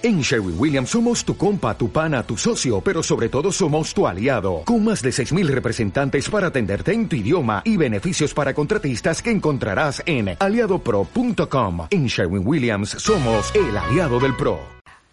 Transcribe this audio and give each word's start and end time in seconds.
En 0.00 0.20
Sherwin 0.20 0.54
Williams 0.56 0.90
somos 0.90 1.24
tu 1.24 1.36
compa, 1.36 1.76
tu 1.76 1.90
pana, 1.90 2.22
tu 2.22 2.36
socio, 2.36 2.80
pero 2.80 3.02
sobre 3.02 3.28
todo 3.28 3.50
somos 3.50 3.92
tu 3.92 4.06
aliado, 4.06 4.62
con 4.64 4.84
más 4.84 5.02
de 5.02 5.10
6.000 5.10 5.48
representantes 5.48 6.30
para 6.30 6.46
atenderte 6.46 6.92
en 6.92 7.08
tu 7.08 7.16
idioma 7.16 7.62
y 7.64 7.76
beneficios 7.76 8.32
para 8.32 8.54
contratistas 8.54 9.20
que 9.20 9.32
encontrarás 9.32 10.00
en 10.06 10.36
aliadopro.com. 10.38 11.88
En 11.90 12.06
Sherwin 12.06 12.46
Williams 12.46 12.90
somos 12.90 13.52
el 13.56 13.76
aliado 13.76 14.20
del 14.20 14.36
PRO. 14.36 14.60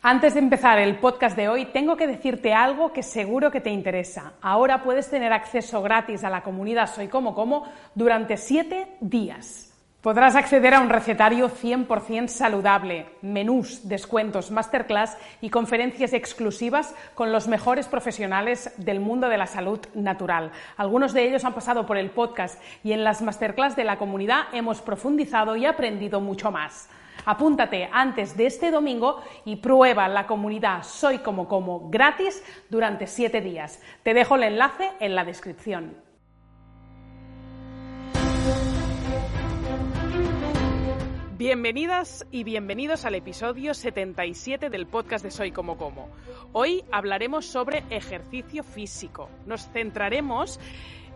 Antes 0.03 0.35
de 0.35 0.41
empezar 0.41 0.77
el 0.77 0.99
podcast 0.99 1.35
de 1.35 1.49
hoy, 1.49 1.65
tengo 1.73 1.97
que 1.97 2.05
decirte 2.05 2.53
algo 2.53 2.93
que 2.93 3.01
seguro 3.01 3.49
que 3.49 3.61
te 3.61 3.71
interesa. 3.71 4.33
Ahora 4.39 4.83
puedes 4.83 5.09
tener 5.09 5.33
acceso 5.33 5.81
gratis 5.81 6.23
a 6.23 6.29
la 6.29 6.43
comunidad 6.43 6.93
Soy 6.93 7.07
Como 7.07 7.33
Como 7.33 7.65
durante 7.95 8.37
7 8.37 8.97
días. 9.01 9.74
Podrás 10.05 10.35
acceder 10.35 10.75
a 10.75 10.81
un 10.81 10.89
recetario 10.89 11.49
100% 11.49 12.27
saludable, 12.27 13.07
menús, 13.23 13.89
descuentos, 13.89 14.51
masterclass 14.51 15.17
y 15.41 15.49
conferencias 15.49 16.13
exclusivas 16.13 16.93
con 17.15 17.31
los 17.31 17.47
mejores 17.47 17.87
profesionales 17.87 18.71
del 18.77 18.99
mundo 18.99 19.29
de 19.29 19.39
la 19.39 19.47
salud 19.47 19.79
natural. 19.95 20.51
Algunos 20.77 21.11
de 21.11 21.27
ellos 21.27 21.43
han 21.43 21.55
pasado 21.55 21.87
por 21.87 21.97
el 21.97 22.11
podcast 22.11 22.61
y 22.83 22.91
en 22.91 23.03
las 23.03 23.23
masterclass 23.23 23.75
de 23.75 23.83
la 23.83 23.97
comunidad 23.97 24.43
hemos 24.53 24.79
profundizado 24.79 25.55
y 25.55 25.65
aprendido 25.65 26.21
mucho 26.21 26.51
más. 26.51 26.87
Apúntate 27.25 27.89
antes 27.91 28.37
de 28.37 28.45
este 28.45 28.69
domingo 28.69 29.23
y 29.43 29.55
prueba 29.55 30.07
la 30.07 30.27
comunidad 30.27 30.83
Soy 30.83 31.17
como 31.17 31.47
como 31.47 31.89
gratis 31.89 32.43
durante 32.69 33.07
7 33.07 33.41
días. 33.41 33.81
Te 34.03 34.13
dejo 34.13 34.35
el 34.35 34.43
enlace 34.43 34.91
en 34.99 35.15
la 35.15 35.25
descripción. 35.25 36.04
Bienvenidas 41.37 42.25
y 42.31 42.45
bienvenidos 42.45 43.03
al 43.03 43.13
episodio 43.13 43.73
77 43.73 44.69
del 44.69 44.87
podcast 44.87 45.21
de 45.21 45.31
Soy 45.31 45.51
como 45.51 45.75
como. 45.75 46.07
Hoy 46.53 46.85
hablaremos 46.93 47.45
sobre 47.45 47.83
ejercicio 47.89 48.63
físico. 48.63 49.29
Nos 49.45 49.67
centraremos 49.71 50.61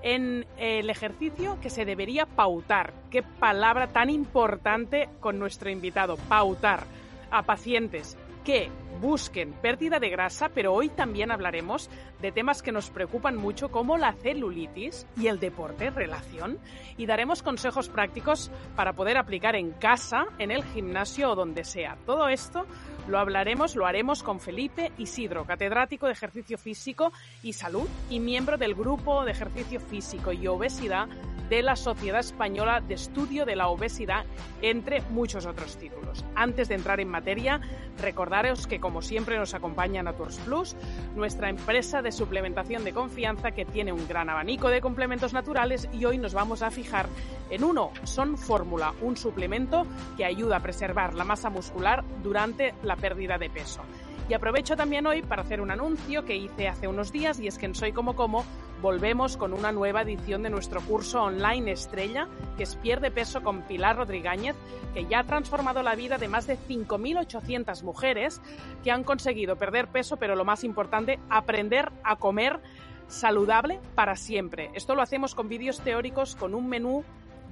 en 0.03 0.45
el 0.57 0.89
ejercicio 0.89 1.57
que 1.61 1.69
se 1.69 1.85
debería 1.85 2.25
pautar. 2.25 2.91
Qué 3.09 3.23
palabra 3.23 3.93
tan 3.93 4.09
importante 4.09 5.07
con 5.21 5.39
nuestro 5.39 5.69
invitado, 5.69 6.17
pautar 6.27 6.83
a 7.31 7.43
pacientes 7.43 8.17
que 8.43 8.67
busquen 8.99 9.53
pérdida 9.53 9.99
de 9.99 10.09
grasa, 10.09 10.49
pero 10.49 10.73
hoy 10.73 10.89
también 10.89 11.31
hablaremos 11.31 11.89
de 12.21 12.31
temas 12.31 12.61
que 12.61 12.71
nos 12.71 12.89
preocupan 12.89 13.37
mucho 13.37 13.69
como 13.69 13.97
la 13.97 14.13
celulitis 14.13 15.07
y 15.17 15.27
el 15.27 15.39
deporte, 15.39 15.89
relación, 15.89 16.59
y 16.97 17.05
daremos 17.05 17.41
consejos 17.43 17.89
prácticos 17.89 18.51
para 18.75 18.93
poder 18.93 19.17
aplicar 19.17 19.55
en 19.55 19.71
casa, 19.71 20.25
en 20.37 20.51
el 20.51 20.63
gimnasio 20.63 21.31
o 21.31 21.35
donde 21.35 21.63
sea. 21.63 21.97
Todo 22.05 22.27
esto 22.29 22.65
lo 23.07 23.19
hablaremos, 23.19 23.75
lo 23.75 23.85
haremos 23.85 24.21
con 24.21 24.39
Felipe 24.39 24.91
Isidro, 24.97 25.45
catedrático 25.45 26.05
de 26.05 26.13
ejercicio 26.13 26.57
físico 26.57 27.11
y 27.41 27.53
salud 27.53 27.87
y 28.09 28.19
miembro 28.19 28.57
del 28.57 28.75
grupo 28.75 29.23
de 29.25 29.31
ejercicio 29.31 29.79
físico 29.79 30.31
y 30.31 30.47
obesidad 30.47 31.07
de 31.49 31.63
la 31.63 31.75
Sociedad 31.75 32.19
Española 32.19 32.79
de 32.79 32.93
Estudio 32.93 33.45
de 33.45 33.55
la 33.55 33.69
Obesidad, 33.69 34.25
entre 34.61 35.01
muchos 35.09 35.47
otros 35.47 35.77
títulos. 35.77 36.23
Antes 36.35 36.69
de 36.69 36.75
entrar 36.75 36.99
en 36.99 37.09
materia, 37.09 37.59
recordaros 37.99 38.67
que 38.67 38.79
como 38.89 39.03
siempre 39.03 39.37
nos 39.37 39.53
acompaña 39.53 40.01
Naturs 40.01 40.39
Plus, 40.39 40.75
nuestra 41.15 41.47
empresa 41.47 42.01
de 42.01 42.11
suplementación 42.11 42.83
de 42.83 42.91
confianza 42.91 43.51
que 43.51 43.63
tiene 43.63 43.93
un 43.93 44.07
gran 44.07 44.31
abanico 44.31 44.69
de 44.69 44.81
complementos 44.81 45.31
naturales 45.31 45.87
y 45.93 46.05
hoy 46.05 46.17
nos 46.17 46.33
vamos 46.33 46.63
a 46.63 46.71
fijar 46.71 47.05
en 47.51 47.63
uno, 47.63 47.91
Son 48.01 48.35
Fórmula, 48.35 48.95
un 49.01 49.15
suplemento 49.15 49.85
que 50.17 50.25
ayuda 50.25 50.55
a 50.55 50.61
preservar 50.61 51.13
la 51.13 51.23
masa 51.23 51.51
muscular 51.51 52.03
durante 52.23 52.73
la 52.81 52.95
pérdida 52.95 53.37
de 53.37 53.51
peso. 53.51 53.81
Y 54.29 54.35
aprovecho 54.35 54.77
también 54.77 55.07
hoy 55.07 55.23
para 55.23 55.41
hacer 55.41 55.59
un 55.59 55.71
anuncio 55.71 56.23
que 56.23 56.35
hice 56.35 56.67
hace 56.67 56.87
unos 56.87 57.11
días 57.11 57.39
y 57.39 57.47
es 57.47 57.57
que 57.57 57.65
en 57.65 57.73
Soy 57.73 57.93
Como 57.93 58.15
Como 58.15 58.45
volvemos 58.79 59.37
con 59.37 59.53
una 59.53 59.71
nueva 59.71 60.03
edición 60.03 60.43
de 60.43 60.51
nuestro 60.51 60.81
curso 60.81 61.23
online 61.23 61.71
estrella 61.71 62.27
que 62.55 62.61
es 62.61 62.75
Pierde 62.75 63.09
Peso 63.09 63.41
con 63.41 63.63
Pilar 63.63 63.97
Rodríguez, 63.97 64.55
que 64.93 65.07
ya 65.07 65.21
ha 65.21 65.23
transformado 65.23 65.81
la 65.81 65.95
vida 65.95 66.19
de 66.19 66.27
más 66.27 66.45
de 66.45 66.59
5.800 66.59 67.81
mujeres 67.81 68.39
que 68.83 68.91
han 68.91 69.03
conseguido 69.03 69.55
perder 69.55 69.87
peso, 69.87 70.17
pero 70.17 70.35
lo 70.35 70.45
más 70.45 70.63
importante, 70.63 71.17
aprender 71.31 71.91
a 72.03 72.17
comer 72.17 72.59
saludable 73.07 73.79
para 73.95 74.15
siempre. 74.15 74.69
Esto 74.75 74.93
lo 74.93 75.01
hacemos 75.01 75.33
con 75.33 75.49
vídeos 75.49 75.81
teóricos, 75.81 76.35
con 76.35 76.53
un 76.53 76.69
menú 76.69 77.03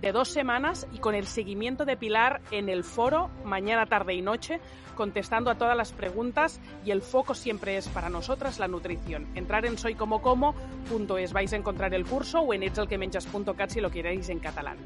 de 0.02 0.12
dos 0.12 0.30
semanas 0.30 0.88
y 0.94 1.00
con 1.00 1.16
el 1.16 1.26
seguimiento 1.26 1.86
de 1.86 1.98
Pilar 1.98 2.42
en 2.52 2.70
el 2.70 2.84
foro 2.84 3.30
mañana, 3.44 3.86
tarde 3.86 4.14
y 4.14 4.22
noche, 4.22 4.60
contestando 4.96 5.50
a 5.50 5.56
todas 5.56 5.78
las 5.78 5.92
preguntas 5.92 6.60
y 6.86 6.92
el 6.92 7.02
foco 7.02 7.34
siempre 7.34 7.78
es 7.78 7.88
para 7.88 8.10
nosotras 8.10 8.60
la 8.60 8.68
nutrición. 8.68 9.28
Entrar 9.36 9.66
en 9.66 9.78
soycomocomo.es 9.78 11.34
vais 11.34 11.54
a 11.54 11.56
encontrar 11.56 11.94
el 11.94 12.06
curso 12.06 12.42
o 12.42 12.54
en 12.54 12.64
etselquemenchas.cat 12.64 13.70
si 13.70 13.82
lo 13.82 13.92
queréis 13.92 14.30
en 14.30 14.40
catalán. 14.40 14.78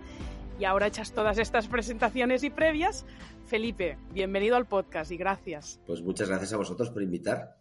Y 0.60 0.66
ahora 0.66 0.88
hechas 0.88 1.12
todas 1.14 1.40
estas 1.40 1.68
presentaciones 1.68 2.44
y 2.44 2.52
previas, 2.52 3.06
Felipe, 3.46 3.98
bienvenido 4.14 4.56
al 4.56 4.68
podcast 4.68 5.12
y 5.12 5.18
gracias. 5.18 5.82
Pues 5.88 6.02
muchas 6.02 6.30
gracias 6.30 6.54
a 6.54 6.58
vosotros 6.58 6.92
por 6.92 7.02
invitar. 7.02 7.61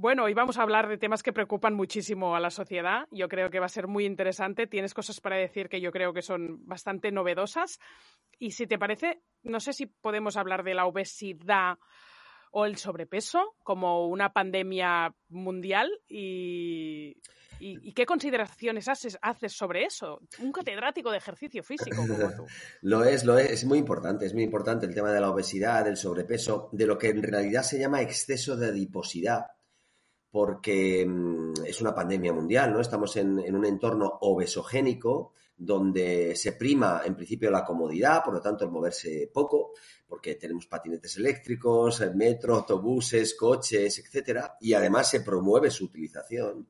Bueno, 0.00 0.24
hoy 0.24 0.32
vamos 0.32 0.56
a 0.56 0.62
hablar 0.62 0.88
de 0.88 0.96
temas 0.96 1.22
que 1.22 1.30
preocupan 1.30 1.74
muchísimo 1.74 2.34
a 2.34 2.40
la 2.40 2.48
sociedad. 2.48 3.06
Yo 3.10 3.28
creo 3.28 3.50
que 3.50 3.60
va 3.60 3.66
a 3.66 3.68
ser 3.68 3.86
muy 3.86 4.06
interesante. 4.06 4.66
Tienes 4.66 4.94
cosas 4.94 5.20
para 5.20 5.36
decir 5.36 5.68
que 5.68 5.82
yo 5.82 5.92
creo 5.92 6.14
que 6.14 6.22
son 6.22 6.66
bastante 6.66 7.12
novedosas. 7.12 7.78
Y 8.38 8.52
si 8.52 8.66
te 8.66 8.78
parece, 8.78 9.20
no 9.42 9.60
sé 9.60 9.74
si 9.74 9.84
podemos 9.84 10.38
hablar 10.38 10.64
de 10.64 10.72
la 10.72 10.86
obesidad 10.86 11.76
o 12.50 12.64
el 12.64 12.78
sobrepeso 12.78 13.56
como 13.62 14.06
una 14.06 14.32
pandemia 14.32 15.14
mundial 15.28 15.90
y, 16.08 17.20
qué 17.94 18.06
consideraciones 18.06 18.88
haces, 18.88 19.18
haces, 19.20 19.52
sobre 19.52 19.84
eso. 19.84 20.22
Un 20.38 20.50
catedrático 20.50 21.10
de 21.10 21.18
ejercicio 21.18 21.62
físico 21.62 22.06
como 22.06 22.16
tú. 22.30 22.46
lo 22.80 23.04
es, 23.04 23.26
lo 23.26 23.36
es, 23.36 23.50
es 23.50 23.64
muy 23.66 23.76
importante, 23.76 24.24
es 24.24 24.32
muy 24.32 24.44
importante 24.44 24.86
el 24.86 24.94
tema 24.94 25.12
de 25.12 25.20
la 25.20 25.30
obesidad, 25.30 25.84
del 25.84 25.98
sobrepeso, 25.98 26.70
de 26.72 26.86
lo 26.86 26.96
que 26.96 27.10
en 27.10 27.22
realidad 27.22 27.64
se 27.64 27.78
llama 27.78 28.00
exceso 28.00 28.56
de 28.56 28.68
adiposidad 28.68 29.44
porque 30.30 31.04
mm, 31.06 31.64
es 31.66 31.80
una 31.80 31.94
pandemia 31.94 32.32
mundial, 32.32 32.72
¿no? 32.72 32.80
Estamos 32.80 33.16
en, 33.16 33.38
un 33.54 33.64
entorno 33.64 34.18
obesogénico 34.20 35.32
donde 35.56 36.34
se 36.36 36.52
prima 36.52 37.02
en 37.04 37.14
principio 37.14 37.50
la 37.50 37.64
comodidad, 37.64 38.24
por 38.24 38.34
lo 38.34 38.40
tanto 38.40 38.64
el 38.64 38.70
moverse 38.70 39.30
poco, 39.32 39.72
porque 40.06 40.36
tenemos 40.36 40.66
patinetes 40.66 41.16
eléctricos, 41.18 42.02
metro, 42.14 42.56
autobuses, 42.56 43.34
coches, 43.34 43.98
etcétera, 43.98 44.56
y 44.60 44.72
además 44.72 45.10
se 45.10 45.20
promueve 45.20 45.70
su 45.70 45.84
utilización. 45.84 46.66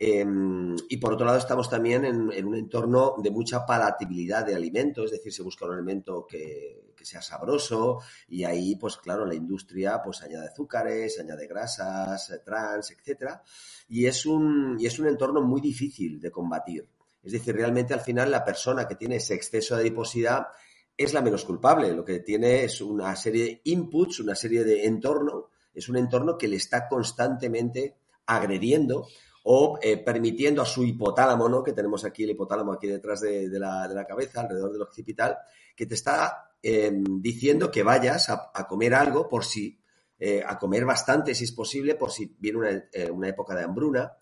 Em, 0.00 0.76
y 0.88 0.96
por 0.98 1.14
otro 1.14 1.26
lado, 1.26 1.38
estamos 1.38 1.68
también 1.68 2.04
en, 2.04 2.46
un 2.46 2.54
entorno 2.54 3.16
de 3.18 3.32
mucha 3.32 3.66
palatabilidad 3.66 4.46
de 4.46 4.54
alimentos, 4.54 5.06
es 5.06 5.12
decir, 5.12 5.32
se 5.32 5.42
busca 5.42 5.66
un 5.66 5.74
alimento 5.74 6.24
que, 6.26 6.86
sea 7.00 7.22
sabroso 7.22 8.00
y 8.28 8.44
ahí, 8.44 8.76
pues 8.76 8.98
claro, 8.98 9.24
la 9.24 9.34
industria 9.34 10.02
pues 10.04 10.20
añade 10.20 10.48
azúcares, 10.48 11.18
añade 11.18 11.46
grasas, 11.46 12.30
eh, 12.30 12.40
trans, 12.44 12.90
etcétera, 12.90 13.42
y 13.88 14.04
es 14.04 14.26
un, 14.26 14.76
y 14.78 14.84
es 14.84 14.98
un 14.98 15.06
entorno 15.06 15.40
muy 15.40 15.60
difícil 15.60 16.20
de 16.20 16.30
combatir. 16.30 16.86
Es 17.22 17.32
decir, 17.32 17.54
realmente 17.54 17.94
al 17.94 18.00
final 18.00 18.30
la 18.30 18.44
persona 18.44 18.86
que 18.86 18.96
tiene 18.96 19.16
ese 19.16 19.34
exceso 19.34 19.74
de 19.74 19.82
adiposidad 19.82 20.48
es 20.96 21.14
la 21.14 21.22
menos 21.22 21.44
culpable. 21.44 21.92
Lo 21.92 22.04
que 22.04 22.18
tiene 22.18 22.64
es 22.64 22.80
una 22.82 23.16
serie 23.16 23.44
de 23.44 23.60
inputs, 23.64 24.20
una 24.20 24.34
serie 24.34 24.64
de 24.64 24.84
entorno, 24.84 25.48
es 25.72 25.88
un 25.88 25.96
entorno 25.96 26.36
que 26.36 26.48
le 26.48 26.56
está 26.56 26.88
constantemente 26.88 27.96
agrediendo 28.26 29.06
o 29.50 29.78
eh, 29.80 29.96
permitiendo 29.96 30.60
a 30.60 30.66
su 30.66 30.84
hipotálamo, 30.84 31.48
¿no? 31.48 31.62
que 31.62 31.72
tenemos 31.72 32.04
aquí 32.04 32.24
el 32.24 32.30
hipotálamo 32.30 32.74
aquí 32.74 32.86
detrás 32.86 33.22
de, 33.22 33.48
la, 33.58 34.04
cabeza, 34.06 34.42
alrededor 34.42 34.72
del 34.72 34.82
occipital, 34.82 35.38
que 35.74 35.86
te 35.86 35.94
está 35.94 36.50
em, 36.62 37.02
diciendo 37.22 37.70
que 37.70 37.82
vayas 37.82 38.28
a, 38.28 38.66
comer 38.68 38.92
algo 38.92 39.26
por 39.26 39.46
si, 39.46 39.80
eh, 40.18 40.42
a 40.46 40.58
comer 40.58 40.84
bastante 40.84 41.34
si 41.34 41.44
es 41.44 41.52
posible, 41.52 41.94
por 41.94 42.10
si 42.10 42.36
viene 42.38 42.88
eh, 42.92 43.10
una, 43.10 43.28
época 43.28 43.54
de 43.54 43.64
hambruna, 43.64 44.12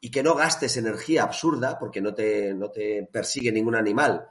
y 0.00 0.10
que 0.10 0.24
no 0.24 0.34
gastes 0.34 0.76
energía 0.76 1.22
absurda, 1.22 1.78
porque 1.78 2.00
no 2.00 2.12
te, 2.12 2.52
no 2.52 2.72
te 2.72 3.08
persigue 3.12 3.52
ningún 3.52 3.76
animal 3.76 4.30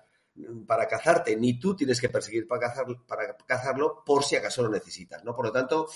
para 0.67 0.85
cazarte, 0.85 1.37
ni 1.37 1.61
tú 1.61 1.77
tienes 1.77 2.01
que 2.01 2.09
perseguir 2.09 2.45
para, 2.45 2.67
cazar, 2.67 2.87
para 3.07 3.37
cazarlo 3.37 4.03
por 4.05 4.25
si 4.25 4.35
acaso 4.35 4.63
lo 4.63 4.69
necesitas, 4.69 5.23
¿no? 5.23 5.33
Por 5.33 5.45
lo 5.45 5.51
tanto, 5.53 5.87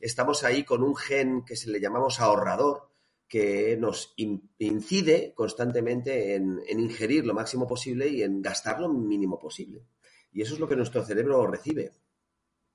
estamos 0.00 0.44
ahí 0.44 0.64
con 0.64 0.82
un 0.82 0.94
gen 0.94 1.46
que 1.46 1.56
se 1.56 1.70
le 1.70 1.80
llamamos 1.80 2.20
ahorrador, 2.20 2.91
que 3.32 3.78
nos 3.78 4.12
incide 4.58 5.32
constantemente 5.34 6.34
en, 6.34 6.60
ingerir 6.68 7.24
lo 7.24 7.32
máximo 7.32 7.66
posible 7.66 8.06
y 8.06 8.22
en 8.22 8.42
gastar 8.42 8.78
lo 8.78 8.90
mínimo 8.90 9.38
posible. 9.38 9.86
Y 10.32 10.42
eso 10.42 10.52
es 10.52 10.60
lo 10.60 10.68
que 10.68 10.76
nuestro 10.76 11.02
cerebro 11.02 11.46
recibe. 11.46 11.92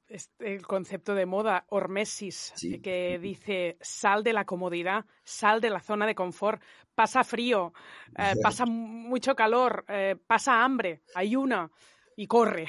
Este, 0.08 0.56
el 0.56 0.66
concepto 0.66 1.14
de 1.14 1.28
moda, 1.28 1.68
hormesis, 1.70 2.56
que 2.82 3.20
dice 3.20 3.78
sal 3.82 4.24
de 4.24 4.34
la 4.34 4.46
comodidad, 4.46 5.06
sal 5.24 5.62
de 5.62 5.70
la 5.70 5.80
zona 5.80 6.08
de 6.08 6.16
confort, 6.16 6.60
pasa 6.96 7.24
frío, 7.24 7.72
eh, 8.18 8.34
pasa 8.42 8.66
mucho 8.66 9.36
calor, 9.36 9.86
eh, 9.88 10.16
pasa 10.26 10.64
hambre, 10.64 11.04
ayuna. 11.14 11.70
Y 12.20 12.26
corre, 12.26 12.68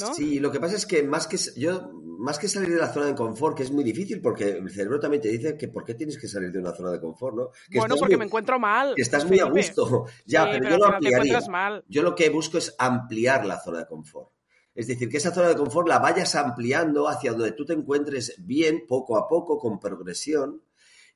¿no? 0.00 0.14
Sí, 0.14 0.40
lo 0.40 0.50
que 0.50 0.58
pasa 0.58 0.74
es 0.74 0.86
que 0.86 1.02
más 1.02 1.26
que 1.26 1.36
yo 1.56 1.92
más 1.92 2.38
que 2.38 2.48
salir 2.48 2.70
de 2.70 2.78
la 2.78 2.90
zona 2.90 3.06
de 3.06 3.14
confort, 3.14 3.54
que 3.54 3.62
es 3.62 3.70
muy 3.70 3.84
difícil 3.84 4.22
porque 4.22 4.48
el 4.48 4.70
cerebro 4.70 4.98
también 4.98 5.22
te 5.22 5.28
dice 5.28 5.58
que 5.58 5.68
por 5.68 5.84
qué 5.84 5.94
tienes 5.94 6.16
que 6.18 6.26
salir 6.26 6.50
de 6.50 6.58
una 6.58 6.72
zona 6.72 6.90
de 6.90 6.98
confort, 6.98 7.36
¿no? 7.36 7.50
Que 7.70 7.78
bueno, 7.78 7.96
porque 7.96 8.16
me 8.16 8.24
encuentro 8.24 8.58
mal. 8.58 8.94
Que 8.96 9.02
estás 9.02 9.26
muy 9.26 9.38
a 9.40 9.44
gusto. 9.44 10.06
Ya, 10.24 10.50
pero, 10.50 10.70
yo 10.70 10.78
lo 10.78 10.86
ampliaría. 10.86 11.38
Yo 11.86 12.02
lo 12.02 12.14
que 12.14 12.30
busco 12.30 12.56
es 12.58 12.74
ampliar 12.78 13.44
la 13.44 13.60
zona 13.60 13.80
de 13.80 13.86
confort. 13.86 14.30
Es 14.74 14.86
decir, 14.86 15.08
que 15.08 15.18
esa 15.18 15.34
zona 15.34 15.48
de 15.48 15.56
confort 15.56 15.86
la 15.86 15.98
vayas 15.98 16.34
ampliando 16.34 17.08
hacia 17.08 17.32
donde 17.32 17.52
tú 17.52 17.66
te 17.66 17.74
encuentres 17.74 18.36
bien, 18.38 18.84
poco 18.88 19.18
a 19.18 19.28
poco, 19.28 19.58
con 19.58 19.78
progresión, 19.78 20.62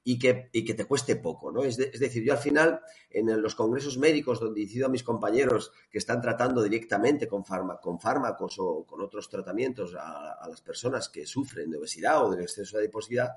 y 0.04 0.19
que, 0.19 0.50
que 0.50 0.75
te 0.75 0.84
cueste 0.84 1.16
poco, 1.16 1.52
¿no? 1.52 1.62
Es, 1.62 1.76
decir, 1.76 2.25
yo 2.25 2.32
al 2.32 2.38
final, 2.38 2.81
en 3.10 3.40
los 3.40 3.54
congresos 3.54 3.99
médicos 3.99 4.40
donde 4.40 4.62
incido 4.62 4.87
a 4.87 4.90
mis 4.90 5.04
compañeros 5.04 5.72
que 5.90 5.99
están 5.99 6.20
tratando 6.20 6.62
directamente 6.62 7.28
con, 7.28 7.44
con 7.81 8.00
fármacos 8.00 8.56
o 8.58 8.84
con 8.84 9.00
otros 9.00 9.28
tratamientos 9.28 9.94
a, 9.94 10.46
las 10.49 10.60
personas 10.60 11.08
que 11.08 11.25
sufren 11.25 11.70
de 11.70 11.78
obesidad 11.78 12.25
o 12.25 12.31
de 12.31 12.43
exceso 12.43 12.76
de 12.76 12.84
adiposidad, 12.84 13.31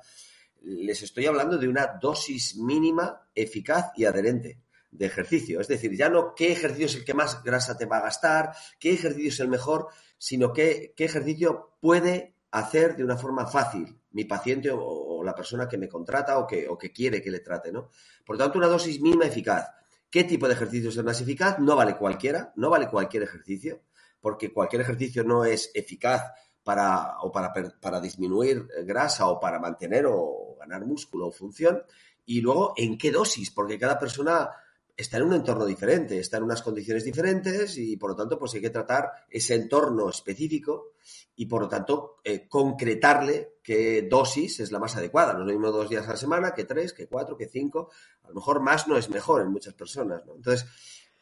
les 0.63 1.03
estoy 1.03 1.27
hablando 1.27 1.57
de 1.57 1.67
una 1.67 1.99
dosis 2.01 2.55
mínima, 2.55 3.29
eficaz 3.35 3.91
y 3.95 4.05
adherente 4.05 4.59
de 4.89 5.05
ejercicio. 5.05 5.59
Es 5.61 5.67
decir, 5.67 5.95
ya 5.95 6.09
no 6.09 6.33
qué 6.33 6.51
ejercicio 6.51 6.87
es 6.87 6.95
el 6.95 7.05
que 7.05 7.13
más 7.13 7.43
grasa 7.43 7.77
te 7.77 7.85
va 7.85 7.97
a 7.97 8.03
gastar, 8.03 8.53
qué 8.79 8.93
ejercicio 8.93 9.29
es 9.29 9.39
el 9.39 9.49
mejor, 9.49 9.87
sino 10.17 10.51
qué, 10.51 10.93
qué 10.95 11.05
ejercicio 11.05 11.77
puede 11.79 12.34
hacer 12.55 12.95
de 12.95 13.03
una 13.03 13.17
forma 13.17 13.45
fácil 13.45 13.99
mi 14.11 14.23
paciente 14.23 14.71
o, 14.71 15.21
la 15.23 15.35
persona 15.35 15.67
que 15.67 15.77
me 15.77 15.89
contrata 15.89 16.37
o 16.37 16.45
que, 16.45 16.67
o 16.67 16.77
que, 16.77 16.91
quiere 16.91 17.21
que 17.21 17.31
le 17.31 17.39
trate, 17.39 17.71
¿no? 17.71 17.89
Por 18.23 18.37
tanto, 18.37 18.59
una 18.59 18.67
dosis 18.67 19.01
mínima 19.01 19.25
eficaz. 19.25 19.67
¿Qué 20.09 20.23
tipo 20.23 20.47
de 20.47 20.53
ejercicio 20.53 20.89
es 20.89 20.97
el 20.97 21.03
más 21.03 21.19
eficaz? 21.19 21.57
No 21.59 21.75
vale 21.75 21.97
cualquiera, 21.97 22.53
no 22.55 22.69
vale 22.69 22.87
cualquier 22.87 23.23
ejercicio, 23.23 23.81
porque 24.21 24.53
cualquier 24.53 24.83
ejercicio 24.83 25.23
no 25.23 25.43
es 25.43 25.71
eficaz 25.73 26.31
para, 26.63 27.19
o 27.21 27.31
para, 27.31 27.51
para 27.81 27.99
disminuir 27.99 28.67
grasa 28.83 29.27
o 29.27 29.39
para 29.39 29.59
mantener 29.59 30.05
o 30.07 30.55
ganar 30.59 30.85
músculo 30.85 31.27
o 31.27 31.31
función. 31.31 31.83
Y 32.25 32.41
luego, 32.41 32.73
¿en 32.77 32.97
qué 32.97 33.11
dosis? 33.11 33.51
Porque 33.51 33.79
cada 33.79 33.99
persona 33.99 34.49
está 34.97 35.17
en 35.17 35.23
un 35.23 35.33
entorno 35.33 35.65
diferente, 35.65 36.19
está 36.19 36.37
en 36.37 36.43
unas 36.43 36.61
condiciones 36.61 37.03
diferentes 37.03 37.77
y 37.77 37.97
por 37.97 38.11
lo 38.11 38.15
tanto 38.15 38.39
pues 38.39 38.53
hay 38.53 38.61
que 38.61 38.69
tratar 38.69 39.11
ese 39.29 39.55
entorno 39.55 40.09
específico 40.09 40.93
y 41.35 41.47
por 41.47 41.63
lo 41.63 41.67
tanto 41.67 42.17
eh, 42.23 42.47
concretarle 42.47 43.55
qué 43.61 44.03
dosis 44.09 44.61
es 44.61 44.71
la 44.71 44.79
más 44.79 44.95
adecuada. 44.95 45.33
No 45.33 45.41
es 45.41 45.47
lo 45.47 45.53
mismo 45.53 45.71
dos 45.71 45.89
días 45.89 46.07
a 46.07 46.11
la 46.11 46.17
semana 46.17 46.53
que 46.53 46.63
tres, 46.63 46.93
que 46.93 47.07
cuatro, 47.07 47.35
que 47.35 47.47
cinco. 47.47 47.91
A 48.23 48.29
lo 48.29 48.35
mejor 48.35 48.61
más 48.61 48.87
no 48.87 48.97
es 48.97 49.09
mejor 49.09 49.41
en 49.41 49.51
muchas 49.51 49.73
personas. 49.73 50.21
Entonces, 50.33 50.65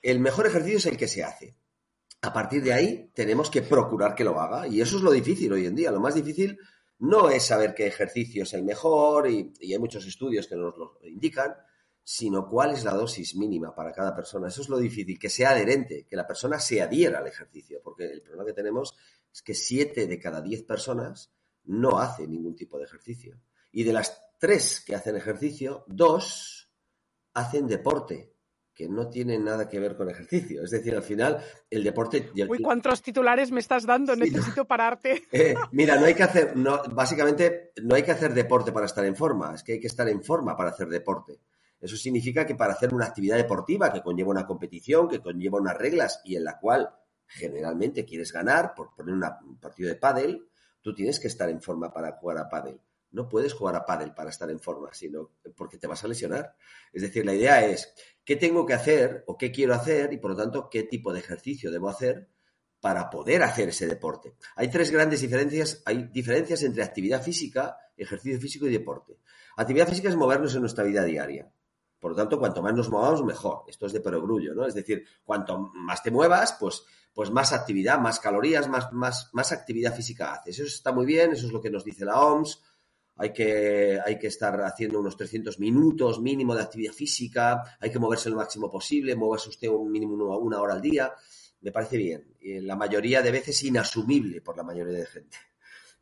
el 0.01 0.19
mejor 0.19 0.45
ejercicio 0.45 0.77
es 0.77 0.85
el 0.85 0.97
que 0.97 1.07
se 1.07 1.23
hace. 1.23 1.55
A 2.21 2.31
partir 2.31 2.63
de 2.63 2.73
ahí 2.73 3.11
tenemos 3.13 3.49
que 3.49 3.63
procurar 3.63 4.13
que 4.13 4.23
lo 4.23 4.39
haga 4.39 4.67
y 4.67 4.81
eso 4.81 4.97
es 4.97 5.03
lo 5.03 5.11
difícil 5.11 5.51
hoy 5.51 5.65
en 5.65 5.75
día. 5.75 5.91
Lo 5.91 5.99
más 5.99 6.13
difícil 6.13 6.59
no 6.99 7.29
es 7.29 7.43
saber 7.43 7.73
qué 7.73 7.87
ejercicio 7.87 8.43
es 8.43 8.53
el 8.53 8.63
mejor 8.63 9.29
y 9.29 9.51
hay 9.59 9.79
muchos 9.79 10.05
estudios 10.05 10.47
que 10.47 10.55
nos 10.55 10.77
lo 10.77 10.99
indican, 11.03 11.53
sino 12.03 12.47
cuál 12.49 12.71
es 12.71 12.83
la 12.83 12.93
dosis 12.93 13.35
mínima 13.35 13.73
para 13.73 13.93
cada 13.93 14.15
persona. 14.15 14.49
Eso 14.49 14.61
es 14.61 14.69
lo 14.69 14.77
difícil, 14.77 15.17
que 15.17 15.29
sea 15.29 15.51
adherente, 15.51 16.05
que 16.09 16.15
la 16.15 16.27
persona 16.27 16.59
se 16.59 16.81
adhiera 16.81 17.19
al 17.19 17.27
ejercicio, 17.27 17.79
porque 17.83 18.05
el 18.05 18.21
problema 18.21 18.45
que 18.45 18.53
tenemos 18.53 18.95
es 19.31 19.41
que 19.41 19.53
siete 19.53 20.05
de 20.07 20.19
cada 20.19 20.41
diez 20.41 20.63
personas 20.63 21.31
no 21.65 21.99
hacen 21.99 22.31
ningún 22.31 22.55
tipo 22.55 22.77
de 22.77 22.85
ejercicio. 22.85 23.39
Y 23.71 23.83
de 23.83 23.93
las 23.93 24.21
tres 24.37 24.83
que 24.85 24.95
hacen 24.95 25.15
ejercicio, 25.15 25.85
dos 25.87 26.69
hacen 27.33 27.67
deporte, 27.67 28.33
que 28.73 28.89
no 28.89 29.09
tiene 29.09 29.37
nada 29.37 29.69
que 29.69 29.79
ver 29.79 29.95
con 29.95 30.09
ejercicio. 30.09 30.63
Es 30.63 30.71
decir, 30.71 30.95
al 30.95 31.03
final, 31.03 31.43
el 31.69 31.83
deporte... 31.83 32.31
Uy, 32.49 32.61
¿cuántos 32.61 33.01
titulares 33.01 33.51
me 33.51 33.59
estás 33.59 33.85
dando? 33.85 34.15
Necesito 34.15 34.65
pararte. 34.65 35.23
Eh, 35.31 35.55
mira, 35.71 35.95
no 35.95 36.05
hay 36.05 36.13
que 36.13 36.23
hacer, 36.23 36.55
no, 36.55 36.81
básicamente, 36.91 37.71
no 37.81 37.95
hay 37.95 38.03
que 38.03 38.11
hacer 38.11 38.33
deporte 38.33 38.71
para 38.71 38.85
estar 38.85 39.03
en 39.05 39.15
forma, 39.15 39.55
es 39.55 39.63
que 39.63 39.73
hay 39.73 39.79
que 39.79 39.87
estar 39.87 40.07
en 40.07 40.23
forma 40.23 40.55
para 40.55 40.69
hacer 40.69 40.87
deporte. 40.89 41.39
Eso 41.83 41.97
significa 41.97 42.45
que 42.45 42.55
para 42.55 42.71
hacer 42.71 42.93
una 42.93 43.07
actividad 43.07 43.35
deportiva 43.35 43.91
que 43.91 44.01
conlleva 44.01 44.29
una 44.29 44.47
competición, 44.47 45.09
que 45.09 45.19
conlleva 45.19 45.59
unas 45.59 45.77
reglas 45.77 46.21
y 46.23 46.37
en 46.37 46.45
la 46.45 46.57
cual 46.57 46.89
generalmente 47.27 48.05
quieres 48.05 48.31
ganar, 48.31 48.73
por 48.73 48.95
poner 48.95 49.13
un 49.13 49.59
partido 49.59 49.89
de 49.89 49.95
pádel, 49.95 50.47
tú 50.81 50.95
tienes 50.95 51.19
que 51.19 51.27
estar 51.27 51.49
en 51.49 51.61
forma 51.61 51.91
para 51.91 52.13
jugar 52.13 52.37
a 52.37 52.47
pádel. 52.47 52.79
No 53.11 53.27
puedes 53.27 53.53
jugar 53.53 53.75
a 53.75 53.85
pádel 53.85 54.13
para 54.13 54.29
estar 54.29 54.49
en 54.49 54.61
forma, 54.61 54.93
sino 54.93 55.31
porque 55.57 55.77
te 55.77 55.87
vas 55.87 56.01
a 56.05 56.07
lesionar. 56.07 56.55
Es 56.93 57.01
decir, 57.01 57.25
la 57.25 57.33
idea 57.33 57.65
es 57.65 57.93
qué 58.23 58.37
tengo 58.37 58.65
que 58.65 58.75
hacer 58.75 59.25
o 59.27 59.37
qué 59.37 59.51
quiero 59.51 59.73
hacer 59.73 60.13
y 60.13 60.19
por 60.19 60.31
lo 60.31 60.37
tanto 60.37 60.69
qué 60.69 60.83
tipo 60.83 61.11
de 61.11 61.19
ejercicio 61.19 61.69
debo 61.69 61.89
hacer 61.89 62.29
para 62.79 63.09
poder 63.09 63.43
hacer 63.43 63.67
ese 63.69 63.87
deporte. 63.87 64.35
Hay 64.55 64.69
tres 64.69 64.89
grandes 64.89 65.19
diferencias, 65.19 65.83
hay 65.85 66.03
diferencias 66.13 66.63
entre 66.63 66.81
actividad 66.81 67.21
física, 67.21 67.77
ejercicio 67.97 68.39
físico 68.39 68.67
y 68.67 68.71
deporte. 68.71 69.17
Actividad 69.57 69.89
física 69.89 70.07
es 70.07 70.15
movernos 70.15 70.55
en 70.55 70.61
nuestra 70.61 70.85
vida 70.85 71.03
diaria. 71.03 71.51
Por 72.03 72.11
lo 72.11 72.17
tanto, 72.17 72.37
cuanto 72.37 72.61
más 72.61 72.73
nos 72.75 72.89
movamos, 72.89 73.23
mejor. 73.23 73.63
Esto 73.65 73.85
es 73.85 73.93
de 73.93 74.01
perogrullo, 74.01 74.53
¿no? 74.53 74.65
Es 74.65 74.73
decir, 74.73 75.05
cuanto 75.23 75.57
más 75.57 76.03
te 76.03 76.11
muevas, 76.11 76.57
pues, 76.59 76.83
pues 77.13 77.31
más 77.31 77.53
actividad, 77.53 77.97
más 77.97 78.19
calorías, 78.19 78.67
más, 78.67 78.91
más, 78.91 79.29
más 79.31 79.53
actividad 79.53 79.95
física 79.95 80.33
haces. 80.33 80.59
Eso 80.59 80.67
está 80.67 80.91
muy 80.91 81.05
bien, 81.05 81.31
eso 81.31 81.47
es 81.47 81.53
lo 81.53 81.61
que 81.61 81.69
nos 81.69 81.85
dice 81.85 82.03
la 82.03 82.19
OMS. 82.19 82.61
Hay 83.15 83.31
que, 83.31 84.01
hay 84.05 84.19
que 84.19 84.27
estar 84.27 84.59
haciendo 84.63 84.99
unos 84.99 85.15
300 85.15 85.57
minutos 85.59 86.19
mínimo 86.19 86.53
de 86.53 86.63
actividad 86.63 86.91
física, 86.91 87.77
hay 87.79 87.89
que 87.89 87.99
moverse 87.99 88.29
lo 88.29 88.35
máximo 88.35 88.69
posible, 88.69 89.15
muévase 89.15 89.47
usted 89.47 89.69
un 89.69 89.89
mínimo 89.89 90.13
una 90.39 90.59
hora 90.59 90.73
al 90.73 90.81
día. 90.81 91.13
Me 91.61 91.71
parece 91.71 91.95
bien. 91.95 92.35
Y 92.41 92.59
la 92.59 92.75
mayoría 92.75 93.21
de 93.21 93.31
veces 93.31 93.63
inasumible 93.63 94.41
por 94.41 94.57
la 94.57 94.63
mayoría 94.63 94.97
de 94.97 95.05
gente 95.05 95.52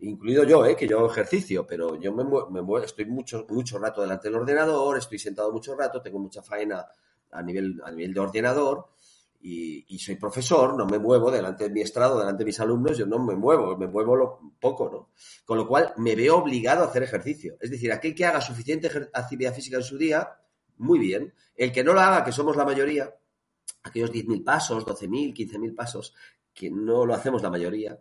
incluido 0.02 0.44
yo, 0.44 0.66
¿eh? 0.66 0.76
que 0.76 0.88
yo 0.88 1.00
hago 1.00 1.12
ejercicio, 1.12 1.66
pero 1.66 2.00
yo 2.00 2.14
me, 2.14 2.24
me 2.24 2.84
estoy 2.84 3.06
mucho, 3.06 3.46
mucho 3.50 3.80
rato 3.80 4.02
delante 4.02 4.28
del 4.28 4.40
ordenador, 4.40 4.98
estoy 4.98 5.20
sentado 5.20 5.52
mucho 5.52 5.76
rato, 5.76 6.02
tengo 6.02 6.20
mucha 6.20 6.42
faena 6.42 6.86
a 7.32 7.42
nivel, 7.42 7.82
a 7.84 7.92
nivel 7.92 8.14
de 8.14 8.20
ordenador 8.20 8.90
y, 9.44 9.98
soy 9.98 10.16
profesor, 10.16 10.78
no 10.78 10.86
me 10.86 11.00
muevo 11.00 11.32
delante 11.32 11.64
de 11.64 11.70
mi 11.72 11.82
estrado, 11.82 12.20
delante 12.20 12.40
de 12.40 12.46
mis 12.46 12.60
alumnos, 12.60 12.98
yo 12.98 13.08
no 13.08 13.18
me 13.20 13.36
muevo, 13.36 13.76
me 13.76 13.88
muevo 13.88 14.16
lo, 14.16 14.40
poco, 14.60 14.90
¿no? 14.90 15.10
Con 15.46 15.58
lo 15.58 15.68
cual 15.68 15.94
me 15.98 16.16
veo 16.16 16.38
obligado 16.38 16.84
a 16.84 16.88
hacer 16.88 17.04
ejercicio. 17.04 17.58
Es 17.60 17.72
decir, 17.72 17.92
aquel 17.92 18.14
que 18.14 18.26
haga 18.26 18.40
suficiente 18.40 18.90
actividad 19.14 19.54
física 19.54 19.78
en 19.78 19.84
su 19.84 19.98
día, 19.98 20.30
muy 20.78 21.00
bien. 21.00 21.34
El 21.56 21.72
que 21.72 21.84
no 21.84 21.94
lo 21.94 22.02
haga, 22.02 22.24
que 22.24 22.32
somos 22.32 22.56
la 22.56 22.66
mayoría, 22.66 23.16
aquellos 23.84 24.12
10.000 24.12 24.44
pasos, 24.44 24.86
12.000, 24.86 25.34
15.000 25.34 25.76
pasos, 25.76 26.14
que 26.54 26.70
no 26.70 27.06
lo 27.06 27.14
hacemos 27.16 27.42
la 27.42 27.50
mayoría, 27.50 28.00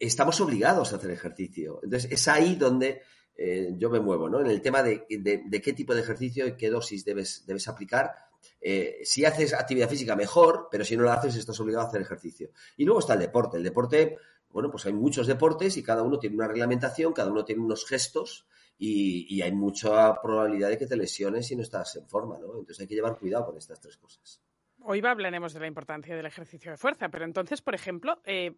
estamos 0.00 0.40
obligados 0.40 0.92
a 0.92 0.96
hacer 0.96 1.10
ejercicio. 1.10 1.80
Entonces, 1.82 2.10
es 2.10 2.28
ahí 2.28 2.56
donde 2.56 3.02
eh, 3.36 3.74
yo 3.76 3.88
me 3.88 4.00
muevo, 4.00 4.28
¿no? 4.28 4.40
En 4.40 4.48
el 4.48 4.60
tema 4.60 4.82
de, 4.82 5.06
qué 5.06 5.72
tipo 5.72 5.94
de 5.94 6.00
ejercicio 6.00 6.46
y 6.46 6.56
qué 6.56 6.70
dosis 6.70 7.04
debes, 7.04 7.44
debes 7.46 7.68
aplicar. 7.68 8.12
Eh, 8.60 8.98
si 9.04 9.24
haces 9.24 9.54
actividad 9.54 9.88
física, 9.88 10.16
mejor, 10.16 10.68
pero 10.70 10.84
si 10.84 10.96
no 10.96 11.04
lo 11.04 11.12
haces, 11.12 11.36
estás 11.36 11.58
obligado 11.60 11.86
a 11.86 11.88
hacer 11.88 12.02
ejercicio. 12.02 12.50
Y 12.76 12.84
luego 12.84 13.00
está 13.00 13.14
el 13.14 13.20
deporte. 13.20 13.56
El 13.56 13.62
deporte, 13.62 14.16
bueno, 14.50 14.70
pues 14.70 14.86
hay 14.86 14.92
muchos 14.92 15.26
deportes 15.26 15.76
y 15.76 15.82
cada 15.82 16.02
uno 16.02 16.18
tiene 16.18 16.36
una 16.36 16.48
reglamentación, 16.48 17.12
cada 17.12 17.30
uno 17.30 17.44
tiene 17.44 17.62
unos 17.62 17.86
gestos 17.86 18.46
y, 18.76 19.32
y 19.32 19.42
hay 19.42 19.52
mucha 19.52 20.20
probabilidad 20.20 20.70
de 20.70 20.78
que 20.78 20.86
te 20.86 20.96
lesiones 20.96 21.46
si 21.46 21.54
no 21.54 21.62
estás 21.62 21.94
en 21.96 22.08
forma, 22.08 22.38
¿no? 22.38 22.46
Entonces 22.58 22.80
hay 22.80 22.86
que 22.88 22.94
llevar 22.94 23.18
cuidado 23.18 23.46
con 23.46 23.56
estas 23.56 23.80
tres 23.80 23.96
cosas. 23.96 24.40
Hoy 24.80 25.04
hablaremos 25.04 25.52
de 25.52 25.60
la 25.60 25.66
importancia 25.66 26.16
del 26.16 26.26
ejercicio 26.26 26.70
de 26.70 26.76
fuerza, 26.76 27.08
pero 27.08 27.24
entonces, 27.24 27.60
por 27.60 27.74
ejemplo, 27.74 28.20
eh, 28.24 28.54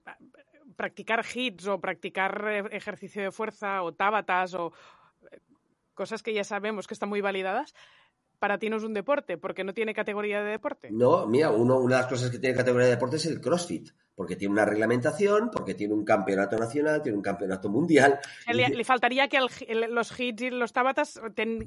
practicar 0.81 1.21
hits 1.35 1.67
o 1.69 1.79
practicar 1.79 2.33
eh, 2.49 2.65
ejercicio 2.73 3.21
de 3.23 3.31
fuerza 3.31 3.83
o 3.85 3.93
tábatas 3.93 4.55
o 4.55 4.73
eh, 5.31 5.37
cosas 5.93 6.23
que 6.25 6.33
ya 6.33 6.43
sabemos 6.43 6.87
que 6.87 6.95
están 6.95 7.11
muy 7.11 7.21
validadas, 7.21 7.75
para 8.39 8.57
ti 8.57 8.71
no 8.71 8.79
es 8.79 8.85
un 8.85 8.95
deporte, 8.95 9.37
porque 9.37 9.63
no 9.63 9.75
tiene 9.75 9.93
categoría 9.93 10.43
de 10.43 10.53
deporte. 10.53 10.89
No, 10.91 11.27
mira, 11.27 11.51
uno, 11.51 11.79
una 11.79 11.97
de 11.97 12.03
las 12.03 12.11
cosas 12.11 12.31
que 12.31 12.39
tiene 12.39 12.57
categoría 12.57 12.87
de 12.87 12.95
deporte 12.95 13.17
es 13.17 13.27
el 13.27 13.43
CrossFit, 13.43 13.91
porque 14.21 14.37
tiene 14.37 14.53
una 14.53 14.67
reglamentación, 14.67 15.50
porque 15.50 15.73
tiene 15.73 15.95
un 15.95 16.05
campeonato 16.05 16.59
nacional, 16.59 17.00
tiene 17.00 17.17
un 17.17 17.23
campeonato 17.23 17.71
mundial. 17.71 18.21
Le, 18.53 18.85
faltaría 18.85 19.29
que 19.29 19.39
los 19.41 20.21
hits 20.21 20.43
y 20.43 20.50
los 20.50 20.75
tabatas 20.75 21.19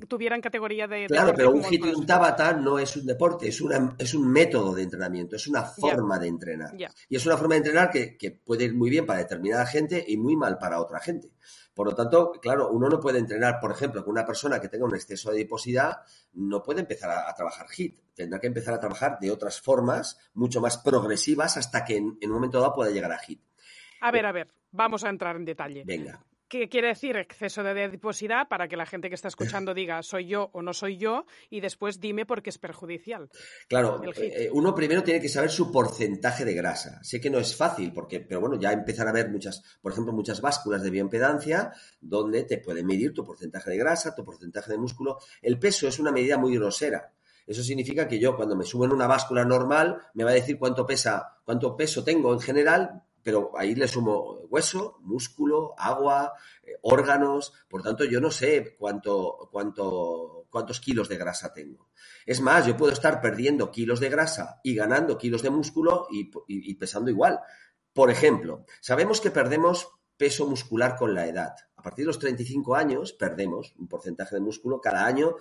tuvieran 0.07 0.39
categoría 0.39 0.85
de 0.87 1.07
Claro, 1.07 1.33
pero 1.35 1.49
un 1.49 1.63
hit 1.63 1.83
y 1.83 1.89
un 1.89 2.05
tabata 2.05 2.53
no 2.53 2.77
es 2.77 2.95
un 2.95 3.07
deporte, 3.07 3.47
es, 3.47 3.59
una, 3.59 3.95
es 3.97 4.13
un 4.13 4.31
método 4.31 4.75
de 4.75 4.83
entrenamiento, 4.83 5.35
es 5.35 5.47
una 5.47 5.63
forma 5.63 6.19
de 6.19 6.27
entrenar. 6.27 6.75
Y 7.09 7.15
es 7.15 7.25
una 7.25 7.37
forma 7.37 7.55
de 7.55 7.57
entrenar 7.57 7.89
que, 7.89 8.15
que 8.17 8.29
puede 8.29 8.65
ir 8.65 8.75
muy 8.75 8.91
bien 8.91 9.07
para 9.07 9.17
determinada 9.17 9.65
gente 9.65 10.05
y 10.07 10.17
muy 10.17 10.35
mal 10.35 10.59
para 10.59 10.79
otra 10.79 10.99
gente. 10.99 11.31
Por 11.73 11.87
lo 11.87 11.95
tanto, 11.95 12.31
claro, 12.33 12.69
uno 12.69 12.87
no 12.87 12.99
puede 12.99 13.19
entrenar, 13.19 13.59
por 13.59 13.71
ejemplo, 13.71 14.03
con 14.03 14.11
una 14.11 14.25
persona 14.25 14.59
que 14.59 14.69
tenga 14.69 14.85
un 14.85 14.95
exceso 14.95 15.31
de 15.31 15.37
adiposidad, 15.37 16.01
no 16.33 16.61
puede 16.61 16.81
empezar 16.81 17.09
a, 17.09 17.33
trabajar 17.33 17.65
HIT. 17.67 18.13
Tendrá 18.13 18.39
que 18.39 18.47
empezar 18.47 18.73
a 18.75 18.79
trabajar 18.79 19.17
de 19.19 19.31
otras 19.31 19.59
formas, 19.59 20.19
mucho 20.33 20.61
más 20.61 20.77
progresivas, 20.77 21.57
hasta 21.57 21.83
que 21.83 21.97
en, 21.97 22.17
un 22.21 22.31
momento 22.31 22.59
dado 22.59 22.75
pueda 22.75 22.91
llegar 22.91 23.11
a 23.11 23.17
HIT. 23.17 23.41
A 24.01 24.11
ver, 24.11 24.25
a 24.25 24.31
ver, 24.31 24.53
vamos 24.71 25.03
a 25.03 25.09
entrar 25.09 25.35
en 25.35 25.45
detalle. 25.45 25.83
Venga. 25.85 26.23
¿Qué 26.53 26.69
quiere 26.69 26.89
decir 26.89 27.17
exceso 27.17 27.63
de 27.63 27.83
adiposidad? 27.83 28.47
Para 28.47 28.67
que 28.67 28.77
la 28.77 28.85
gente 28.85 29.09
que 29.09 29.15
está 29.15 29.27
escuchando 29.33 29.73
diga 29.73 30.03
soy 30.03 30.27
yo 30.27 30.51
o 30.53 30.61
no 30.61 30.71
soy 30.71 30.97
yo 30.97 31.25
y 31.49 31.61
después 31.61 31.99
dime 31.99 32.27
por 32.27 32.43
qué 32.43 32.51
es 32.51 32.59
perjudicial. 32.59 33.27
Claro, 33.67 33.99
eh, 34.15 34.51
uno 34.53 34.75
primero 34.75 35.01
tiene 35.01 35.19
que 35.19 35.29
saber 35.29 35.49
su 35.49 35.71
porcentaje 35.71 36.45
de 36.45 36.53
grasa. 36.53 37.03
Sé 37.03 37.19
que 37.19 37.31
no 37.31 37.39
es 37.39 37.55
fácil, 37.55 37.91
porque, 37.91 38.19
pero 38.19 38.39
bueno, 38.39 38.59
ya 38.59 38.71
empiezan 38.71 39.07
a 39.07 39.09
haber 39.09 39.31
muchas, 39.31 39.63
por 39.81 39.93
ejemplo, 39.93 40.13
muchas 40.13 40.41
básculas 40.41 40.83
de 40.83 40.91
bioimpedancia 40.91 41.73
donde 41.99 42.43
te 42.43 42.59
pueden 42.59 42.85
medir 42.85 43.15
tu 43.15 43.25
porcentaje 43.25 43.71
de 43.71 43.77
grasa, 43.77 44.13
tu 44.13 44.23
porcentaje 44.23 44.71
de 44.71 44.77
músculo. 44.77 45.17
El 45.41 45.57
peso 45.57 45.87
es 45.87 45.97
una 45.97 46.11
medida 46.11 46.37
muy 46.37 46.55
grosera. 46.55 47.13
Eso 47.47 47.63
significa 47.63 48.07
que 48.07 48.19
yo 48.19 48.35
cuando 48.35 48.55
me 48.55 48.63
subo 48.63 48.85
en 48.85 48.91
una 48.91 49.07
báscula 49.07 49.43
normal 49.43 49.97
me 50.13 50.23
va 50.23 50.29
a 50.29 50.35
decir 50.35 50.59
cuánto 50.59 50.85
pesa, 50.85 51.39
cuánto 51.45 51.75
peso 51.75 52.03
tengo 52.03 52.31
en 52.31 52.39
general, 52.39 53.01
pero 53.23 53.51
ahí 53.57 53.73
le 53.73 53.87
sumo 53.87 54.41
hueso, 54.49 54.99
músculo, 55.01 55.73
agua, 55.77 56.33
eh, 56.63 56.73
órganos, 56.81 57.53
por 57.69 57.81
tanto 57.81 58.03
yo 58.03 58.19
no 58.19 58.29
sé 58.29 58.75
cuánto, 58.77 59.49
cuánto, 59.51 60.45
cuántos 60.49 60.79
kilos 60.79 61.09
de 61.09 61.17
grasa 61.17 61.53
tengo. 61.53 61.89
Es 62.25 62.41
más, 62.41 62.65
yo 62.65 62.77
puedo 62.77 62.91
estar 62.91 63.21
perdiendo 63.21 63.71
kilos 63.71 63.99
de 63.99 64.09
grasa 64.09 64.59
y 64.63 64.75
ganando 64.75 65.17
kilos 65.17 65.41
de 65.41 65.49
músculo 65.49 66.07
y, 66.11 66.75
pesando 66.75 67.09
igual. 67.09 67.39
Por 67.93 68.11
ejemplo, 68.11 68.65
sabemos 68.81 69.21
que 69.21 69.31
perdemos 69.31 69.89
peso 70.17 70.45
muscular 70.47 70.95
con 70.95 71.13
la 71.13 71.27
edad. 71.27 71.55
A 71.75 71.81
partir 71.81 72.03
de 72.03 72.07
los 72.07 72.19
35 72.19 72.75
años 72.75 73.13
perdemos 73.13 73.73
un 73.77 73.87
porcentaje 73.87 74.35
de 74.35 74.41
músculo 74.41 74.79
cada 74.79 75.05
año 75.05 75.35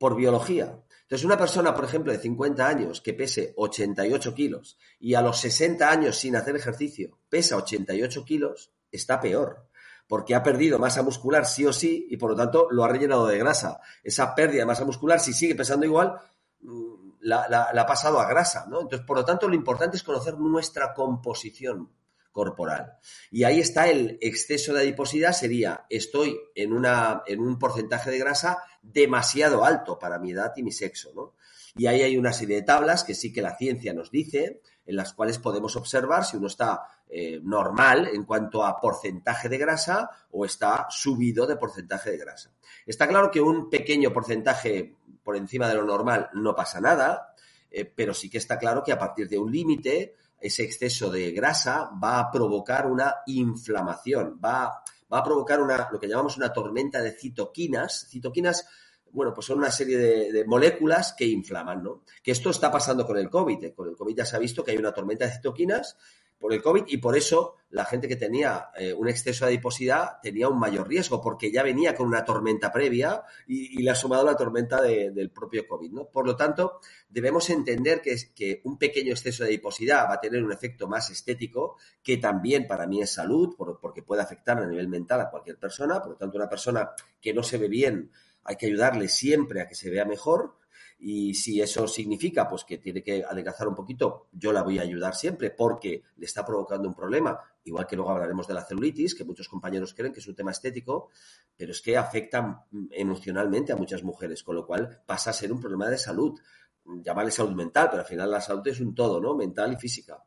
por 0.00 0.16
biología. 0.16 0.82
Entonces, 1.02 1.26
una 1.26 1.36
persona, 1.36 1.74
por 1.74 1.84
ejemplo, 1.84 2.10
de 2.10 2.18
50 2.18 2.66
años 2.66 3.02
que 3.02 3.12
pese 3.12 3.52
88 3.54 4.34
kilos 4.34 4.78
y 4.98 5.12
a 5.12 5.20
los 5.20 5.38
60 5.40 5.90
años 5.90 6.16
sin 6.16 6.36
hacer 6.36 6.56
ejercicio 6.56 7.18
pesa 7.28 7.58
88 7.58 8.24
kilos, 8.24 8.72
está 8.90 9.20
peor, 9.20 9.66
porque 10.08 10.34
ha 10.34 10.42
perdido 10.42 10.78
masa 10.78 11.02
muscular 11.02 11.44
sí 11.44 11.66
o 11.66 11.72
sí 11.74 12.06
y 12.08 12.16
por 12.16 12.30
lo 12.30 12.36
tanto 12.36 12.68
lo 12.70 12.82
ha 12.82 12.88
rellenado 12.88 13.26
de 13.26 13.36
grasa. 13.36 13.78
Esa 14.02 14.34
pérdida 14.34 14.60
de 14.60 14.66
masa 14.66 14.86
muscular, 14.86 15.20
si 15.20 15.34
sigue 15.34 15.54
pesando 15.54 15.84
igual, 15.84 16.18
mm, 16.62 17.10
la, 17.20 17.68
ha 17.76 17.86
pasado 17.86 18.20
a 18.20 18.26
grasa, 18.26 18.66
¿no? 18.70 18.80
Entonces, 18.80 19.06
por 19.06 19.18
lo 19.18 19.24
tanto, 19.26 19.48
lo 19.48 19.54
importante 19.54 19.98
es 19.98 20.02
conocer 20.02 20.38
nuestra 20.38 20.94
composición 20.94 21.90
corporal. 22.32 22.98
Y 23.30 23.44
ahí 23.44 23.60
está 23.60 23.88
el 23.88 24.18
exceso 24.20 24.72
de 24.72 24.80
adiposidad, 24.80 25.32
sería 25.32 25.86
estoy 25.88 26.38
en, 26.54 26.72
una, 26.72 27.22
en 27.26 27.40
un 27.40 27.58
porcentaje 27.58 28.10
de 28.10 28.18
grasa 28.18 28.62
demasiado 28.82 29.64
alto 29.64 29.98
para 29.98 30.18
mi 30.18 30.32
edad 30.32 30.52
y 30.56 30.62
mi 30.62 30.72
sexo, 30.72 31.12
¿no? 31.14 31.34
Y 31.76 31.86
ahí 31.86 32.02
hay 32.02 32.16
una 32.16 32.32
serie 32.32 32.56
de 32.56 32.62
tablas 32.62 33.04
que 33.04 33.14
sí 33.14 33.32
que 33.32 33.42
la 33.42 33.56
ciencia 33.56 33.92
nos 33.92 34.10
dice, 34.10 34.60
en 34.86 34.96
las 34.96 35.12
cuales 35.12 35.38
podemos 35.38 35.76
observar 35.76 36.24
si 36.24 36.36
uno 36.36 36.48
está 36.48 36.82
eh, 37.08 37.40
normal 37.42 38.08
en 38.12 38.24
cuanto 38.24 38.64
a 38.64 38.80
porcentaje 38.80 39.48
de 39.48 39.58
grasa 39.58 40.10
o 40.32 40.44
está 40.44 40.86
subido 40.90 41.46
de 41.46 41.56
porcentaje 41.56 42.10
de 42.10 42.18
grasa. 42.18 42.52
Está 42.86 43.06
claro 43.06 43.30
que 43.30 43.40
un 43.40 43.70
pequeño 43.70 44.12
porcentaje 44.12 44.96
por 45.22 45.36
encima 45.36 45.68
de 45.68 45.74
lo 45.74 45.84
normal 45.84 46.28
no 46.34 46.54
pasa 46.54 46.80
nada, 46.80 47.34
eh, 47.70 47.84
pero 47.84 48.14
sí 48.14 48.28
que 48.28 48.38
está 48.38 48.58
claro 48.58 48.82
que 48.82 48.92
a 48.92 48.98
partir 48.98 49.28
de 49.28 49.38
un 49.38 49.52
límite 49.52 50.16
ese 50.40 50.62
exceso 50.62 51.10
de 51.10 51.30
grasa 51.32 51.90
va 52.02 52.18
a 52.18 52.30
provocar 52.30 52.86
una 52.86 53.16
inflamación, 53.26 54.40
va, 54.42 54.82
va 55.12 55.18
a 55.18 55.24
provocar 55.24 55.60
una, 55.60 55.88
lo 55.90 55.98
que 55.98 56.08
llamamos 56.08 56.36
una 56.36 56.52
tormenta 56.52 57.02
de 57.02 57.12
citoquinas. 57.12 58.08
Citoquinas, 58.08 58.66
bueno, 59.12 59.34
pues 59.34 59.46
son 59.46 59.58
una 59.58 59.70
serie 59.70 59.98
de, 59.98 60.44
moléculas 60.44 61.12
que 61.12 61.26
inflaman, 61.26 61.82
¿no? 61.82 62.04
Que 62.22 62.30
esto 62.30 62.50
está 62.50 62.70
pasando 62.70 63.06
con 63.06 63.18
el 63.18 63.28
COVID. 63.28 63.64
¿eh? 63.64 63.74
Con 63.74 63.88
el 63.88 63.96
COVID 63.96 64.16
ya 64.16 64.24
se 64.24 64.36
ha 64.36 64.38
visto 64.38 64.64
que 64.64 64.70
hay 64.70 64.78
una 64.78 64.94
tormenta 64.94 65.26
de 65.26 65.32
citoquinas 65.32 65.96
por 66.40 66.54
el 66.54 66.62
COVID 66.62 66.84
y 66.88 66.96
por 66.96 67.16
eso 67.16 67.56
la 67.68 67.84
gente 67.84 68.08
que 68.08 68.16
tenía 68.16 68.70
eh, 68.76 68.92
un 68.94 69.08
exceso 69.08 69.44
de 69.44 69.52
adiposidad 69.52 70.20
tenía 70.22 70.48
un 70.48 70.58
mayor 70.58 70.88
riesgo 70.88 71.20
porque 71.20 71.52
ya 71.52 71.62
venía 71.62 71.94
con 71.94 72.08
una 72.08 72.24
tormenta 72.24 72.72
previa 72.72 73.22
y, 73.46 73.80
le 73.82 73.90
ha 73.90 73.94
sumado 73.94 74.24
la 74.24 74.36
tormenta 74.36 74.80
del 74.82 75.30
propio 75.30 75.68
COVID. 75.68 75.92
¿no? 75.92 76.04
Por 76.06 76.26
lo 76.26 76.34
tanto, 76.34 76.80
debemos 77.08 77.48
entender 77.50 78.00
que, 78.00 78.16
que 78.34 78.62
un 78.64 78.78
pequeño 78.78 79.12
exceso 79.12 79.44
de 79.44 79.50
adiposidad 79.50 80.08
va 80.08 80.14
a 80.14 80.20
tener 80.20 80.42
un 80.42 80.52
efecto 80.52 80.88
más 80.88 81.10
estético 81.10 81.76
que 82.02 82.16
también 82.16 82.66
para 82.66 82.86
mí 82.86 83.02
es 83.02 83.12
salud 83.12 83.54
porque 83.56 84.02
puede 84.02 84.22
afectar 84.22 84.58
a 84.58 84.66
nivel 84.66 84.88
mental 84.88 85.20
a 85.20 85.30
cualquier 85.30 85.58
persona. 85.58 86.00
Por 86.00 86.12
lo 86.12 86.16
tanto, 86.16 86.38
una 86.38 86.48
persona 86.48 86.90
que 87.20 87.34
no 87.34 87.42
se 87.42 87.58
ve 87.58 87.68
bien 87.68 88.10
hay 88.44 88.56
que 88.56 88.66
ayudarle 88.66 89.08
siempre 89.08 89.60
a 89.60 89.68
que 89.68 89.74
se 89.74 89.90
vea 89.90 90.04
mejor 90.04 90.56
y 91.02 91.32
si 91.34 91.60
eso 91.62 91.88
significa 91.88 92.46
pues 92.46 92.64
que 92.64 92.76
tiene 92.76 93.02
que 93.02 93.24
adelgazar 93.24 93.66
un 93.66 93.74
poquito, 93.74 94.28
yo 94.32 94.52
la 94.52 94.62
voy 94.62 94.78
a 94.78 94.82
ayudar 94.82 95.14
siempre 95.14 95.50
porque 95.50 96.02
le 96.16 96.26
está 96.26 96.44
provocando 96.44 96.88
un 96.88 96.94
problema, 96.94 97.40
igual 97.64 97.86
que 97.86 97.96
luego 97.96 98.10
hablaremos 98.10 98.46
de 98.46 98.54
la 98.54 98.64
celulitis, 98.64 99.14
que 99.14 99.24
muchos 99.24 99.48
compañeros 99.48 99.94
creen 99.94 100.12
que 100.12 100.20
es 100.20 100.28
un 100.28 100.34
tema 100.34 100.50
estético, 100.50 101.08
pero 101.56 101.72
es 101.72 101.80
que 101.80 101.96
afecta 101.96 102.66
emocionalmente 102.90 103.72
a 103.72 103.76
muchas 103.76 104.02
mujeres, 104.02 104.42
con 104.42 104.56
lo 104.56 104.66
cual 104.66 105.02
pasa 105.06 105.30
a 105.30 105.32
ser 105.32 105.50
un 105.52 105.60
problema 105.60 105.88
de 105.88 105.96
salud. 105.96 106.38
Llamarle 106.84 107.30
salud 107.30 107.54
mental, 107.54 107.88
pero 107.90 108.02
al 108.02 108.08
final 108.08 108.30
la 108.30 108.40
salud 108.40 108.66
es 108.66 108.80
un 108.80 108.94
todo, 108.94 109.20
¿no? 109.20 109.34
Mental 109.34 109.72
y 109.72 109.76
física. 109.76 110.22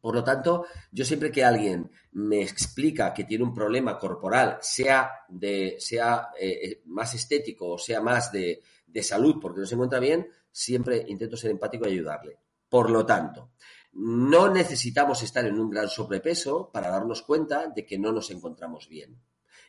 Por 0.00 0.14
lo 0.14 0.22
tanto, 0.22 0.66
yo 0.92 1.04
siempre 1.04 1.32
que 1.32 1.44
alguien 1.44 1.90
me 2.12 2.42
explica 2.42 3.12
que 3.12 3.24
tiene 3.24 3.42
un 3.42 3.54
problema 3.54 3.98
corporal, 3.98 4.58
sea, 4.60 5.10
de, 5.28 5.76
sea 5.80 6.28
eh, 6.38 6.60
eh, 6.62 6.82
más 6.86 7.14
estético 7.14 7.72
o 7.72 7.78
sea 7.78 8.00
más 8.00 8.30
de, 8.30 8.62
de 8.96 9.02
salud 9.02 9.36
porque 9.38 9.60
no 9.60 9.66
se 9.66 9.74
encuentra 9.74 10.00
bien, 10.00 10.26
siempre 10.50 11.04
intento 11.06 11.36
ser 11.36 11.50
empático 11.50 11.86
y 11.86 11.92
ayudarle. 11.92 12.38
Por 12.66 12.88
lo 12.88 13.04
tanto, 13.04 13.50
no 13.92 14.48
necesitamos 14.48 15.22
estar 15.22 15.44
en 15.44 15.60
un 15.60 15.68
gran 15.68 15.86
sobrepeso 15.86 16.70
para 16.72 16.88
darnos 16.88 17.20
cuenta 17.20 17.66
de 17.66 17.84
que 17.84 17.98
no 17.98 18.10
nos 18.10 18.30
encontramos 18.30 18.88
bien. 18.88 19.20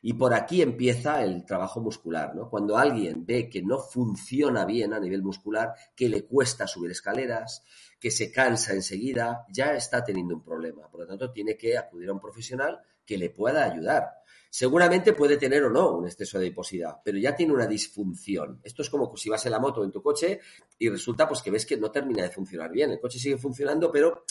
Y 0.02 0.14
por 0.14 0.34
aquí 0.34 0.62
empieza 0.62 1.26
el 1.26 1.44
trabajo 1.44 1.82
muscular, 1.82 2.36
¿no? 2.36 2.50
Cuando 2.50 2.78
alguien 2.78 3.26
ve 3.26 3.50
que 3.50 3.62
no 3.62 3.80
funciona 3.80 4.64
bien 4.64 4.94
a 4.94 5.00
nivel 5.02 5.24
muscular, 5.24 5.74
que 5.94 6.08
le 6.08 6.24
cuesta 6.26 6.66
subir 6.66 6.92
escaleras, 6.92 7.64
que 8.00 8.12
se 8.12 8.32
cansa 8.32 8.72
enseguida, 8.72 9.46
ya 9.52 9.74
está 9.74 10.06
teniendo 10.06 10.36
un 10.36 10.44
problema. 10.44 10.90
Por 10.90 11.02
lo 11.02 11.08
tanto, 11.08 11.34
tiene 11.34 11.58
que 11.58 11.78
acudir 11.78 12.08
a 12.08 12.14
un 12.14 12.22
profesional 12.22 12.80
que 13.06 13.18
le 13.18 13.30
pueda 13.32 13.66
ayudar. 13.66 14.17
Seguramente 14.50 15.14
puede 15.14 15.38
tener 15.38 15.64
o 15.64 15.70
no 15.70 15.92
un 15.98 16.06
exceso 16.06 16.40
de 16.40 16.46
adiposidad, 16.46 16.98
pero 17.04 17.18
ya 17.18 17.36
tiene 17.36 17.54
una 17.54 17.68
disfunción. 17.68 18.60
Esto 18.64 18.82
es 18.82 18.90
como 18.90 19.16
si 19.16 19.30
vas 19.30 19.46
en 19.46 19.52
la 19.52 19.60
moto 19.60 19.84
en 19.84 19.92
tu 19.92 20.02
coche 20.02 20.40
y 20.80 20.90
resulta 20.90 21.28
pues 21.28 21.42
que 21.42 21.52
ves 21.52 21.66
que 21.66 21.78
no 21.78 21.92
termina 21.92 22.24
de 22.24 22.30
funcionar 22.30 22.72
bien. 22.72 22.92
El 22.92 23.00
coche 23.00 23.20
sigue 23.20 23.38
funcionando, 23.38 23.92
pero 23.92 24.26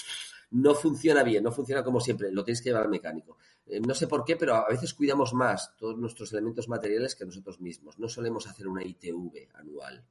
no 0.50 0.74
funciona 0.74 1.22
bien, 1.22 1.42
no 1.42 1.52
funciona 1.52 1.82
como 1.82 2.00
siempre, 2.00 2.30
lo 2.30 2.44
tienes 2.44 2.62
que 2.62 2.70
llevar 2.70 2.84
al 2.84 2.90
mecánico. 2.90 3.38
Eh, 3.66 3.80
no 3.80 3.94
sé 3.94 4.06
por 4.06 4.24
qué, 4.24 4.36
pero 4.36 4.54
a 4.54 4.68
veces 4.68 4.94
cuidamos 4.94 5.34
más 5.34 5.76
todos 5.76 5.98
nuestros 5.98 6.32
elementos 6.32 6.68
materiales 6.68 7.14
que 7.14 7.24
nosotros 7.24 7.60
mismos. 7.60 7.98
No 7.98 8.08
solemos 8.08 8.46
hacer 8.46 8.68
una 8.68 8.84
ITV 8.84 9.48
anual. 9.54 10.04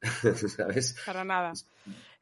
¿Sabes? 0.48 0.96
Para 1.04 1.24
nada. 1.24 1.52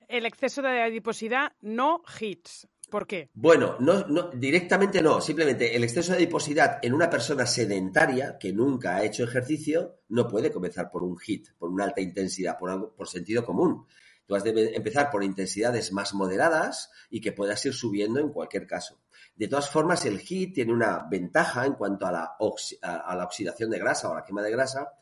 El 0.09 0.27
exceso 0.27 0.63
de 0.63 0.83
adiposidad 0.83 1.53
no 1.61 2.03
hits. 2.21 2.69
¿Por 2.93 3.07
qué? 3.07 3.31
Bueno, 3.33 3.77
no, 3.81 4.29
directamente 4.35 5.01
no. 5.01 5.23
Simplemente 5.23 5.75
el 5.75 5.83
exceso 5.83 6.13
de 6.13 6.19
adiposidad 6.19 6.79
en 6.83 6.93
una 6.93 7.09
persona 7.09 7.47
sedentaria 7.47 8.37
que 8.39 8.53
nunca 8.53 8.97
ha 8.97 9.03
hecho 9.03 9.25
ejercicio 9.25 10.01
no 10.11 10.29
puede 10.29 10.53
comenzar 10.53 10.91
por 10.91 11.03
un 11.03 11.17
HIT, 11.17 11.55
por 11.59 11.71
una 11.71 11.85
alta 11.85 12.03
intensidad, 12.03 12.59
por, 12.59 12.69
algo, 12.69 12.95
por 12.95 13.09
sentido 13.09 13.47
común. 13.47 13.87
Tú 14.27 14.35
has 14.35 14.45
de 14.45 14.75
empezar 14.75 15.11
por 15.11 15.25
intensidades 15.25 15.91
más 15.91 16.13
moderadas 16.13 16.91
y 17.09 17.23
que 17.23 17.33
puedas 17.33 17.65
ir 17.65 17.73
subiendo 17.73 18.21
en 18.21 18.29
cualquier 18.29 18.67
caso. 18.67 19.01
De 19.37 19.49
todas 19.49 19.71
formas, 19.71 20.05
el 20.05 20.21
HIT 20.21 20.55
tiene 20.55 20.75
una 20.75 21.07
ventaja 21.11 21.65
en 21.65 21.73
cuanto 21.73 22.05
a 22.05 22.13
la, 22.13 22.37
a 22.83 23.17
la 23.17 23.25
oxidación 23.25 23.71
de 23.71 23.79
grasa 23.79 24.11
o 24.11 24.15
la 24.15 24.23
quema 24.23 24.43
de 24.43 24.51
grasa, 24.51 24.93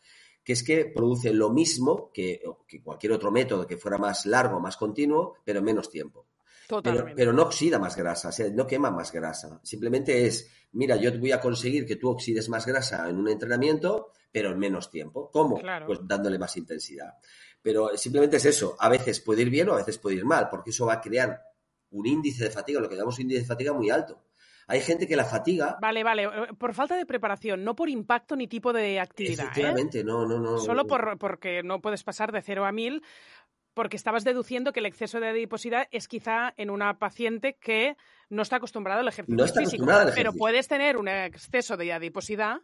que 0.44 0.52
es 0.52 0.62
que 0.62 0.84
produce 0.84 1.32
lo 1.32 1.50
mismo 1.50 2.12
que, 2.14 2.40
que, 2.68 2.80
cualquier 2.80 3.14
otro 3.14 3.32
método 3.32 3.66
que 3.66 3.76
fuera 3.76 3.98
más 3.98 4.26
largo, 4.26 4.60
más 4.60 4.76
continuo, 4.76 5.34
pero 5.44 5.58
en 5.58 5.64
menos 5.64 5.90
tiempo. 5.90 6.29
Pero, 7.16 7.32
no 7.32 7.42
oxida 7.42 7.78
más 7.78 7.96
grasa, 7.96 8.28
o 8.28 8.32
sea, 8.32 8.48
no 8.50 8.66
quema 8.66 8.90
más 8.90 9.12
grasa. 9.12 9.60
Simplemente 9.62 10.26
es, 10.26 10.50
mira, 10.72 10.96
yo 10.96 11.16
voy 11.18 11.32
a 11.32 11.40
conseguir 11.40 11.86
que 11.86 11.96
tú 11.96 12.10
oxides 12.10 12.48
más 12.48 12.66
grasa 12.66 13.08
en 13.08 13.16
un 13.16 13.28
entrenamiento, 13.28 14.12
pero 14.30 14.50
en 14.50 14.58
menos 14.58 14.90
tiempo. 14.90 15.30
¿Cómo? 15.32 15.60
Pues 15.86 16.00
dándole 16.02 16.38
más 16.38 16.56
intensidad. 16.56 17.14
Pero 17.62 17.96
simplemente 17.96 18.36
es 18.36 18.44
eso. 18.46 18.76
A 18.78 18.88
veces 18.88 19.20
puede 19.20 19.42
ir 19.42 19.50
bien 19.50 19.68
o 19.68 19.74
a 19.74 19.78
veces 19.78 19.98
puede 19.98 20.16
ir 20.16 20.24
mal, 20.24 20.48
porque 20.48 20.70
eso 20.70 20.86
va 20.86 20.94
a 20.94 21.00
crear 21.00 21.42
un 21.90 22.06
índice 22.06 22.44
de 22.44 22.50
fatiga, 22.50 22.80
lo 22.80 22.88
que 22.88 22.94
llamamos 22.94 23.18
índice 23.18 23.40
de 23.40 23.46
fatiga 23.46 23.72
muy 23.72 23.90
alto. 23.90 24.22
Hay 24.70 24.80
gente 24.82 25.08
que 25.08 25.16
la 25.16 25.24
fatiga. 25.24 25.78
Vale, 25.80 26.04
vale. 26.04 26.24
Eh, 26.24 26.28
por 26.56 26.74
falta 26.74 26.96
de 26.96 27.04
preparación, 27.04 27.64
no 27.64 27.74
por 27.74 27.88
impacto 27.88 28.36
ni 28.36 28.46
tipo 28.46 28.72
de 28.72 29.00
actividad. 29.00 29.46
¿eh? 29.46 29.48
Efectivamente, 29.50 30.04
no, 30.04 30.24
no, 30.24 30.38
no. 30.38 30.58
Solo 30.58 30.86
por, 30.86 31.18
porque 31.18 31.64
no 31.64 31.80
puedes 31.80 32.04
pasar 32.04 32.30
de 32.30 32.40
0 32.40 32.64
a 32.64 32.70
1000 32.70 33.02
porque 33.74 33.96
estabas 33.96 34.24
deduciendo 34.24 34.72
que 34.72 34.80
el 34.80 34.86
exceso 34.86 35.20
de 35.20 35.28
adiposidad 35.28 35.86
es 35.90 36.08
quizá 36.08 36.52
en 36.56 36.70
una 36.70 36.98
paciente 36.98 37.56
que 37.60 37.96
no 38.28 38.42
está 38.42 38.56
acostumbrada 38.56 39.00
al 39.00 39.08
ejercicio 39.08 39.36
no 39.36 39.44
está 39.44 39.60
físico, 39.60 39.84
al 39.84 39.90
ejercicio. 39.90 40.14
pero 40.14 40.32
puedes 40.32 40.68
tener 40.68 40.96
un 40.96 41.08
exceso 41.08 41.76
de 41.76 41.92
adiposidad 41.92 42.60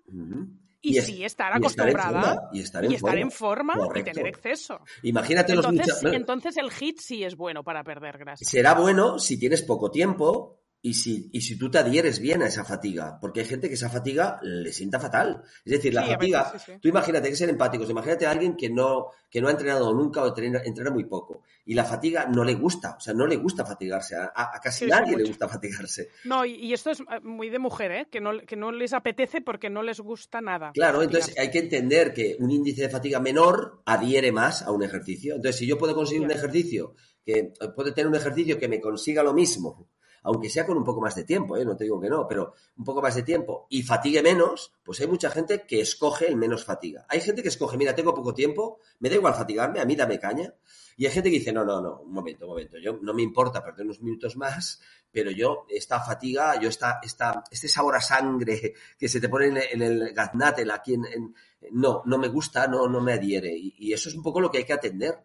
y, 0.80 1.00
sí 1.00 1.24
estar 1.24 1.52
acostumbrada 1.52 2.48
y 2.52 2.60
estar 2.60 2.84
en 3.18 3.30
forma, 3.30 3.74
y, 3.94 4.02
tener 4.02 4.26
exceso. 4.26 4.80
Imagínate 5.02 5.52
entonces, 5.52 6.02
los 6.02 6.12
Entonces 6.12 6.56
el 6.56 6.70
HIT 6.70 7.00
sí 7.00 7.24
es 7.24 7.36
bueno 7.36 7.64
para 7.64 7.82
perder 7.82 8.18
grasa. 8.18 8.44
Será 8.44 8.74
bueno 8.74 9.18
si 9.18 9.38
tienes 9.38 9.62
poco 9.62 9.90
tiempo 9.90 10.60
y 10.86 10.94
si, 10.94 11.28
y 11.32 11.40
si 11.40 11.58
tú 11.58 11.68
te 11.68 11.78
adhieres 11.78 12.20
bien 12.20 12.42
a 12.42 12.46
esa 12.46 12.64
fatiga, 12.64 13.18
porque 13.20 13.40
hay 13.40 13.46
gente 13.46 13.66
que 13.66 13.74
esa 13.74 13.90
fatiga 13.90 14.38
le 14.40 14.72
sienta 14.72 15.00
fatal. 15.00 15.42
Es 15.64 15.72
decir, 15.72 15.92
la 15.92 16.06
fatiga, 16.06 16.52
tú 16.80 16.86
imagínate 16.86 17.28
que 17.28 17.34
ser 17.34 17.48
empáticos, 17.48 17.90
imagínate 17.90 18.24
a 18.24 18.30
alguien 18.30 18.56
que 18.56 18.70
no, 18.70 19.08
que 19.28 19.40
no 19.40 19.48
ha 19.48 19.50
entrenado 19.50 19.92
nunca 19.92 20.22
o 20.22 20.28
entrena, 20.28 20.90
muy 20.92 21.02
poco 21.06 21.42
y 21.64 21.74
la 21.74 21.84
fatiga 21.84 22.26
no 22.26 22.44
le 22.44 22.54
gusta, 22.54 22.94
o 22.98 23.00
sea, 23.00 23.14
no 23.14 23.26
le 23.26 23.34
gusta 23.34 23.66
fatigarse, 23.66 24.14
a, 24.14 24.60
casi 24.62 24.86
nadie 24.86 25.16
le 25.16 25.24
gusta 25.24 25.48
fatigarse. 25.48 26.10
No, 26.22 26.44
y, 26.44 26.72
esto 26.72 26.92
es 26.92 27.00
eh, 27.00 27.18
muy 27.20 27.50
de 27.50 27.58
mujer, 27.58 27.90
¿eh? 27.90 28.06
que, 28.08 28.20
no, 28.20 28.38
que 28.38 28.54
no 28.54 28.70
les 28.70 28.92
apetece 28.92 29.40
porque 29.40 29.68
no 29.68 29.82
les 29.82 29.98
gusta 29.98 30.40
nada. 30.40 30.70
Claro, 30.72 31.02
entonces 31.02 31.36
hay 31.36 31.50
que 31.50 31.58
entender 31.58 32.14
que 32.14 32.36
un 32.38 32.52
índice 32.52 32.82
de 32.82 32.90
fatiga 32.90 33.18
menor 33.18 33.82
adhiere 33.86 34.30
más 34.30 34.62
a 34.62 34.70
un 34.70 34.84
ejercicio. 34.84 35.34
Entonces, 35.34 35.56
si 35.56 35.66
yo 35.66 35.78
puedo 35.78 35.96
conseguir 35.96 36.22
un 36.22 36.30
ejercicio, 36.30 36.94
que 37.24 37.52
puede 37.74 37.90
tener 37.90 38.06
un 38.06 38.14
ejercicio 38.14 38.56
que 38.56 38.68
me 38.68 38.80
consiga 38.80 39.24
lo 39.24 39.34
mismo 39.34 39.88
aunque 40.26 40.50
sea 40.50 40.66
con 40.66 40.76
un 40.76 40.82
poco 40.82 41.00
más 41.00 41.14
de 41.14 41.22
tiempo, 41.22 41.56
¿eh? 41.56 41.64
no 41.64 41.76
te 41.76 41.84
digo 41.84 42.00
que 42.00 42.08
no, 42.08 42.26
pero 42.26 42.54
un 42.76 42.84
poco 42.84 43.00
más 43.00 43.14
de 43.14 43.22
tiempo 43.22 43.68
y 43.70 43.84
fatigue 43.84 44.22
menos, 44.22 44.74
pues 44.82 45.00
hay 45.00 45.06
mucha 45.06 45.30
gente 45.30 45.64
que 45.68 45.80
escoge 45.80 46.26
el 46.26 46.36
menos 46.36 46.64
fatiga. 46.64 47.06
Hay 47.08 47.20
gente 47.20 47.42
que 47.42 47.48
escoge, 47.48 47.76
mira, 47.76 47.94
tengo 47.94 48.12
poco 48.12 48.34
tiempo, 48.34 48.80
me 48.98 49.08
da 49.08 49.14
igual 49.14 49.34
fatigarme, 49.34 49.78
a 49.80 49.84
mí 49.84 49.94
dame 49.94 50.18
caña. 50.18 50.52
Y 50.96 51.06
hay 51.06 51.12
gente 51.12 51.30
que 51.30 51.38
dice, 51.38 51.52
no, 51.52 51.64
no, 51.64 51.80
no, 51.80 52.00
un 52.00 52.12
momento, 52.12 52.46
un 52.46 52.50
momento, 52.50 52.76
yo 52.78 52.98
no 53.00 53.14
me 53.14 53.22
importa 53.22 53.62
perder 53.62 53.84
unos 53.84 54.02
minutos 54.02 54.36
más, 54.36 54.80
pero 55.12 55.30
yo 55.30 55.64
esta 55.68 56.00
fatiga, 56.00 56.58
yo 56.60 56.70
esta, 56.70 56.98
esta, 57.04 57.44
este 57.48 57.68
sabor 57.68 57.94
a 57.94 58.00
sangre 58.00 58.74
que 58.98 59.08
se 59.08 59.20
te 59.20 59.28
pone 59.28 59.46
en, 59.70 59.80
el 59.80 60.12
gaznate, 60.12 60.66
aquí 60.72 60.94
en, 60.94 61.34
no, 61.70 62.02
no 62.04 62.18
me 62.18 62.28
gusta, 62.28 62.66
no, 62.66 62.88
no 62.88 63.00
me 63.00 63.12
adhiere. 63.12 63.54
y 63.56 63.92
eso 63.92 64.08
es 64.08 64.16
un 64.16 64.24
poco 64.24 64.40
lo 64.40 64.50
que 64.50 64.58
hay 64.58 64.64
que 64.64 64.72
atender. 64.72 65.22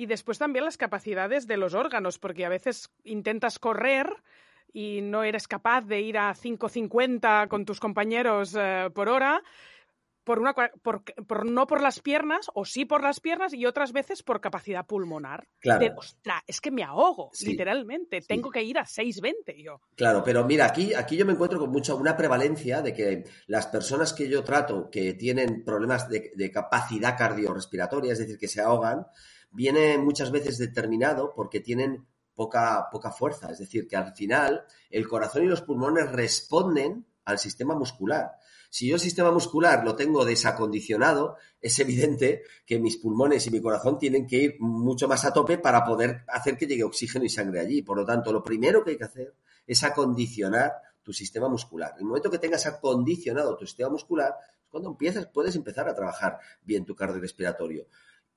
Y 0.00 0.06
después 0.06 0.38
también 0.38 0.64
las 0.64 0.78
capacidades 0.78 1.46
de 1.46 1.58
los 1.58 1.74
órganos, 1.74 2.18
porque 2.18 2.46
a 2.46 2.48
veces 2.48 2.88
intentas 3.04 3.58
correr 3.58 4.06
y 4.72 5.02
no 5.02 5.24
eres 5.24 5.46
capaz 5.46 5.82
de 5.82 6.00
ir 6.00 6.16
a 6.16 6.32
5.50 6.32 7.48
con 7.48 7.66
tus 7.66 7.80
compañeros 7.80 8.56
eh, 8.58 8.88
por 8.94 9.10
hora, 9.10 9.42
por 10.24 10.38
una, 10.38 10.54
por, 10.54 11.44
no 11.44 11.66
por 11.66 11.82
las 11.82 12.00
piernas, 12.00 12.46
o 12.54 12.64
sí 12.64 12.86
por 12.86 13.02
las 13.02 13.20
piernas, 13.20 13.52
y 13.52 13.66
otras 13.66 13.92
veces 13.92 14.22
por 14.22 14.40
capacidad 14.40 14.86
pulmonar. 14.86 15.46
Claro. 15.58 15.96
ostras, 15.98 16.44
es 16.46 16.62
que 16.62 16.70
me 16.70 16.82
ahogo, 16.82 17.30
literalmente. 17.42 18.22
Tengo 18.22 18.50
que 18.50 18.62
ir 18.62 18.78
a 18.78 18.84
6.20 18.84 19.62
yo. 19.62 19.82
Claro, 19.96 20.22
pero 20.24 20.46
mira, 20.46 20.64
aquí, 20.64 20.94
aquí 20.94 21.18
yo 21.18 21.26
me 21.26 21.34
encuentro 21.34 21.58
con 21.58 21.70
mucha, 21.70 21.94
una 21.94 22.16
prevalencia 22.16 22.80
de 22.80 22.94
que 22.94 23.24
las 23.48 23.66
personas 23.66 24.14
que 24.14 24.30
yo 24.30 24.42
trato 24.44 24.88
que 24.88 25.12
tienen 25.12 25.62
problemas 25.62 26.08
de, 26.08 26.32
de 26.34 26.50
capacidad 26.50 27.18
cardiorrespiratoria, 27.18 28.14
es 28.14 28.18
decir, 28.18 28.38
que 28.38 28.48
se 28.48 28.62
ahogan, 28.62 29.06
viene 29.50 29.98
muchas 29.98 30.30
veces 30.30 30.58
determinado 30.58 31.32
porque 31.34 31.60
tienen 31.60 32.06
poca, 32.34 32.88
poca 32.90 33.10
fuerza. 33.10 33.50
Es 33.50 33.58
decir, 33.58 33.86
que 33.86 33.96
al 33.96 34.14
final 34.14 34.64
el 34.90 35.08
corazón 35.08 35.44
y 35.44 35.46
los 35.46 35.62
pulmones 35.62 36.10
responden 36.10 37.06
al 37.24 37.38
sistema 37.38 37.74
muscular. 37.74 38.32
Si 38.72 38.88
yo 38.88 38.94
el 38.94 39.00
sistema 39.00 39.32
muscular 39.32 39.84
lo 39.84 39.96
tengo 39.96 40.24
desacondicionado, 40.24 41.36
es 41.60 41.78
evidente 41.80 42.44
que 42.64 42.78
mis 42.78 42.98
pulmones 42.98 43.46
y 43.46 43.50
mi 43.50 43.60
corazón 43.60 43.98
tienen 43.98 44.28
que 44.28 44.36
ir 44.36 44.56
mucho 44.60 45.08
más 45.08 45.24
a 45.24 45.32
tope 45.32 45.58
para 45.58 45.84
poder 45.84 46.24
hacer 46.28 46.56
que 46.56 46.66
llegue 46.66 46.84
oxígeno 46.84 47.24
y 47.24 47.28
sangre 47.28 47.60
allí. 47.60 47.82
Por 47.82 47.96
lo 47.96 48.06
tanto, 48.06 48.32
lo 48.32 48.44
primero 48.44 48.84
que 48.84 48.92
hay 48.92 48.96
que 48.96 49.04
hacer 49.04 49.34
es 49.66 49.82
acondicionar 49.82 50.72
tu 51.02 51.12
sistema 51.12 51.48
muscular. 51.48 51.94
El 51.98 52.04
momento 52.04 52.30
que 52.30 52.38
tengas 52.38 52.64
acondicionado 52.66 53.56
tu 53.56 53.66
sistema 53.66 53.90
muscular, 53.90 54.36
cuando 54.68 54.90
empiezas, 54.90 55.26
puedes 55.26 55.56
empezar 55.56 55.88
a 55.88 55.94
trabajar 55.94 56.38
bien 56.62 56.84
tu 56.84 56.94
cardiorrespiratorio. 56.94 57.88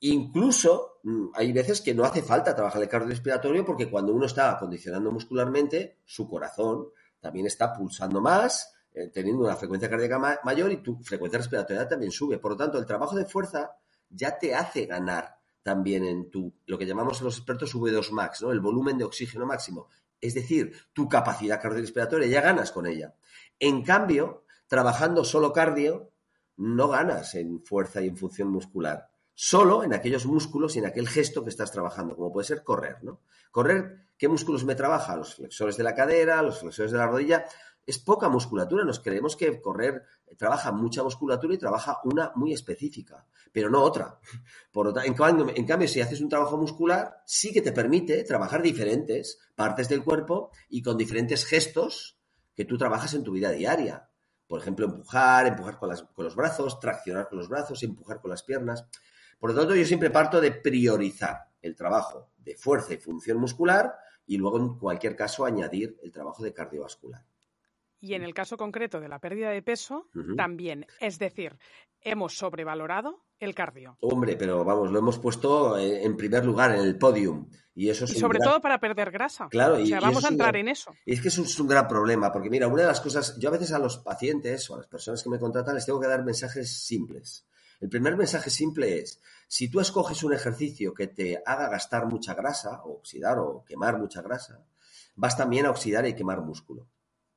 Incluso 0.06 1.00
mm, 1.04 1.28
hay 1.34 1.54
veces 1.54 1.80
que 1.80 1.94
no 1.94 2.04
hace 2.04 2.22
falta 2.22 2.54
trabajar 2.54 2.82
el 2.82 2.90
cardiorrespiratorio 2.90 3.64
porque 3.64 3.90
cuando 3.90 4.14
uno 4.14 4.26
está 4.26 4.52
acondicionando 4.52 5.14
muscularmente, 5.14 6.00
su 6.04 6.28
corazón 6.28 6.90
también 7.22 7.46
está 7.46 7.74
pulsando 7.74 8.20
más, 8.20 8.74
eh, 8.94 9.08
teniendo 9.14 9.46
una 9.46 9.56
frecuencia 9.56 9.90
cardíaca 9.90 10.42
mayor 10.44 10.74
y 10.74 10.84
tu 10.84 11.02
frecuencia 11.04 11.40
respiratoria 11.40 11.88
también 11.88 12.12
sube. 12.12 12.38
Por 12.38 12.52
lo 12.52 12.58
tanto, 12.58 12.80
el 12.80 12.86
trabajo 12.86 13.16
de 13.16 13.24
fuerza 13.24 13.78
ya 14.10 14.38
te 14.38 14.54
hace 14.54 14.88
ganar 14.88 15.38
también 15.62 16.04
en 16.04 16.30
tu, 16.30 16.54
lo 16.66 16.78
que 16.78 16.86
llamamos 16.86 17.22
los 17.22 17.38
expertos 17.38 17.74
V2 17.74 18.12
max. 18.12 18.42
El 18.42 18.60
volumen 18.60 18.98
de 18.98 19.06
oxígeno 19.06 19.46
máximo. 19.46 19.88
Es 20.20 20.34
decir, 20.34 20.74
tu 20.92 21.08
capacidad 21.08 21.62
cardiorrespiratoria 21.62 22.28
ya 22.28 22.42
ganas 22.42 22.74
con 22.74 22.88
ella. 22.88 23.16
En 23.58 23.84
cambio, 23.84 24.44
trabajando 24.68 25.24
solo 25.24 25.54
cardio, 25.54 26.12
no 26.58 26.90
ganas 26.90 27.36
en 27.36 27.64
fuerza 27.64 28.02
y 28.02 28.10
en 28.10 28.18
función 28.18 28.50
muscular 28.50 29.13
solo 29.34 29.84
en 29.84 29.94
aquellos 29.94 30.26
músculos 30.26 30.76
y 30.76 30.80
en 30.80 30.86
aquel 30.86 31.08
gesto 31.08 31.44
que 31.44 31.50
estás 31.50 31.72
trabajando, 31.72 32.16
como 32.16 32.32
puede 32.32 32.48
ser 32.48 32.64
correr, 32.64 33.04
¿no? 33.04 33.22
Correr, 33.52 34.08
¿qué 34.18 34.28
músculos 34.28 34.66
me 34.66 34.76
trabaja? 34.76 35.16
Los 35.16 35.36
flexores 35.36 35.78
de 35.78 35.84
la 35.84 35.96
cadera, 35.96 36.42
los 36.42 36.60
flexores 36.60 36.92
de 36.92 36.98
la 36.98 37.08
rodilla. 37.08 37.46
Es 37.86 38.00
poca 38.00 38.30
musculatura, 38.30 38.86
nos 38.86 39.00
creemos 39.00 39.36
que 39.36 39.60
correr 39.60 40.04
trabaja 40.38 40.72
mucha 40.72 41.04
musculatura 41.04 41.54
y 41.54 41.58
trabaja 41.58 42.00
una 42.04 42.32
muy 42.36 42.54
específica, 42.54 43.26
pero 43.52 43.70
no 43.70 43.82
otra. 43.82 44.20
Por 44.72 44.94
en, 45.06 45.14
cambio, 45.14 45.54
en 45.54 45.66
cambio, 45.66 45.88
si 45.88 46.02
haces 46.02 46.22
un 46.22 46.30
trabajo 46.30 46.58
muscular, 46.58 47.22
sí 47.26 47.52
que 47.52 47.62
te 47.62 47.72
permite 47.72 48.24
trabajar 48.24 48.62
diferentes 48.62 49.40
partes 49.56 49.90
del 49.90 50.04
cuerpo 50.04 50.52
y 50.70 50.82
con 50.82 50.98
diferentes 50.98 51.46
gestos 51.46 52.18
que 52.56 52.66
tú 52.66 52.78
trabajas 52.78 53.14
en 53.14 53.24
tu 53.24 53.32
vida 53.32 53.52
diaria. 53.52 54.10
Por 54.48 54.60
ejemplo, 54.60 54.86
empujar, 54.86 55.48
empujar 55.48 55.80
con, 55.80 55.96
con 56.14 56.26
los 56.26 56.36
brazos, 56.36 56.80
traccionar 56.80 57.28
con 57.30 57.40
los 57.40 57.50
brazos, 57.50 57.82
empujar 57.84 58.22
con 58.22 58.30
las 58.30 58.44
piernas. 58.44 58.86
Por 59.44 59.52
lo 59.52 59.60
tanto, 59.60 59.76
yo 59.76 59.84
siempre 59.84 60.10
parto 60.10 60.40
de 60.40 60.54
priorizar 60.54 61.50
el 61.62 61.76
trabajo 61.76 62.30
de 62.38 62.56
fuerza 62.56 62.94
y 62.94 62.98
función 62.98 63.40
muscular 63.40 63.94
y 64.26 64.38
luego, 64.38 64.58
en 64.58 64.80
cualquier 64.80 65.18
caso, 65.18 65.44
añadir 65.44 65.98
el 66.02 66.14
trabajo 66.14 66.42
de 66.46 66.54
cardiovascular. 66.54 67.26
Y 68.00 68.14
en 68.14 68.24
el 68.24 68.34
caso 68.34 68.56
concreto 68.56 69.02
de 69.02 69.10
la 69.10 69.20
pérdida 69.20 69.50
de 69.50 69.62
peso, 69.62 70.08
también. 70.38 70.88
Es 71.02 71.20
decir, 71.20 71.58
hemos 72.00 72.38
sobrevalorado 72.38 73.26
el 73.38 73.54
cardio. 73.54 73.98
Hombre, 74.00 74.38
pero 74.38 74.64
vamos, 74.64 74.92
lo 74.92 75.00
hemos 75.00 75.20
puesto 75.20 75.78
eh, 75.78 76.06
en 76.06 76.16
primer 76.16 76.46
lugar 76.46 76.72
en 76.72 76.80
el 76.80 76.98
podium. 76.98 77.50
Y 77.76 77.90
eso 77.90 78.06
es 78.06 78.18
sobre 78.18 78.40
todo 78.40 78.62
para 78.62 78.80
perder 78.80 79.12
grasa. 79.12 79.50
Claro, 79.50 79.76
o 79.76 79.86
sea, 79.86 80.00
vamos 80.00 80.24
a 80.24 80.30
entrar 80.30 80.56
en 80.56 80.70
eso. 80.70 80.96
Y 81.06 81.16
es 81.16 81.22
que 81.22 81.28
eso 81.28 81.42
es 81.42 81.60
un 81.60 81.68
gran 81.68 81.90
problema, 81.90 82.32
porque 82.32 82.50
mira, 82.50 82.70
una 82.70 82.84
de 82.84 82.88
las 82.88 83.02
cosas, 83.02 83.38
yo 83.38 83.50
a 83.50 83.52
veces 83.52 83.74
a 83.74 83.80
los 83.80 83.98
pacientes 83.98 84.70
o 84.70 84.76
a 84.76 84.78
las 84.78 84.88
personas 84.88 85.22
que 85.22 85.30
me 85.30 85.38
contratan 85.38 85.76
les 85.76 85.86
tengo 85.86 86.00
que 86.00 86.08
dar 86.08 86.24
mensajes 86.24 86.72
simples. 86.72 87.46
El 87.84 87.90
primer 87.90 88.16
mensaje 88.16 88.50
simple 88.50 89.00
es, 89.00 89.20
si 89.46 89.68
tú 89.68 89.82
escoges 89.82 90.24
un 90.24 90.32
ejercicio 90.32 90.94
que 90.94 91.08
te 91.08 91.44
haga 91.46 91.68
gastar 91.68 92.06
mucha 92.06 92.34
grasa, 92.34 92.82
oxidar 92.86 93.40
o 93.40 93.66
quemar 93.68 94.00
mucha 94.00 94.22
grasa, 94.22 94.64
vas 95.16 95.36
también 95.36 95.66
a 95.66 95.70
oxidar 95.70 96.08
y 96.08 96.16
quemar 96.16 96.40
músculo. 96.40 96.88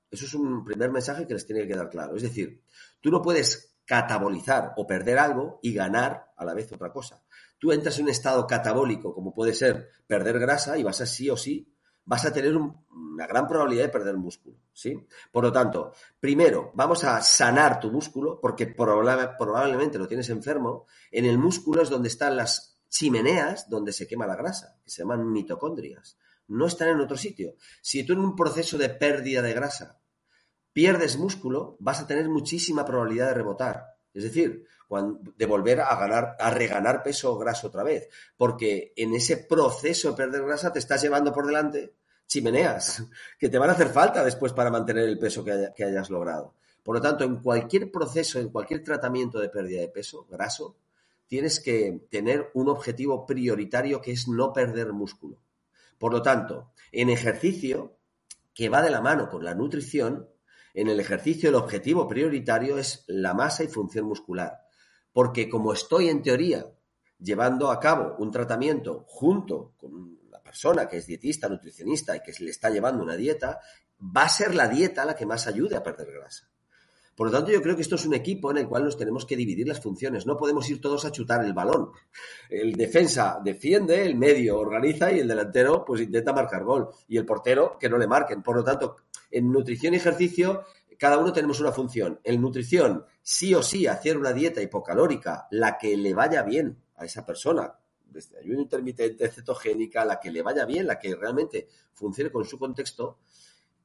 Eso 0.09 0.25
es 0.25 0.35
un 0.35 0.65
primer 0.65 0.93
mensaje 0.93 1.27
que 1.27 1.35
les 1.35 1.45
tiene 1.45 1.63
que 1.63 1.73
quedar 1.73 1.91
claro. 1.91 2.15
Es 2.15 2.23
decir, 2.23 2.63
tú 3.01 3.11
no 3.11 3.23
puedes 3.23 3.75
catabolizar 3.85 4.73
o 4.77 4.87
perder 4.87 5.19
algo 5.19 5.59
y 5.63 5.75
ganar 5.75 6.31
a 6.37 6.45
la 6.45 6.55
vez 6.55 6.71
otra 6.71 6.93
cosa. 6.93 7.25
Tú 7.59 7.73
entras 7.73 7.99
en 7.99 8.05
un 8.05 8.11
estado 8.11 8.47
catabólico, 8.47 9.13
como 9.13 9.35
puede 9.35 9.53
ser 9.53 9.91
perder 10.07 10.39
grasa, 10.39 10.79
y 10.79 10.85
vas 10.85 11.01
a 11.01 11.07
sí 11.07 11.29
o 11.29 11.37
sí 11.37 11.75
vas 12.05 12.25
a 12.25 12.33
tener 12.33 12.57
una 12.57 13.27
gran 13.27 13.49
probabilidad 13.49 13.87
de 13.87 13.91
perder 13.91 14.17
músculo, 14.17 14.57
¿sí? 14.77 15.07
Por 15.33 15.43
lo 15.43 15.51
tanto, 15.51 15.95
primero, 16.21 16.71
vamos 16.75 17.03
a 17.05 17.23
sanar 17.23 17.81
tu 17.81 17.91
músculo, 17.91 18.39
porque 18.39 18.67
probablemente 18.67 19.99
lo 19.99 20.07
tienes 20.07 20.29
enfermo. 20.29 20.87
En 21.11 21.25
el 21.25 21.39
músculo 21.39 21.81
es 21.81 21.89
donde 21.89 22.09
están 22.09 22.37
las 22.37 22.79
chimeneas 22.91 23.71
donde 23.71 23.93
se 23.93 24.07
quema 24.07 24.27
la 24.27 24.37
grasa, 24.37 24.79
que 24.85 24.91
se 24.91 25.03
llaman 25.03 25.33
mitocondrias. 25.33 26.19
No 26.49 26.67
están 26.67 26.89
en 26.91 27.01
otro 27.01 27.17
sitio. 27.17 27.55
Si 27.81 28.05
tú 28.05 28.12
en 28.12 28.19
un 28.19 28.37
proceso 28.37 28.77
de 28.77 28.91
pérdida 28.91 29.41
de 29.41 29.55
grasa 29.55 29.99
pierdes 30.75 31.17
músculo, 31.17 31.79
vas 31.81 32.03
a 32.03 32.07
tener 32.07 32.29
muchísima 32.29 32.85
probabilidad 32.85 33.29
de 33.29 33.35
rebotar. 33.35 33.97
Es 34.12 34.25
decir, 34.25 34.67
de 35.37 35.47
volver 35.47 35.81
a 35.81 35.97
ganar, 35.97 36.37
a 36.39 36.51
reganar 36.51 37.03
peso 37.03 37.37
graso 37.39 37.69
otra 37.69 37.83
vez. 37.83 38.11
Porque 38.37 38.93
en 38.97 39.15
ese 39.15 39.39
proceso 39.39 40.11
de 40.11 40.17
perder 40.17 40.45
grasa 40.45 40.71
te 40.71 40.81
estás 40.81 41.01
llevando 41.01 41.33
por 41.33 41.47
delante 41.47 41.95
chimeneas 42.27 43.05
que 43.39 43.49
te 43.49 43.59
van 43.59 43.71
a 43.71 43.73
hacer 43.73 43.89
falta 43.89 44.25
después 44.25 44.53
para 44.53 44.71
mantener 44.71 45.05
el 45.05 45.19
peso 45.19 45.45
que, 45.45 45.73
hayas 45.85 46.11
logrado. 46.11 46.55
Por 46.83 46.97
lo 46.97 47.03
tanto, 47.03 47.25
en 47.25 47.37
cualquier 47.37 47.91
proceso, 47.91 48.39
en 48.39 48.49
cualquier 48.49 48.83
tratamiento 48.83 49.39
de 49.39 49.49
pérdida 49.49 49.81
de 49.81 49.89
peso 49.89 50.27
graso, 50.31 50.77
tienes 51.27 51.61
que 51.61 52.07
tener 52.11 52.51
un 52.55 52.69
objetivo 52.69 53.27
prioritario 53.27 54.01
que 54.01 54.12
es 54.12 54.29
no 54.29 54.53
perder 54.53 54.93
músculo. 54.93 55.39
Por 55.99 56.12
lo 56.12 56.23
tanto, 56.23 56.73
en 56.93 57.11
ejercicio, 57.11 57.97
que 58.55 58.69
va 58.69 58.83
de 58.83 58.91
la 58.91 59.01
mano 59.01 59.29
con 59.29 59.45
la 59.45 59.55
nutrición, 59.55 60.29
en 60.75 60.89
el 60.89 61.01
ejercicio 61.01 61.49
el 61.49 61.55
objetivo 61.55 62.07
prioritario 62.07 62.79
es 62.79 63.05
la 63.07 63.35
masa 63.35 63.65
y 63.65 63.69
función 63.69 64.07
muscular. 64.07 64.61
Porque 65.12 65.49
como 65.49 65.73
estoy 65.73 66.09
en 66.09 66.23
teoría 66.23 66.67
llevando 67.19 67.71
a 67.71 67.81
cabo 67.81 68.15
un 68.19 68.31
tratamiento 68.31 69.05
junto 69.09 69.73
con 69.79 70.16
persona 70.47 70.89
que 70.89 70.99
es 70.99 71.07
dietista, 71.07 71.49
nutricionista 71.49 72.17
y 72.17 72.21
que 72.21 72.33
le 72.43 72.51
está 72.51 72.71
llevando 72.71 73.03
una 73.03 73.17
dieta, 73.17 73.61
va 74.01 74.23
a 74.23 74.29
ser 74.29 74.55
la 74.55 74.69
dieta 74.69 75.05
la 75.05 75.15
que 75.15 75.27
más 75.27 75.47
ayude 75.47 75.77
a 75.77 75.83
perder 75.83 76.13
grasa. 76.13 76.49
Por 77.15 77.29
lo 77.29 77.33
tanto, 77.33 77.51
yo 77.51 77.63
creo 77.63 77.75
que 77.75 77.83
esto 77.83 77.95
es 77.95 78.05
un 78.05 78.15
equipo 78.15 78.51
en 78.51 78.59
el 78.59 78.69
cual 78.69 78.85
nos 78.85 78.99
tenemos 78.99 79.25
que 79.25 79.37
dividir 79.37 79.67
las 79.67 79.81
funciones. 79.81 80.27
No 80.27 80.37
podemos 80.37 80.69
ir 80.69 80.81
todos 80.81 81.05
a 81.05 81.11
chutar 81.11 81.45
el 81.45 81.55
balón. 81.55 81.91
El 82.51 82.75
defensa 82.75 83.41
defiende, 83.43 84.05
el 84.05 84.17
medio 84.17 84.59
organiza 84.59 85.11
y 85.11 85.21
el 85.21 85.29
delantero 85.29 85.83
pues 85.85 86.03
intenta 86.03 86.35
marcar 86.35 86.63
gol. 86.63 86.91
Y 87.09 87.17
el 87.17 87.25
portero 87.25 87.79
que 87.81 87.89
no 87.89 87.97
le 87.97 88.07
marquen. 88.07 88.43
Por 88.43 88.57
lo 88.57 88.65
tanto, 88.65 88.97
en 89.31 89.51
nutrición 89.51 89.95
y 89.95 89.97
ejercicio 89.97 90.65
cada 90.99 91.19
uno 91.19 91.33
tenemos 91.33 91.61
una 91.61 91.73
función. 91.73 92.21
En 92.25 92.41
nutrición, 92.41 93.05
sí 93.23 93.55
o 93.55 93.63
sí, 93.63 93.87
hacer 93.87 94.17
una 94.17 94.33
dieta 94.33 94.63
hipocalórica, 94.63 95.47
la 95.51 95.79
que 95.79 95.97
le 95.97 96.15
vaya 96.15 96.43
bien 96.43 96.83
a 96.97 97.05
esa 97.05 97.27
persona, 97.27 97.75
desde 98.17 98.39
ayuno 98.39 98.61
intermitente, 98.61 99.29
cetogénica, 99.29 100.05
la 100.05 100.19
que 100.19 100.31
le 100.31 100.43
vaya 100.43 100.65
bien, 100.65 100.87
la 100.87 100.99
que 100.99 101.15
realmente 101.15 101.69
funcione 101.93 102.31
con 102.33 102.45
su 102.45 102.59
contexto, 102.59 103.19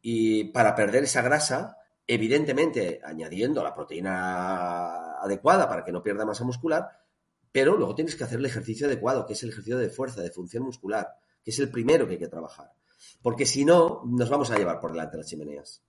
y 0.01 0.45
para 0.45 0.73
perder 0.73 1.03
esa 1.03 1.21
grasa, 1.21 1.77
evidentemente 2.07 2.99
añadiendo 3.03 3.63
la 3.63 3.75
proteína 3.75 5.19
adecuada 5.21 5.69
para 5.69 5.83
que 5.83 5.91
no 5.91 6.01
pierda 6.01 6.25
masa 6.25 6.43
muscular, 6.43 6.89
pero 7.51 7.77
luego 7.77 7.93
tienes 7.93 8.15
que 8.15 8.23
hacer 8.23 8.39
el 8.39 8.45
ejercicio 8.45 8.87
adecuado, 8.87 9.25
que 9.25 9.33
es 9.33 9.43
el 9.43 9.49
ejercicio 9.49 9.77
de 9.77 9.89
fuerza, 9.89 10.21
de 10.21 10.31
función 10.31 10.63
muscular, 10.63 11.07
que 11.43 11.51
es 11.51 11.59
el 11.59 11.69
primero 11.69 12.07
que 12.07 12.13
hay 12.13 12.19
que 12.19 12.27
trabajar. 12.27 12.71
Porque 13.21 13.45
si 13.45 13.65
no, 13.65 14.01
nos 14.05 14.29
vamos 14.29 14.49
a 14.49 14.57
llevar 14.57 14.79
por 14.79 14.91
delante 14.91 15.17
las 15.17 15.27
chimeneas 15.27 15.83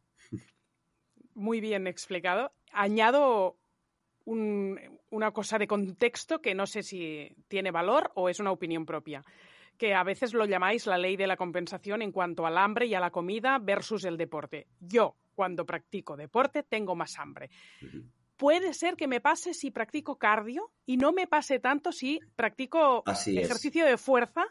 muy 1.35 1.61
bien 1.61 1.87
explicado. 1.87 2.53
Añado 2.73 3.57
una 5.12 5.31
cosa 5.31 5.59
de 5.59 5.66
contexto 5.66 6.40
que 6.40 6.55
no 6.55 6.66
sé 6.66 6.83
si 6.83 7.29
tiene 7.46 7.70
valor 7.70 8.11
o 8.14 8.29
es 8.29 8.40
una 8.40 8.51
opinión 8.51 8.85
propia, 8.85 9.22
que 9.77 9.94
a 9.94 10.03
veces 10.03 10.35
lo 10.35 10.44
llamáis 10.46 10.87
la 10.87 10.98
ley 10.98 11.16
de 11.16 11.27
la 11.27 11.37
compensación 11.37 12.03
en 12.03 12.12
cuanto 12.12 12.46
al 12.46 12.59
hambre 12.59 12.87
y 12.87 12.94
a 12.94 13.01
la 13.01 13.11
comida 13.11 13.59
versus 13.59 14.05
el 14.05 14.16
deporte. 14.16 14.66
Yo, 14.81 15.16
cuando 15.35 15.64
practico 15.64 16.16
deporte, 16.16 16.62
tengo 16.62 16.94
más 16.94 17.18
hambre. 17.18 17.51
Puede 18.37 18.72
ser 18.75 18.96
que 18.96 19.07
me 19.07 19.20
pase 19.20 19.55
si 19.55 19.70
practico 19.70 20.16
cardio 20.16 20.72
y 20.87 20.96
no 20.96 21.12
me 21.12 21.27
pase 21.27 21.61
tanto 21.61 21.92
si 21.92 22.18
practico 22.35 23.05
ejercicio 23.07 23.85
de 23.85 23.98
fuerza. 23.98 24.46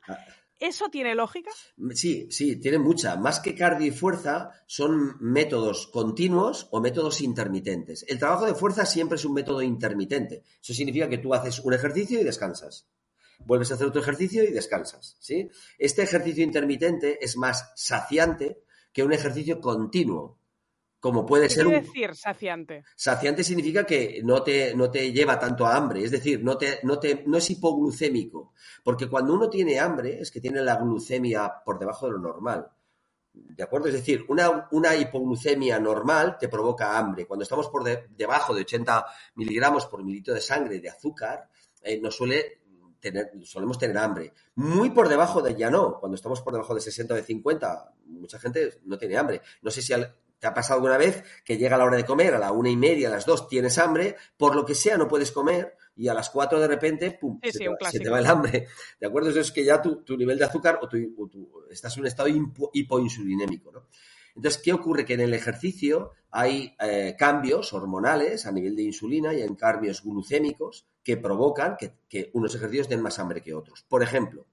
¿Eso 0.61 0.89
tiene 0.89 1.15
lógica? 1.15 1.49
Sí, 1.95 2.27
sí, 2.29 2.55
tiene 2.57 2.77
mucha. 2.77 3.15
Más 3.15 3.39
que 3.39 3.55
cardio 3.55 3.87
y 3.87 3.91
fuerza, 3.91 4.51
son 4.67 5.17
métodos 5.19 5.87
continuos 5.87 6.67
o 6.69 6.79
métodos 6.79 7.21
intermitentes. 7.21 8.05
El 8.07 8.19
trabajo 8.19 8.45
de 8.45 8.53
fuerza 8.53 8.85
siempre 8.85 9.15
es 9.15 9.25
un 9.25 9.33
método 9.33 9.63
intermitente. 9.63 10.43
Eso 10.61 10.75
significa 10.75 11.09
que 11.09 11.17
tú 11.17 11.33
haces 11.33 11.57
un 11.61 11.73
ejercicio 11.73 12.21
y 12.21 12.23
descansas. 12.23 12.87
Vuelves 13.39 13.71
a 13.71 13.73
hacer 13.73 13.87
otro 13.87 14.03
ejercicio 14.03 14.43
y 14.43 14.51
descansas. 14.51 15.17
¿sí? 15.19 15.49
Este 15.79 16.03
ejercicio 16.03 16.43
intermitente 16.43 17.17
es 17.25 17.37
más 17.37 17.71
saciante 17.75 18.61
que 18.93 19.01
un 19.01 19.13
ejercicio 19.13 19.59
continuo 19.61 20.40
como 21.01 21.25
puede 21.25 21.47
¿Qué 21.47 21.55
ser 21.55 21.65
quiere 21.65 21.81
decir 21.81 22.15
saciante? 22.15 22.85
Saciante 22.95 23.43
significa 23.43 23.83
que 23.85 24.21
no 24.23 24.43
te, 24.43 24.75
no 24.75 24.89
te 24.89 25.11
lleva 25.11 25.39
tanto 25.39 25.65
a 25.65 25.75
hambre, 25.75 26.03
es 26.03 26.11
decir, 26.11 26.43
no, 26.43 26.57
te, 26.57 26.79
no, 26.83 26.99
te, 26.99 27.23
no 27.25 27.37
es 27.37 27.49
hipoglucémico, 27.49 28.53
porque 28.83 29.09
cuando 29.09 29.33
uno 29.33 29.49
tiene 29.49 29.79
hambre 29.79 30.21
es 30.21 30.29
que 30.29 30.39
tiene 30.39 30.61
la 30.61 30.75
glucemia 30.75 31.51
por 31.65 31.79
debajo 31.79 32.05
de 32.05 32.13
lo 32.13 32.19
normal. 32.19 32.69
¿De 33.33 33.63
acuerdo? 33.63 33.87
Es 33.87 33.93
decir, 33.93 34.25
una, 34.27 34.67
una 34.71 34.95
hipoglucemia 34.95 35.79
normal 35.79 36.37
te 36.37 36.49
provoca 36.49 36.97
hambre. 36.97 37.25
Cuando 37.25 37.43
estamos 37.43 37.69
por 37.69 37.83
debajo 37.83 38.53
de 38.53 38.61
80 38.61 39.05
miligramos 39.35 39.85
por 39.85 40.03
mililitro 40.03 40.33
de 40.33 40.41
sangre 40.41 40.79
de 40.79 40.89
azúcar, 40.89 41.49
eh, 41.81 41.99
nos 41.99 42.15
suele 42.15 42.61
tener, 42.99 43.31
solemos 43.43 43.79
tener 43.79 43.97
hambre. 43.97 44.33
Muy 44.55 44.91
por 44.91 45.07
debajo 45.07 45.41
de 45.41 45.55
ya 45.55 45.69
no. 45.69 45.97
Cuando 45.99 46.15
estamos 46.15 46.41
por 46.41 46.53
debajo 46.53 46.75
de 46.75 46.81
60 46.81 47.13
o 47.13 47.17
de 47.17 47.23
50, 47.23 47.93
mucha 48.05 48.37
gente 48.37 48.79
no 48.83 48.97
tiene 48.97 49.17
hambre. 49.17 49.41
No 49.61 49.71
sé 49.71 49.81
si 49.81 49.93
al, 49.93 50.13
¿Te 50.41 50.47
ha 50.47 50.55
pasado 50.55 50.79
alguna 50.79 50.97
vez 50.97 51.23
que 51.45 51.55
llega 51.55 51.77
la 51.77 51.85
hora 51.85 51.97
de 51.97 52.03
comer, 52.03 52.33
a 52.33 52.39
la 52.39 52.51
una 52.51 52.71
y 52.71 52.75
media, 52.75 53.09
a 53.09 53.11
las 53.11 53.27
dos 53.27 53.47
tienes 53.47 53.77
hambre, 53.77 54.15
por 54.35 54.55
lo 54.55 54.65
que 54.65 54.73
sea 54.73 54.97
no 54.97 55.07
puedes 55.07 55.31
comer 55.31 55.77
y 55.95 56.07
a 56.07 56.15
las 56.15 56.31
cuatro 56.31 56.59
de 56.59 56.67
repente, 56.67 57.11
pum, 57.11 57.39
se, 57.43 57.59
te 57.99 58.09
va, 58.09 58.17
el 58.17 58.25
hambre. 58.25 58.65
¿De 58.99 59.05
acuerdo? 59.05 59.29
Eso 59.29 59.39
es 59.39 59.51
que 59.51 59.63
ya 59.63 59.79
tu, 59.79 60.03
nivel 60.17 60.39
de 60.39 60.45
azúcar 60.45 60.79
o, 60.81 60.89
tu, 60.89 61.67
estás 61.69 61.95
en 61.95 62.01
un 62.01 62.07
estado 62.07 62.27
hipoinsulinémico, 62.73 63.71
¿no? 63.71 63.85
Entonces, 64.35 64.59
¿qué 64.63 64.73
ocurre? 64.73 65.05
Que 65.05 65.13
en 65.13 65.19
el 65.19 65.35
ejercicio 65.35 66.13
hay 66.31 66.75
eh, 66.79 67.15
cambios 67.19 67.71
hormonales 67.73 68.47
a 68.47 68.51
nivel 68.51 68.75
de 68.75 68.81
insulina 68.81 69.35
y 69.35 69.41
en 69.43 69.53
cambios 69.53 70.01
glucémicos 70.03 70.87
que 71.03 71.17
provocan 71.17 71.77
que, 71.77 71.97
que 72.09 72.31
unos 72.33 72.55
ejercicios 72.55 72.89
den 72.89 73.03
más 73.03 73.19
hambre 73.19 73.41
que 73.41 73.53
otros. 73.53 73.85
Por 73.87 74.01
ejemplo, 74.01 74.47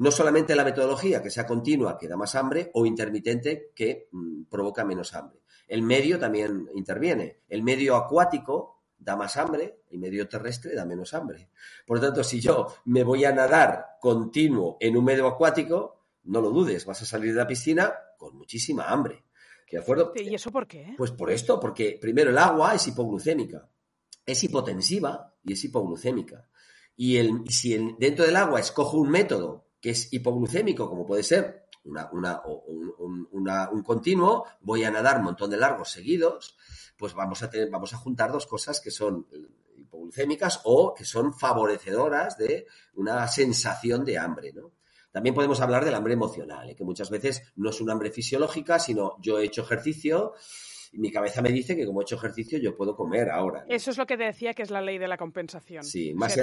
no 0.00 0.10
solamente 0.10 0.56
la 0.56 0.64
metodología, 0.64 1.22
que 1.22 1.28
sea 1.28 1.46
continua, 1.46 1.98
que 1.98 2.08
da 2.08 2.16
más 2.16 2.34
hambre, 2.34 2.70
o 2.72 2.86
intermitente, 2.86 3.70
que 3.74 4.08
mm, 4.10 4.44
provoca 4.44 4.82
menos 4.82 5.14
hambre. 5.14 5.40
El 5.68 5.82
medio 5.82 6.18
también 6.18 6.70
interviene. 6.74 7.40
El 7.50 7.62
medio 7.62 7.96
acuático 7.96 8.80
da 8.98 9.14
más 9.14 9.36
hambre, 9.36 9.82
el 9.90 9.98
medio 9.98 10.26
terrestre 10.26 10.74
da 10.74 10.86
menos 10.86 11.12
hambre. 11.12 11.50
Por 11.86 11.98
lo 11.98 12.06
tanto, 12.06 12.24
si 12.24 12.40
yo 12.40 12.68
me 12.86 13.04
voy 13.04 13.26
a 13.26 13.32
nadar 13.32 13.98
continuo 14.00 14.78
en 14.80 14.96
un 14.96 15.04
medio 15.04 15.26
acuático, 15.26 16.06
no 16.24 16.40
lo 16.40 16.48
dudes, 16.48 16.86
vas 16.86 17.02
a 17.02 17.04
salir 17.06 17.34
de 17.34 17.38
la 17.38 17.46
piscina 17.46 17.92
con 18.16 18.38
muchísima 18.38 18.84
hambre. 18.84 19.24
¿De 19.70 19.78
acuerdo? 19.78 20.14
¿Y 20.16 20.34
eso 20.34 20.50
por 20.50 20.66
qué? 20.66 20.94
Pues 20.96 21.10
por 21.10 21.30
esto, 21.30 21.60
porque 21.60 21.98
primero 22.00 22.30
el 22.30 22.38
agua 22.38 22.74
es 22.74 22.88
hipoglucémica, 22.88 23.68
es 24.24 24.42
hipotensiva 24.44 25.34
y 25.44 25.52
es 25.52 25.62
hipoglucémica. 25.62 26.48
Y 26.96 27.18
el, 27.18 27.44
si 27.50 27.76
dentro 27.98 28.24
del 28.24 28.36
agua 28.36 28.60
escojo 28.60 28.96
un 28.96 29.10
método 29.10 29.69
que 29.80 29.90
es 29.90 30.12
hipoglucémico, 30.12 30.88
como 30.88 31.06
puede 31.06 31.22
ser 31.22 31.66
una, 31.84 32.10
un, 33.72 33.82
continuo, 33.82 34.46
voy 34.60 34.84
a 34.84 34.90
nadar 34.90 35.18
un 35.18 35.24
montón 35.24 35.50
de 35.50 35.56
largos 35.56 35.90
seguidos, 35.90 36.56
pues 36.96 37.14
vamos 37.14 37.42
a, 37.42 37.50
tener, 37.50 37.70
vamos 37.70 37.94
a 37.94 37.96
juntar 37.96 38.30
dos 38.30 38.46
cosas 38.46 38.80
que 38.80 38.90
son 38.90 39.26
hipoglucémicas 39.76 40.60
o 40.64 40.94
que 40.94 41.04
son 41.04 41.32
favorecedoras 41.32 42.36
de 42.36 42.66
una 42.94 43.26
sensación 43.28 44.04
de 44.04 44.18
hambre, 44.18 44.52
¿no? 44.52 44.72
También 45.10 45.34
podemos 45.34 45.60
hablar 45.60 45.84
del 45.84 45.94
hambre 45.94 46.12
emocional, 46.12 46.70
¿eh? 46.70 46.76
que 46.76 46.84
muchas 46.84 47.10
veces 47.10 47.42
no 47.56 47.70
es 47.70 47.80
un 47.80 47.90
hambre 47.90 48.12
fisiológica, 48.12 48.78
sino 48.78 49.16
yo 49.20 49.40
he 49.40 49.44
hecho 49.44 49.62
ejercicio, 49.62 50.34
y 50.92 50.98
mi 50.98 51.10
cabeza 51.12 51.40
me 51.40 51.50
dice 51.50 51.76
que 51.76 51.86
como 51.86 52.00
he 52.00 52.04
hecho 52.04 52.16
ejercicio 52.16 52.58
yo 52.58 52.76
puedo 52.76 52.96
comer 52.96 53.30
ahora. 53.30 53.64
Eso 53.68 53.90
es 53.90 53.98
lo 53.98 54.06
que 54.06 54.16
te 54.16 54.24
decía 54.24 54.54
que 54.54 54.62
es 54.62 54.70
la 54.70 54.80
ley 54.80 54.98
de 54.98 55.06
la 55.06 55.16
compensación. 55.16 55.84
Sí, 55.84 56.12
más 56.14 56.34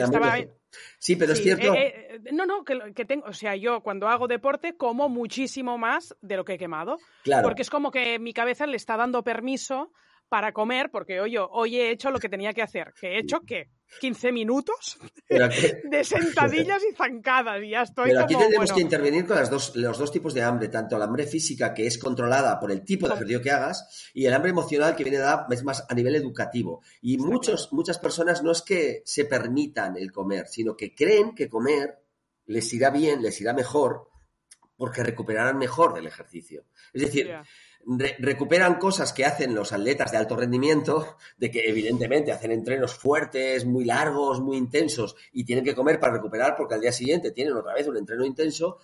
Sí, 1.00 1.16
pero 1.16 1.34
es 1.34 1.42
cierto. 1.42 1.74
Eh, 1.74 2.16
eh, 2.16 2.20
no, 2.32 2.46
no, 2.46 2.64
que, 2.64 3.06
tengo, 3.06 3.26
o 3.28 3.34
sea, 3.34 3.56
yo 3.56 3.82
cuando 3.82 4.08
hago 4.08 4.28
deporte 4.28 4.78
como 4.78 5.10
muchísimo 5.10 5.78
más 5.78 6.16
de 6.22 6.38
lo 6.38 6.46
que 6.46 6.54
he 6.54 6.58
quemado. 6.58 6.98
Claro. 7.24 7.44
Porque 7.44 7.62
es 7.62 7.70
como 7.70 7.92
que 7.92 8.20
mi 8.20 8.34
cabeza 8.34 8.66
le 8.68 8.78
está 8.78 8.96
dando 8.96 9.24
permiso 9.24 9.92
para 10.30 10.52
comer, 10.52 10.90
porque 10.92 11.20
hoy, 11.22 11.38
hoy 11.38 11.80
he 11.80 11.92
hecho 11.92 12.12
lo 12.12 12.20
que 12.20 12.30
tenía 12.30 12.54
que 12.54 12.62
hacer. 12.62 12.94
¿Qué 13.00 13.16
he 13.16 13.20
hecho? 13.20 13.42
¿Qué? 13.42 13.70
15 14.02 14.32
minutos 14.32 14.98
de 15.30 16.04
sentadillas 16.04 16.84
y 16.84 16.94
zancadas 16.94 17.64
y 17.64 17.70
ya 17.70 17.84
estoy 17.84 18.10
Pero 18.10 18.22
aquí 18.22 18.36
tenemos 18.36 18.72
que 18.74 18.82
intervenir 18.82 19.26
con 19.26 19.38
las 19.38 19.50
dos, 19.50 19.76
los 19.76 19.98
dos 19.98 20.12
tipos 20.12 20.34
de 20.34 20.44
hambre, 20.44 20.68
tanto 20.68 20.98
la 20.98 21.06
hambre 21.06 21.26
física 21.26 21.74
que 21.74 21.88
es 21.88 21.98
controlada 21.98 22.60
por 22.60 22.72
el 22.72 22.84
tipo 22.84 23.08
de 23.08 23.14
ejercicio 23.14 23.42
que 23.42 23.52
hagas 23.52 24.12
y 24.14 24.26
el 24.26 24.34
hambre 24.34 24.52
emocional 24.52 24.96
que 24.96 25.04
viene 25.04 25.20
dada 25.20 25.48
es 25.50 25.64
más 25.64 25.86
a 25.88 25.94
nivel 25.94 26.16
educativo. 26.16 26.82
Y 27.02 27.18
muchos, 27.18 27.72
muchas 27.72 27.98
personas 27.98 28.44
no 28.44 28.52
es 28.52 28.62
que 28.62 29.02
se 29.06 29.26
permitan 29.26 29.96
el 29.96 30.12
comer, 30.12 30.48
sino 30.48 30.76
que 30.76 30.94
creen 30.94 31.34
que 31.34 31.50
comer 31.50 32.00
les 32.46 32.74
irá 32.74 32.90
bien, 32.90 33.22
les 33.22 33.40
irá 33.42 33.54
mejor, 33.54 34.10
porque 34.76 35.04
recuperarán 35.04 35.58
mejor 35.58 35.94
del 35.94 36.08
ejercicio. 36.08 36.66
Es 36.94 37.02
decir, 37.02 37.34
recuperan 38.20 38.76
cosas 38.76 39.14
que 39.14 39.26
hacen 39.26 39.56
los 39.56 39.72
atletas 39.72 40.12
de 40.12 40.18
alto 40.18 40.36
rendimiento, 40.36 41.18
de 41.38 41.50
que 41.52 41.62
evidentemente 41.68 42.32
hacen 42.32 42.52
entrenos 42.52 42.94
fuertes, 42.94 43.66
muy 43.66 43.86
largos, 43.86 44.42
muy 44.42 44.58
intensos, 44.58 45.16
y 45.32 45.46
tienen 45.46 45.64
que 45.64 45.76
comer 45.76 46.00
para 46.00 46.14
recuperar 46.14 46.56
porque 46.58 46.76
al 46.76 46.82
día 46.82 46.92
siguiente 46.92 47.32
tienen 47.32 47.54
otra 47.54 47.74
vez 47.74 47.88
un 47.88 47.98
entreno 47.98 48.26
intenso, 48.26 48.80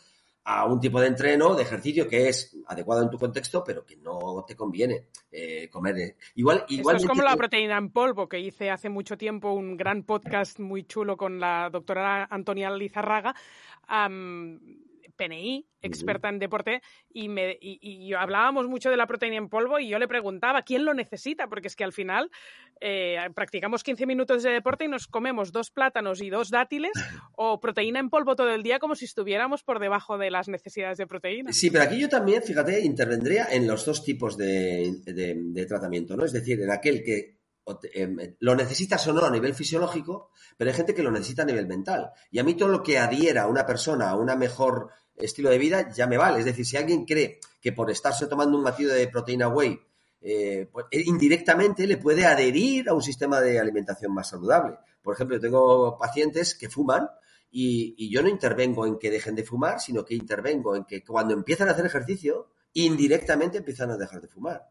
a 0.46 0.66
un 0.66 0.80
tipo 0.80 1.00
de 1.00 1.08
entreno, 1.08 1.56
de 1.56 1.64
ejercicio 1.64 2.08
que 2.08 2.28
es 2.28 2.58
adecuado 2.68 3.02
en 3.02 3.10
tu 3.10 3.18
contexto, 3.18 3.64
pero 3.64 3.86
que 3.86 3.96
no 3.98 4.44
te 4.46 4.56
conviene 4.56 5.08
eh, 5.32 5.70
comer. 5.70 6.18
Igual, 6.36 6.66
igual 6.68 6.98
es 6.98 7.06
como 7.06 7.22
la 7.22 7.38
proteína 7.38 7.78
en 7.78 7.92
polvo, 7.92 8.28
que 8.28 8.40
hice 8.40 8.70
hace 8.70 8.90
mucho 8.90 9.18
tiempo 9.18 9.54
un 9.54 9.78
gran 9.78 10.04
podcast 10.04 10.60
muy 10.60 10.84
chulo 10.84 11.16
con 11.16 11.40
la 11.40 11.70
doctora 11.70 12.28
Antonia 12.30 12.70
Lizarraga. 12.72 13.34
PNI, 15.28 15.68
experta 15.82 16.30
en 16.30 16.40
deporte, 16.40 16.82
y, 17.12 17.30
me, 17.30 17.58
y, 17.60 18.14
hablábamos 18.14 18.68
mucho 18.68 18.90
de 18.90 18.98
la 18.98 19.08
proteína 19.08 19.38
en 19.38 19.50
polvo 19.50 19.80
y 19.80 19.90
yo 19.90 20.00
le 20.00 20.08
preguntaba 20.08 20.64
quién 20.64 20.86
lo 20.86 20.94
necesita, 20.94 21.48
porque 21.48 21.68
es 21.68 21.76
que 21.76 21.84
al 21.84 21.94
final 21.94 22.30
eh, 22.82 23.18
practicamos 23.36 23.84
15 23.84 24.06
minutos 24.06 24.44
de 24.44 24.52
deporte 24.52 24.86
y 24.86 24.88
nos 24.88 25.08
comemos 25.08 25.52
dos 25.52 25.72
plátanos 25.72 26.22
y 26.22 26.30
dos 26.30 26.50
dátiles 26.50 26.92
o 27.36 27.60
proteína 27.60 28.00
en 28.00 28.10
polvo 28.10 28.36
todo 28.36 28.52
el 28.52 28.64
día 28.64 28.80
como 28.80 28.96
si 28.96 29.06
estuviéramos 29.06 29.64
por 29.64 29.80
debajo 29.80 30.18
de 30.18 30.32
las 30.32 30.48
necesidades 30.48 30.98
de 30.98 31.08
proteína. 31.08 31.52
Sí, 31.54 31.70
pero 31.70 31.84
aquí 31.84 32.00
yo 32.00 32.10
también, 32.10 32.44
fíjate, 32.44 32.82
intervendría 32.82 33.48
en 33.52 33.68
los 33.68 33.86
dos 33.86 34.04
tipos 34.04 34.38
de, 34.38 34.92
de 35.06 35.66
tratamiento, 35.66 36.16
¿no? 36.16 36.26
Es 36.26 36.34
decir, 36.34 36.62
en 36.62 36.72
aquel 36.72 37.04
que 37.04 37.44
em, 37.94 38.36
lo 38.40 38.56
necesitas 38.56 39.08
o 39.08 39.14
no 39.14 39.24
a 39.24 39.32
nivel 39.32 39.54
fisiológico, 39.54 40.32
pero 40.58 40.70
hay 40.70 40.76
gente 40.76 40.94
que 40.94 41.04
lo 41.04 41.12
necesita 41.12 41.44
a 41.44 41.46
nivel 41.46 41.68
mental. 41.68 42.12
Y 42.30 42.40
a 42.40 42.44
mí 42.44 42.56
todo 42.56 42.70
lo 42.70 42.84
que 42.84 42.98
adhiera 42.98 43.44
a 43.44 43.48
una 43.48 43.66
persona 43.66 44.10
a 44.10 44.18
una 44.18 44.36
mejor 44.36 44.90
estilo 45.16 45.50
de 45.50 45.58
vida 45.58 45.92
ya 45.92 46.08
me 46.08 46.18
vale. 46.18 46.40
Es 46.40 46.46
decir, 46.46 46.66
si 46.66 46.78
alguien 46.78 47.06
cree 47.06 47.40
que 47.62 47.72
por 47.72 47.90
estarse 47.92 48.28
tomando 48.28 48.58
un 48.58 48.64
batido 48.64 48.94
de 48.94 49.08
proteína 49.08 49.48
whey, 49.48 49.80
eh, 50.22 50.70
pues, 50.72 50.86
indirectamente 50.92 51.86
le 51.86 51.98
puede 51.98 52.26
adherir 52.26 52.88
a 52.90 52.94
un 52.94 53.02
sistema 53.02 53.42
de 53.42 53.60
alimentación 53.60 54.14
más 54.14 54.30
saludable. 54.30 54.78
Por 55.02 55.16
ejemplo, 55.16 55.36
yo 55.36 55.42
tengo 55.42 55.98
pacientes 55.98 56.56
que 56.56 56.70
fuman 56.70 57.10
y, 57.52 58.10
yo 58.10 58.24
no 58.24 58.30
intervengo 58.30 58.88
en 58.88 58.98
que 58.98 59.12
dejen 59.12 59.36
de 59.36 59.44
fumar, 59.44 59.80
sino 59.80 60.04
que 60.04 60.16
intervengo 60.16 60.76
en 60.76 60.86
que 60.86 61.04
cuando 61.04 61.34
empiezan 61.34 61.68
a 61.68 61.72
hacer 61.72 61.86
ejercicio 61.86 62.48
indirectamente 62.74 63.60
empiezan 63.60 63.92
a 63.92 63.98
dejar 63.98 64.22
de 64.22 64.28
fumar. 64.28 64.70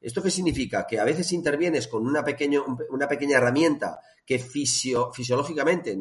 ¿Esto 0.00 0.22
qué 0.22 0.30
significa? 0.30 0.86
Que 0.86 1.00
a 1.00 1.04
veces 1.04 1.32
intervienes 1.32 1.88
con 1.88 2.06
una, 2.06 2.24
una 2.90 3.08
pequeña 3.08 3.38
herramienta 3.38 4.00
que 4.24 4.38
fisiológicamente 4.38 5.98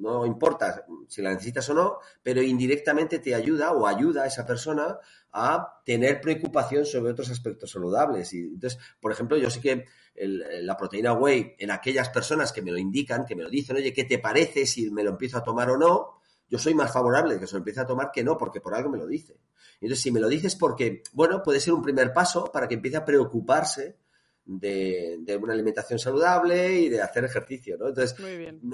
no 0.00 0.26
importa 0.26 0.84
si 1.06 1.22
la 1.22 1.30
necesitas 1.30 1.68
o 1.70 1.74
no, 1.74 1.98
pero 2.22 2.42
indirectamente 2.42 3.18
te 3.18 3.34
ayuda 3.34 3.72
o 3.72 3.86
ayuda 3.86 4.22
a 4.22 4.26
esa 4.26 4.46
persona 4.46 4.98
a 5.32 5.80
tener 5.84 6.20
preocupación 6.20 6.86
sobre 6.86 7.12
otros 7.12 7.30
aspectos 7.30 7.70
saludables. 7.70 8.32
Y 8.32 8.40
entonces, 8.40 8.78
por 9.00 9.12
ejemplo, 9.12 9.36
yo 9.36 9.50
sé 9.50 9.60
que 9.60 9.84
la 10.14 10.76
proteína 10.76 11.12
whey 11.12 11.54
en 11.58 11.70
aquellas 11.70 12.08
personas 12.08 12.52
que 12.52 12.62
me 12.62 12.70
lo 12.70 12.78
indican, 12.78 13.24
que 13.24 13.36
me 13.36 13.42
lo 13.42 13.50
dicen, 13.50 13.76
oye, 13.76 13.92
¿qué 13.92 14.04
te 14.04 14.18
parece 14.18 14.66
si 14.66 14.90
me 14.90 15.04
lo 15.04 15.10
empiezo 15.10 15.38
a 15.38 15.44
tomar 15.44 15.70
o 15.70 15.78
no? 15.78 16.20
Yo 16.48 16.58
soy 16.58 16.74
más 16.74 16.92
favorable 16.92 17.34
de 17.34 17.40
que 17.40 17.46
se 17.46 17.54
lo 17.54 17.58
empiece 17.58 17.80
a 17.80 17.86
tomar 17.86 18.10
que 18.12 18.24
no, 18.24 18.36
porque 18.38 18.60
por 18.60 18.74
algo 18.74 18.90
me 18.90 18.98
lo 18.98 19.06
dice. 19.06 19.36
Entonces, 19.80 20.02
si 20.02 20.10
me 20.10 20.20
lo 20.20 20.28
dices 20.28 20.56
porque, 20.56 21.02
bueno, 21.12 21.42
puede 21.42 21.60
ser 21.60 21.72
un 21.72 21.82
primer 21.82 22.12
paso 22.12 22.50
para 22.52 22.66
que 22.66 22.74
empiece 22.74 22.96
a 22.96 23.04
preocuparse 23.04 23.96
de, 24.44 25.38
una 25.40 25.52
alimentación 25.52 25.98
saludable 25.98 26.80
y 26.80 26.88
de 26.88 27.02
hacer 27.02 27.24
ejercicio, 27.24 27.76
¿no? 27.78 27.88
Entonces, 27.88 28.16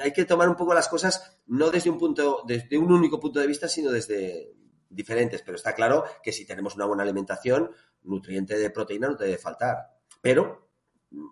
hay 0.01 0.13
que 0.13 0.25
tomar 0.25 0.49
un 0.49 0.57
poco 0.57 0.73
las 0.73 0.89
cosas 0.89 1.39
no 1.47 1.71
desde 1.71 1.91
un 1.91 1.99
punto, 1.99 2.43
desde 2.47 2.79
un 2.79 2.93
único 2.93 3.19
punto 3.21 3.41
de 3.41 3.47
vista, 3.47 3.69
sino 3.69 3.91
desde 3.91 4.53
diferentes. 4.89 5.43
Pero 5.43 5.57
está 5.57 5.75
claro 5.75 6.05
que 6.23 6.33
si 6.33 6.47
tenemos 6.47 6.77
una 6.77 6.87
buena 6.87 7.03
alimentación, 7.03 7.71
nutriente 8.05 8.57
de 8.57 8.71
proteína 8.71 9.09
no 9.09 9.17
te 9.17 9.25
debe 9.25 9.39
faltar. 9.39 9.95
Pero 10.21 10.64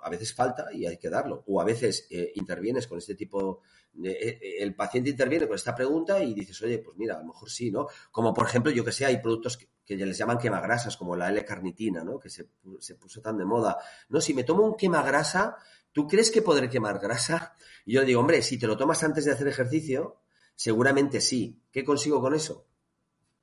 a 0.03 0.11
veces 0.11 0.35
falta 0.35 0.67
y 0.73 0.87
hay 0.87 0.99
que 0.99 1.11
darlo. 1.11 1.45
O 1.47 1.61
a 1.61 1.65
veces 1.65 2.07
eh, 2.11 2.33
intervienes 2.35 2.87
con 2.87 2.99
este 2.99 3.15
tipo 3.15 3.61
de, 3.93 4.11
eh, 4.11 4.39
eh, 4.41 4.57
el 4.61 4.75
paciente 4.75 5.11
interviene 5.11 5.47
con 5.47 5.57
esta 5.57 5.75
pregunta 5.75 6.23
y 6.23 6.35
dices, 6.35 6.61
oye, 6.63 6.79
pues 6.79 6.97
mira, 6.97 7.17
a 7.17 7.19
lo 7.19 7.27
mejor 7.27 7.51
sí, 7.51 7.71
¿no? 7.71 7.89
Como 8.11 8.33
por 8.33 8.47
ejemplo, 8.47 8.71
yo 8.71 8.85
que 8.85 8.93
sé, 8.93 9.05
hay 9.05 9.19
productos 9.19 9.57
que, 9.57 9.69
les 9.87 10.17
llaman 10.17 10.39
quemagrasas, 10.39 10.97
como 10.97 11.15
la 11.15 11.29
L-carnitina, 11.29 12.03
¿no? 12.03 12.19
Que 12.19 12.31
se, 12.31 12.49
se, 12.79 12.95
puso 12.95 13.21
tan 13.21 13.37
de 13.37 13.45
moda. 13.45 13.77
No, 14.09 14.23
si 14.23 14.33
me 14.33 14.43
tomo 14.43 14.65
un 14.65 14.75
quemagrasa, 14.75 15.57
¿tú 15.93 16.09
crees 16.09 16.31
que 16.31 16.41
podré 16.41 16.71
quemar 16.71 16.99
grasa? 16.99 17.55
Y 17.85 17.93
yo 17.93 18.03
digo, 18.03 18.21
hombre, 18.21 18.41
si 18.41 18.59
te 18.59 18.67
lo 18.67 18.79
tomas 18.79 19.03
antes 19.03 19.27
de 19.27 19.33
hacer 19.33 19.49
ejercicio, 19.49 20.23
seguramente 20.55 21.21
sí. 21.21 21.61
¿Qué 21.71 21.85
consigo 21.85 22.23
con 22.23 22.35
eso? 22.35 22.67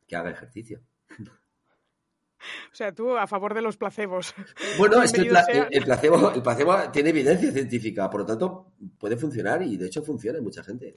Que 0.08 0.16
haga 0.16 0.32
ejercicio. 0.32 0.82
O 2.72 2.76
sea, 2.76 2.94
tú 2.94 3.18
a 3.18 3.28
favor 3.28 3.54
de 3.54 3.62
los 3.62 3.78
placebos. 3.78 4.34
Bueno, 4.78 5.02
es 5.04 5.12
que 5.12 5.22
el, 5.22 5.30
placebo, 5.84 6.32
tiene 6.92 7.10
evidencia 7.10 7.52
científica, 7.52 8.10
por 8.10 8.22
lo 8.22 8.26
tanto 8.26 8.74
puede 8.98 9.18
funcionar 9.18 9.62
y 9.62 9.78
de 9.78 9.88
hecho 9.88 10.02
funciona 10.04 10.38
en 10.38 10.44
mucha 10.44 10.64
gente. 10.64 10.96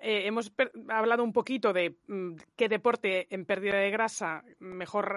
Eh, 0.00 0.26
hemos 0.26 0.52
hablado 0.88 1.24
un 1.24 1.32
poquito 1.32 1.72
de 1.72 1.96
mm, 2.06 2.34
qué 2.56 2.68
deporte 2.68 3.26
en 3.34 3.44
pérdida 3.44 3.76
de 3.76 3.90
grasa 3.90 4.44
mejor 4.60 5.16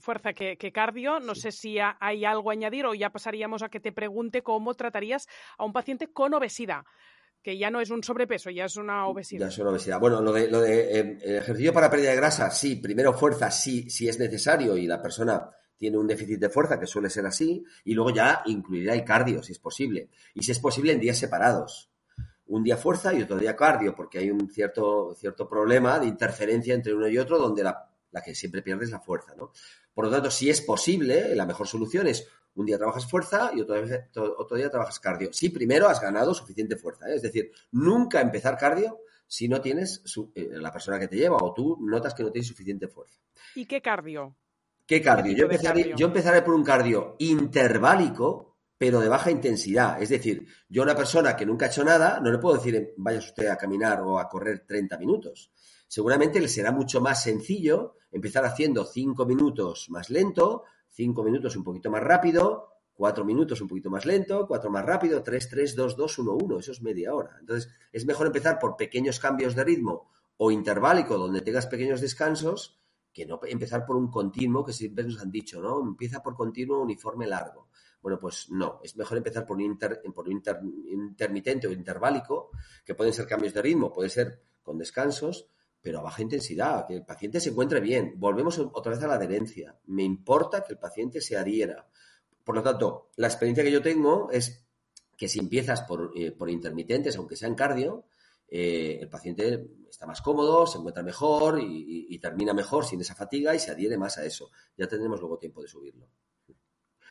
fuerza 0.00 0.32
que, 0.32 0.72
cardio. 0.72 1.20
No 1.20 1.34
sé 1.34 1.50
si 1.52 1.78
hay 1.78 2.24
algo 2.24 2.50
a 2.50 2.52
añadir 2.52 2.86
o 2.86 2.94
ya 2.94 3.10
pasaríamos 3.10 3.62
a 3.62 3.68
que 3.68 3.80
te 3.80 3.92
pregunte 3.92 4.42
cómo 4.42 4.74
tratarías 4.74 5.28
a 5.58 5.64
un 5.64 5.72
paciente 5.72 6.12
con 6.12 6.34
obesidad 6.34 6.84
que 7.42 7.58
ya 7.58 7.70
no 7.70 7.80
es 7.80 7.90
un 7.90 8.02
sobrepeso, 8.02 8.50
ya 8.50 8.66
es 8.66 8.76
una 8.76 9.06
obesidad. 9.06 9.46
Ya 9.46 9.48
es 9.48 9.58
una 9.58 9.70
obesidad. 9.70 9.98
Bueno, 9.98 10.22
lo 10.22 10.32
de, 10.32 10.48
lo 10.48 10.60
de 10.60 10.98
eh, 10.98 11.18
ejercicio 11.38 11.72
para 11.72 11.90
pérdida 11.90 12.10
de 12.10 12.16
grasa, 12.16 12.50
sí, 12.50 12.76
primero 12.76 13.12
fuerza, 13.12 13.50
sí, 13.50 13.90
si 13.90 14.08
es 14.08 14.18
necesario 14.18 14.76
y 14.76 14.86
la 14.86 15.02
persona 15.02 15.50
tiene 15.76 15.98
un 15.98 16.06
déficit 16.06 16.38
de 16.38 16.48
fuerza, 16.48 16.78
que 16.78 16.86
suele 16.86 17.10
ser 17.10 17.26
así, 17.26 17.64
y 17.84 17.94
luego 17.94 18.10
ya 18.10 18.42
incluirá 18.46 18.94
el 18.94 19.04
cardio, 19.04 19.42
si 19.42 19.50
es 19.50 19.58
posible. 19.58 20.10
Y 20.34 20.42
si 20.44 20.52
es 20.52 20.60
posible, 20.60 20.92
en 20.92 21.00
días 21.00 21.18
separados. 21.18 21.90
Un 22.46 22.62
día 22.62 22.76
fuerza 22.76 23.12
y 23.12 23.22
otro 23.22 23.36
día 23.36 23.56
cardio, 23.56 23.92
porque 23.96 24.18
hay 24.18 24.30
un 24.30 24.48
cierto, 24.48 25.12
cierto 25.18 25.48
problema 25.48 25.98
de 25.98 26.06
interferencia 26.06 26.74
entre 26.74 26.94
uno 26.94 27.08
y 27.08 27.18
otro, 27.18 27.38
donde 27.38 27.64
la, 27.64 27.90
la 28.12 28.22
que 28.22 28.32
siempre 28.34 28.62
pierde 28.62 28.84
es 28.84 28.92
la 28.92 29.00
fuerza, 29.00 29.34
¿no? 29.36 29.50
Por 29.92 30.04
lo 30.04 30.10
tanto, 30.12 30.30
si 30.30 30.48
es 30.48 30.60
posible, 30.60 31.34
la 31.34 31.46
mejor 31.46 31.66
solución 31.66 32.06
es 32.06 32.28
un 32.54 32.66
día 32.66 32.78
trabajas 32.78 33.08
fuerza 33.08 33.50
y 33.54 33.60
otro, 33.60 33.76
otro 34.38 34.56
día 34.56 34.70
trabajas 34.70 35.00
cardio. 35.00 35.32
Sí, 35.32 35.48
primero 35.48 35.88
has 35.88 36.00
ganado 36.00 36.34
suficiente 36.34 36.76
fuerza. 36.76 37.08
¿eh? 37.08 37.16
Es 37.16 37.22
decir, 37.22 37.50
nunca 37.72 38.20
empezar 38.20 38.56
cardio 38.58 39.00
si 39.26 39.48
no 39.48 39.60
tienes 39.60 40.02
eh, 40.34 40.48
la 40.52 40.70
persona 40.70 40.98
que 40.98 41.08
te 41.08 41.16
lleva 41.16 41.38
o 41.40 41.54
tú 41.54 41.78
notas 41.80 42.14
que 42.14 42.22
no 42.22 42.30
tienes 42.30 42.48
suficiente 42.48 42.88
fuerza. 42.88 43.18
¿Y 43.54 43.64
qué 43.66 43.80
cardio? 43.80 44.36
¿Qué 44.86 45.00
cardio? 45.00 45.34
yo, 45.34 45.44
empezaré, 45.44 45.94
yo 45.96 46.06
empezaré 46.06 46.42
por 46.42 46.54
un 46.54 46.64
cardio 46.64 47.16
interválico, 47.18 48.58
pero 48.76 49.00
de 49.00 49.08
baja 49.08 49.30
intensidad. 49.30 50.02
Es 50.02 50.10
decir, 50.10 50.46
yo 50.68 50.82
a 50.82 50.84
una 50.84 50.96
persona 50.96 51.34
que 51.34 51.46
nunca 51.46 51.66
ha 51.66 51.68
hecho 51.68 51.84
nada, 51.84 52.20
no 52.20 52.30
le 52.30 52.38
puedo 52.38 52.56
decir 52.56 52.92
vaya 52.98 53.18
usted 53.18 53.46
a 53.46 53.56
caminar 53.56 54.02
o 54.02 54.18
a 54.18 54.28
correr 54.28 54.66
30 54.66 54.98
minutos. 54.98 55.50
Seguramente 55.88 56.40
le 56.40 56.48
será 56.48 56.72
mucho 56.72 57.00
más 57.00 57.22
sencillo 57.22 57.96
empezar 58.10 58.44
haciendo 58.44 58.84
5 58.84 59.24
minutos 59.24 59.88
más 59.88 60.10
lento, 60.10 60.64
cinco 60.92 61.22
minutos 61.24 61.56
un 61.56 61.64
poquito 61.64 61.90
más 61.90 62.02
rápido, 62.02 62.68
cuatro 62.92 63.24
minutos 63.24 63.60
un 63.60 63.68
poquito 63.68 63.90
más 63.90 64.06
lento, 64.06 64.46
cuatro 64.46 64.70
más 64.70 64.84
rápido, 64.84 65.22
tres, 65.22 65.48
tres, 65.48 65.74
dos, 65.74 65.96
dos, 65.96 66.18
uno, 66.18 66.34
uno. 66.34 66.58
Eso 66.58 66.72
es 66.72 66.82
media 66.82 67.14
hora. 67.14 67.36
Entonces, 67.40 67.72
es 67.90 68.06
mejor 68.06 68.28
empezar 68.28 68.58
por 68.58 68.76
pequeños 68.76 69.18
cambios 69.18 69.54
de 69.54 69.64
ritmo 69.64 70.10
o 70.36 70.50
interválico 70.50 71.18
donde 71.18 71.40
tengas 71.40 71.66
pequeños 71.66 72.00
descansos 72.00 72.78
que 73.12 73.26
no 73.26 73.40
empezar 73.44 73.84
por 73.84 73.96
un 73.96 74.10
continuo 74.10 74.64
que 74.64 74.72
siempre 74.72 75.04
nos 75.04 75.20
han 75.20 75.30
dicho, 75.30 75.60
¿no? 75.60 75.80
Empieza 75.80 76.22
por 76.22 76.34
continuo 76.34 76.80
uniforme 76.80 77.26
largo. 77.26 77.68
Bueno, 78.00 78.18
pues 78.18 78.50
no, 78.50 78.80
es 78.82 78.96
mejor 78.96 79.18
empezar 79.18 79.46
por 79.46 79.58
un, 79.58 79.78
por 80.14 80.28
un 80.28 80.42
intermitente 80.90 81.68
o 81.68 81.72
interválico, 81.72 82.50
que 82.84 82.94
pueden 82.94 83.12
ser 83.12 83.26
cambios 83.26 83.54
de 83.54 83.62
ritmo, 83.62 83.92
puede 83.92 84.08
ser 84.08 84.42
con 84.62 84.78
descansos, 84.78 85.46
pero 85.82 85.98
a 85.98 86.02
baja 86.02 86.22
intensidad, 86.22 86.86
que 86.86 86.94
el 86.94 87.04
paciente 87.04 87.40
se 87.40 87.50
encuentre 87.50 87.80
bien. 87.80 88.14
Volvemos 88.16 88.58
otra 88.58 88.92
vez 88.92 89.02
a 89.02 89.08
la 89.08 89.14
adherencia. 89.14 89.76
Me 89.86 90.04
importa 90.04 90.62
que 90.62 90.72
el 90.72 90.78
paciente 90.78 91.20
se 91.20 91.36
adhiera. 91.36 91.88
Por 92.44 92.54
lo 92.54 92.62
tanto, 92.62 93.10
la 93.16 93.26
experiencia 93.26 93.64
que 93.64 93.72
yo 93.72 93.82
tengo 93.82 94.30
es 94.30 94.64
que 95.16 95.28
si 95.28 95.40
empiezas 95.40 95.82
por, 95.82 96.12
eh, 96.16 96.34
intermitentes, 96.48 97.16
aunque 97.16 97.36
sean 97.36 97.56
cardio, 97.56 98.06
eh, 98.48 98.98
el 99.00 99.08
paciente 99.08 99.66
está 99.88 100.06
más 100.06 100.22
cómodo, 100.22 100.66
se 100.66 100.78
encuentra 100.78 101.02
mejor 101.02 101.60
y, 101.60 102.18
termina 102.18 102.54
mejor 102.54 102.84
sin 102.84 103.00
esa 103.00 103.16
fatiga 103.16 103.52
y 103.54 103.58
se 103.58 103.72
adhiere 103.72 103.98
más 103.98 104.18
a 104.18 104.24
eso. 104.24 104.50
Ya 104.76 104.86
tendremos 104.86 105.18
luego 105.20 105.38
tiempo 105.38 105.60
de 105.62 105.68
subirlo. 105.68 106.08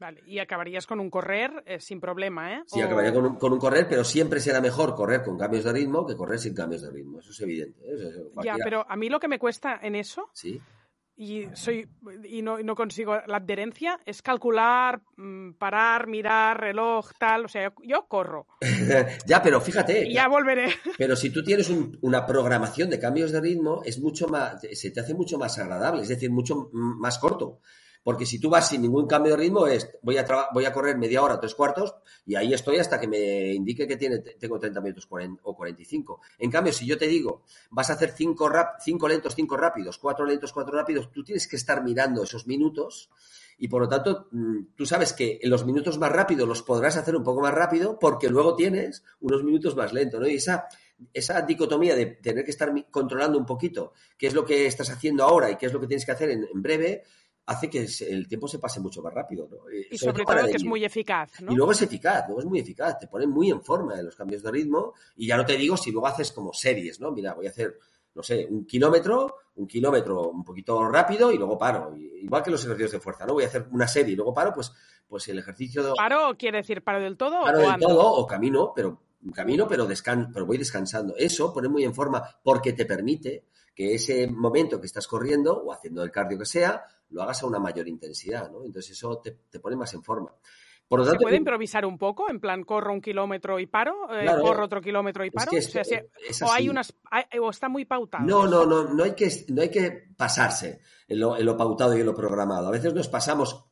Vale, 0.01 0.23
y 0.25 0.39
acabarías 0.39 0.87
con 0.87 0.99
un 0.99 1.11
correr 1.11 1.63
eh, 1.67 1.79
sin 1.79 2.01
problema, 2.01 2.55
¿eh? 2.55 2.63
Sí, 2.65 2.81
acabaría 2.81 3.13
con 3.13 3.23
un, 3.23 3.59
correr, 3.59 3.85
pero 3.87 4.03
siempre 4.03 4.39
será 4.39 4.59
mejor 4.59 4.95
correr 4.95 5.21
con 5.21 5.37
cambios 5.37 5.63
de 5.63 5.71
ritmo 5.71 6.07
que 6.07 6.15
correr 6.15 6.39
sin 6.39 6.55
cambios 6.55 6.81
de 6.81 6.89
ritmo. 6.89 7.19
Eso 7.19 7.29
es 7.29 7.39
evidente. 7.41 7.79
¿eh? 7.85 8.31
ya, 8.43 8.55
pero 8.63 8.83
a 8.89 8.95
mí 8.95 9.09
lo 9.09 9.19
que 9.19 9.27
me 9.27 9.37
cuesta 9.37 9.79
en 9.79 9.93
eso. 9.93 10.31
Sí. 10.33 10.59
Y, 11.17 11.45
soy, 11.53 11.87
y 12.23 12.41
no, 12.41 12.57
no 12.63 12.73
consigo 12.73 13.15
la 13.27 13.37
adherencia, 13.37 13.99
es 14.03 14.23
calcular, 14.23 15.03
mm, 15.17 15.51
parar, 15.51 16.07
mirar, 16.07 16.59
reloj, 16.59 17.11
tal. 17.19 17.45
O 17.45 17.47
sea, 17.47 17.71
yo, 17.83 18.07
corro. 18.07 18.47
ya, 19.27 19.43
pero 19.43 19.61
fíjate. 19.61 20.11
ya 20.11 20.27
volveré. 20.27 20.69
pero 20.97 21.15
si 21.15 21.29
tú 21.29 21.43
tienes 21.43 21.69
una 22.01 22.25
programación 22.25 22.89
de 22.89 22.97
cambios 22.97 23.31
de 23.31 23.39
ritmo, 23.39 23.83
es 23.85 23.99
mucho 23.99 24.27
más, 24.27 24.61
se 24.73 24.89
te 24.89 24.99
hace 24.99 25.13
mucho 25.13 25.37
más 25.37 25.59
agradable, 25.59 26.01
es 26.01 26.07
decir, 26.07 26.31
mucho 26.31 26.71
más 26.71 27.19
corto. 27.19 27.59
Porque 28.03 28.25
si 28.25 28.39
tú 28.39 28.49
vas 28.49 28.69
sin 28.69 28.81
ningún 28.81 29.07
cambio 29.07 29.33
de 29.33 29.43
ritmo, 29.43 29.67
es 29.67 29.89
voy 30.01 30.17
a, 30.17 30.25
voy 30.53 30.65
a 30.65 30.73
correr 30.73 30.97
media 30.97 31.21
hora, 31.21 31.39
tres 31.39 31.53
cuartos, 31.53 31.95
y 32.25 32.35
ahí 32.35 32.53
estoy 32.53 32.77
hasta 32.77 32.99
que 32.99 33.07
me 33.07 33.53
indique 33.53 33.87
que 33.87 33.97
tiene, 33.97 34.19
tengo 34.19 34.59
30 34.59 34.81
minutos 34.81 35.07
o 35.43 35.55
45. 35.55 36.21
En 36.39 36.49
cambio, 36.49 36.73
si 36.73 36.85
yo 36.85 36.97
te 36.97 37.07
digo, 37.07 37.43
vas 37.69 37.89
a 37.89 37.93
hacer 37.93 38.11
cinco, 38.11 38.49
rap, 38.49 38.79
cinco 38.83 39.07
lentos, 39.07 39.35
cinco 39.35 39.55
rápidos, 39.57 39.97
cuatro 39.97 40.25
lentos, 40.25 40.51
cuatro 40.51 40.75
rápidos, 40.75 41.11
tú 41.11 41.23
tienes 41.23 41.47
que 41.47 41.55
estar 41.55 41.83
mirando 41.83 42.23
esos 42.23 42.47
minutos 42.47 43.09
y 43.61 43.67
por 43.67 43.83
lo 43.83 43.87
tanto 43.87 44.27
mm, 44.31 44.73
tú 44.75 44.87
sabes 44.87 45.13
que 45.13 45.39
en 45.39 45.49
los 45.51 45.65
minutos 45.65 45.99
más 45.99 46.11
rápidos 46.11 46.47
los 46.47 46.63
podrás 46.63 46.97
hacer 46.97 47.15
un 47.15 47.23
poco 47.23 47.41
más 47.41 47.53
rápido 47.53 47.99
porque 47.99 48.27
luego 48.27 48.55
tienes 48.55 49.03
unos 49.19 49.43
minutos 49.43 49.75
más 49.75 49.93
lentos. 49.93 50.27
Y 50.27 50.33
esa, 50.33 50.67
esa 51.13 51.39
dicotomía 51.43 51.95
de 51.95 52.07
tener 52.07 52.43
que 52.43 52.49
estar 52.49 52.73
controlando 52.89 53.37
un 53.37 53.45
poquito 53.45 53.93
qué 54.17 54.25
es 54.25 54.33
lo 54.33 54.43
que 54.43 54.65
estás 54.65 54.89
haciendo 54.89 55.23
ahora 55.23 55.51
y 55.51 55.57
qué 55.57 55.67
es 55.67 55.73
lo 55.73 55.79
que 55.79 55.85
tienes 55.85 56.07
que 56.07 56.11
hacer 56.11 56.31
en 56.31 56.47
breve, 56.55 57.03
hace 57.51 57.69
que 57.69 57.87
el 58.09 58.27
tiempo 58.27 58.47
se 58.47 58.59
pase 58.59 58.79
mucho 58.79 59.01
más 59.01 59.13
rápido. 59.13 59.47
Eh, 59.71 59.87
y 59.91 59.97
sobre, 59.97 60.23
todo, 60.23 60.45
que 60.45 60.57
es 60.57 60.63
muy 60.63 60.83
eficaz. 60.83 61.41
¿no? 61.41 61.51
Y 61.51 61.55
luego 61.55 61.71
es 61.71 61.81
eficaz, 61.81 62.25
luego 62.27 62.41
es 62.41 62.45
muy 62.45 62.59
eficaz, 62.59 62.99
te 62.99 63.07
pone 63.07 63.27
muy 63.27 63.49
en 63.49 63.61
forma 63.61 63.99
en 63.99 64.05
los 64.05 64.15
cambios 64.15 64.43
de 64.43 64.51
ritmo 64.51 64.93
y 65.15 65.27
ya 65.27 65.37
no 65.37 65.45
te 65.45 65.57
digo 65.57 65.77
si 65.77 65.91
luego 65.91 66.07
haces 66.07 66.31
como 66.31 66.53
series, 66.53 66.99
¿no? 66.99 67.11
Mira, 67.11 67.33
voy 67.33 67.47
a 67.47 67.49
hacer, 67.49 67.77
no 68.15 68.23
sé, 68.23 68.47
un 68.49 68.65
kilómetro, 68.65 69.35
un 69.55 69.67
kilómetro 69.67 70.29
un 70.29 70.43
poquito 70.43 70.87
rápido 70.89 71.31
y 71.31 71.37
luego 71.37 71.57
paro. 71.57 71.95
Igual 71.95 72.43
que 72.43 72.51
los 72.51 72.63
ejercicios 72.63 72.91
de 72.93 72.99
fuerza, 72.99 73.25
¿no? 73.25 73.33
Voy 73.33 73.43
a 73.43 73.47
hacer 73.47 73.67
una 73.71 73.87
serie 73.87 74.13
y 74.13 74.15
luego 74.15 74.33
paro, 74.33 74.53
pues, 74.53 74.71
pues 75.07 75.27
el 75.27 75.39
ejercicio... 75.39 75.83
De... 75.83 75.93
¿Paro 75.95 76.35
quiere 76.37 76.59
decir 76.59 76.83
paro 76.83 76.99
del 76.99 77.17
todo? 77.17 77.41
Paro 77.41 77.59
del 77.59 77.79
todo 77.79 78.13
o 78.13 78.25
camino, 78.25 78.71
pero 78.75 79.01
camino, 79.33 79.67
pero, 79.67 79.85
descan 79.85 80.31
pero 80.33 80.45
voy 80.45 80.57
descansando. 80.57 81.15
Eso 81.15 81.53
pone 81.53 81.69
muy 81.69 81.83
en 81.83 81.93
forma 81.93 82.23
porque 82.43 82.73
te 82.73 82.85
permite 82.85 83.45
que 83.75 83.93
ese 83.93 84.27
momento 84.27 84.79
que 84.79 84.87
estás 84.87 85.07
corriendo 85.07 85.61
o 85.63 85.71
haciendo 85.71 86.03
el 86.03 86.11
cardio 86.11 86.39
que 86.39 86.45
sea, 86.45 86.83
lo 87.11 87.23
hagas 87.23 87.43
a 87.43 87.45
una 87.45 87.59
mayor 87.59 87.87
intensidad, 87.87 88.49
¿no? 88.51 88.63
Entonces 88.65 88.91
eso 88.91 89.19
te, 89.19 89.59
pone 89.59 89.75
más 89.75 89.93
en 89.93 90.03
forma. 90.03 90.33
¿Se 91.05 91.15
puede 91.15 91.37
improvisar 91.37 91.85
un 91.85 91.97
poco? 91.97 92.29
En 92.29 92.41
plan, 92.41 92.63
corro 92.63 92.91
un 92.91 92.99
kilómetro 92.99 93.59
y 93.59 93.65
paro, 93.65 94.13
eh, 94.13 94.25
corro 94.41 94.65
otro 94.65 94.81
kilómetro 94.81 95.23
y 95.23 95.31
paro. 95.31 95.51
o, 95.53 96.51
hay 96.51 96.67
unas, 96.67 96.93
o 97.39 97.49
está 97.49 97.69
muy 97.69 97.85
pautado. 97.85 98.25
No, 98.25 98.45
no, 98.45 98.65
no, 98.65 98.93
no 98.93 99.03
hay 99.03 99.13
que, 99.13 99.29
no 99.49 99.61
hay 99.61 99.69
que 99.69 100.09
pasarse 100.17 100.81
en 101.07 101.19
lo, 101.21 101.37
en 101.37 101.45
lo 101.45 101.55
pautado 101.55 101.95
y 101.95 102.01
en 102.01 102.05
lo 102.05 102.13
programado. 102.13 102.67
A 102.67 102.71
veces 102.71 102.93
nos 102.93 103.07
pasamos 103.07 103.71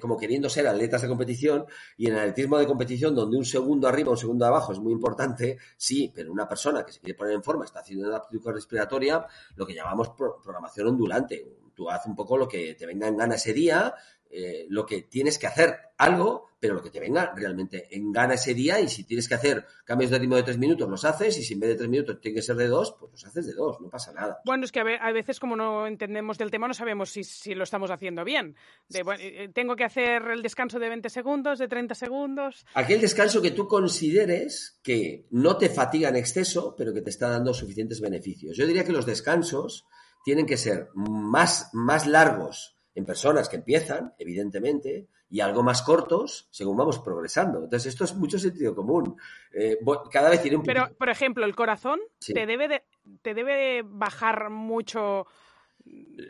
como 0.00 0.16
queriendo 0.16 0.48
ser 0.48 0.66
atletas 0.66 1.02
de 1.02 1.08
competición 1.08 1.66
y 1.96 2.06
en 2.06 2.14
el 2.14 2.20
atletismo 2.20 2.58
de 2.58 2.66
competición 2.66 3.14
donde 3.14 3.36
un 3.36 3.44
segundo 3.44 3.88
arriba, 3.88 4.10
un 4.10 4.16
segundo 4.16 4.46
abajo 4.46 4.72
es 4.72 4.78
muy 4.78 4.92
importante, 4.92 5.58
sí, 5.76 6.12
pero 6.14 6.32
una 6.32 6.48
persona 6.48 6.84
que 6.84 6.92
se 6.92 7.00
quiere 7.00 7.16
poner 7.16 7.34
en 7.34 7.42
forma, 7.42 7.64
está 7.64 7.80
haciendo 7.80 8.08
una 8.08 8.18
aptitud 8.18 8.50
respiratoria, 8.52 9.26
lo 9.56 9.66
que 9.66 9.74
llamamos 9.74 10.10
programación 10.10 10.88
ondulante. 10.88 11.44
Tú 11.78 11.88
haces 11.88 12.08
un 12.08 12.16
poco 12.16 12.36
lo 12.36 12.48
que 12.48 12.74
te 12.74 12.86
venga 12.86 13.06
en 13.06 13.16
gana 13.16 13.36
ese 13.36 13.52
día, 13.52 13.94
eh, 14.28 14.66
lo 14.68 14.84
que 14.84 15.02
tienes 15.02 15.38
que 15.38 15.46
hacer 15.46 15.76
algo, 15.96 16.48
pero 16.58 16.74
lo 16.74 16.82
que 16.82 16.90
te 16.90 16.98
venga 16.98 17.32
realmente 17.36 17.86
en 17.96 18.10
gana 18.10 18.34
ese 18.34 18.52
día 18.52 18.80
y 18.80 18.88
si 18.88 19.04
tienes 19.04 19.28
que 19.28 19.36
hacer 19.36 19.64
cambios 19.84 20.10
de 20.10 20.18
ritmo 20.18 20.34
de 20.34 20.42
tres 20.42 20.58
minutos, 20.58 20.88
los 20.88 21.04
haces 21.04 21.38
y 21.38 21.44
si 21.44 21.54
en 21.54 21.60
vez 21.60 21.70
de 21.70 21.76
tres 21.76 21.88
minutos 21.88 22.20
tiene 22.20 22.34
que 22.34 22.42
ser 22.42 22.56
de 22.56 22.66
dos, 22.66 22.96
pues 22.98 23.12
los 23.12 23.24
haces 23.24 23.46
de 23.46 23.52
dos, 23.52 23.80
no 23.80 23.88
pasa 23.88 24.12
nada. 24.12 24.40
Bueno, 24.44 24.64
es 24.64 24.72
que 24.72 24.80
a 24.80 25.12
veces 25.12 25.38
como 25.38 25.54
no 25.54 25.86
entendemos 25.86 26.36
del 26.36 26.50
tema 26.50 26.66
no 26.66 26.74
sabemos 26.74 27.10
si, 27.10 27.54
lo 27.54 27.62
estamos 27.62 27.92
haciendo 27.92 28.24
bien. 28.24 28.56
Eh, 28.92 29.50
tengo 29.54 29.76
que 29.76 29.84
hacer 29.84 30.22
el 30.32 30.42
descanso 30.42 30.80
de 30.80 30.88
20 30.88 31.08
segundos, 31.10 31.60
de 31.60 31.68
30 31.68 31.94
segundos. 31.94 32.66
Aquel 32.74 33.00
descanso 33.00 33.40
que 33.40 33.52
tú 33.52 33.68
consideres 33.68 34.80
que 34.82 35.26
no 35.30 35.56
te 35.56 35.68
fatiga 35.68 36.08
en 36.08 36.16
exceso, 36.16 36.74
pero 36.76 36.92
que 36.92 37.02
te 37.02 37.10
está 37.10 37.28
dando 37.28 37.54
suficientes 37.54 38.00
beneficios. 38.00 38.56
Yo 38.56 38.66
diría 38.66 38.84
que 38.84 38.92
los 38.92 39.06
descansos 39.06 39.86
tienen 40.28 40.44
que 40.44 40.58
ser 40.58 40.90
más, 40.92 41.70
más 41.72 42.06
largos 42.06 42.76
en 42.94 43.06
personas 43.06 43.48
que 43.48 43.56
empiezan, 43.56 44.12
evidentemente, 44.18 45.08
y 45.30 45.40
algo 45.40 45.62
más 45.62 45.80
cortos 45.80 46.48
según 46.50 46.76
vamos 46.76 46.98
progresando. 46.98 47.64
Entonces, 47.64 47.94
esto 47.94 48.04
es 48.04 48.14
mucho 48.14 48.38
sentido 48.38 48.74
común. 48.74 49.16
Eh, 49.54 49.78
cada 50.12 50.28
vez 50.28 50.42
tiene 50.42 50.58
un 50.58 50.64
Pero, 50.64 50.94
por 50.98 51.08
ejemplo, 51.08 51.46
el 51.46 51.56
corazón 51.56 51.98
te, 52.18 52.44
debe 52.44 52.82
te 53.22 53.32
debe 53.32 53.80
bajar 53.86 54.50
mucho. 54.50 55.26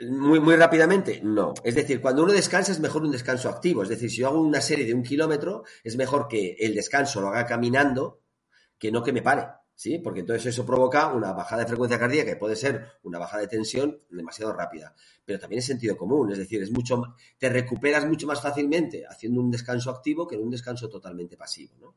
Muy, 0.08 0.38
muy 0.38 0.54
rápidamente, 0.54 1.20
no. 1.20 1.54
Es 1.64 1.74
decir, 1.74 2.00
cuando 2.00 2.22
uno 2.22 2.32
descansa 2.32 2.70
es 2.70 2.78
mejor 2.78 3.02
un 3.02 3.10
descanso 3.10 3.48
activo. 3.48 3.82
Es 3.82 3.88
decir, 3.88 4.10
si 4.10 4.18
yo 4.18 4.28
hago 4.28 4.40
una 4.40 4.60
serie 4.60 4.86
de 4.86 4.94
un 4.94 5.02
kilómetro, 5.02 5.64
es 5.82 5.96
mejor 5.96 6.28
que 6.28 6.54
el 6.60 6.72
descanso 6.72 7.20
lo 7.20 7.30
haga 7.30 7.46
caminando 7.46 8.20
que 8.78 8.92
no 8.92 9.02
que 9.02 9.12
me 9.12 9.22
pare. 9.22 9.48
¿Sí? 9.78 10.00
Porque 10.00 10.20
entonces 10.20 10.46
eso 10.46 10.66
provoca 10.66 11.06
una 11.14 11.32
bajada 11.32 11.62
de 11.62 11.68
frecuencia 11.68 12.00
cardíaca 12.00 12.32
que 12.32 12.36
puede 12.36 12.56
ser 12.56 12.84
una 13.04 13.20
bajada 13.20 13.42
de 13.42 13.48
tensión 13.48 14.02
demasiado 14.10 14.52
rápida. 14.52 14.92
Pero 15.24 15.38
también 15.38 15.60
es 15.60 15.66
sentido 15.66 15.96
común, 15.96 16.32
es 16.32 16.38
decir, 16.38 16.60
es 16.60 16.72
mucho, 16.72 17.14
te 17.38 17.48
recuperas 17.48 18.04
mucho 18.04 18.26
más 18.26 18.42
fácilmente 18.42 19.04
haciendo 19.08 19.40
un 19.40 19.52
descanso 19.52 19.92
activo 19.92 20.26
que 20.26 20.34
en 20.34 20.42
un 20.42 20.50
descanso 20.50 20.88
totalmente 20.88 21.36
pasivo, 21.36 21.76
¿no? 21.80 21.94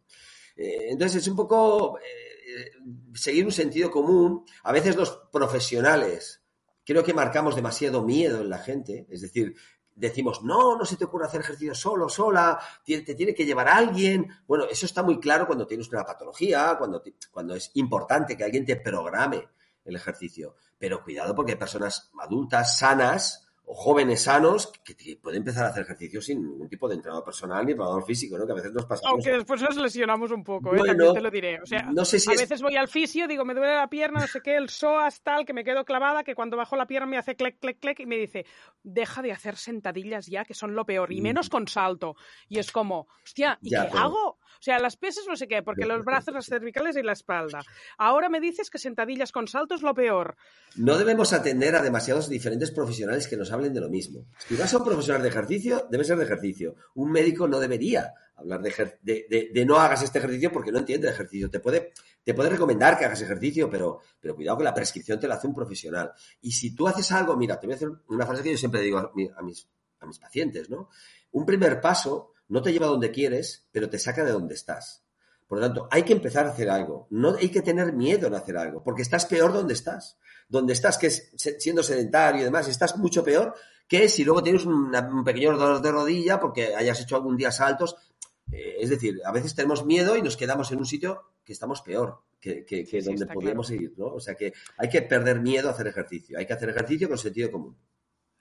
Eh, 0.56 0.90
entonces 0.92 1.24
es 1.24 1.28
un 1.28 1.36
poco 1.36 1.98
eh, 1.98 2.70
seguir 3.16 3.46
un 3.46 3.52
sentido 3.52 3.90
común. 3.90 4.46
A 4.62 4.72
veces 4.72 4.96
los 4.96 5.20
profesionales 5.32 6.44
creo 6.86 7.04
que 7.04 7.16
marcamos 7.16 7.56
demasiado 7.56 8.04
miedo 8.04 8.42
en 8.42 8.50
la 8.52 8.60
gente, 8.60 9.08
es 9.10 9.22
decir, 9.22 9.56
decimos, 10.02 10.42
no, 10.44 10.76
no 10.76 10.84
se 10.84 10.98
te 10.98 11.06
ocurre 11.06 11.26
hacer 11.26 11.42
ejercicio 11.42 11.76
solo, 11.76 12.10
sola, 12.10 12.60
te, 12.84 13.02
tiene 13.02 13.36
que 13.36 13.46
llevar 13.46 13.70
alguien. 13.70 14.28
Bueno, 14.48 14.66
eso 14.66 14.86
está 14.86 15.04
muy 15.04 15.20
claro 15.20 15.46
cuando 15.46 15.68
tienes 15.68 15.90
una 15.90 16.04
patología, 16.04 16.76
cuando, 16.78 17.04
cuando 17.30 17.56
es 17.56 17.72
importante 17.76 18.36
que 18.36 18.44
alguien 18.44 18.66
te 18.66 18.78
programe 18.78 19.48
el 19.86 19.96
ejercicio. 19.96 20.56
Pero 20.78 21.04
cuidado 21.04 21.36
porque 21.36 21.52
hay 21.54 21.58
personas 21.58 22.12
adultas, 22.20 22.80
sanas, 22.80 23.48
o 23.72 23.74
jóvenes 23.74 24.24
sanos 24.24 24.68
que, 24.84 25.16
pueden 25.16 25.40
empezar 25.40 25.64
a 25.64 25.70
hacer 25.70 25.84
ejercicio 25.84 26.22
sin 26.22 26.42
ningún 26.42 26.68
tipo 26.68 26.90
de 26.90 26.96
entrenador 26.96 27.24
personal 27.24 27.66
ni 27.66 27.72
entrenador 27.72 28.04
físico, 28.04 28.38
¿no? 28.38 28.46
Que 28.46 28.52
a 28.52 28.56
veces 28.56 28.74
nos 28.74 28.86
pasa. 28.86 29.08
Aunque 29.08 29.32
después 29.32 29.62
nos 29.62 29.78
lesionamos 29.78 30.30
un 30.32 30.44
poco, 30.44 30.76
¿eh? 30.76 30.82
También 30.86 31.14
te 31.14 31.22
lo 31.22 31.32
diré. 31.32 31.62
O 31.62 31.66
sea, 31.66 31.84
no 31.84 32.04
sé 32.04 32.20
si 32.20 32.30
a 32.30 32.36
veces 32.36 32.62
voy 32.62 32.76
al 32.76 32.90
fisio, 32.90 33.30
digo, 33.30 33.46
me 33.46 33.54
duele 33.54 33.76
la 33.76 33.88
pierna, 33.88 34.20
no 34.20 34.28
sé 34.28 34.42
qué, 34.42 34.58
el 34.58 34.68
psoas 34.68 35.22
tal, 35.22 35.46
que 35.46 35.54
me 35.54 35.64
quedo 35.64 35.86
clavada, 35.86 36.26
que 36.26 36.36
cuando 36.36 36.58
bajo 36.58 36.76
la 36.76 36.86
pierna 36.86 37.08
me 37.08 37.18
hace 37.18 37.38
clec, 37.38 37.60
clec, 37.60 37.80
clec, 37.80 38.02
y 38.02 38.06
me 38.06 38.18
dice, 38.18 38.46
deja 38.84 39.22
de 39.22 39.32
hacer 39.32 39.56
sentadillas 39.56 40.28
ya, 40.28 40.44
que 40.44 40.54
son 40.54 40.76
lo 40.76 40.86
peor, 40.86 41.14
y 41.14 41.22
menos 41.22 41.50
con 41.50 41.66
salto. 41.70 42.18
Y 42.50 42.60
es 42.60 42.74
como, 42.74 43.08
hostia, 43.24 43.58
¿y 43.62 43.70
qué 43.70 43.78
hago? 43.78 44.38
O 44.60 44.64
sea, 44.64 44.80
las 44.80 44.98
pesas 44.98 45.26
no 45.28 45.36
sé 45.36 45.48
qué, 45.48 45.64
porque 45.64 45.86
los 45.86 46.04
brazos, 46.04 46.34
las 46.34 46.46
cervicales 46.48 46.96
y 46.98 47.04
la 47.04 47.14
espalda. 47.14 47.64
Ahora 47.98 48.30
me 48.30 48.40
dices 48.40 48.70
que 48.70 48.78
sentadillas 48.78 49.32
con 49.32 49.48
salto 49.48 49.76
es 49.76 49.82
lo 49.82 49.94
peor. 49.94 50.36
No 50.76 50.98
debemos 50.98 51.34
atender 51.34 51.76
a 51.76 51.82
demasiados 51.82 52.30
diferentes 52.30 52.72
profesionales 52.72 53.28
que 53.28 53.38
nos 53.38 53.52
hablen 53.52 53.74
de 53.74 53.82
lo 53.82 53.90
mismo. 53.90 54.26
Si 54.38 54.56
vas 54.56 54.74
a 54.74 54.78
un 54.78 54.86
profesional 54.86 55.22
de 55.22 55.30
ejercicio, 55.30 55.88
debe 55.90 56.04
ser 56.04 56.18
de 56.18 56.26
ejercicio. 56.26 56.76
Un 56.96 57.12
médico 57.12 57.48
no 57.48 57.60
debería 57.60 58.14
hablar 58.36 58.62
de, 58.62 59.50
de, 59.54 59.66
no 59.66 59.78
hagas 59.78 60.02
este 60.04 60.20
ejercicio 60.20 60.52
porque 60.52 60.72
no 60.72 60.80
entiende 60.80 61.08
de 61.08 61.14
ejercicio. 61.14 61.50
Te 61.50 61.60
puede, 61.60 61.94
te 62.24 62.34
puede 62.34 62.50
recomendar 62.50 62.98
que 62.98 63.06
hagas 63.06 63.22
ejercicio, 63.22 63.70
pero, 63.70 64.00
pero 64.20 64.36
cuidado 64.36 64.58
que 64.58 64.64
la 64.64 64.74
prescripción 64.74 65.20
te 65.20 65.28
la 65.28 65.36
hace 65.36 65.48
un 65.48 65.54
profesional. 65.54 66.12
Y 66.42 66.52
si 66.52 66.76
tú 66.76 66.88
haces 66.88 67.12
algo, 67.12 67.36
mira, 67.38 67.60
te 67.60 67.68
voy 67.68 67.74
a 67.74 67.76
hacer 67.76 67.90
una 68.10 68.26
frase 68.26 68.44
que 68.44 68.52
yo 68.52 68.58
siempre 68.58 68.82
digo 68.82 68.98
a, 68.98 69.12
mis, 69.14 69.68
a 70.00 70.06
mis 70.06 70.20
pacientes, 70.20 70.70
¿no? 70.70 70.90
Un 71.32 71.46
primer 71.46 71.80
paso 71.80 72.34
no 72.52 72.62
te 72.62 72.74
lleva 72.74 72.88
a 72.88 72.90
donde 72.90 73.12
quieres, 73.12 73.66
pero 73.72 73.90
te 73.90 73.98
saca 73.98 74.24
de 74.26 74.32
donde 74.32 74.56
estás. 74.56 75.04
Por 75.48 75.60
lo 75.60 75.66
tanto, 75.66 75.88
hay 75.90 76.04
que 76.04 76.14
empezar 76.14 76.46
a 76.46 76.50
hacer 76.50 76.70
algo. 76.70 77.08
No 77.10 77.36
hay 77.36 77.50
que 77.50 77.62
tener 77.62 77.94
miedo 77.94 78.28
en 78.28 78.36
hacer 78.36 78.58
algo, 78.58 78.84
porque 78.84 79.02
estás 79.02 79.26
peor 79.26 79.54
donde 79.54 79.74
estás. 79.74 80.18
Donde 80.50 80.74
estás, 80.74 80.98
que 80.98 81.08
es 81.08 81.32
siendo 81.36 81.82
sedentario 81.82 82.42
y 82.42 82.44
demás, 82.44 82.68
estás 82.68 82.98
mucho 82.98 83.24
peor 83.24 83.56
que 83.88 84.10
si 84.10 84.26
luego 84.26 84.44
tienes 84.44 84.66
un 84.66 85.24
pequeño 85.24 85.58
dolor 85.58 85.82
de 85.82 85.92
rodilla 85.92 86.40
porque 86.40 86.76
hayas 86.76 87.00
hecho 87.02 87.16
algún 87.16 87.38
día 87.38 87.52
saltos. 87.52 87.96
Eh, 88.52 88.78
es 88.82 88.90
decir, 88.90 89.22
a 89.26 89.32
veces 89.32 89.56
tenemos 89.56 89.86
miedo 89.86 90.18
y 90.18 90.22
nos 90.22 90.36
quedamos 90.36 90.72
en 90.72 90.80
un 90.80 90.86
sitio 90.86 91.24
que 91.46 91.54
estamos 91.54 91.82
peor 91.82 92.22
que, 92.42 92.66
donde 93.06 93.28
podríamos 93.28 93.70
ir, 93.72 93.94
¿no? 93.98 94.08
O 94.08 94.20
sea 94.20 94.36
que 94.36 94.52
hay 94.78 94.90
que 94.90 95.02
perder 95.04 95.40
miedo 95.40 95.70
a 95.70 95.72
hacer 95.72 95.88
ejercicio. 95.88 96.38
Hay 96.38 96.46
que 96.46 96.54
hacer 96.54 96.70
ejercicio 96.70 97.08
con 97.08 97.18
sentido 97.18 97.52
común. 97.52 97.78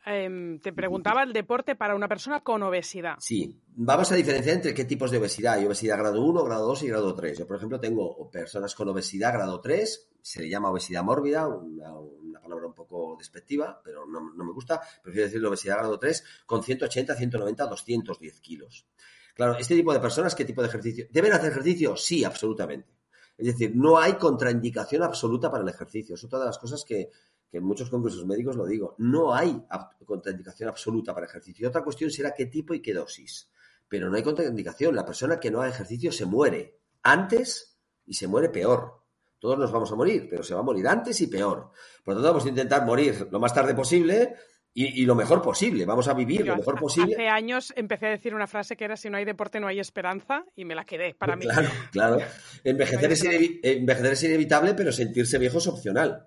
Em, 0.05 0.59
te 0.61 0.73
preguntaba 0.73 1.23
el 1.23 1.33
deporte 1.33 1.77
para 1.77 1.95
una 1.95 2.09
persona 2.09 2.41
con 2.41 2.63
obesidad. 2.63 3.17
Sí, 3.19 3.61
vamos 3.67 4.11
a 4.11 4.15
diferenciar 4.15 4.57
entre 4.57 4.73
qué 4.73 4.87
tipos 4.87 5.11
de 5.11 5.19
obesidad. 5.19 5.55
Hay 5.55 5.67
obesidad 5.67 5.99
grado 5.99 6.23
1, 6.23 6.43
grado 6.45 6.67
2 6.69 6.83
y 6.85 6.89
grado 6.89 7.15
3. 7.15 7.39
Yo, 7.39 7.47
por 7.47 7.57
ejemplo, 7.57 7.79
tengo 7.79 8.31
personas 8.31 8.75
con 8.75 8.89
obesidad 8.89 9.35
grado 9.35 9.61
3, 9.61 10.11
se 10.23 10.41
le 10.41 10.49
llama 10.49 10.71
obesidad 10.71 11.03
mórbida, 11.03 11.47
una, 11.47 12.41
palabra 12.41 12.67
un 12.67 12.75
poco 12.75 13.17
despectiva, 13.19 13.81
pero 13.85 14.07
no, 14.07 14.23
me 14.23 14.53
gusta. 14.53 14.81
Prefiero 15.03 15.27
decir 15.27 15.45
obesidad 15.45 15.77
grado 15.77 15.99
3, 15.99 16.25
con 16.47 16.63
180, 16.63 17.15
190, 17.15 17.67
210 17.67 18.41
kilos. 18.41 18.87
Claro, 19.35 19.57
este 19.59 19.75
tipo 19.75 19.93
de 19.93 20.01
personas, 20.01 20.35
¿qué 20.35 20.47
tipo 20.47 20.63
de 20.63 20.69
ejercicio? 20.69 21.07
¿Deben 21.11 21.33
hacer 21.33 21.51
ejercicio? 21.53 21.95
Sí, 21.97 22.25
absolutamente. 22.25 22.89
Es 23.37 23.47
decir, 23.47 23.73
no 23.75 23.99
hay 23.99 24.15
contraindicación 24.15 25.03
absoluta 25.03 25.51
para 25.51 25.63
el 25.63 25.69
ejercicio. 25.69 26.15
Es 26.15 26.25
otra 26.25 26.41
de 26.41 26.47
las 26.47 26.59
cosas 26.59 26.85
que, 26.85 27.11
que 27.51 27.59
en 27.59 27.65
muchos 27.65 27.91
congresos 27.91 28.25
médicos 28.27 28.57
lo 28.57 28.67
digo, 28.67 28.95
no 28.99 29.35
hay 29.35 29.61
contraindicación 30.07 30.69
absoluta 30.69 31.13
para 31.13 31.27
ejercicio. 31.27 31.65
Y 31.65 31.69
otra 31.69 31.83
cuestión 31.83 32.11
será 32.11 32.33
qué 32.33 32.47
tipo 32.47 32.75
y 32.75 32.81
qué 32.81 32.95
dosis. 32.95 33.51
Pero 33.89 34.09
no 34.09 34.17
hay 34.17 34.23
contraindicación. 34.23 34.95
La 34.95 35.05
persona 35.05 35.41
que 35.41 35.51
no 35.51 35.61
haga 35.61 35.71
ejercicio 35.71 36.13
se 36.13 36.27
muere 36.27 36.79
antes 37.03 37.77
y 38.07 38.15
se 38.15 38.29
muere 38.29 38.51
peor. 38.51 39.01
Todos 39.41 39.59
nos 39.59 39.73
vamos 39.73 39.91
a 39.91 39.97
morir, 39.97 40.29
pero 40.31 40.43
se 40.43 40.55
va 40.55 40.61
a 40.61 40.63
morir 40.63 40.87
antes 40.87 41.21
y 41.23 41.27
peor. 41.27 41.71
Por 42.05 42.15
lo 42.15 42.21
tanto, 42.21 42.29
vamos 42.29 42.47
a 42.47 42.51
intentar 42.51 42.85
morir 42.85 43.29
lo 43.31 43.41
más 43.41 43.55
tarde 43.55 43.75
posible 43.75 44.37
y, 44.73 45.05
lo 45.05 45.15
mejor 45.15 45.43
posible. 45.43 45.85
Vamos 45.85 46.07
a 46.07 46.15
vivir 46.15 46.47
lo 46.47 46.57
mejor 46.57 46.79
posible. 46.79 47.15
Hace 47.15 47.29
años 47.29 47.73
empecé 47.75 48.07
a 48.07 48.11
decir 48.11 48.35
una 48.35 48.47
frase 48.47 48.77
que 48.77 48.85
era 48.85 48.97
si 48.97 49.11
no 49.11 49.17
hay 49.17 49.25
deporte 49.25 49.59
no 49.59 49.67
hay 49.67 49.81
esperanza 49.81 50.45
y 50.55 50.65
me 50.65 50.75
la 50.75 50.85
quedé 50.85 51.15
para 51.15 51.35
mí. 51.37 51.47
Claro, 51.47 51.69
claro. 51.91 52.19
Envejecer, 52.65 53.13
es, 53.13 53.25
envejecer 53.63 54.13
es 54.13 54.23
inevitable, 54.25 54.75
pero 54.75 54.93
sentirse 54.93 55.39
viejo 55.39 55.59
es 55.59 55.67
opcional. 55.67 56.25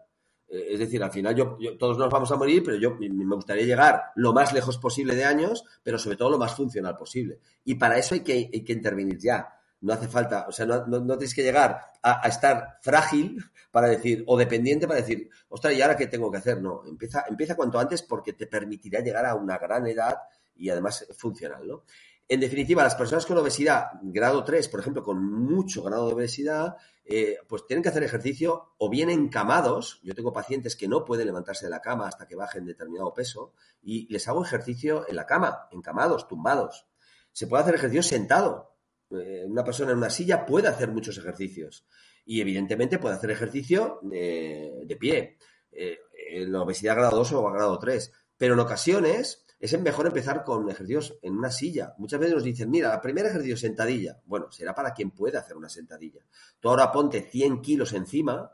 Eh, 0.53 0.73
es 0.73 0.79
decir, 0.79 1.01
al 1.03 1.11
final 1.11 1.35
yo, 1.35 1.57
todos 1.79 1.97
nos 1.97 2.11
vamos 2.11 2.31
a 2.31 2.35
morir, 2.35 2.61
pero 2.63 2.77
yo 2.77 2.95
me 2.99 3.35
gustaría 3.35 3.65
llegar 3.65 4.11
lo 4.15 4.33
más 4.33 4.53
lejos 4.53 4.77
posible 4.77 5.15
de 5.15 5.25
años, 5.25 5.65
pero 5.81 5.97
sobre 5.97 6.15
todo 6.15 6.29
lo 6.29 6.37
más 6.37 6.53
funcional 6.53 6.95
posible. 6.95 7.39
Y 7.65 7.75
para 7.75 7.97
eso 7.97 8.13
hay 8.13 8.21
que, 8.21 8.49
intervenir 8.51 9.17
ya. 9.17 9.49
No 9.81 9.91
hace 9.91 10.07
falta, 10.07 10.45
o 10.47 10.51
sea, 10.51 10.65
no, 10.65 10.85
no, 10.85 11.17
tienes 11.17 11.33
que 11.33 11.43
llegar 11.43 11.77
a, 12.01 12.25
estar 12.27 12.77
frágil 12.81 13.43
para 13.69 13.87
decir, 13.87 14.23
o 14.27 14.37
dependiente 14.37 14.87
para 14.87 15.01
decir, 15.01 15.29
ostras, 15.49 15.73
¿y 15.73 15.81
ahora 15.81 15.97
qué 15.97 16.07
tengo 16.07 16.31
que 16.31 16.37
hacer? 16.37 16.61
No, 16.61 16.83
empieza, 16.85 17.25
empieza 17.27 17.55
cuanto 17.55 17.79
antes 17.79 18.01
porque 18.01 18.31
te 18.31 18.47
permitirá 18.47 19.01
llegar 19.01 19.25
a 19.25 19.35
una 19.35 19.57
gran 19.57 19.85
edad 19.87 20.15
y 20.55 20.69
además 20.69 21.05
funcional, 21.17 21.67
¿no? 21.67 21.83
En 22.29 22.39
definitiva, 22.39 22.83
las 22.83 22.95
personas 22.95 23.25
con 23.25 23.37
obesidad 23.37 23.87
grado 24.01 24.43
3, 24.45 24.69
por 24.69 24.79
ejemplo, 24.79 25.03
con 25.03 25.21
mucho 25.21 25.83
grado 25.83 26.07
de 26.07 26.13
obesidad, 26.13 26.77
eh, 27.05 27.37
pues 27.47 27.67
tienen 27.67 27.83
que 27.83 27.89
hacer 27.89 28.03
ejercicio 28.03 28.75
o 28.77 28.89
bien 28.89 29.09
encamados. 29.09 29.99
Yo 30.03 30.15
tengo 30.15 30.31
pacientes 30.31 30.75
que 30.75 30.87
no 30.87 31.03
pueden 31.03 31.27
levantarse 31.27 31.65
de 31.65 31.69
la 31.69 31.81
cama 31.81 32.07
hasta 32.07 32.27
que 32.27 32.35
bajen 32.35 32.65
determinado 32.65 33.13
peso 33.13 33.53
y 33.81 34.07
les 34.11 34.27
hago 34.27 34.43
ejercicio 34.43 35.05
en 35.07 35.17
la 35.17 35.25
cama, 35.25 35.67
encamados, 35.71 36.27
tumbados. 36.27 36.87
Se 37.31 37.47
puede 37.47 37.63
hacer 37.63 37.75
ejercicio 37.75 38.03
sentado. 38.03 38.77
Eh, 39.11 39.43
una 39.45 39.63
persona 39.63 39.91
en 39.91 39.97
una 39.97 40.09
silla 40.09 40.45
puede 40.45 40.69
hacer 40.69 40.89
muchos 40.89 41.17
ejercicios 41.17 41.85
y 42.25 42.39
evidentemente 42.39 42.99
puede 42.99 43.15
hacer 43.15 43.31
ejercicio 43.31 43.99
de, 44.01 44.97
pie. 44.99 45.37
Eh, 45.71 45.99
en 46.29 46.51
la 46.51 46.61
obesidad 46.61 46.95
grado 46.95 47.17
2 47.17 47.33
o 47.33 47.51
grado 47.51 47.77
3. 47.79 48.11
Pero 48.37 48.53
en 48.53 48.61
ocasiones 48.61 49.42
es 49.63 49.79
mejor 49.79 50.07
empezar 50.07 50.43
con 50.43 50.69
ejercicios 50.69 51.17
en 51.21 51.37
una 51.37 51.49
silla. 51.49 51.93
Muchas 51.97 52.19
veces 52.19 52.35
nos 52.35 52.43
dicen, 52.43 52.69
mira, 52.69 52.93
el 52.93 52.99
primer 52.99 53.27
ejercicio 53.27 53.55
sentadilla. 53.55 54.19
Bueno, 54.25 54.51
será 54.51 54.75
para 54.75 54.93
quien 54.93 55.11
pueda 55.11 55.39
hacer 55.39 55.55
una 55.55 55.69
sentadilla. 55.69 56.19
Tú 56.59 56.67
ahora 56.67 56.91
ponte 56.91 57.21
100 57.21 57.61
kilos 57.61 57.93
encima 57.93 58.51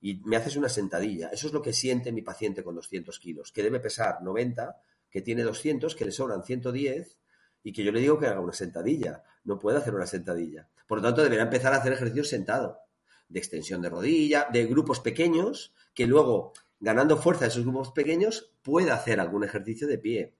y 0.00 0.22
me 0.24 0.36
haces 0.36 0.56
una 0.56 0.70
sentadilla. 0.70 1.28
Eso 1.28 1.48
es 1.48 1.52
lo 1.52 1.60
que 1.60 1.74
siente 1.74 2.10
mi 2.10 2.22
paciente 2.22 2.64
con 2.64 2.74
200 2.74 3.18
kilos, 3.18 3.52
que 3.52 3.62
debe 3.62 3.80
pesar 3.80 4.22
90, 4.22 4.80
que 5.10 5.20
tiene 5.20 5.42
200, 5.42 5.94
que 5.94 6.06
le 6.06 6.10
sobran 6.10 6.42
110 6.42 7.18
y 7.62 7.74
que 7.74 7.84
yo 7.84 7.92
le 7.92 8.00
digo 8.00 8.18
que 8.18 8.26
haga 8.26 8.40
una 8.40 8.54
sentadilla. 8.54 9.24
No 9.44 9.58
puede 9.58 9.76
hacer 9.76 9.94
una 9.94 10.06
sentadilla. 10.06 10.70
Por 10.86 10.98
lo 10.98 11.04
tanto, 11.04 11.22
deberá 11.22 11.42
empezar 11.42 11.74
a 11.74 11.76
hacer 11.76 11.92
ejercicios 11.92 12.30
sentado, 12.30 12.80
de 13.28 13.40
extensión 13.40 13.82
de 13.82 13.90
rodilla, 13.90 14.48
de 14.50 14.64
grupos 14.64 15.00
pequeños, 15.00 15.74
que 15.92 16.06
luego, 16.06 16.54
ganando 16.80 17.18
fuerza 17.18 17.44
de 17.44 17.48
esos 17.48 17.64
grupos 17.64 17.92
pequeños, 17.92 18.54
pueda 18.62 18.94
hacer 18.94 19.20
algún 19.20 19.44
ejercicio 19.44 19.86
de 19.86 19.98
pie. 19.98 20.35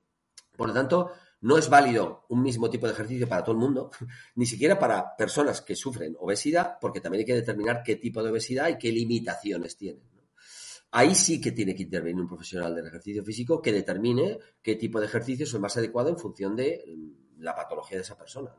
Por 0.56 0.68
lo 0.68 0.74
tanto, 0.74 1.12
no 1.40 1.58
es 1.58 1.68
válido 1.68 2.24
un 2.28 2.42
mismo 2.42 2.70
tipo 2.70 2.86
de 2.86 2.92
ejercicio 2.92 3.28
para 3.28 3.42
todo 3.44 3.52
el 3.52 3.60
mundo, 3.60 3.90
ni 4.34 4.46
siquiera 4.46 4.78
para 4.78 5.16
personas 5.16 5.60
que 5.60 5.76
sufren 5.76 6.16
obesidad, 6.18 6.78
porque 6.80 7.00
también 7.00 7.20
hay 7.20 7.26
que 7.26 7.34
determinar 7.34 7.82
qué 7.84 7.96
tipo 7.96 8.22
de 8.22 8.30
obesidad 8.30 8.68
y 8.68 8.78
qué 8.78 8.90
limitaciones 8.90 9.76
tienen. 9.76 10.02
Ahí 10.92 11.14
sí 11.14 11.40
que 11.40 11.52
tiene 11.52 11.74
que 11.74 11.82
intervenir 11.82 12.22
un 12.22 12.28
profesional 12.28 12.74
del 12.74 12.86
ejercicio 12.86 13.22
físico 13.22 13.60
que 13.60 13.72
determine 13.72 14.38
qué 14.62 14.76
tipo 14.76 14.98
de 14.98 15.06
ejercicio 15.06 15.44
es 15.44 15.52
el 15.52 15.60
más 15.60 15.76
adecuado 15.76 16.08
en 16.08 16.18
función 16.18 16.56
de 16.56 16.82
la 17.38 17.54
patología 17.54 17.98
de 17.98 18.02
esa 18.02 18.16
persona. 18.16 18.54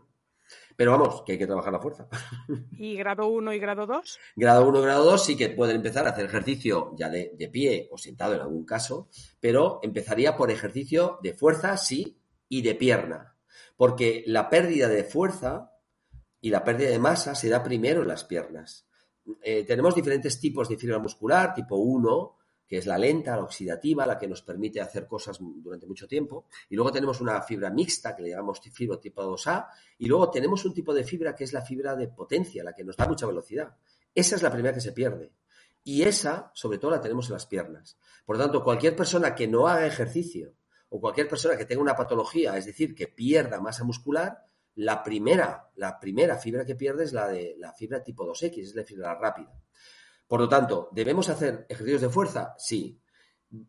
Pero 0.78 0.92
vamos, 0.92 1.24
que 1.24 1.34
hay 1.34 1.38
que 1.40 1.48
trabajar 1.48 1.74
la 1.74 1.80
fuerza. 1.80 2.08
¿Y 2.78 2.96
grado 2.96 3.28
1 3.28 3.52
y 3.54 3.60
grado 3.60 3.88
2? 3.88 4.20
Grado 4.36 4.68
1 4.70 4.80
y 4.80 4.82
grado 4.84 5.04
2 5.06 5.26
sí 5.26 5.36
que 5.36 5.50
pueden 5.50 5.78
empezar 5.78 6.06
a 6.06 6.12
hacer 6.12 6.26
ejercicio 6.26 6.94
ya 6.96 7.10
de, 7.10 7.34
de, 7.36 7.50
pie 7.50 7.90
o 7.92 7.98
sentado 7.98 8.36
en 8.36 8.42
algún 8.42 8.64
caso, 8.64 9.10
pero 9.40 9.80
empezaría 9.82 10.38
por 10.38 10.52
ejercicio 10.52 11.20
de 11.24 11.34
fuerza, 11.34 11.76
sí, 11.78 12.22
y 12.48 12.62
de 12.62 12.76
pierna. 12.76 13.36
Porque 13.76 14.24
la 14.28 14.50
pérdida 14.50 14.88
de 14.88 15.04
fuerza 15.04 15.74
y 16.40 16.52
la 16.52 16.64
pérdida 16.64 16.90
de 16.90 17.00
masa 17.00 17.36
se 17.36 17.50
da 17.50 17.64
primero 17.64 18.04
en 18.04 18.08
las 18.08 18.24
piernas. 18.24 18.88
Eh, 19.42 19.66
tenemos 19.66 19.96
diferentes 19.96 20.40
tipos 20.40 20.70
de 20.70 20.78
fibra 20.78 21.00
muscular, 21.00 21.54
tipo 21.54 21.76
1, 21.76 22.37
que 22.68 22.78
es 22.78 22.86
la 22.86 22.98
lenta, 22.98 23.36
la 23.36 23.44
oxidativa, 23.44 24.06
la 24.06 24.18
que 24.18 24.28
nos 24.28 24.42
permite 24.42 24.82
hacer 24.82 25.08
cosas 25.08 25.38
durante 25.40 25.88
mucho 25.88 26.08
tiempo. 26.08 26.46
Y 26.70 26.76
luego 26.76 26.92
tenemos 26.92 27.22
una 27.22 27.42
fibra 27.42 27.70
mixta, 27.70 28.16
que 28.16 28.24
le 28.24 28.30
llamamos 28.30 28.60
fibra 28.60 29.00
tipo 29.00 29.24
2A. 29.24 29.68
Y 30.00 30.08
luego 30.08 30.30
tenemos 30.30 30.66
un 30.66 30.74
tipo 30.74 30.94
de 30.94 31.04
fibra 31.04 31.34
que 31.34 31.46
es 31.46 31.54
la 31.54 31.62
fibra 31.62 31.96
de 31.96 32.10
potencia, 32.10 32.64
la 32.64 32.74
que 32.74 32.84
nos 32.84 32.98
da 32.98 33.08
mucha 33.08 33.26
velocidad. 33.26 33.76
Esa 34.14 34.36
es 34.36 34.42
la 34.42 34.52
primera 34.52 34.74
que 34.74 34.82
se 34.82 34.92
pierde. 34.92 35.32
Y 35.84 36.04
esa, 36.04 36.52
sobre 36.54 36.80
todo, 36.80 36.92
la 36.92 37.00
tenemos 37.00 37.28
en 37.28 37.34
las 37.34 37.46
piernas. 37.46 37.98
Por 38.26 38.38
lo 38.38 38.44
tanto, 38.44 38.64
cualquier 38.64 38.96
persona 38.96 39.34
que 39.34 39.48
no 39.48 39.68
haga 39.68 39.88
ejercicio 39.88 40.54
o 40.90 41.00
cualquier 41.00 41.30
persona 41.30 41.58
que 41.58 41.66
tenga 41.66 41.82
una 41.82 41.96
patología, 41.96 42.58
es 42.58 42.66
decir, 42.66 42.94
que 42.94 43.08
pierda 43.08 43.62
masa 43.62 43.86
muscular, 43.86 44.46
la 44.76 45.04
primera, 45.04 45.70
la 45.76 46.00
primera 46.00 46.38
fibra 46.38 46.66
que 46.66 46.76
pierde 46.76 47.06
es 47.06 47.14
la 47.14 47.28
de 47.28 47.56
la 47.58 47.74
fibra 47.74 48.04
tipo 48.04 48.28
2X, 48.28 48.60
es 48.60 48.76
la 48.76 48.84
fibra 48.84 49.16
rápida. 49.16 49.52
Por 50.28 50.42
lo 50.42 50.50
tanto, 50.50 50.90
¿debemos 50.92 51.30
hacer 51.30 51.66
ejercicios 51.70 52.02
de 52.02 52.10
fuerza? 52.10 52.54
Sí. 52.58 53.02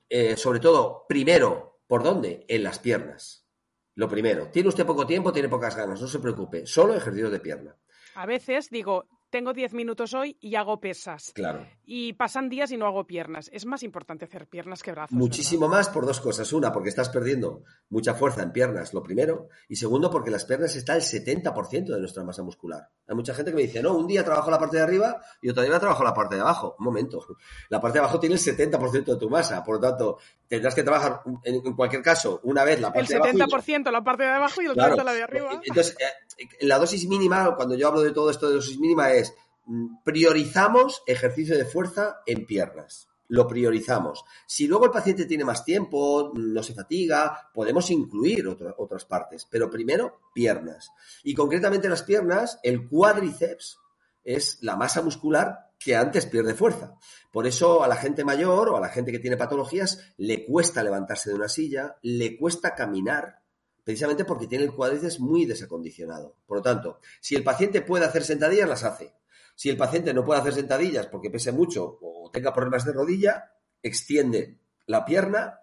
Eh, 0.09 0.37
sobre 0.37 0.61
todo, 0.61 1.07
primero, 1.09 1.81
¿por 1.87 2.03
dónde? 2.03 2.45
En 2.49 2.65
las 2.65 2.79
piernas. 2.79 3.47
Lo 3.95 4.09
primero. 4.09 4.49
Tiene 4.51 4.69
usted 4.69 4.87
poco 4.87 5.07
tiempo, 5.07 5.33
tiene 5.33 5.49
pocas 5.49 5.77
ganas, 5.77 6.01
no 6.01 6.09
se 6.09 6.19
preocupe. 6.19 6.67
Solo 6.67 6.95
ejercicios 6.95 7.33
de 7.33 7.41
pierna. 7.41 7.77
A 8.15 8.27
veces 8.27 8.71
digo, 8.71 9.07
tengo 9.31 9.53
10 9.53 9.75
minutos 9.75 10.15
hoy 10.15 10.37
y 10.41 10.55
hago 10.55 10.81
pesas. 10.81 11.33
Claro. 11.35 11.67
Y 11.85 12.15
pasan 12.15 12.49
días 12.49 12.71
y 12.71 12.77
no 12.77 12.87
hago 12.87 13.07
piernas. 13.07 13.51
Es 13.53 13.67
más 13.67 13.83
importante 13.83 14.25
hacer 14.25 14.47
piernas 14.47 14.83
que 14.83 14.93
brazos. 14.93 15.17
Muchísimo 15.17 15.69
más 15.69 15.89
por 15.89 16.07
dos 16.07 16.21
cosas. 16.21 16.53
Una, 16.53 16.73
porque 16.73 16.89
estás 16.89 17.09
perdiendo 17.09 17.63
mucha 17.89 18.15
fuerza 18.15 18.43
en 18.43 18.53
piernas, 18.53 18.95
lo 18.95 19.03
primero. 19.03 19.49
Y 19.69 19.77
segundo, 19.77 20.11
porque 20.11 20.31
las 20.31 20.45
piernas 20.45 20.75
está 20.77 20.95
el 20.95 21.03
70% 21.03 21.87
de 21.87 21.99
nuestra 21.99 22.25
masa 22.25 22.43
muscular. 22.43 22.89
Hay 23.07 23.15
mucha 23.15 23.35
gente 23.35 23.51
que 23.51 23.57
me 23.57 23.63
dice, 23.63 23.83
no, 23.83 23.97
un 23.97 24.07
día 24.07 24.25
trabajo 24.25 24.51
la 24.51 24.59
parte 24.59 24.77
de 24.77 24.83
arriba 24.83 25.21
y 25.41 25.49
otro 25.49 25.63
día 25.63 25.79
trabajo 25.79 26.05
la 26.05 26.15
parte 26.15 26.35
de 26.35 26.41
abajo. 26.43 26.77
Un 26.79 26.85
momento. 26.85 27.25
La 27.69 27.81
parte 27.81 27.99
de 27.99 28.05
abajo 28.05 28.21
tiene 28.21 28.35
el 28.35 28.41
70% 28.41 29.05
de 29.05 29.17
tu 29.17 29.31
masa. 29.31 29.63
Por 29.63 29.77
lo 29.77 29.81
tanto, 29.81 30.19
tendrás 30.49 30.75
que 30.75 30.83
trabajar 30.83 31.23
en, 31.45 31.61
cualquier 31.75 32.03
caso 32.03 32.41
una 32.43 32.65
vez 32.65 32.81
la 32.81 32.93
parte 32.93 33.13
de 33.13 33.17
abajo. 33.17 33.31
El 33.31 33.41
70% 33.41 33.91
la 33.91 34.03
parte 34.03 34.23
de 34.25 34.31
abajo 34.31 34.63
y 34.63 34.67
el 34.67 34.75
resto 34.75 35.05
la 35.05 35.13
de 35.13 35.23
arriba. 35.23 35.61
Entonces, 35.63 35.97
eh, 36.01 36.47
la 36.63 36.79
dosis 36.79 37.07
mínima, 37.07 37.55
cuando 37.55 37.75
yo 37.75 37.89
hablo 37.89 38.01
de 38.01 38.13
todo 38.13 38.31
esto 38.31 38.49
de 38.49 38.57
dosis 38.57 38.79
mínima, 38.79 39.13
es 39.13 39.35
mm, 39.67 40.03
priorizamos 40.03 41.03
ejercicio 41.07 41.57
de 41.57 41.67
fuerza 41.67 42.23
en 42.27 42.47
piernas. 42.47 43.09
Lo 43.31 43.47
priorizamos. 43.47 44.25
Si 44.47 44.67
luego 44.67 44.87
el 44.87 44.91
paciente 44.91 45.27
tiene 45.27 45.45
más 45.45 45.63
tiempo, 45.63 46.33
no 46.35 46.63
se 46.63 46.73
fatiga, 46.73 47.51
podemos 47.53 47.91
incluir 47.91 48.49
otras 48.49 49.05
partes, 49.05 49.47
pero 49.51 49.71
primero 49.71 50.21
piernas. 50.33 50.91
Y 51.25 51.35
concretamente 51.35 51.91
las 51.91 52.05
piernas, 52.05 52.59
el 52.63 52.89
cuádriceps 52.89 53.79
es 54.25 54.63
la 54.63 54.77
masa 54.77 55.03
muscular 55.03 55.68
que 55.79 55.97
antes 55.97 56.27
pierde 56.27 56.55
fuerza. 56.55 56.97
Por 57.31 57.47
eso 57.47 57.85
a 57.85 57.89
la 57.89 57.97
gente 57.97 58.25
mayor 58.25 58.69
o 58.71 58.77
a 58.77 58.81
la 58.81 58.89
gente 58.89 59.13
que 59.13 59.19
tiene 59.19 59.37
patologías 59.37 60.13
le 60.17 60.45
cuesta 60.45 60.83
levantarse 60.83 61.31
de 61.31 61.37
una 61.37 61.49
silla, 61.49 61.97
le 62.03 62.37
cuesta 62.37 62.75
caminar, 62.75 63.43
precisamente 63.85 64.25
porque 64.25 64.47
tiene 64.47 64.65
el 64.65 64.73
cuádriceps 64.73 65.21
muy 65.21 65.47
desacondicionado. 65.47 66.37
Por 66.47 66.59
lo 66.59 66.63
tanto, 66.63 67.01
si 67.21 67.37
el 67.37 67.45
paciente 67.45 67.83
puede 67.83 68.05
hacer 68.05 68.25
sentadillas, 68.25 68.69
las 68.69 68.85
hace. 68.85 69.15
Si 69.55 69.69
el 69.69 69.77
paciente 69.77 70.15
no 70.15 70.25
puede 70.25 70.41
hacer 70.41 70.55
sentadillas 70.55 71.07
porque 71.07 71.31
pese 71.31 71.53
mucho 71.53 71.99
o 72.01 72.31
tenga 72.33 72.53
problemas 72.53 72.85
de 72.85 72.93
rodilla, 72.93 73.53
extiende 73.83 74.59
la 74.87 75.05
pierna 75.05 75.61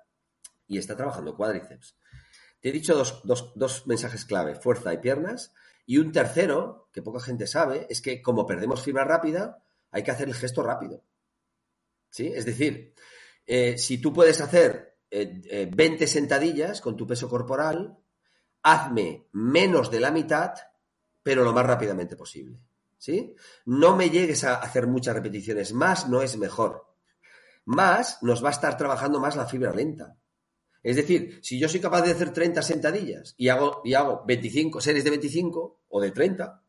y 0.67 0.77
está 0.77 0.95
trabajando 0.95 1.35
cuádriceps. 1.35 1.97
Te 2.61 2.69
he 2.69 2.71
dicho 2.71 2.95
dos, 2.95 3.21
dos 3.55 3.87
mensajes 3.87 4.25
clave, 4.25 4.55
fuerza 4.55 4.93
y 4.93 4.97
piernas. 4.97 5.53
Y 5.85 5.99
un 5.99 6.11
tercero, 6.11 6.89
que 6.91 7.03
poca 7.03 7.19
gente 7.19 7.45
sabe, 7.45 7.85
es 7.89 8.01
que 8.01 8.21
como 8.21 8.47
perdemos 8.47 8.81
fibra 8.81 9.03
rápida, 9.03 9.64
hay 9.91 10.03
que 10.03 10.11
hacer 10.11 10.27
el 10.27 10.35
gesto 10.35 10.63
rápido. 10.63 11.03
¿Sí? 12.09 12.31
Es 12.33 12.45
decir, 12.45 12.93
eh, 13.45 13.77
si 13.77 13.97
tú 13.99 14.13
puedes 14.13 14.41
hacer 14.41 14.97
20 15.11 15.49
eh, 15.49 15.97
eh, 15.99 16.07
sentadillas 16.07 16.81
con 16.81 16.95
tu 16.97 17.05
peso 17.05 17.29
corporal, 17.29 17.97
hazme 18.63 19.27
menos 19.33 19.91
de 19.91 19.99
la 19.99 20.11
mitad, 20.11 20.53
pero 21.21 21.43
lo 21.43 21.53
más 21.53 21.65
rápidamente 21.65 22.15
posible. 22.15 22.59
¿Sí? 22.97 23.35
No 23.65 23.95
me 23.95 24.09
llegues 24.09 24.43
a 24.43 24.55
hacer 24.55 24.87
muchas 24.87 25.15
repeticiones. 25.15 25.73
Más 25.73 26.09
no 26.09 26.21
es 26.21 26.37
mejor. 26.37 26.85
Más 27.65 28.21
nos 28.23 28.43
va 28.43 28.49
a 28.49 28.53
estar 28.53 28.77
trabajando 28.77 29.19
más 29.19 29.35
la 29.35 29.45
fibra 29.45 29.73
lenta. 29.73 30.17
Es 30.81 30.95
decir, 30.95 31.39
si 31.41 31.59
yo 31.59 31.67
soy 31.67 31.79
capaz 31.79 32.03
de 32.03 32.11
hacer 32.11 32.31
30 32.31 32.61
sentadillas 32.61 33.33
y 33.37 33.49
hago, 33.49 33.81
y 33.83 33.95
hago 33.95 34.23
25 34.25 34.81
series 34.81 35.03
de 35.03 35.09
25 35.09 35.81
o 35.89 36.01
de 36.01 36.11
30, 36.11 36.63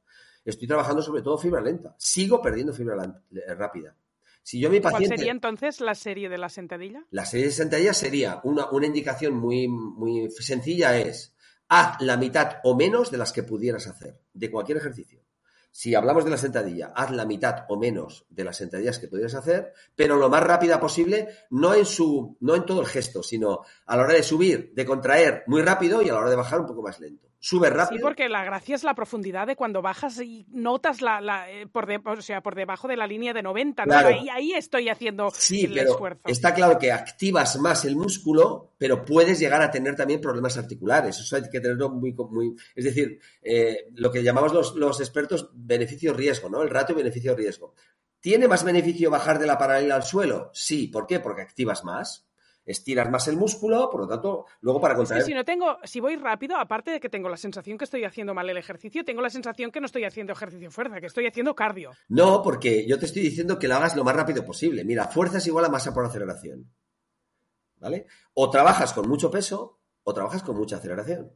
estoy 0.51 0.69
trabajando 0.69 1.03
sobre 1.03 1.23
todo 1.23 1.39
fibra 1.39 1.61
lenta. 1.61 1.95
Sigo 1.99 2.41
perdiendo 2.41 2.73
fibra 2.73 3.23
rápida. 3.57 3.97
Si 4.43 4.61
yo 4.61 4.71
mi 4.71 4.79
paciente, 4.79 5.09
¿Cuál 5.09 5.19
sería 5.19 5.33
entonces 5.33 5.81
la 5.81 5.95
serie 5.97 6.29
de 6.29 6.39
la 6.39 6.49
sentadilla? 6.49 7.05
La 7.11 7.25
serie 7.25 7.47
de 7.47 7.53
sentadillas 7.53 7.97
sería 7.97 8.41
una, 8.45 8.71
una 8.71 8.87
indicación 8.87 9.35
muy, 9.35 9.67
muy 9.67 10.31
sencilla 10.31 10.97
es 10.99 11.35
haz 11.69 12.01
la 12.01 12.17
mitad 12.17 12.59
o 12.63 12.77
menos 12.77 13.11
de 13.11 13.19
las 13.19 13.33
que 13.33 13.43
pudieras 13.43 13.89
hacer, 13.89 14.21
de 14.33 14.51
cualquier 14.51 14.79
ejercicio. 14.79 15.21
Si 15.73 15.95
hablamos 15.95 16.25
de 16.25 16.31
la 16.31 16.39
sentadilla, 16.39 16.93
haz 16.95 17.11
la 17.11 17.27
mitad 17.27 17.67
o 17.69 17.77
menos 17.77 18.25
de 18.31 18.45
las 18.45 18.57
sentadillas 18.57 18.99
que 18.99 19.09
pudieras 19.09 19.35
hacer, 19.35 19.73
pero 19.95 20.17
lo 20.17 20.29
más 20.29 20.43
rápida 20.43 20.81
posible, 20.81 21.29
no 21.51 21.75
en 21.75 21.85
su, 21.85 22.37
no 22.41 22.55
en 22.55 22.65
todo 22.65 22.81
el 22.81 22.87
gesto, 22.87 23.23
sino 23.23 23.63
a 23.85 23.97
la 23.97 24.05
hora 24.05 24.15
de 24.15 24.23
subir, 24.23 24.73
de 24.75 24.87
contraer 24.87 25.43
muy 25.49 25.61
rápido 25.63 26.03
y 26.03 26.09
a 26.09 26.13
la 26.13 26.21
hora 26.21 26.31
de 26.31 26.37
bajar 26.37 26.61
un 26.61 26.67
poco 26.67 26.83
más 26.83 26.99
lento 27.01 27.27
sube 27.47 27.71
rápido. 27.71 27.99
Sí, 27.99 28.03
porque 28.03 28.29
la 28.29 28.45
gracia 28.45 28.75
es 28.75 28.83
la 28.83 28.95
profundidad 28.97 29.47
de 29.47 29.55
cuando 29.55 29.81
bajas 29.81 30.21
y 30.21 30.47
notas 30.49 31.01
la, 31.01 31.49
eh, 31.49 31.69
por, 31.69 31.89
o 32.05 32.21
sea, 32.21 32.43
por 32.43 32.57
debajo 32.57 32.89
de 32.89 32.97
la 32.97 33.07
línea 33.07 33.33
de 33.33 33.45
90. 33.45 33.85
Ahí, 33.89 34.29
ahí, 34.29 34.53
estoy 34.53 34.89
haciendo 34.89 35.31
sí, 35.33 35.65
el 35.65 35.75
pero 35.75 35.93
esfuerzo. 35.93 36.23
Está 36.27 36.53
claro 36.53 36.77
que 36.77 36.91
activas 36.91 37.57
más 37.61 37.85
el 37.85 37.95
músculo, 37.95 38.73
pero 38.79 39.05
puedes 39.05 39.39
llegar 39.39 39.63
a 39.63 39.71
tener 39.71 39.95
también 39.95 40.21
problemas 40.21 40.59
articulares. 40.59 41.21
Eso 41.21 41.37
hay 41.37 41.49
que 41.49 41.61
tenerlo 41.61 41.89
muy... 41.89 42.13
muy 42.31 42.57
es 42.75 42.85
decir, 42.85 43.21
eh, 43.41 43.91
lo 43.95 44.11
que 44.11 44.25
llamamos 44.25 44.53
los, 44.53 44.75
los 44.75 44.99
expertos 44.99 45.49
beneficio-riesgo, 45.55 46.49
¿no? 46.49 46.63
El 46.63 46.71
ratio 46.71 46.97
beneficio-riesgo. 46.97 47.75
¿Tiene 48.19 48.49
más 48.49 48.65
beneficio 48.65 49.09
bajar 49.09 49.39
de 49.39 49.47
la 49.47 49.57
paralela 49.57 49.95
al 49.95 50.03
suelo? 50.03 50.51
Sí. 50.53 50.89
¿Por 50.89 51.07
qué? 51.07 51.21
Porque 51.21 51.43
activas 51.43 51.85
más 51.85 52.26
estiras 52.67 53.09
más 53.11 53.29
el 53.29 53.37
músculo, 53.37 53.89
por 53.89 54.01
lo 54.01 54.09
tanto, 54.09 54.47
luego 54.61 54.81
para 54.81 54.97
contraer... 54.97 55.23
si 55.23 55.33
no 55.33 55.45
tengo, 55.45 55.79
si 55.85 56.01
voy 56.01 56.17
rápido, 56.17 56.57
aparte 56.57 56.91
de 56.91 57.01
que 57.01 57.09
tengo 57.09 57.29
la 57.29 57.37
sensación 57.37 57.79
que 57.79 57.85
estoy 57.85 58.05
haciendo 58.05 58.35
mal 58.35 58.51
el 58.51 58.57
ejercicio, 58.57 59.05
tengo 59.05 59.23
la 59.23 59.31
sensación 59.31 59.71
que 59.71 59.81
no 59.81 59.87
estoy 59.87 60.05
haciendo 60.05 60.33
ejercicio 60.33 60.71
fuerza, 60.71 61.01
que 61.01 61.07
estoy 61.07 61.27
haciendo 61.27 61.55
cardio. 61.55 61.93
No, 62.09 62.43
porque 62.43 62.87
yo 62.87 62.99
te 62.99 63.07
estoy 63.07 63.23
diciendo 63.23 63.59
que 63.59 63.69
lo 63.69 63.77
hagas 63.77 63.97
lo 63.97 64.05
más 64.05 64.17
rápido 64.17 64.45
posible. 64.45 64.85
Mira, 64.85 65.07
fuerza 65.07 65.39
es 65.39 65.47
igual 65.47 65.65
a 65.65 65.69
masa 65.69 65.95
por 65.95 66.05
aceleración. 66.05 66.71
¿Vale? 67.79 68.07
O 68.35 68.51
trabajas 68.51 68.93
con 68.93 69.09
mucho 69.09 69.31
peso 69.31 69.81
o 70.03 70.13
trabajas 70.13 70.43
con 70.43 70.57
mucha 70.57 70.77
aceleración. 70.77 71.33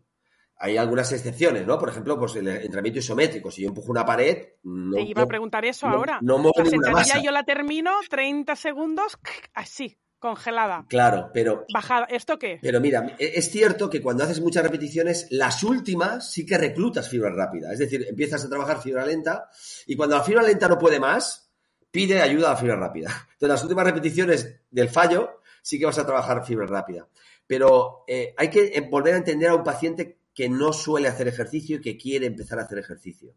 Hay 0.62 0.76
algunas 0.76 1.10
excepciones, 1.12 1.66
¿no? 1.66 1.78
Por 1.78 1.88
ejemplo, 1.88 2.18
pues 2.18 2.36
el 2.36 2.46
entrenamiento 2.46 2.98
isométrico. 2.98 3.50
Si 3.50 3.62
yo 3.62 3.68
empujo 3.68 3.90
una 3.90 4.04
pared. 4.04 4.48
No, 4.62 4.96
Te 4.96 5.02
iba 5.02 5.22
a 5.22 5.26
preguntar 5.26 5.64
eso 5.64 5.88
no, 5.88 5.96
ahora. 5.96 6.18
No 6.20 6.36
muevo 6.36 6.52
la 6.62 6.92
masa. 6.92 7.22
yo 7.22 7.30
la 7.30 7.44
termino 7.44 7.92
30 8.10 8.54
segundos 8.56 9.18
así. 9.54 9.98
Congelada. 10.20 10.84
Claro, 10.86 11.30
pero. 11.32 11.64
Bajada. 11.72 12.04
¿Esto 12.04 12.38
qué? 12.38 12.58
Pero 12.60 12.78
mira, 12.78 13.16
e, 13.18 13.32
es 13.36 13.50
cierto 13.50 13.88
que 13.88 14.02
cuando 14.02 14.22
haces 14.22 14.42
muchas 14.42 14.62
repeticiones, 14.62 15.26
las 15.30 15.64
últimas 15.64 16.30
sí 16.30 16.44
que 16.44 16.58
reclutas 16.58 17.08
fibra 17.08 17.30
rápida. 17.30 17.72
Es 17.72 17.78
decir, 17.78 18.06
empiezas 18.06 18.44
a 18.44 18.50
trabajar 18.50 18.82
fibra 18.82 19.06
lenta 19.06 19.48
y 19.86 19.96
cuando 19.96 20.16
la 20.16 20.22
fibra 20.22 20.42
lenta 20.42 20.68
no 20.68 20.78
puede 20.78 21.00
más, 21.00 21.50
pide 21.90 22.20
ayuda 22.20 22.48
a 22.48 22.50
la 22.50 22.56
fibra 22.58 22.76
rápida. 22.76 23.08
Entonces, 23.32 23.48
las 23.48 23.62
últimas 23.62 23.86
repeticiones 23.86 24.60
del 24.70 24.90
fallo 24.90 25.40
sí 25.62 25.78
que 25.78 25.86
vas 25.86 25.98
a 25.98 26.04
trabajar 26.04 26.44
fibra 26.44 26.66
rápida. 26.66 27.08
Pero 27.46 28.04
eh, 28.06 28.34
hay 28.36 28.50
que 28.50 28.66
eh, 28.66 28.86
volver 28.90 29.14
a 29.14 29.18
entender 29.18 29.48
a 29.48 29.54
un 29.54 29.64
paciente 29.64 30.18
que 30.34 30.50
no 30.50 30.74
suele 30.74 31.08
hacer 31.08 31.28
ejercicio 31.28 31.76
y 31.76 31.80
que 31.80 31.96
quiere 31.96 32.26
empezar 32.26 32.58
a 32.58 32.64
hacer 32.64 32.78
ejercicio. 32.78 33.34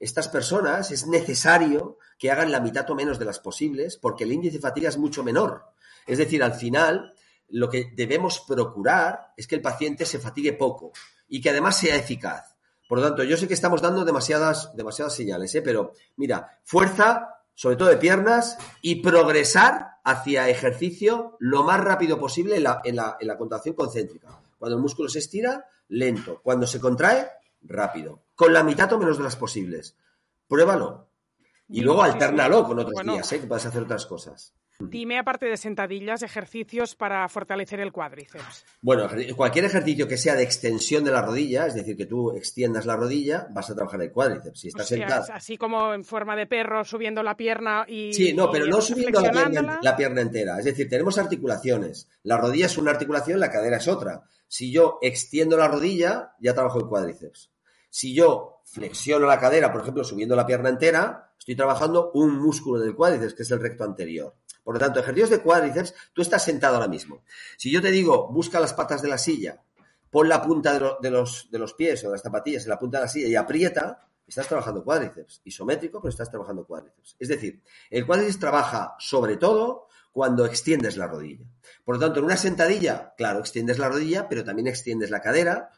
Estas 0.00 0.28
personas 0.28 0.90
es 0.90 1.06
necesario 1.06 1.98
que 2.18 2.30
hagan 2.30 2.50
la 2.50 2.60
mitad 2.60 2.90
o 2.90 2.94
menos 2.94 3.18
de 3.18 3.26
las 3.26 3.38
posibles 3.38 3.98
porque 3.98 4.24
el 4.24 4.32
índice 4.32 4.56
de 4.56 4.62
fatiga 4.62 4.88
es 4.88 4.96
mucho 4.96 5.22
menor. 5.22 5.71
Es 6.06 6.18
decir, 6.18 6.42
al 6.42 6.54
final, 6.54 7.14
lo 7.48 7.68
que 7.68 7.92
debemos 7.94 8.40
procurar 8.40 9.32
es 9.36 9.46
que 9.46 9.54
el 9.54 9.62
paciente 9.62 10.06
se 10.06 10.18
fatigue 10.18 10.52
poco 10.52 10.92
y 11.28 11.40
que 11.40 11.50
además 11.50 11.76
sea 11.76 11.96
eficaz. 11.96 12.56
Por 12.88 12.98
lo 12.98 13.04
tanto, 13.04 13.24
yo 13.24 13.36
sé 13.36 13.48
que 13.48 13.54
estamos 13.54 13.80
dando 13.80 14.04
demasiadas, 14.04 14.74
demasiadas 14.76 15.14
señales, 15.14 15.54
¿eh? 15.54 15.62
pero 15.62 15.92
mira, 16.16 16.60
fuerza, 16.64 17.36
sobre 17.54 17.76
todo 17.76 17.88
de 17.88 17.96
piernas, 17.96 18.58
y 18.82 18.96
progresar 18.96 19.92
hacia 20.04 20.48
ejercicio 20.48 21.36
lo 21.38 21.62
más 21.62 21.80
rápido 21.80 22.18
posible 22.18 22.56
en 22.56 22.64
la, 22.64 22.82
en 22.84 22.96
la, 22.96 23.16
en 23.18 23.28
la 23.28 23.38
contracción 23.38 23.74
concéntrica. 23.74 24.28
Cuando 24.58 24.76
el 24.76 24.82
músculo 24.82 25.08
se 25.08 25.20
estira, 25.20 25.66
lento. 25.88 26.40
Cuando 26.42 26.66
se 26.66 26.80
contrae, 26.80 27.28
rápido. 27.62 28.24
Con 28.34 28.52
la 28.52 28.62
mitad 28.62 28.92
o 28.92 28.98
menos 28.98 29.18
de 29.18 29.24
las 29.24 29.36
posibles. 29.36 29.96
Pruébalo. 30.48 31.08
Y 31.68 31.80
luego 31.80 32.02
alternalo 32.02 32.64
con 32.64 32.78
otros 32.78 33.02
días, 33.02 33.32
¿eh? 33.32 33.40
que 33.40 33.46
puedes 33.46 33.64
hacer 33.64 33.82
otras 33.82 34.04
cosas. 34.06 34.54
Dime, 34.90 35.18
aparte 35.18 35.46
de 35.46 35.56
sentadillas, 35.56 36.22
ejercicios 36.22 36.94
para 36.94 37.28
fortalecer 37.28 37.80
el 37.80 37.92
cuádriceps. 37.92 38.64
Bueno, 38.80 39.08
cualquier 39.36 39.64
ejercicio 39.64 40.08
que 40.08 40.16
sea 40.16 40.34
de 40.34 40.42
extensión 40.42 41.04
de 41.04 41.10
la 41.10 41.22
rodilla, 41.22 41.66
es 41.66 41.74
decir, 41.74 41.96
que 41.96 42.06
tú 42.06 42.32
extiendas 42.32 42.86
la 42.86 42.96
rodilla, 42.96 43.46
vas 43.50 43.70
a 43.70 43.74
trabajar 43.74 44.02
el 44.02 44.12
cuádriceps. 44.12 44.60
Si 44.60 44.68
estás 44.68 44.88
sentado. 44.88 45.26
Así 45.32 45.56
como 45.56 45.94
en 45.94 46.04
forma 46.04 46.36
de 46.36 46.46
perro, 46.46 46.84
subiendo 46.84 47.22
la 47.22 47.36
pierna 47.36 47.84
y. 47.88 48.12
Sí, 48.12 48.32
no, 48.32 48.50
pero 48.50 48.66
no 48.66 48.80
subiendo 48.80 49.20
la 49.20 49.96
pierna, 49.96 50.20
entera. 50.20 50.58
Es 50.58 50.64
decir, 50.64 50.88
tenemos 50.88 51.18
articulaciones. 51.18 52.08
La 52.22 52.36
rodilla 52.36 52.66
es 52.66 52.78
una 52.78 52.90
articulación, 52.90 53.40
la 53.40 53.50
cadera 53.50 53.78
es 53.78 53.88
otra. 53.88 54.22
Si 54.48 54.70
yo 54.70 54.98
extiendo 55.00 55.56
la 55.56 55.68
rodilla, 55.68 56.34
ya 56.40 56.54
trabajo 56.54 56.78
el 56.78 56.86
cuádriceps. 56.86 57.50
Si 57.88 58.14
yo 58.14 58.62
flexiono 58.64 59.26
la 59.26 59.38
cadera, 59.38 59.72
por 59.72 59.82
ejemplo, 59.82 60.04
subiendo 60.04 60.34
la 60.34 60.46
pierna 60.46 60.70
entera, 60.70 61.32
estoy 61.38 61.56
trabajando 61.56 62.10
un 62.14 62.38
músculo 62.38 62.80
del 62.80 62.94
cuádriceps, 62.94 63.34
que 63.34 63.42
es 63.42 63.50
el 63.50 63.60
recto 63.60 63.84
anterior. 63.84 64.34
Por 64.62 64.74
lo 64.74 64.80
tanto, 64.80 65.00
ejercicios 65.00 65.30
de 65.30 65.40
cuádriceps, 65.40 65.94
tú 66.12 66.22
estás 66.22 66.44
sentado 66.44 66.76
ahora 66.76 66.88
mismo. 66.88 67.24
Si 67.56 67.70
yo 67.70 67.82
te 67.82 67.90
digo, 67.90 68.28
busca 68.28 68.60
las 68.60 68.74
patas 68.74 69.02
de 69.02 69.08
la 69.08 69.18
silla, 69.18 69.62
pon 70.10 70.28
la 70.28 70.42
punta 70.42 70.78
de, 71.00 71.10
los, 71.10 71.50
de 71.50 71.58
los 71.58 71.74
pies 71.74 72.04
o 72.04 72.08
de 72.08 72.12
las 72.12 72.22
zapatillas 72.22 72.64
en 72.64 72.70
la 72.70 72.78
punta 72.78 72.98
de 72.98 73.04
la 73.04 73.08
silla 73.08 73.28
y 73.28 73.34
aprieta, 73.34 74.06
estás 74.26 74.46
trabajando 74.46 74.84
cuádriceps. 74.84 75.40
Isométrico, 75.44 76.00
pero 76.00 76.10
estás 76.10 76.30
trabajando 76.30 76.64
cuádriceps. 76.64 77.16
Es 77.18 77.28
decir, 77.28 77.62
el 77.90 78.06
cuádriceps 78.06 78.38
trabaja 78.38 78.94
sobre 78.98 79.36
todo 79.36 79.88
cuando 80.12 80.44
extiendes 80.44 80.96
la 80.96 81.06
rodilla. 81.06 81.46
Por 81.84 81.96
lo 81.96 82.00
tanto, 82.00 82.20
en 82.20 82.26
una 82.26 82.36
sentadilla, 82.36 83.14
claro, 83.16 83.40
extiendes 83.40 83.78
la 83.78 83.88
rodilla, 83.88 84.28
pero 84.28 84.44
también 84.44 84.68
extiendes 84.68 85.10
la 85.10 85.20
cadera 85.20 85.70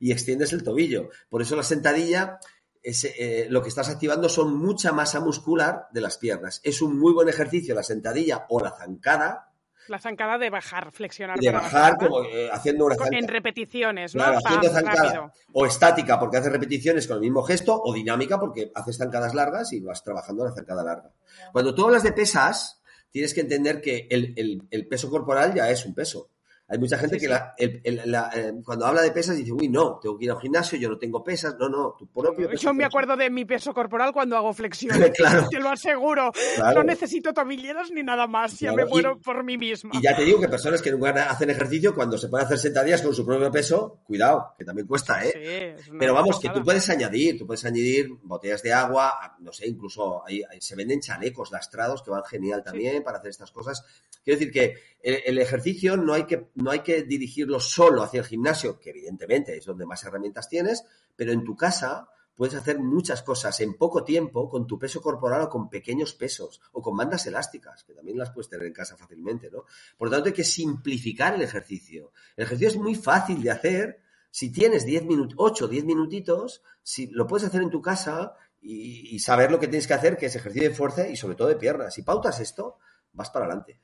y 0.00 0.12
extiendes 0.12 0.52
el 0.52 0.62
tobillo. 0.62 1.10
Por 1.28 1.42
eso 1.42 1.54
la 1.56 1.62
sentadilla 1.62 2.38
eh, 2.82 3.46
lo 3.48 3.62
que 3.62 3.68
estás 3.68 3.88
activando 3.88 4.28
son 4.28 4.56
mucha 4.56 4.92
masa 4.92 5.20
muscular 5.20 5.86
de 5.92 6.00
las 6.00 6.18
piernas. 6.18 6.60
Es 6.64 6.82
un 6.82 6.98
muy 6.98 7.12
buen 7.12 7.28
ejercicio 7.28 7.74
la 7.74 7.82
sentadilla 7.82 8.46
o 8.48 8.60
la 8.60 8.72
zancada. 8.72 9.48
La 9.88 9.98
zancada 9.98 10.38
de 10.38 10.50
bajar, 10.50 10.92
flexionar. 10.92 11.38
De 11.38 11.50
bajar 11.50 11.96
como 11.96 12.22
eh, 12.24 12.48
haciendo 12.52 12.86
una 12.86 12.94
zancada. 12.94 13.18
En 13.18 13.28
repeticiones, 13.28 14.14
¿no? 14.14 14.24
haciendo 14.24 14.68
zancada. 14.68 15.32
O 15.52 15.66
estática 15.66 16.18
porque 16.18 16.38
haces 16.38 16.52
repeticiones 16.52 17.06
con 17.06 17.16
el 17.16 17.22
mismo 17.22 17.42
gesto, 17.42 17.80
o 17.82 17.92
dinámica 17.92 18.38
porque 18.38 18.72
haces 18.74 18.98
zancadas 18.98 19.34
largas 19.34 19.72
y 19.72 19.80
vas 19.80 20.02
trabajando 20.02 20.44
la 20.44 20.52
zancada 20.52 20.82
larga. 20.84 21.10
Cuando 21.52 21.74
tú 21.74 21.84
hablas 21.84 22.02
de 22.02 22.12
pesas, 22.12 22.82
tienes 23.10 23.34
que 23.34 23.40
entender 23.40 23.80
que 23.80 24.06
el 24.10 24.86
peso 24.88 25.10
corporal 25.10 25.54
ya 25.54 25.70
es 25.70 25.84
un 25.86 25.94
peso. 25.94 26.30
Hay 26.72 26.78
mucha 26.78 26.96
gente 26.96 27.18
que 27.18 27.28
eh, 27.58 28.52
cuando 28.64 28.86
habla 28.86 29.02
de 29.02 29.10
pesas 29.10 29.36
dice, 29.36 29.52
uy, 29.52 29.68
no, 29.68 29.98
tengo 30.00 30.16
que 30.16 30.24
ir 30.24 30.30
al 30.30 30.40
gimnasio, 30.40 30.78
yo 30.78 30.88
no 30.88 30.96
tengo 30.96 31.22
pesas. 31.22 31.54
No, 31.58 31.68
no, 31.68 31.94
tu 31.98 32.06
propio 32.06 32.48
peso. 32.48 32.62
Yo 32.62 32.72
me 32.72 32.86
acuerdo 32.86 33.14
de 33.14 33.28
mi 33.28 33.44
peso 33.44 33.74
corporal 33.74 34.10
cuando 34.10 34.38
hago 34.38 34.54
flexiones. 34.54 35.10
claro. 35.14 35.50
Te 35.50 35.60
lo 35.60 35.68
aseguro. 35.68 36.32
No 36.74 36.82
necesito 36.82 37.34
tobilleras 37.34 37.90
ni 37.90 38.02
nada 38.02 38.26
más. 38.26 38.58
Ya 38.58 38.72
me 38.72 38.86
muero 38.86 39.20
por 39.20 39.44
mí 39.44 39.58
misma. 39.58 39.90
Y 39.92 40.00
ya 40.00 40.16
te 40.16 40.24
digo 40.24 40.40
que 40.40 40.48
personas 40.48 40.80
que 40.80 40.90
nunca 40.90 41.10
hacen 41.10 41.50
ejercicio, 41.50 41.94
cuando 41.94 42.16
se 42.16 42.28
pueden 42.28 42.46
hacer 42.46 42.58
sentadillas 42.58 43.02
con 43.02 43.14
su 43.14 43.26
propio 43.26 43.50
peso, 43.50 44.00
cuidado, 44.06 44.54
que 44.56 44.64
también 44.64 44.86
cuesta, 44.86 45.22
¿eh? 45.26 45.76
Pero 45.98 46.14
vamos, 46.14 46.40
que 46.40 46.48
tú 46.48 46.64
puedes 46.64 46.88
añadir, 46.88 47.38
tú 47.38 47.46
puedes 47.46 47.66
añadir 47.66 48.08
botellas 48.22 48.62
de 48.62 48.72
agua, 48.72 49.36
no 49.40 49.52
sé, 49.52 49.68
incluso 49.68 50.24
ahí, 50.26 50.42
se 50.58 50.74
venden 50.74 51.00
chalecos 51.00 51.50
lastrados 51.50 52.02
que 52.02 52.10
van 52.10 52.24
genial 52.24 52.62
también 52.64 53.02
para 53.02 53.18
hacer 53.18 53.28
estas 53.28 53.50
cosas. 53.50 53.84
Quiero 54.24 54.38
decir 54.38 54.52
que 54.52 54.74
el 55.02 55.38
ejercicio 55.38 55.96
no 55.96 56.14
hay 56.14 56.24
que 56.24 56.50
no 56.54 56.70
hay 56.70 56.80
que 56.80 57.02
dirigirlo 57.02 57.58
solo 57.58 58.02
hacia 58.02 58.20
el 58.20 58.26
gimnasio, 58.26 58.78
que 58.78 58.90
evidentemente 58.90 59.56
es 59.56 59.64
donde 59.64 59.84
más 59.84 60.04
herramientas 60.04 60.48
tienes, 60.48 60.84
pero 61.16 61.32
en 61.32 61.42
tu 61.44 61.56
casa 61.56 62.08
puedes 62.34 62.54
hacer 62.54 62.78
muchas 62.78 63.22
cosas 63.22 63.60
en 63.60 63.74
poco 63.74 64.04
tiempo 64.04 64.48
con 64.48 64.66
tu 64.66 64.78
peso 64.78 65.00
corporal 65.00 65.42
o 65.42 65.48
con 65.48 65.68
pequeños 65.68 66.14
pesos 66.14 66.60
o 66.72 66.80
con 66.80 66.96
bandas 66.96 67.26
elásticas, 67.26 67.84
que 67.84 67.94
también 67.94 68.18
las 68.18 68.30
puedes 68.30 68.48
tener 68.48 68.66
en 68.66 68.72
casa 68.72 68.96
fácilmente, 68.96 69.50
¿no? 69.50 69.64
Por 69.96 70.08
lo 70.08 70.12
tanto, 70.12 70.28
hay 70.28 70.32
que 70.32 70.44
simplificar 70.44 71.34
el 71.34 71.42
ejercicio. 71.42 72.12
El 72.36 72.44
ejercicio 72.44 72.68
es 72.68 72.76
muy 72.76 72.94
fácil 72.94 73.42
de 73.42 73.50
hacer. 73.50 74.00
Si 74.30 74.50
tienes 74.50 74.84
10 74.86 75.04
minutos, 75.04 75.36
8 75.38 75.64
o 75.66 75.68
10 75.68 75.84
minutitos, 75.84 76.62
si 76.82 77.08
lo 77.08 77.26
puedes 77.26 77.46
hacer 77.46 77.62
en 77.62 77.70
tu 77.70 77.82
casa 77.82 78.34
y, 78.60 79.14
y 79.14 79.18
saber 79.18 79.50
lo 79.50 79.60
que 79.60 79.68
tienes 79.68 79.86
que 79.86 79.94
hacer, 79.94 80.16
que 80.16 80.26
es 80.26 80.36
ejercicio 80.36 80.68
de 80.68 80.74
fuerza 80.74 81.06
y 81.08 81.16
sobre 81.16 81.34
todo 81.34 81.48
de 81.48 81.56
piernas. 81.56 81.94
Si 81.94 82.02
pautas 82.02 82.40
esto, 82.40 82.78
vas 83.12 83.30
para 83.30 83.44
adelante. 83.44 83.78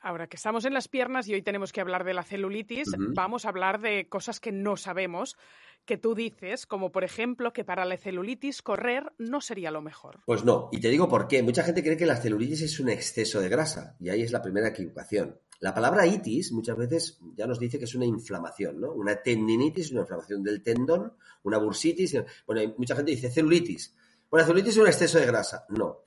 Ahora 0.00 0.28
que 0.28 0.36
estamos 0.36 0.64
en 0.64 0.74
las 0.74 0.88
piernas 0.88 1.28
y 1.28 1.34
hoy 1.34 1.42
tenemos 1.42 1.72
que 1.72 1.80
hablar 1.80 2.04
de 2.04 2.14
la 2.14 2.22
celulitis, 2.22 2.88
vamos 3.14 3.44
a 3.44 3.48
hablar 3.48 3.80
de 3.80 4.08
cosas 4.08 4.38
que 4.38 4.52
no 4.52 4.76
sabemos, 4.76 5.36
que 5.84 5.96
tú 5.96 6.14
dices, 6.14 6.66
como 6.66 6.92
por 6.92 7.02
ejemplo 7.02 7.52
que 7.52 7.64
para 7.64 7.84
la 7.84 7.96
celulitis 7.96 8.62
correr 8.62 9.12
no 9.18 9.40
sería 9.40 9.70
lo 9.70 9.82
mejor. 9.82 10.20
Pues 10.26 10.44
no, 10.44 10.68
y 10.70 10.80
te 10.80 10.88
digo 10.88 11.08
por 11.08 11.26
qué. 11.26 11.42
Mucha 11.42 11.64
gente 11.64 11.82
cree 11.82 11.96
que 11.96 12.06
la 12.06 12.16
celulitis 12.16 12.62
es 12.62 12.78
un 12.78 12.90
exceso 12.90 13.40
de 13.40 13.48
grasa, 13.48 13.96
y 13.98 14.10
ahí 14.10 14.22
es 14.22 14.30
la 14.30 14.42
primera 14.42 14.68
equivocación. 14.68 15.38
La 15.60 15.74
palabra 15.74 16.06
itis 16.06 16.52
muchas 16.52 16.76
veces 16.76 17.18
ya 17.34 17.46
nos 17.46 17.58
dice 17.58 17.78
que 17.78 17.86
es 17.86 17.94
una 17.96 18.06
inflamación, 18.06 18.80
¿no? 18.80 18.92
Una 18.92 19.16
tendinitis, 19.20 19.90
una 19.90 20.02
inflamación 20.02 20.44
del 20.44 20.62
tendón, 20.62 21.14
una 21.42 21.58
bursitis. 21.58 22.16
Bueno, 22.46 22.74
mucha 22.76 22.94
gente 22.94 23.10
dice 23.10 23.28
celulitis. 23.28 23.96
Bueno, 24.30 24.46
celulitis 24.46 24.74
es 24.74 24.78
un 24.78 24.86
exceso 24.86 25.18
de 25.18 25.26
grasa. 25.26 25.64
No. 25.70 26.02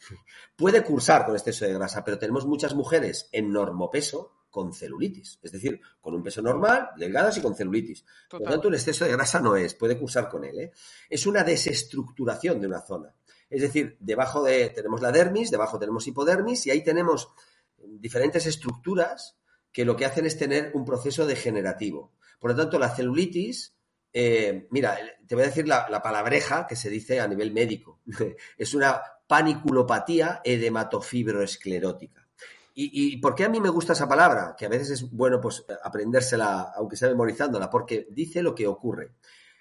Puede 0.55 0.83
cursar 0.83 1.25
con 1.25 1.35
exceso 1.35 1.65
de 1.65 1.73
grasa, 1.73 2.03
pero 2.03 2.19
tenemos 2.19 2.45
muchas 2.45 2.75
mujeres 2.75 3.29
en 3.31 3.51
normopeso 3.51 4.41
con 4.51 4.73
celulitis. 4.73 5.39
Es 5.41 5.51
decir, 5.51 5.81
con 5.99 6.13
un 6.13 6.21
peso 6.21 6.41
normal, 6.41 6.89
delgadas 6.97 7.37
y 7.37 7.41
con 7.41 7.55
celulitis. 7.55 8.05
Por 8.29 8.41
lo 8.41 8.49
tanto, 8.49 8.67
un 8.67 8.75
exceso 8.75 9.05
de 9.05 9.11
grasa 9.11 9.39
no 9.39 9.55
es, 9.55 9.73
puede 9.73 9.97
cursar 9.97 10.29
con 10.29 10.43
él. 10.43 10.59
¿eh? 10.59 10.71
Es 11.09 11.25
una 11.25 11.43
desestructuración 11.43 12.59
de 12.59 12.67
una 12.67 12.81
zona. 12.81 13.15
Es 13.49 13.61
decir, 13.61 13.97
debajo 13.99 14.43
de, 14.43 14.69
tenemos 14.69 15.01
la 15.01 15.11
dermis, 15.11 15.49
debajo 15.49 15.79
tenemos 15.79 16.05
hipodermis 16.05 16.67
y 16.67 16.71
ahí 16.71 16.83
tenemos 16.83 17.29
diferentes 17.77 18.45
estructuras 18.45 19.37
que 19.71 19.85
lo 19.85 19.95
que 19.95 20.05
hacen 20.05 20.25
es 20.25 20.37
tener 20.37 20.71
un 20.73 20.85
proceso 20.85 21.25
degenerativo. 21.25 22.13
Por 22.39 22.51
lo 22.51 22.57
tanto, 22.57 22.77
la 22.77 22.93
celulitis 22.93 23.75
eh, 24.13 24.67
mira, 24.71 24.97
te 25.27 25.35
voy 25.35 25.43
a 25.43 25.47
decir 25.47 25.67
la, 25.67 26.01
palabreja 26.01 26.67
que 26.67 26.75
se 26.75 26.89
dice 26.89 27.19
a 27.19 27.27
nivel 27.27 27.51
médico. 27.51 28.01
es 28.57 28.73
una 28.73 29.01
paniculopatía 29.27 30.41
edematofibroesclerótica. 30.43 32.27
¿Y, 32.73 33.13
¿Y 33.13 33.17
por 33.17 33.35
qué 33.35 33.45
a 33.45 33.49
mí 33.49 33.59
me 33.59 33.69
gusta 33.69 33.93
esa 33.93 34.07
palabra? 34.07 34.55
Que 34.57 34.65
a 34.65 34.69
veces 34.69 34.91
es 34.91 35.11
bueno 35.11 35.39
pues 35.39 35.63
aprendérsela, 35.83 36.71
aunque 36.75 36.95
sea 36.95 37.09
memorizándola, 37.09 37.69
porque 37.69 38.07
dice 38.09 38.41
lo 38.41 38.55
que 38.55 38.67
ocurre. 38.67 39.11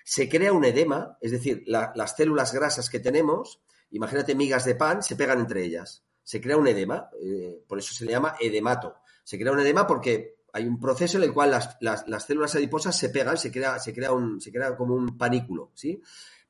Se 0.05 0.29
crea 0.29 0.53
un 0.53 0.65
edema, 0.65 1.19
es 1.21 1.31
decir, 1.31 1.63
las 1.67 2.17
células 2.17 2.53
grasas 2.53 2.89
que 2.91 3.01
tenemos, 3.01 3.61
imagínate 3.91 4.35
migas 4.35 4.65
de 4.65 4.75
pan, 4.75 5.03
se 5.03 5.17
pegan 5.17 5.41
entre 5.41 5.65
ellas. 5.65 6.05
Se 6.23 6.41
crea 6.41 6.57
un 6.57 6.67
edema, 6.67 7.11
eh, 7.21 7.63
por 7.67 7.79
eso 7.79 7.95
se 7.95 8.05
le 8.05 8.13
llama 8.13 8.37
edemato. 8.41 8.97
Se 9.25 9.39
crea 9.39 9.53
un 9.53 9.61
edema 9.61 9.87
porque 9.87 10.40
hay 10.53 10.67
un 10.67 10.79
proceso 10.81 11.19
en 11.19 11.25
el 11.25 11.33
cual 11.33 11.51
las, 11.51 12.25
células 12.27 12.55
adiposas 12.55 12.97
se 12.97 13.09
pegan, 13.09 13.37
se 13.37 13.51
crea, 13.51 13.79
se, 13.79 13.95
crea 13.95 14.13
un, 14.13 14.41
se 14.41 14.53
crea 14.53 14.77
como 14.77 14.95
un 14.95 15.17
panículo, 15.17 15.71
¿sí? 15.75 16.03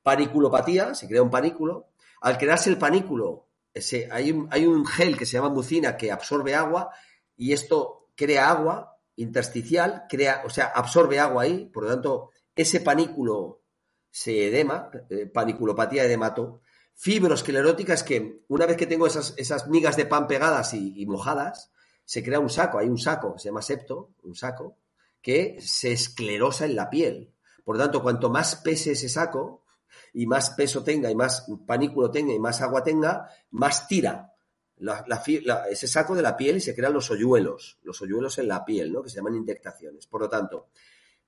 Paniculopatía, 0.02 0.94
se 0.94 1.08
crea 1.08 1.22
un 1.22 1.30
panículo. 1.30 1.88
Al 2.20 2.38
crearse 2.38 2.70
el 2.70 2.78
panículo, 2.78 3.48
ese, 3.72 4.08
hay, 4.10 4.32
un, 4.32 4.48
hay 4.50 4.66
un 4.66 4.84
gel 4.86 5.16
que 5.16 5.26
se 5.26 5.34
llama 5.34 5.50
mucina 5.50 5.96
que 5.96 6.10
absorbe 6.10 6.54
agua 6.54 6.90
y 7.36 7.52
esto 7.52 8.08
crea 8.14 8.50
agua 8.50 8.98
intersticial, 9.16 10.04
crea, 10.08 10.42
o 10.44 10.50
sea, 10.50 10.66
absorbe 10.66 11.18
agua 11.20 11.42
ahí, 11.42 11.66
por 11.66 11.84
lo 11.84 11.90
tanto, 11.90 12.30
ese 12.54 12.80
panículo 12.80 13.62
se 14.10 14.48
edema, 14.48 14.90
eh, 15.08 15.26
paniculopatía 15.26 16.04
edemato. 16.04 16.62
Fibrosclerótica 16.94 17.94
es 17.94 18.02
que 18.02 18.44
una 18.48 18.66
vez 18.66 18.76
que 18.76 18.86
tengo 18.86 19.06
esas, 19.06 19.34
esas 19.36 19.68
migas 19.68 19.96
de 19.96 20.06
pan 20.06 20.26
pegadas 20.26 20.74
y 20.74 21.06
mojadas, 21.06 21.70
se 22.10 22.24
crea 22.24 22.40
un 22.40 22.50
saco, 22.50 22.80
hay 22.80 22.88
un 22.88 22.98
saco 22.98 23.38
se 23.38 23.50
llama 23.50 23.62
septo, 23.62 24.14
un 24.24 24.34
saco, 24.34 24.78
que 25.22 25.58
se 25.60 25.92
esclerosa 25.92 26.64
en 26.64 26.74
la 26.74 26.90
piel. 26.90 27.32
Por 27.62 27.76
lo 27.76 27.82
tanto, 27.84 28.02
cuanto 28.02 28.28
más 28.30 28.56
pese 28.56 28.90
ese 28.90 29.08
saco 29.08 29.62
y 30.12 30.26
más 30.26 30.50
peso 30.50 30.82
tenga 30.82 31.08
y 31.08 31.14
más 31.14 31.46
panículo 31.64 32.10
tenga 32.10 32.34
y 32.34 32.40
más 32.40 32.62
agua 32.62 32.82
tenga, 32.82 33.28
más 33.52 33.86
tira 33.86 34.34
ese 35.70 35.86
saco 35.86 36.16
de 36.16 36.22
la 36.22 36.36
piel 36.36 36.56
y 36.56 36.60
se 36.60 36.74
crean 36.74 36.94
los 36.94 37.12
hoyuelos, 37.12 37.78
los 37.84 38.02
hoyuelos 38.02 38.38
en 38.38 38.48
la 38.48 38.64
piel, 38.64 38.92
¿no? 38.92 39.04
que 39.04 39.10
se 39.10 39.18
llaman 39.18 39.36
indectaciones. 39.36 40.08
Por 40.08 40.22
lo 40.22 40.28
tanto, 40.28 40.70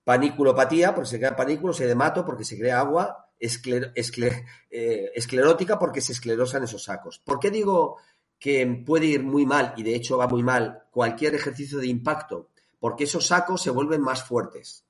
paniculopatía, 0.02 0.96
porque 0.96 1.10
se 1.10 1.18
crea 1.18 1.36
panículos, 1.36 1.80
edemato, 1.80 2.24
porque 2.24 2.42
se 2.42 2.58
crea 2.58 2.80
agua, 2.80 3.28
eh, 3.38 5.12
esclerótica, 5.14 5.78
porque 5.78 6.00
se 6.00 6.10
esclerosan 6.10 6.64
esos 6.64 6.82
sacos. 6.82 7.20
¿Por 7.20 7.38
qué 7.38 7.52
digo 7.52 7.98
que 8.42 8.66
puede 8.84 9.06
ir 9.06 9.22
muy 9.22 9.46
mal, 9.46 9.72
y 9.76 9.84
de 9.84 9.94
hecho 9.94 10.18
va 10.18 10.26
muy 10.26 10.42
mal, 10.42 10.82
cualquier 10.90 11.36
ejercicio 11.36 11.78
de 11.78 11.86
impacto? 11.86 12.50
Porque 12.80 13.04
esos 13.04 13.28
sacos 13.28 13.62
se 13.62 13.70
vuelven 13.70 14.00
más 14.00 14.24
fuertes. 14.24 14.84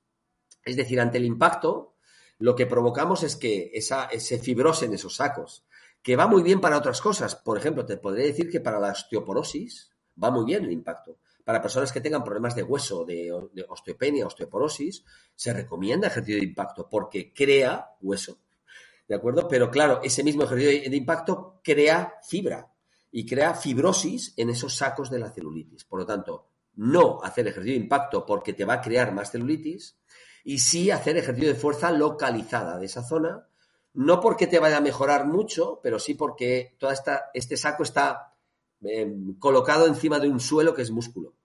Es 0.65 0.75
decir, 0.75 0.99
ante 0.99 1.19
el 1.19 1.25
impacto, 1.25 1.93
lo 2.39 2.55
que 2.55 2.65
provocamos 2.65 3.21
es 3.21 3.35
que 3.35 3.69
esa, 3.75 4.09
se 4.17 4.39
fibrosen 4.39 4.91
esos 4.95 5.17
sacos 5.17 5.67
que 6.01 6.15
va 6.15 6.25
muy 6.25 6.41
bien 6.41 6.59
para 6.59 6.79
otras 6.79 6.99
cosas. 6.99 7.35
Por 7.35 7.59
ejemplo, 7.59 7.85
te 7.85 7.97
podría 7.97 8.25
decir 8.25 8.49
que 8.49 8.59
para 8.59 8.79
la 8.79 8.91
osteoporosis 8.91 9.91
va 10.21 10.31
muy 10.31 10.45
bien 10.45 10.65
el 10.65 10.71
impacto. 10.71 11.19
Para 11.43 11.61
personas 11.61 11.91
que 11.91 12.01
tengan 12.01 12.23
problemas 12.23 12.55
de 12.55 12.63
hueso, 12.63 13.05
de, 13.05 13.31
osteopenia, 13.69 14.25
osteoporosis, 14.25 15.05
se 15.35 15.53
recomienda 15.53 16.07
ejercicio 16.07 16.39
de 16.39 16.47
impacto 16.47 16.89
porque 16.89 17.31
crea 17.31 17.91
hueso. 18.01 18.39
¿De 19.07 19.13
acuerdo? 19.13 19.47
Pero 19.47 19.69
claro, 19.69 19.99
ese 20.03 20.23
mismo 20.23 20.43
ejercicio 20.45 20.89
de 20.89 20.97
impacto 20.97 21.59
crea 21.63 22.15
fibra 22.23 22.72
y 23.15 23.27
crea 23.27 23.53
fibrosis 23.53 24.33
en 24.37 24.49
esos 24.49 24.75
sacos 24.75 25.11
de 25.11 25.19
la 25.19 25.29
celulitis. 25.29 25.85
Por 25.85 25.99
lo 25.99 26.05
tanto, 26.05 26.47
no 26.75 27.21
hacer 27.21 27.47
ejercicio 27.47 27.77
de 27.77 27.83
impacto 27.83 28.25
porque 28.25 28.53
te 28.53 28.65
va 28.65 28.73
a 28.73 28.81
crear 28.81 29.13
más 29.13 29.31
celulitis 29.31 29.99
y 30.43 30.57
sí 30.57 30.89
hacer 30.89 31.17
ejercicio 31.17 31.53
de 31.53 31.59
fuerza 31.59 31.91
localizada 31.91 32.79
de 32.79 32.87
esa 32.87 33.03
zona 33.03 33.47
no 33.93 34.19
porque 34.19 34.47
te 34.47 34.57
vaya 34.57 34.77
a 34.77 34.81
mejorar 34.81 35.27
mucho, 35.27 35.79
pero 35.83 35.99
sí 35.99 36.15
porque 36.15 36.75
todo 36.79 36.91
este 37.35 37.57
saco 37.57 37.83
está 37.83 38.33
em, 38.81 39.35
colocado 39.37 39.85
encima 39.85 40.19
de 40.19 40.27
un 40.27 40.39
suelo 40.39 40.73
que 40.73 40.81
es 40.81 40.89
músculo. 40.89 41.35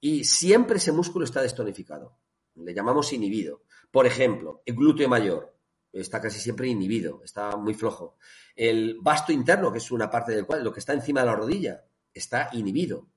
Y 0.00 0.24
siempre 0.24 0.76
ese 0.76 0.92
músculo 0.92 1.24
está 1.24 1.40
destonificado. 1.40 2.18
Le 2.56 2.74
llamamos 2.74 3.14
inhibido. 3.14 3.62
Por 3.90 4.06
ejemplo, 4.06 4.60
el 4.66 4.74
glúteo 4.74 5.08
mayor 5.08 5.53
está 6.00 6.20
casi 6.20 6.38
siempre 6.38 6.68
inhibido, 6.68 7.22
está 7.24 7.56
muy 7.56 7.74
flojo. 7.74 8.16
El 8.54 8.98
vasto 9.00 9.32
interno, 9.32 9.72
que 9.72 9.78
es 9.78 9.90
una 9.90 10.10
parte 10.10 10.32
del 10.32 10.46
cual, 10.46 10.64
lo 10.64 10.72
que 10.72 10.80
está 10.80 10.92
encima 10.92 11.20
de 11.20 11.26
la 11.26 11.36
rodilla, 11.36 11.84
está 12.12 12.50
inhibido. 12.52 13.08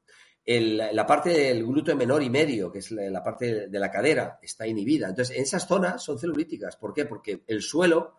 la 0.45 1.05
parte 1.05 1.29
del 1.29 1.65
glúteo 1.65 1.95
menor 1.95 2.23
y 2.23 2.29
medio, 2.29 2.71
que 2.71 2.79
es 2.79 2.91
la, 2.91 3.23
parte 3.23 3.67
de 3.67 3.79
la 3.79 3.91
cadera, 3.91 4.39
está 4.41 4.65
inhibida. 4.65 5.09
Entonces, 5.09 5.35
en 5.35 5.43
esas 5.43 5.67
zonas 5.67 6.03
son 6.03 6.17
celulíticas. 6.17 6.77
¿Por 6.77 6.93
qué? 6.93 7.05
Porque 7.05 7.43
el 7.47 7.61
suelo 7.61 8.17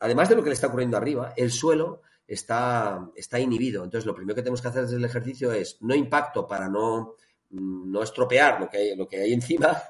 además 0.00 0.28
de 0.28 0.34
lo 0.34 0.42
que 0.42 0.48
le 0.48 0.54
está 0.54 0.66
ocurriendo 0.66 0.96
arriba, 0.96 1.32
el 1.36 1.52
suelo 1.52 2.02
está, 2.26 3.10
está 3.14 3.38
inhibido. 3.38 3.84
Entonces, 3.84 4.06
lo 4.06 4.14
primero 4.14 4.34
que 4.34 4.42
tenemos 4.42 4.62
que 4.62 4.68
hacer 4.68 4.82
desde 4.82 4.96
el 4.96 5.04
ejercicio 5.04 5.52
es 5.52 5.78
no 5.82 5.94
impacto 5.94 6.46
para 6.46 6.68
no, 6.68 7.14
mm, 7.50 7.92
no 7.92 8.02
estropear 8.02 8.60
lo 8.60 8.68
que, 8.68 8.94
lo 8.96 9.06
que 9.06 9.20
hay 9.20 9.32
encima 9.32 9.80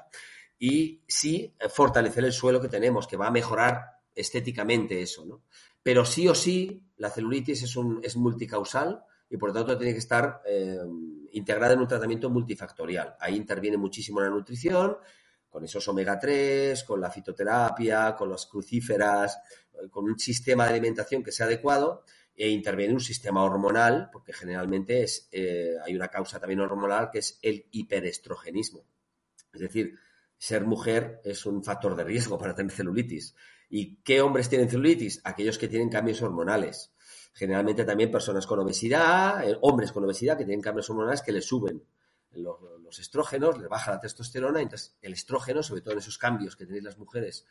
y 0.59 1.01
sí 1.07 1.55
fortalecer 1.69 2.23
el 2.23 2.33
suelo 2.33 2.61
que 2.61 2.67
tenemos, 2.67 3.07
que 3.07 3.17
va 3.17 3.27
a 3.27 3.31
mejorar 3.31 4.00
estéticamente 4.15 5.01
eso, 5.01 5.25
¿no? 5.25 5.43
Pero 5.83 6.05
sí 6.05 6.27
o 6.27 6.35
sí, 6.35 6.83
la 6.97 7.09
celulitis 7.09 7.63
es, 7.63 7.75
un, 7.75 7.99
es 8.03 8.15
multicausal 8.15 9.03
y 9.29 9.37
por 9.37 9.49
lo 9.49 9.55
tanto 9.55 9.77
tiene 9.77 9.93
que 9.93 9.99
estar 9.99 10.41
eh, 10.45 10.77
integrada 11.31 11.73
en 11.73 11.79
un 11.79 11.87
tratamiento 11.87 12.29
multifactorial. 12.29 13.15
Ahí 13.19 13.35
interviene 13.35 13.77
muchísimo 13.77 14.21
la 14.21 14.29
nutrición, 14.29 14.97
con 15.49 15.63
esos 15.63 15.87
omega 15.87 16.19
3, 16.19 16.83
con 16.83 17.01
la 17.01 17.09
fitoterapia, 17.09 18.15
con 18.15 18.29
las 18.29 18.45
crucíferas, 18.45 19.39
con 19.89 20.05
un 20.05 20.19
sistema 20.19 20.65
de 20.65 20.71
alimentación 20.71 21.23
que 21.23 21.31
sea 21.31 21.45
adecuado 21.45 22.03
e 22.35 22.49
interviene 22.49 22.93
un 22.93 22.99
sistema 22.99 23.43
hormonal, 23.43 24.09
porque 24.11 24.33
generalmente 24.33 25.03
es, 25.03 25.27
eh, 25.31 25.75
hay 25.83 25.95
una 25.95 26.07
causa 26.07 26.39
también 26.39 26.61
hormonal 26.61 27.09
que 27.11 27.19
es 27.19 27.39
el 27.41 27.67
hiperestrogenismo. 27.71 28.85
Es 29.53 29.61
decir, 29.61 29.95
ser 30.37 30.65
mujer 30.65 31.21
es 31.23 31.45
un 31.45 31.63
factor 31.63 31.95
de 31.95 32.03
riesgo 32.03 32.37
para 32.37 32.55
tener 32.55 32.71
celulitis. 32.71 33.35
¿Y 33.71 33.95
qué 34.03 34.21
hombres 34.21 34.49
tienen 34.49 34.69
celulitis? 34.69 35.21
Aquellos 35.23 35.57
que 35.57 35.67
tienen 35.67 35.89
cambios 35.89 36.21
hormonales. 36.21 36.93
Generalmente 37.33 37.83
también 37.85 38.11
personas 38.11 38.45
con 38.45 38.59
obesidad, 38.59 39.49
eh, 39.49 39.57
hombres 39.61 39.91
con 39.91 40.03
obesidad 40.03 40.37
que 40.37 40.45
tienen 40.45 40.61
cambios 40.61 40.87
hormonales 40.91 41.23
que 41.23 41.31
les 41.31 41.45
suben 41.45 41.83
los, 42.33 42.99
estrógenos, 42.99 43.57
les 43.57 43.67
baja 43.67 43.91
la 43.91 43.99
testosterona, 43.99 44.61
entonces 44.61 44.97
el 45.01 45.13
estrógeno, 45.13 45.63
sobre 45.63 45.81
todo 45.81 45.93
en 45.93 45.99
esos 45.99 46.17
cambios 46.17 46.55
que 46.55 46.65
tenéis 46.65 46.83
las 46.83 46.97
mujeres 46.97 47.45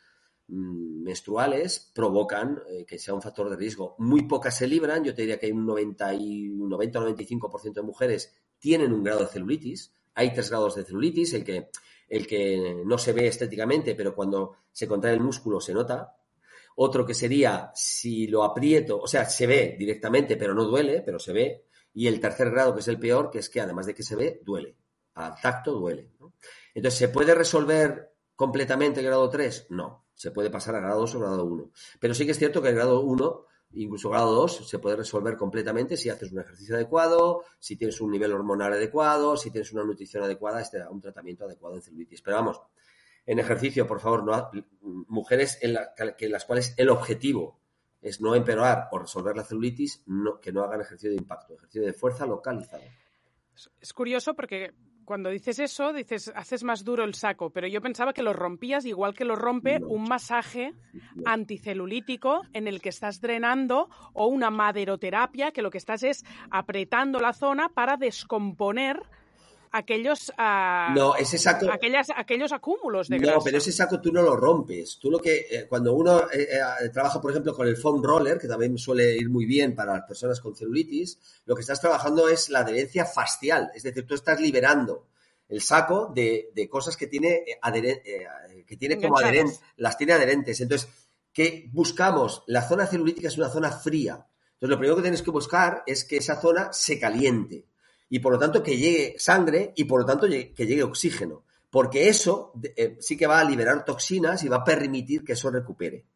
Mm, 0.47 1.03
menstruales 1.03 1.91
provocan 1.93 2.61
eh, 2.67 2.85
que 2.85 2.99
sea 2.99 3.13
un 3.13 3.21
factor 3.21 3.49
de 3.49 3.55
riesgo. 3.55 3.95
Muy 3.99 4.23
pocas 4.23 4.57
se 4.57 4.67
libran, 4.67 5.01
yo 5.01 5.13
te 5.15 5.21
diría 5.21 5.39
que 5.39 5.45
hay 5.45 5.51
un 5.53 5.65
90 5.65 6.13
y 6.15 6.49
un 6.49 6.67
90 6.67 6.99
o 6.99 7.03
95% 7.03 7.73
de 7.73 7.81
mujeres 7.83 8.33
tienen 8.59 8.91
un 8.91 9.01
grado 9.01 9.21
de 9.21 9.27
celulitis. 9.27 9.93
Hay 10.13 10.33
tres 10.33 10.49
grados 10.49 10.75
de 10.75 10.83
celulitis, 10.83 11.33
el 11.33 11.45
que, 11.45 11.69
el 12.11 12.27
que 12.27 12.83
no 12.85 12.97
se 12.97 13.13
ve 13.13 13.27
estéticamente, 13.27 13.95
pero 13.95 14.13
cuando 14.13 14.57
se 14.71 14.87
contrae 14.87 15.13
el 15.13 15.21
músculo 15.21 15.61
se 15.61 15.73
nota. 15.73 16.15
Otro 16.75 17.05
que 17.05 17.13
sería 17.13 17.71
si 17.73 18.27
lo 18.27 18.43
aprieto, 18.43 18.99
o 18.99 19.07
sea, 19.07 19.25
se 19.25 19.47
ve 19.47 19.75
directamente, 19.79 20.35
pero 20.35 20.53
no 20.53 20.65
duele, 20.65 21.01
pero 21.05 21.19
se 21.19 21.31
ve. 21.31 21.65
Y 21.93 22.07
el 22.07 22.19
tercer 22.19 22.51
grado, 22.51 22.73
que 22.73 22.81
es 22.81 22.87
el 22.89 22.99
peor, 22.99 23.29
que 23.29 23.39
es 23.39 23.49
que 23.49 23.61
además 23.61 23.85
de 23.85 23.95
que 23.95 24.03
se 24.03 24.15
ve, 24.15 24.41
duele. 24.43 24.75
Al 25.15 25.39
tacto 25.41 25.71
duele. 25.71 26.11
Entonces, 26.73 26.99
¿se 26.99 27.09
puede 27.09 27.33
resolver 27.33 28.13
completamente 28.35 28.99
el 28.99 29.05
grado 29.05 29.29
3? 29.29 29.67
No 29.69 30.05
se 30.21 30.29
puede 30.29 30.51
pasar 30.51 30.75
a 30.75 30.81
grado 30.81 30.99
2 30.99 31.15
o 31.15 31.19
grado 31.19 31.45
1. 31.45 31.71
Pero 31.99 32.13
sí 32.13 32.25
que 32.25 32.31
es 32.31 32.37
cierto 32.37 32.61
que 32.61 32.69
el 32.69 32.75
grado 32.75 33.01
1, 33.01 33.45
incluso 33.73 34.09
grado 34.09 34.33
2, 34.33 34.67
se 34.67 34.79
puede 34.79 34.97
resolver 34.97 35.37
completamente 35.37 35.97
si 35.97 36.09
haces 36.09 36.31
un 36.31 36.39
ejercicio 36.39 36.75
adecuado, 36.75 37.43
si 37.59 37.75
tienes 37.75 38.01
un 38.01 38.11
nivel 38.11 38.33
hormonal 38.33 38.73
adecuado, 38.73 39.37
si 39.37 39.51
tienes 39.51 39.71
una 39.73 39.83
nutrición 39.83 40.23
adecuada, 40.23 40.61
este, 40.61 40.85
un 40.87 41.01
tratamiento 41.01 41.45
adecuado 41.45 41.75
en 41.75 41.81
celulitis. 41.81 42.21
Pero 42.21 42.37
vamos, 42.37 42.61
en 43.25 43.39
ejercicio, 43.39 43.87
por 43.87 43.99
favor, 43.99 44.23
no, 44.23 44.49
mujeres 45.07 45.59
en, 45.61 45.73
las 45.73 46.45
cuales 46.45 46.73
el 46.77 46.89
objetivo 46.89 47.59
es 48.01 48.19
no 48.19 48.35
empeorar 48.35 48.89
o 48.91 48.99
resolver 48.99 49.35
la 49.35 49.43
celulitis, 49.43 50.03
que 50.41 50.51
no 50.51 50.63
hagan 50.63 50.81
ejercicio 50.81 51.11
de 51.11 51.17
impacto, 51.17 51.53
ejercicio 51.53 51.85
de 51.85 51.93
fuerza 51.93 52.25
localizado. 52.25 52.83
Es 53.79 53.93
curioso 53.93 54.33
porque 54.33 54.73
cuando 55.05 55.29
dices 55.29 55.59
eso, 55.59 55.93
dices, 55.93 56.31
haces 56.35 56.63
más 56.63 56.83
duro 56.83 57.03
el 57.03 57.13
saco, 57.13 57.49
pero 57.49 57.67
yo 57.67 57.81
pensaba 57.81 58.13
que 58.13 58.23
lo 58.23 58.33
rompías 58.33 58.85
igual 58.85 59.13
que 59.13 59.25
lo 59.25 59.35
rompe 59.35 59.79
un 59.83 60.03
masaje 60.03 60.73
anticelulítico 61.25 62.41
en 62.53 62.67
el 62.67 62.81
que 62.81 62.89
estás 62.89 63.21
drenando 63.21 63.89
o 64.13 64.27
una 64.27 64.49
maderoterapia 64.49 65.51
que 65.51 65.61
lo 65.61 65.71
que 65.71 65.77
estás 65.77 66.03
es 66.03 66.23
apretando 66.49 67.19
la 67.19 67.33
zona 67.33 67.69
para 67.69 67.97
descomponer 67.97 69.01
aquellos 69.71 70.29
uh, 70.37 70.93
no 70.93 71.15
ese 71.15 71.37
saco 71.37 71.71
aquellas, 71.71 72.07
aquellos 72.15 72.51
acúmulos 72.51 73.07
de 73.07 73.17
grasa. 73.17 73.37
no 73.37 73.43
pero 73.43 73.57
ese 73.57 73.71
saco 73.71 74.01
tú 74.01 74.11
no 74.11 74.21
lo 74.21 74.35
rompes. 74.35 74.97
Tú 74.99 75.09
lo 75.09 75.19
que 75.19 75.47
eh, 75.49 75.65
cuando 75.67 75.93
uno 75.93 76.29
eh, 76.31 76.47
eh, 76.83 76.89
trabaja 76.89 77.21
por 77.21 77.31
ejemplo 77.31 77.55
con 77.55 77.67
el 77.67 77.77
foam 77.77 78.03
roller 78.03 78.37
que 78.37 78.47
también 78.47 78.77
suele 78.77 79.15
ir 79.15 79.29
muy 79.29 79.45
bien 79.45 79.73
para 79.73 79.93
las 79.93 80.03
personas 80.03 80.39
con 80.41 80.55
celulitis 80.55 81.19
lo 81.45 81.55
que 81.55 81.61
estás 81.61 81.79
trabajando 81.79 82.27
es 82.27 82.49
la 82.49 82.59
adherencia 82.59 83.05
facial. 83.05 83.71
Es 83.73 83.83
decir 83.83 84.05
tú 84.05 84.15
estás 84.15 84.39
liberando 84.39 85.07
el 85.47 85.61
saco 85.61 86.11
de, 86.13 86.51
de 86.53 86.69
cosas 86.69 86.95
que 86.95 87.07
tiene 87.07 87.43
que 88.67 88.77
tiene 88.77 89.01
como 89.01 89.17
adherentes 89.17 89.61
las 89.77 89.97
tiene 89.97 90.13
adherentes. 90.13 90.59
Entonces 90.59 90.89
¿qué 91.31 91.69
buscamos 91.71 92.43
la 92.47 92.61
zona 92.61 92.85
celulítica 92.87 93.29
es 93.29 93.37
una 93.37 93.49
zona 93.49 93.71
fría. 93.71 94.27
Entonces 94.53 94.69
lo 94.69 94.77
primero 94.77 94.95
que 94.97 95.03
tienes 95.03 95.21
que 95.21 95.31
buscar 95.31 95.83
es 95.87 96.03
que 96.03 96.17
esa 96.17 96.39
zona 96.39 96.71
se 96.73 96.99
caliente 96.99 97.70
y 98.11 98.19
por 98.19 98.33
lo 98.33 98.39
tanto 98.39 98.61
que 98.61 98.75
llegue 98.75 99.15
sangre 99.17 99.71
y 99.73 99.85
por 99.85 100.01
lo 100.01 100.05
tanto 100.05 100.27
que 100.27 100.65
llegue 100.67 100.83
oxígeno, 100.83 101.45
porque 101.69 102.09
eso 102.09 102.51
eh, 102.75 102.97
sí 102.99 103.15
que 103.15 103.25
va 103.25 103.39
a 103.39 103.45
liberar 103.45 103.85
toxinas 103.85 104.43
y 104.43 104.49
va 104.49 104.57
a 104.57 104.63
permitir 104.65 105.23
que 105.23 105.31
eso 105.31 105.49
recupere. 105.49 106.07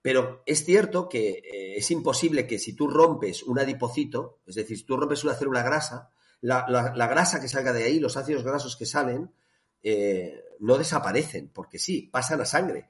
Pero 0.00 0.42
es 0.46 0.64
cierto 0.64 1.06
que 1.06 1.42
eh, 1.44 1.76
es 1.76 1.90
imposible 1.90 2.46
que 2.46 2.58
si 2.58 2.72
tú 2.72 2.88
rompes 2.88 3.42
un 3.42 3.58
adipocito, 3.58 4.38
es 4.46 4.54
decir, 4.54 4.78
si 4.78 4.84
tú 4.84 4.96
rompes 4.96 5.22
una 5.22 5.34
célula 5.34 5.62
grasa, 5.62 6.10
la, 6.40 6.62
grasa 7.08 7.42
que 7.42 7.48
salga 7.48 7.74
de 7.74 7.84
ahí, 7.84 8.00
los 8.00 8.16
ácidos 8.16 8.42
grasos 8.42 8.74
que 8.76 8.86
salen, 8.86 9.30
eh, 9.82 10.42
no 10.60 10.78
desaparecen, 10.78 11.50
porque 11.50 11.78
sí, 11.78 12.08
pasan 12.10 12.40
a 12.40 12.46
sangre. 12.46 12.88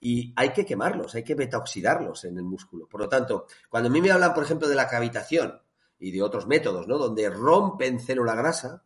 Y 0.00 0.34
hay 0.36 0.50
que 0.52 0.66
quemarlos, 0.66 1.14
hay 1.14 1.24
que 1.24 1.34
betaoxidarlos 1.34 2.26
en 2.26 2.36
el 2.36 2.44
músculo. 2.44 2.86
Por 2.88 3.00
lo 3.00 3.08
tanto, 3.08 3.46
cuando 3.70 3.88
a 3.88 3.92
mí 3.92 4.02
me 4.02 4.10
hablan, 4.10 4.34
por 4.34 4.44
ejemplo, 4.44 4.68
de 4.68 4.74
la 4.74 4.86
cavitación, 4.86 5.62
y 5.98 6.10
de 6.10 6.22
otros 6.22 6.46
métodos, 6.46 6.86
¿no? 6.88 6.98
Donde 6.98 7.30
rompen 7.30 8.00
célula 8.00 8.34
grasa, 8.34 8.84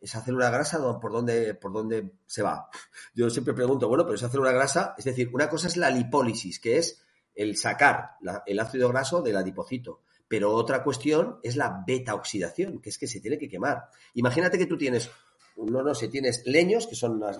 esa 0.00 0.22
célula 0.22 0.50
grasa, 0.50 0.78
¿por 1.00 1.12
dónde, 1.12 1.54
¿por 1.54 1.72
dónde 1.72 2.12
se 2.26 2.42
va? 2.42 2.68
Yo 3.14 3.28
siempre 3.30 3.54
pregunto, 3.54 3.88
bueno, 3.88 4.04
pero 4.04 4.16
esa 4.16 4.28
célula 4.28 4.52
grasa, 4.52 4.94
es 4.96 5.04
decir, 5.04 5.30
una 5.32 5.48
cosa 5.48 5.68
es 5.68 5.76
la 5.76 5.90
lipólisis, 5.90 6.58
que 6.58 6.78
es 6.78 7.02
el 7.34 7.56
sacar 7.56 8.16
el 8.46 8.58
ácido 8.58 8.88
graso 8.88 9.22
del 9.22 9.36
adipocito, 9.36 10.02
Pero 10.28 10.52
otra 10.52 10.82
cuestión 10.84 11.38
es 11.42 11.56
la 11.56 11.82
beta 11.86 12.14
oxidación, 12.14 12.80
que 12.80 12.90
es 12.90 12.98
que 12.98 13.06
se 13.06 13.20
tiene 13.20 13.38
que 13.38 13.48
quemar. 13.48 13.88
Imagínate 14.14 14.58
que 14.58 14.66
tú 14.66 14.76
tienes 14.76 15.10
no, 15.56 15.82
no 15.82 15.94
sé, 15.94 16.08
tienes 16.08 16.42
leños, 16.46 16.86
que 16.86 16.94
son 16.94 17.20
la, 17.20 17.32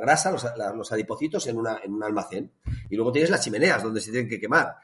grasa, 0.00 0.32
los, 0.74 0.92
adipocitos 0.92 1.46
en, 1.46 1.58
una, 1.58 1.80
en 1.82 1.92
un 1.92 2.02
almacén, 2.02 2.52
y 2.90 2.96
luego 2.96 3.12
tienes 3.12 3.30
las 3.30 3.44
chimeneas 3.44 3.82
donde 3.82 4.00
se 4.00 4.10
tienen 4.10 4.28
que 4.28 4.40
quemar. 4.40 4.76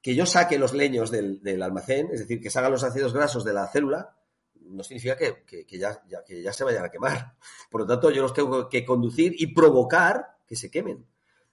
Que 0.00 0.14
yo 0.14 0.26
saque 0.26 0.58
los 0.58 0.74
leños 0.74 1.10
del, 1.10 1.62
almacén, 1.62 2.08
es 2.12 2.20
decir, 2.20 2.40
que 2.40 2.50
salgan 2.50 2.72
los 2.72 2.84
ácidos 2.84 3.12
grasos 3.12 3.44
de 3.44 3.52
la 3.52 3.66
célula, 3.68 4.16
no 4.54 4.82
significa 4.82 5.16
que, 5.16 5.66
ya, 5.78 6.02
que 6.24 6.42
ya 6.42 6.52
se 6.52 6.64
vayan 6.64 6.84
a 6.84 6.90
quemar. 6.90 7.34
Por 7.70 7.82
lo 7.82 7.86
tanto, 7.86 8.10
yo 8.10 8.22
los 8.22 8.34
tengo 8.34 8.68
que 8.68 8.84
conducir 8.84 9.34
y 9.38 9.54
provocar 9.54 10.36
que 10.46 10.56
se 10.56 10.70
quemen. 10.70 11.06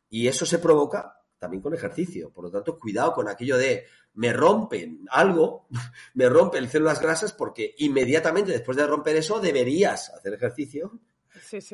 Y 0.10 0.28
eso 0.28 0.46
se 0.46 0.60
provoca 0.60 1.22
también 1.40 1.62
con 1.62 1.74
ejercicio. 1.74 2.32
Por 2.32 2.46
lo 2.46 2.52
tanto, 2.52 2.80
cuidado 2.80 3.14
con 3.14 3.28
aquello 3.28 3.58
de 3.58 3.86
me 4.16 4.34
rompen 4.34 5.06
algo, 5.10 5.68
me 6.14 6.30
rompen 6.30 6.70
células 6.70 7.02
grasas 7.02 7.34
porque 7.34 7.76
inmediatamente 7.80 8.52
después 8.52 8.78
de 8.78 8.88
romper 8.88 9.16
eso 9.16 9.40
deberías 9.40 10.10
hacer 10.10 10.34
ejercicio 10.34 11.00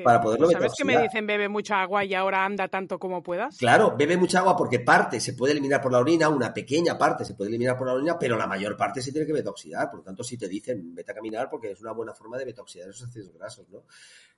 para 0.03 0.22
poderlo 0.22 0.49
¿Sabes 0.49 0.74
que 0.78 0.84
me 0.84 1.01
dicen 1.01 1.26
bebe 1.28 1.49
mucha 1.49 1.82
agua 1.82 2.03
y 2.03 2.13
ahora 2.13 2.45
anda 2.45 2.67
tanto 2.67 2.99
como 2.99 3.22
puedas? 3.24 3.57
Claro, 3.57 3.95
bebe 3.97 4.17
mucha 4.17 4.39
agua 4.39 4.55
porque 4.55 4.80
parte 4.80 5.19
se 5.19 5.34
puede 5.34 5.53
eliminar 5.53 5.82
por 5.82 5.91
la 5.91 5.99
orina, 5.99 6.30
una 6.30 6.53
pequeña 6.53 6.97
parte 6.97 7.26
se 7.26 7.34
puede 7.34 7.49
eliminar 7.49 7.78
por 7.78 7.88
la 7.88 7.93
orina, 7.93 8.17
pero 8.19 8.38
la 8.38 8.47
mayor 8.47 8.78
parte 8.78 9.01
se 9.01 9.11
tiene 9.11 9.28
que 9.28 9.34
betoxidar. 9.34 9.89
Por 9.89 9.99
lo 9.99 10.03
tanto, 10.03 10.24
si 10.24 10.38
te 10.38 10.47
dicen 10.47 10.93
vete 10.93 11.11
a 11.11 11.15
caminar 11.15 11.49
porque 11.49 11.72
es 11.72 11.82
una 11.82 11.91
buena 11.91 12.13
forma 12.13 12.38
de 12.38 12.45
betoxidar 12.45 12.89
esos 12.89 13.07
ácidos 13.07 13.34
grasos, 13.34 13.67
¿no? 13.69 13.84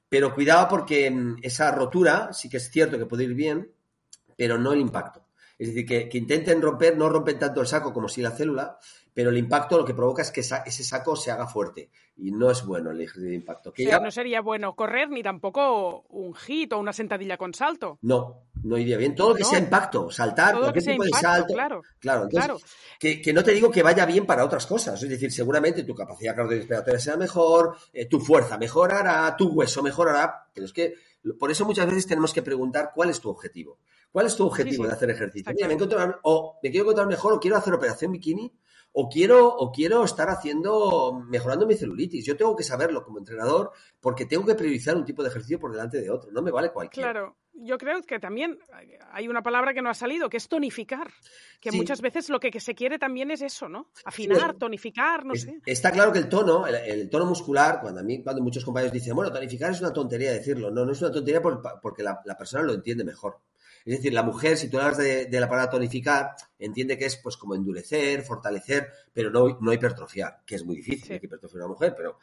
Pero 0.10 0.34
cuidado 0.34 0.68
porque 0.70 1.10
mm, 1.10 1.38
esa 1.42 1.72
rotura 1.72 2.34
sí 2.34 2.50
que 2.50 2.58
es 2.58 2.70
cierto 2.70 2.98
que 2.98 3.06
puede 3.06 3.24
ir 3.24 3.34
bien, 3.34 3.72
pero 4.38 4.58
no 4.58 4.74
el 4.74 4.80
impacto. 4.80 5.26
Es 5.58 5.68
decir, 5.68 5.86
que, 5.86 6.18
intenten 6.18 6.62
romper, 6.62 6.98
no 6.98 7.10
rompen 7.10 7.40
tanto 7.40 7.62
el 7.62 7.68
saco 7.68 7.94
como 7.94 8.10
si 8.10 8.22
la 8.22 8.32
célula, 8.32 8.78
pero 9.14 9.30
el 9.30 9.38
impacto 9.38 9.78
lo 9.78 9.86
que 9.86 9.93
provoca 9.93 10.22
es 10.22 10.32
que 10.32 10.41
ese 10.41 10.84
saco 10.84 11.16
se 11.16 11.32
haga 11.32 11.47
fuerte 11.47 11.89
y 12.16 12.32
no 12.32 12.51
es 12.51 12.66
bueno 12.66 12.91
el 12.91 13.01
ejercicio 13.01 13.30
de 13.30 13.36
impacto. 13.36 13.74
Que 13.74 13.86
no 13.86 14.11
sería 14.11 14.41
bueno 14.41 14.76
correr 14.76 15.09
ni 15.09 15.24
tampoco 15.24 16.01
un 16.09 16.34
hit 16.36 16.74
o 16.74 16.80
una 16.80 16.93
sentadilla 16.93 17.38
con 17.38 17.53
salto. 17.53 17.97
No, 18.01 18.47
no 18.64 18.78
iría 18.78 18.97
bien. 18.97 19.16
Todo 19.16 19.30
lo 19.30 19.36
que 19.36 19.43
sea 19.43 19.59
impacto, 19.59 20.11
saltar, 20.11 20.57
cualquier 20.57 20.84
tipo 20.84 21.03
de 21.03 21.09
salto. 21.11 21.53
Claro, 21.53 21.82
claro, 22.30 22.59
Que, 22.99 23.34
no 23.34 23.43
te 23.43 23.51
digo 23.51 23.72
que 23.72 23.84
vaya 23.84 24.05
bien 24.05 24.26
para 24.26 24.45
otras 24.45 24.66
cosas. 24.66 25.01
Es 25.01 25.09
decir, 25.09 25.32
seguramente 25.32 25.84
tu 25.84 25.95
capacidad 25.95 26.36
cardiorrespiratoria 26.36 26.99
sea 26.99 27.18
mejor, 27.18 27.76
eh, 27.91 28.05
tu 28.05 28.20
fuerza 28.20 28.57
mejorará, 28.57 29.36
tu 29.38 29.49
hueso 29.49 29.82
mejorará, 29.82 30.47
pero 30.53 30.66
es 30.66 30.74
que 30.74 30.95
por 31.39 31.49
eso 31.51 31.66
muchas 31.66 31.86
veces 31.88 32.05
tenemos 32.05 32.34
que 32.34 32.41
preguntar 32.41 32.91
cuál 32.93 33.09
es 33.09 33.20
tu 33.20 33.30
objetivo. 33.30 33.80
¿Cuál 34.11 34.28
es 34.28 34.36
tu 34.36 34.45
objetivo 34.45 34.86
de 34.86 34.93
hacer 34.93 35.09
ejercicio? 35.09 35.51
Mira, 35.55 35.68
me, 35.68 35.76
o 36.22 36.59
me 36.61 36.70
quiero 36.70 36.84
encontrar 36.84 37.07
mejor, 37.07 37.34
o 37.34 37.39
quiero 37.39 37.57
hacer 37.57 37.74
operación 37.74 38.11
bikini, 38.11 38.53
o 38.94 39.10
quiero, 39.10 39.48
o 39.48 39.72
quiero 39.72 40.04
estar 40.04 40.30
haciendo, 40.30 41.24
mejorando 41.28 41.66
mi 41.66 41.76
celulitis. 41.76 42.26
Yo 42.26 42.38
tengo 42.38 42.56
que 42.56 42.64
saberlo 42.64 43.04
como 43.04 43.18
entrenador 43.18 43.72
porque 44.00 44.26
tengo 44.26 44.46
que 44.46 44.56
priorizar 44.56 44.96
un 44.96 45.04
tipo 45.04 45.24
de 45.24 45.30
ejercicio 45.30 45.60
por 45.60 45.72
delante 45.72 46.00
de 46.00 46.12
otro. 46.12 46.32
No 46.32 46.44
me 46.44 46.52
vale 46.52 46.72
cualquiera. 46.72 47.12
Claro, 47.12 47.36
yo 47.54 47.78
creo 47.80 48.04
que 48.04 48.20
también 48.20 48.60
hay 49.12 49.28
una 49.28 49.41
palabra 49.41 49.74
que 49.74 49.82
no 49.82 49.89
ha 49.89 49.96
salido, 49.96 50.30
que 50.30 50.38
es 50.38 50.48
tonificar. 50.48 51.10
Que 51.60 51.72
muchas 51.72 52.02
veces 52.02 52.30
lo 52.30 52.39
que, 52.39 52.60
se 52.60 52.76
quiere 52.76 53.00
también 53.00 53.32
es 53.32 53.41
eso, 53.41 53.68
¿no? 53.68 53.89
Afinar, 54.06 54.56
tonificar, 54.56 55.26
no 55.26 55.34
sé. 55.34 55.60
Está 55.66 55.91
claro 55.91 56.14
que 56.14 56.20
el 56.20 56.30
tono, 56.30 56.68
el, 56.68 57.10
tono 57.10 57.26
muscular, 57.26 57.80
cuando 57.82 58.02
a 58.02 58.04
mí, 58.04 58.22
cuando 58.22 58.44
muchos 58.44 58.64
compañeros 58.64 58.94
dicen, 58.94 59.16
bueno, 59.16 59.32
tonificar 59.32 59.72
es 59.72 59.82
una 59.82 59.91
tontería 59.91 60.32
decirlo. 60.32 60.70
No, 60.70 60.86
no 60.86 60.91
es 60.91 61.02
una 61.02 61.12
tontería 61.12 61.41
porque 61.41 62.04
la 62.04 62.38
persona 62.38 62.64
lo 62.64 62.74
entiende 62.74 63.04
mejor. 63.04 63.39
Es 63.86 63.98
decir, 63.98 64.14
la 64.14 64.24
mujer, 64.24 64.58
si 64.58 64.70
tú 64.70 64.80
hablas 64.80 64.98
de, 64.98 65.28
la 65.32 65.50
palabra 65.50 65.70
tonificar, 65.70 66.36
entiende 66.58 66.98
que 66.98 67.06
es 67.06 67.18
pues 67.18 67.36
como 67.36 67.56
endurecer, 67.56 68.22
fortalecer, 68.22 68.90
pero 69.12 69.30
no, 69.30 69.58
no 69.60 69.74
hipertrofiar, 69.74 70.42
que 70.46 70.56
es 70.56 70.64
muy 70.64 70.78
difícil 70.78 71.14
hay 71.14 71.20
que 71.20 71.26
hipertrofiar 71.26 71.64
a 71.64 71.66
una 71.66 71.74
mujer, 71.74 71.94
pero, 71.98 72.18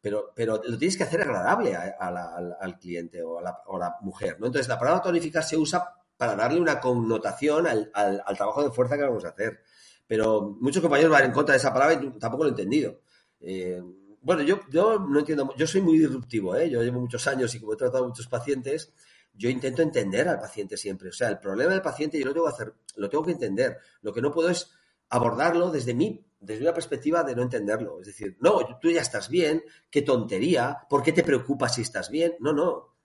pero, 0.00 0.32
pero 0.34 0.60
lo 0.62 0.78
tienes 0.78 0.96
que 0.96 1.04
hacer 1.04 1.22
agradable 1.22 1.74
al, 1.74 2.78
cliente 2.78 3.22
o 3.22 3.38
a, 3.38 3.42
la, 3.42 3.96
mujer. 4.02 4.38
¿no? 4.38 4.46
Entonces, 4.46 4.68
la 4.68 4.78
palabra 4.78 5.02
tonificar 5.02 5.42
se 5.42 5.56
usa 5.56 5.88
para 6.16 6.36
darle 6.36 6.60
una 6.60 6.80
connotación 6.80 7.66
al, 7.66 7.90
trabajo 8.36 8.62
de 8.62 8.70
fuerza 8.70 8.96
que 8.96 9.04
vamos 9.04 9.24
a 9.24 9.28
hacer. 9.28 9.60
Pero 10.06 10.56
muchos 10.60 10.82
compañeros 10.82 11.12
van 11.12 11.24
en 11.24 11.32
contra 11.32 11.54
de 11.54 11.58
esa 11.58 11.72
palabra 11.72 11.94
y 11.94 12.18
tampoco 12.18 12.44
lo 12.44 12.50
he 12.50 12.52
entendido. 12.52 13.00
Eh, 13.40 13.82
bueno, 14.26 14.42
yo, 14.42 14.60
yo 14.70 14.98
no 14.98 15.20
entiendo, 15.20 15.54
yo 15.56 15.66
soy 15.66 15.80
muy 15.80 15.98
disruptivo, 15.98 16.56
¿eh? 16.56 16.68
yo 16.68 16.82
llevo 16.82 17.00
muchos 17.00 17.26
años 17.28 17.54
y 17.54 17.60
como 17.60 17.74
he 17.74 17.76
tratado 17.76 18.04
a 18.04 18.08
muchos 18.08 18.26
pacientes, 18.26 18.92
yo 19.36 19.50
intento 19.50 19.82
entender 19.82 20.28
al 20.28 20.38
paciente 20.38 20.76
siempre. 20.76 21.10
O 21.10 21.12
sea, 21.12 21.28
el 21.28 21.38
problema 21.38 21.72
del 21.72 21.82
paciente 21.82 22.18
yo 22.18 22.26
lo 22.26 22.32
tengo 22.32 22.46
que 22.46 22.52
hacer, 22.52 22.74
lo 22.96 23.08
tengo 23.08 23.24
que 23.24 23.32
entender. 23.32 23.78
Lo 24.02 24.12
que 24.12 24.22
no 24.22 24.32
puedo 24.32 24.48
es 24.48 24.70
abordarlo 25.08 25.70
desde 25.70 25.94
mí, 25.94 26.24
desde 26.40 26.62
una 26.62 26.74
perspectiva 26.74 27.22
de 27.22 27.36
no 27.36 27.42
entenderlo. 27.42 28.00
Es 28.00 28.06
decir, 28.06 28.36
no, 28.40 28.78
tú 28.80 28.90
ya 28.90 29.02
estás 29.02 29.28
bien, 29.28 29.62
qué 29.90 30.02
tontería, 30.02 30.78
¿por 30.88 31.02
qué 31.02 31.12
te 31.12 31.22
preocupas 31.22 31.74
si 31.74 31.82
estás 31.82 32.10
bien? 32.10 32.34
No, 32.40 32.52
no. 32.52 32.96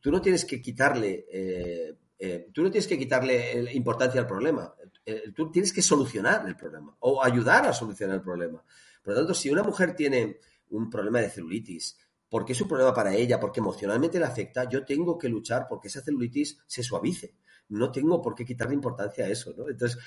Tú 0.00 0.10
no 0.10 0.20
tienes 0.20 0.44
que 0.44 0.60
quitarle, 0.60 1.26
eh, 1.30 1.96
eh, 2.18 2.48
tú 2.52 2.62
no 2.62 2.70
tienes 2.70 2.86
que 2.86 2.98
quitarle 2.98 3.72
importancia 3.74 4.20
al 4.20 4.26
problema. 4.26 4.74
Eh, 5.04 5.32
tú 5.34 5.50
tienes 5.50 5.72
que 5.72 5.82
solucionar 5.82 6.46
el 6.46 6.56
problema 6.56 6.96
o 7.00 7.22
ayudar 7.22 7.66
a 7.66 7.72
solucionar 7.72 8.16
el 8.16 8.22
problema. 8.22 8.62
Por 9.02 9.14
lo 9.14 9.20
tanto, 9.20 9.34
si 9.34 9.50
una 9.50 9.62
mujer 9.62 9.94
tiene 9.94 10.40
un 10.70 10.90
problema 10.90 11.20
de 11.20 11.30
celulitis, 11.30 11.96
porque 12.28 12.52
es 12.52 12.60
un 12.60 12.68
problema 12.68 12.92
para 12.92 13.14
ella, 13.14 13.38
porque 13.38 13.60
emocionalmente 13.60 14.18
le 14.18 14.24
afecta, 14.24 14.68
yo 14.68 14.84
tengo 14.84 15.16
que 15.16 15.28
luchar 15.28 15.66
porque 15.68 15.88
esa 15.88 16.02
celulitis 16.02 16.58
se 16.66 16.82
suavice. 16.82 17.34
No 17.68 17.90
tengo 17.90 18.22
por 18.22 18.34
qué 18.34 18.44
quitarle 18.44 18.74
importancia 18.74 19.24
a 19.24 19.28
eso, 19.28 19.52
¿no? 19.56 19.68
Entonces, 19.68 19.98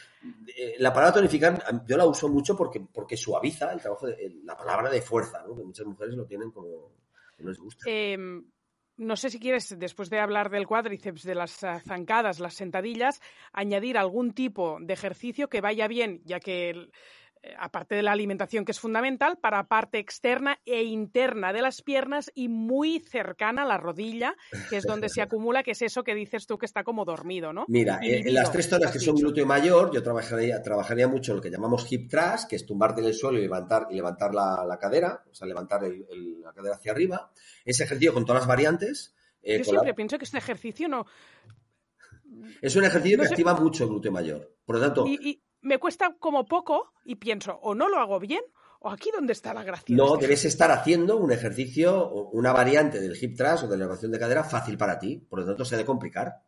eh, 0.58 0.76
la 0.80 0.94
palabra 0.94 1.16
tonificar 1.16 1.62
yo 1.86 1.98
la 1.98 2.06
uso 2.06 2.30
mucho 2.30 2.56
porque, 2.56 2.80
porque 2.80 3.18
suaviza 3.18 3.74
el 3.74 3.82
trabajo, 3.82 4.08
de, 4.08 4.40
la 4.46 4.56
palabra 4.56 4.90
de 4.90 5.02
fuerza, 5.02 5.44
¿no? 5.46 5.56
Que 5.56 5.64
muchas 5.64 5.86
mujeres 5.86 6.16
lo 6.16 6.26
tienen 6.26 6.52
como 6.52 6.94
no 7.40 7.50
les 7.50 7.60
gusta. 7.60 7.90
Em, 7.90 8.46
no 8.98 9.16
sé 9.16 9.30
si 9.30 9.40
quieres, 9.40 9.76
después 9.78 10.10
de 10.10 10.20
hablar 10.20 10.50
del 10.50 10.68
cuádriceps, 10.68 11.24
de 11.24 11.36
las 11.36 11.64
eh, 11.64 11.80
zancadas, 11.86 12.40
las 12.40 12.54
sentadillas, 12.54 13.22
añadir 13.52 13.98
algún 13.98 14.34
tipo 14.34 14.78
de 14.82 14.94
ejercicio 14.94 15.50
que 15.50 15.62
vaya 15.62 15.88
bien, 15.88 16.22
ya 16.26 16.40
que 16.40 16.70
el, 16.70 16.92
aparte 17.58 17.96
de 17.96 18.04
la 18.04 18.12
alimentación 18.12 18.66
que 18.66 18.72
es 18.72 18.80
fundamental, 18.80 19.38
para 19.38 19.68
parte 19.68 20.00
externa 20.00 20.60
e 20.66 20.84
interna 20.84 21.54
de 21.54 21.62
las 21.62 21.82
piernas 21.82 22.32
y 22.36 22.50
muy 22.50 23.00
cercana 23.00 23.64
a 23.64 23.66
la 23.66 23.78
rodilla, 23.78 24.36
que 24.70 24.78
es 24.78 24.84
donde 24.84 25.10
se 25.10 25.22
acumula, 25.22 25.64
que 25.64 25.72
es 25.72 25.82
eso 25.82 26.04
que 26.04 26.16
dices 26.16 26.46
tú 26.48 26.58
que 26.58 26.66
está 26.66 26.84
como 26.84 27.06
dormido, 27.06 27.54
¿no? 27.54 27.66
Mira, 27.68 28.00
eh, 28.04 28.24
en 28.26 28.34
las 28.34 28.52
tres 28.52 28.70
zonas 28.70 28.92
que 28.92 29.00
son 29.00 29.16
glúteo 29.16 29.46
mayor, 29.46 29.92
yo 29.94 30.04
trabajaría, 30.04 30.62
trabajaría 30.62 31.08
mucho 31.08 31.34
lo 31.34 31.42
que 31.42 31.50
llamamos 31.50 31.90
hip 31.92 32.10
thrust, 32.10 32.50
que 32.50 32.56
es 32.56 32.66
tumbarte 32.66 33.02
en 33.02 33.08
el 33.08 33.14
suelo 33.14 33.38
y 33.38 33.42
levantar, 33.42 33.88
y 33.90 33.96
levantar 33.96 34.34
la, 34.34 34.78
cadera, 34.80 35.24
o 35.30 35.34
sea, 35.34 35.48
levantar 35.48 35.82
la 35.84 36.54
cadera 36.54 36.76
hacia 36.76 36.92
arriba. 36.92 37.32
Ese 37.64 37.84
ejercicio 37.84 38.14
con 38.14 38.26
todas 38.26 38.42
las 38.42 38.48
variantes. 38.48 39.16
Eh, 39.42 39.60
yo 39.60 39.64
siempre 39.64 39.94
pienso 39.94 40.18
que 40.18 40.26
este 40.26 40.38
ejercicio 40.38 40.88
no... 40.88 41.06
Es 42.62 42.76
un 42.76 42.86
ejercicio 42.86 43.18
que 43.18 43.28
activa 43.28 43.56
mucho 43.56 43.86
el 43.86 43.90
glúteo 43.90 44.12
mayor. 44.12 44.56
Por 44.66 44.76
lo 44.76 44.82
tanto 44.82 45.06
me 45.62 45.78
cuesta 45.78 46.16
como 46.20 46.46
poco 46.46 46.94
y 47.04 47.16
pienso, 47.16 47.60
o 47.62 47.76
no 47.76 47.90
lo 47.90 48.00
hago 48.00 48.20
bien, 48.20 48.42
o 48.80 48.90
aquí 48.90 49.10
donde 49.14 49.34
está 49.34 49.54
la 49.54 49.64
gracia. 49.64 49.96
No, 49.96 50.14
este 50.14 50.26
debes 50.26 50.46
estar 50.46 50.72
haciendo 50.72 51.18
un 51.18 51.32
ejercicio, 51.32 52.10
una 52.32 52.54
variante 52.54 53.00
del 53.00 53.18
hip 53.22 53.36
thrust 53.36 53.64
o 53.64 53.68
de 53.68 53.78
la 53.78 53.84
elevación 53.84 54.12
de 54.12 54.20
cadera 54.20 54.44
fácil 54.44 54.78
para 54.78 55.00
ti, 55.00 55.18
por 55.30 55.40
lo 55.40 55.46
tanto 55.46 55.66
se 55.66 55.76
ha 55.76 55.78
de 55.78 55.86
complicar. 55.86 56.42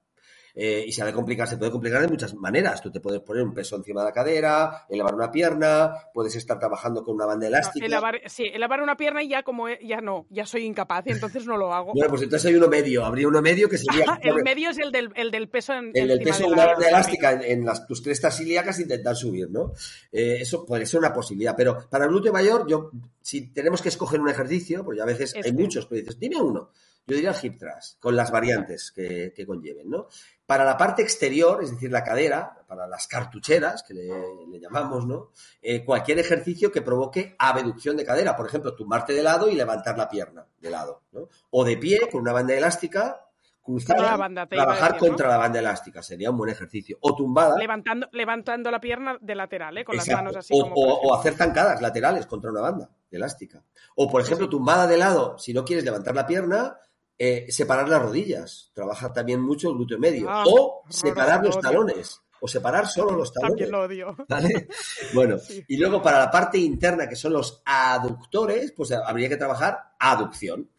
Eh, 0.56 0.84
y 0.88 0.92
se 0.92 1.02
ha 1.02 1.06
de 1.06 1.14
complicar, 1.14 1.48
se 1.48 1.58
puede 1.58 1.72
complicar 1.72 2.02
de 2.02 2.08
muchas 2.08 2.34
maneras. 2.36 2.82
Tú 2.82 2.92
te 2.92 3.00
puedes 3.00 3.22
poner 3.22 3.44
un 3.44 3.54
peso 3.54 3.76
encima 3.76 4.02
de 4.02 4.08
la 4.08 4.14
cadera, 4.14 4.86
elevar 4.90 5.16
una 5.16 5.32
pierna, 5.32 5.94
puedes 6.14 6.36
estar 6.36 6.60
trabajando 6.60 7.04
con 7.04 7.16
una 7.16 7.26
banda 7.26 7.48
elástica. 7.48 7.88
sí, 8.28 8.46
elevar 8.54 8.82
una 8.82 8.96
pierna 8.96 9.24
y 9.24 9.30
ya 9.30 9.44
como 9.44 9.68
ya 9.70 10.02
no, 10.02 10.26
ya 10.30 10.46
soy 10.46 10.66
incapaz 10.66 11.02
entonces 11.06 11.46
no 11.46 11.58
lo 11.58 11.74
hago. 11.74 11.94
bueno, 11.94 12.10
pues 12.10 12.22
entonces 12.24 12.50
hay 12.50 12.56
uno 12.56 12.68
medio, 12.68 13.06
habría 13.06 13.28
uno 13.28 13.42
medio 13.42 13.70
que 13.70 13.78
sería... 13.78 14.20
el 14.22 14.44
medio 14.44 14.70
es 14.70 14.78
el 14.78 14.92
del, 14.92 15.12
el 15.16 15.32
del 15.32 15.50
peso 15.50 15.74
en 15.74 15.92
El 15.94 16.08
del 16.08 16.20
peso 16.22 16.46
de 16.46 16.54
una 16.54 16.66
banda 16.66 16.88
elástica 16.88 17.32
en, 17.32 17.66
las, 17.66 17.86
tus 17.88 18.02
crestas 18.02 18.40
ilíacas 18.42 18.80
intentar 18.80 19.16
subir, 19.16 19.50
¿no? 19.50 19.74
Eh, 20.12 20.38
eso 20.42 20.66
puede 20.66 20.86
ser 20.86 21.00
una 21.00 21.14
posibilidad, 21.14 21.56
pero 21.56 21.88
para 21.90 22.06
el 22.06 22.12
glúteo 22.12 22.34
mayor, 22.34 22.68
yo, 22.68 22.92
si 23.22 23.54
tenemos 23.54 23.82
que 23.82 23.90
escoger 23.90 24.20
un 24.20 24.30
ejercicio, 24.30 24.84
pues 24.84 25.00
a 25.00 25.06
veces 25.06 25.34
hay 25.36 25.54
muchos, 25.54 25.86
pero 25.86 26.02
dices, 26.02 26.20
dime 26.20 26.42
uno. 26.42 26.72
Yo 27.08 27.16
diría 27.16 27.32
el 27.32 27.46
hip 27.46 27.58
thrust, 27.58 28.00
con 28.00 28.16
las 28.16 28.32
variantes 28.32 28.92
que, 28.92 29.34
que 29.36 29.46
conlleven, 29.46 29.90
¿no? 29.90 30.08
Para 30.46 30.66
la 30.66 30.78
parte 30.78 31.02
exterior, 31.02 31.64
es 31.64 31.72
decir, 31.72 31.92
la 31.92 32.04
cadera, 32.04 32.62
para 32.68 32.86
las 32.86 33.08
cartucheras, 33.08 33.84
que 33.84 33.94
le, 33.94 34.60
llamamos, 34.60 35.06
¿no? 35.06 35.32
Eh, 35.62 35.84
cualquier 35.84 36.20
ejercicio 36.20 36.72
que 36.72 36.82
provoque 36.82 37.36
abducción 37.40 37.98
de 37.98 38.06
cadera. 38.06 38.36
Por 38.36 38.48
ejemplo, 38.48 38.76
tumbarte 38.76 39.14
de 39.14 39.24
lado 39.24 39.50
y 39.50 39.56
levantar 39.56 39.98
la 39.98 40.10
pierna 40.10 40.46
de 40.60 40.70
lado, 40.70 41.04
¿no? 41.12 41.30
O 41.52 41.64
de 41.64 41.78
pie, 41.78 42.10
con 42.12 42.22
una 42.22 42.34
banda 42.34 42.54
elástica, 42.54 43.26
cruzada, 43.62 44.48
trabajar 44.48 44.98
contra 44.98 45.30
la 45.30 45.38
banda 45.38 45.60
elástica. 45.60 46.04
Sería 46.04 46.32
un 46.32 46.38
buen 46.38 46.50
ejercicio. 46.50 46.98
O 47.02 47.16
tumbada. 47.16 47.58
Levantando, 47.58 48.10
levantando 48.12 48.72
la 48.72 48.82
pierna 48.82 49.18
de 49.22 49.36
lateral, 49.36 49.78
¿eh? 49.78 49.86
Con 49.86 49.96
las 49.96 50.10
manos 50.10 50.36
así. 50.36 50.54
O, 50.54 50.66
o, 50.66 51.16
hacer 51.16 51.34
zancadas 51.34 51.82
laterales 51.82 52.26
contra 52.26 52.52
una 52.52 52.62
banda 52.62 52.90
elástica. 53.10 53.64
O, 53.96 54.10
por 54.10 54.22
ejemplo, 54.22 54.50
tumbada 54.50 54.86
de 54.86 54.98
lado, 54.98 55.38
si 55.38 55.54
no 55.54 55.64
quieres 55.64 55.86
levantar 55.86 56.14
la 56.14 56.28
pierna, 56.28 56.78
eh, 57.24 57.46
separar 57.52 57.88
las 57.88 58.02
rodillas. 58.02 58.72
Trabaja 58.74 59.14
también 59.14 59.40
mucho 59.40 59.70
el 59.70 59.76
glúteo 59.76 60.00
medio. 60.00 60.26
Ah, 60.28 60.44
o 60.48 60.82
separar 60.90 61.46
los 61.46 61.60
talones. 61.60 62.20
o 62.40 62.48
separar 62.48 62.88
solo 62.88 63.16
los 63.16 63.32
talones. 63.32 63.70
También 63.70 63.72
lo 63.72 63.84
odio. 63.84 64.26
¿vale? 64.28 64.68
Bueno, 65.14 65.38
y 65.68 65.78
luego 65.78 66.02
para 66.02 66.18
la 66.18 66.32
parte 66.32 66.58
interna, 66.58 67.08
que 67.08 67.16
son 67.16 67.34
los 67.34 67.62
aductores, 67.64 68.72
pues 68.72 68.92
habría 68.92 69.30
que 69.30 69.38
trabajar 69.38 69.94
aducción. 70.00 70.72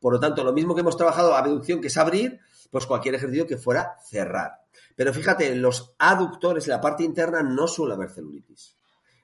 Por 0.00 0.14
lo 0.14 0.18
tanto, 0.18 0.42
lo 0.42 0.54
mismo 0.54 0.74
que 0.74 0.80
hemos 0.80 0.96
trabajado 0.96 1.36
abducción, 1.36 1.82
que 1.82 1.88
es 1.88 1.96
abrir, 1.98 2.40
pues 2.70 2.86
cualquier 2.86 3.16
ejercicio 3.16 3.46
que 3.46 3.58
fuera 3.58 3.98
cerrar. 4.08 4.62
Pero 4.96 5.12
fíjate, 5.12 5.52
en 5.52 5.60
los 5.60 5.94
aductores, 5.98 6.64
en 6.64 6.70
la 6.70 6.80
parte 6.80 7.04
interna, 7.04 7.42
no 7.42 7.66
suele 7.68 7.92
haber 7.92 8.08
celulitis. 8.08 8.78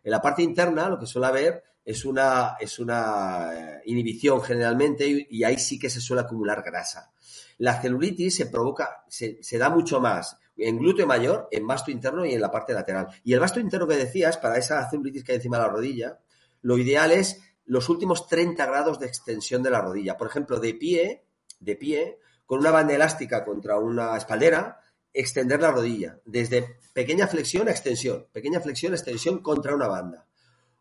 En 0.05 0.11
la 0.11 0.21
parte 0.21 0.43
interna, 0.43 0.91
lo 0.91 0.99
que 0.99 1.07
suele 1.07 1.29
haber 1.29 1.65
es 1.89 2.05
una, 2.05 2.59
es 2.61 2.79
una 2.79 3.51
eh, 3.55 3.83
inhibición 3.87 4.43
generalmente 4.43 5.27
y, 5.31 5.43
ahí 5.43 5.57
sí 5.57 5.79
que 5.79 5.89
se 5.89 6.03
suele 6.03 6.21
acumular 6.21 6.63
grasa. 6.63 7.11
La 7.57 7.81
celulitis 7.81 8.37
se 8.37 8.45
provoca, 8.45 9.07
se, 9.09 9.41
da 9.57 9.71
mucho 9.71 9.99
más 9.99 10.37
en 10.59 10.77
glúteo 10.77 11.07
mayor, 11.07 11.49
en 11.51 11.67
vasto 11.67 11.91
interno 11.91 12.27
y 12.27 12.35
en 12.35 12.43
la 12.43 12.51
parte 12.51 12.75
lateral. 12.75 13.09
Y 13.25 13.33
el 13.33 13.41
vasto 13.41 13.59
interno 13.59 13.89
que 13.89 13.97
decías, 13.97 14.37
para 14.37 14.59
esa 14.59 14.87
celulitis 14.91 15.25
que 15.25 15.33
hay 15.33 15.37
encima 15.37 15.57
de 15.57 15.63
la 15.63 15.71
rodilla, 15.71 16.19
lo 16.61 16.77
ideal 16.77 17.11
es 17.11 17.41
los 17.65 17.89
últimos 17.89 18.29
30 18.29 18.67
grados 18.67 19.01
de 19.01 19.07
extensión 19.07 19.63
de 19.63 19.71
la 19.71 19.81
rodilla. 19.81 20.19
Por 20.19 20.29
ejemplo, 20.29 20.61
de 20.61 20.75
pie, 20.75 21.25
de 21.59 21.75
pie, 21.75 22.19
con 22.45 22.59
una 22.59 22.71
banda 22.71 22.93
elástica 22.93 23.47
contra 23.47 23.79
una 23.79 24.15
espaldera, 24.15 24.79
extender 25.11 25.63
la 25.63 25.71
rodilla, 25.71 26.19
desde 26.27 26.81
pequeña 26.93 27.27
flexión 27.29 27.67
a 27.67 27.71
extensión, 27.71 28.27
pequeña 28.31 28.61
flexión, 28.61 28.93
extensión 28.93 29.39
contra 29.39 29.75
una 29.75 29.89
banda. 29.89 30.28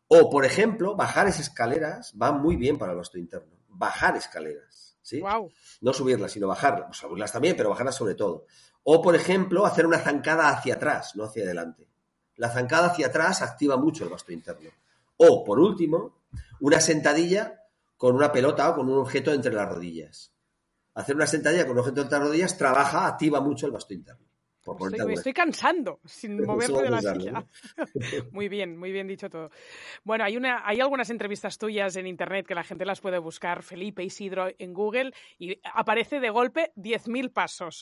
O, 0.08 0.30
por 0.30 0.46
ejemplo, 0.46 0.96
bajar 0.96 1.28
esas 1.28 1.48
escaleras 1.48 2.14
va 2.22 2.32
muy 2.32 2.56
bien 2.56 2.78
para 2.78 2.94
el 2.94 2.98
vasto 2.98 3.18
interno. 3.18 3.58
Bajar 3.68 4.16
escaleras, 4.16 4.98
¿sí? 5.02 5.22
No 5.82 5.94
subirlas, 5.94 6.32
sino 6.32 6.48
bajarlas. 6.48 6.96
subirlas 6.96 7.32
también, 7.32 7.58
pero 7.58 7.70
bajarlas 7.70 7.96
sobre 7.96 8.16
todo. 8.16 8.46
O, 8.84 9.02
por 9.02 9.16
ejemplo, 9.16 9.66
hacer 9.66 9.86
una 9.86 10.00
zancada 10.00 10.50
hacia 10.50 10.76
atrás, 10.76 11.16
no 11.16 11.26
hacia 11.26 11.44
adelante. 11.44 11.90
La 12.36 12.50
zancada 12.50 12.88
hacia 12.88 13.08
atrás 13.08 13.42
activa 13.42 13.76
mucho 13.76 14.06
el 14.06 14.10
vasto 14.10 14.32
interno. 14.32 14.70
O, 15.18 15.44
por 15.44 15.60
último, 15.60 16.22
una 16.62 16.80
sentadilla 16.80 17.64
con 17.98 18.16
una 18.16 18.32
pelota 18.32 18.70
o 18.70 18.76
con 18.76 18.90
un 18.90 19.00
objeto 19.00 19.34
entre 19.34 19.54
las 19.54 19.68
rodillas. 19.68 20.32
Hacer 20.94 21.16
una 21.16 21.28
sentadilla 21.28 21.66
con 21.66 21.74
un 21.74 21.80
objeto 21.80 22.02
entre 22.02 22.18
las 22.18 22.28
rodillas 22.28 22.58
trabaja, 22.58 23.08
activa 23.08 23.42
mucho 23.42 23.66
el 23.66 23.74
vasto 23.74 23.94
interno 23.94 24.27
me 25.06 25.14
estoy 25.14 25.34
cansando 25.34 26.00
sin 26.06 26.38
moverme 26.46 26.84
de 26.84 26.90
la 26.90 27.02
silla. 27.02 27.46
muy 28.32 28.50
bien, 28.50 28.78
muy 28.78 28.92
bien 28.92 29.08
dicho 29.08 29.30
todo. 29.30 29.50
Bueno, 30.04 30.24
hay, 30.24 30.38
una, 30.38 30.62
hay 30.66 30.80
algunas 30.80 31.10
entrevistas 31.10 31.58
tuyas 31.58 31.96
en 31.96 32.08
internet 32.08 32.46
que 32.48 32.56
la 32.56 32.64
gente 32.64 32.86
las 32.86 33.02
puede 33.02 33.20
buscar, 33.20 33.64
Felipe 33.64 34.04
Isidro, 34.04 34.48
en 34.58 34.74
Google, 34.74 35.14
y 35.38 35.60
aparece 35.74 36.20
de 36.20 36.30
golpe 36.30 36.72
10.000 36.76 37.32
pasos. 37.32 37.82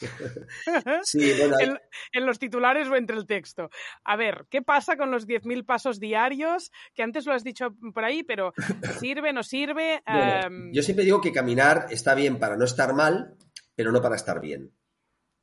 sí, 1.02 1.32
bueno, 1.38 1.78
en, 2.12 2.26
los 2.26 2.38
titulares 2.38 2.88
o 2.88 2.96
entre 2.96 3.16
el 3.16 3.26
texto. 3.26 3.70
A 4.04 4.16
ver, 4.16 4.46
¿qué 4.50 4.62
pasa 4.62 4.96
con 4.96 5.10
los 5.10 5.26
10.000 5.26 5.64
pasos 5.64 6.00
diarios? 6.00 6.70
Que 6.94 7.02
antes 7.02 7.26
lo 7.26 7.32
has 7.32 7.44
dicho 7.44 7.74
por 7.92 8.04
ahí, 8.04 8.22
pero 8.22 8.52
¿sirve, 8.98 9.32
no 9.32 9.42
sirve? 9.42 10.02
Em, 10.06 10.72
yo 10.72 10.82
siempre 10.82 11.04
digo 11.04 11.20
que 11.20 11.32
caminar 11.32 11.86
está 11.90 12.14
bien 12.14 12.38
para 12.38 12.56
no 12.56 12.64
estar 12.64 12.94
mal, 12.94 13.36
pero 13.74 13.92
no 13.92 14.00
para 14.00 14.16
estar 14.16 14.40
bien. 14.40 14.72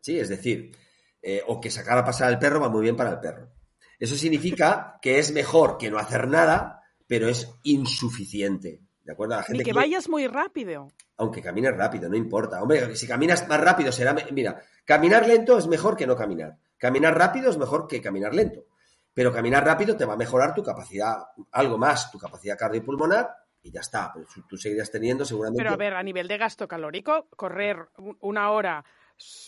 Sí, 0.01 0.19
es 0.19 0.29
decir, 0.29 0.75
eh, 1.21 1.41
o 1.47 1.61
que 1.61 1.69
sacar 1.69 1.97
a 1.97 2.03
pasar 2.03 2.27
al 2.27 2.39
perro 2.39 2.59
va 2.59 2.69
muy 2.69 2.81
bien 2.81 2.95
para 2.95 3.11
el 3.11 3.19
perro. 3.19 3.51
Eso 3.99 4.15
significa 4.15 4.97
que 5.01 5.19
es 5.19 5.31
mejor 5.31 5.77
que 5.77 5.91
no 5.91 5.99
hacer 5.99 6.27
nada, 6.27 6.81
pero 7.07 7.29
es 7.29 7.47
insuficiente. 7.63 8.81
¿De 9.03 9.11
acuerdo? 9.13 9.35
La 9.35 9.43
gente 9.43 9.63
que 9.63 9.73
vayas 9.73 10.09
muy 10.09 10.27
rápido. 10.27 10.87
Aunque 11.17 11.41
camines 11.41 11.75
rápido, 11.75 12.09
no 12.09 12.15
importa. 12.15 12.61
Hombre, 12.61 12.95
si 12.95 13.07
caminas 13.07 13.47
más 13.47 13.61
rápido 13.61 13.91
será. 13.91 14.15
Mira, 14.31 14.61
caminar 14.85 15.27
lento 15.27 15.57
es 15.57 15.67
mejor 15.67 15.95
que 15.95 16.07
no 16.07 16.15
caminar. 16.15 16.57
Caminar 16.77 17.15
rápido 17.15 17.51
es 17.51 17.57
mejor 17.57 17.87
que 17.87 18.01
caminar 18.01 18.33
lento. 18.33 18.65
Pero 19.13 19.31
caminar 19.31 19.65
rápido 19.65 19.95
te 19.95 20.05
va 20.05 20.13
a 20.13 20.17
mejorar 20.17 20.55
tu 20.55 20.63
capacidad, 20.63 21.17
algo 21.51 21.77
más, 21.77 22.09
tu 22.09 22.17
capacidad 22.17 22.57
cardiopulmonar 22.57 23.29
y 23.61 23.71
ya 23.71 23.81
está. 23.81 24.11
Pero 24.13 24.25
tú 24.47 24.57
seguirías 24.57 24.89
teniendo 24.89 25.25
seguramente. 25.25 25.61
Pero 25.61 25.73
a 25.73 25.77
ver, 25.77 25.93
a 25.93 26.01
nivel 26.01 26.27
de 26.27 26.37
gasto 26.37 26.67
calórico, 26.67 27.27
correr 27.35 27.89
una 28.21 28.49
hora 28.51 28.83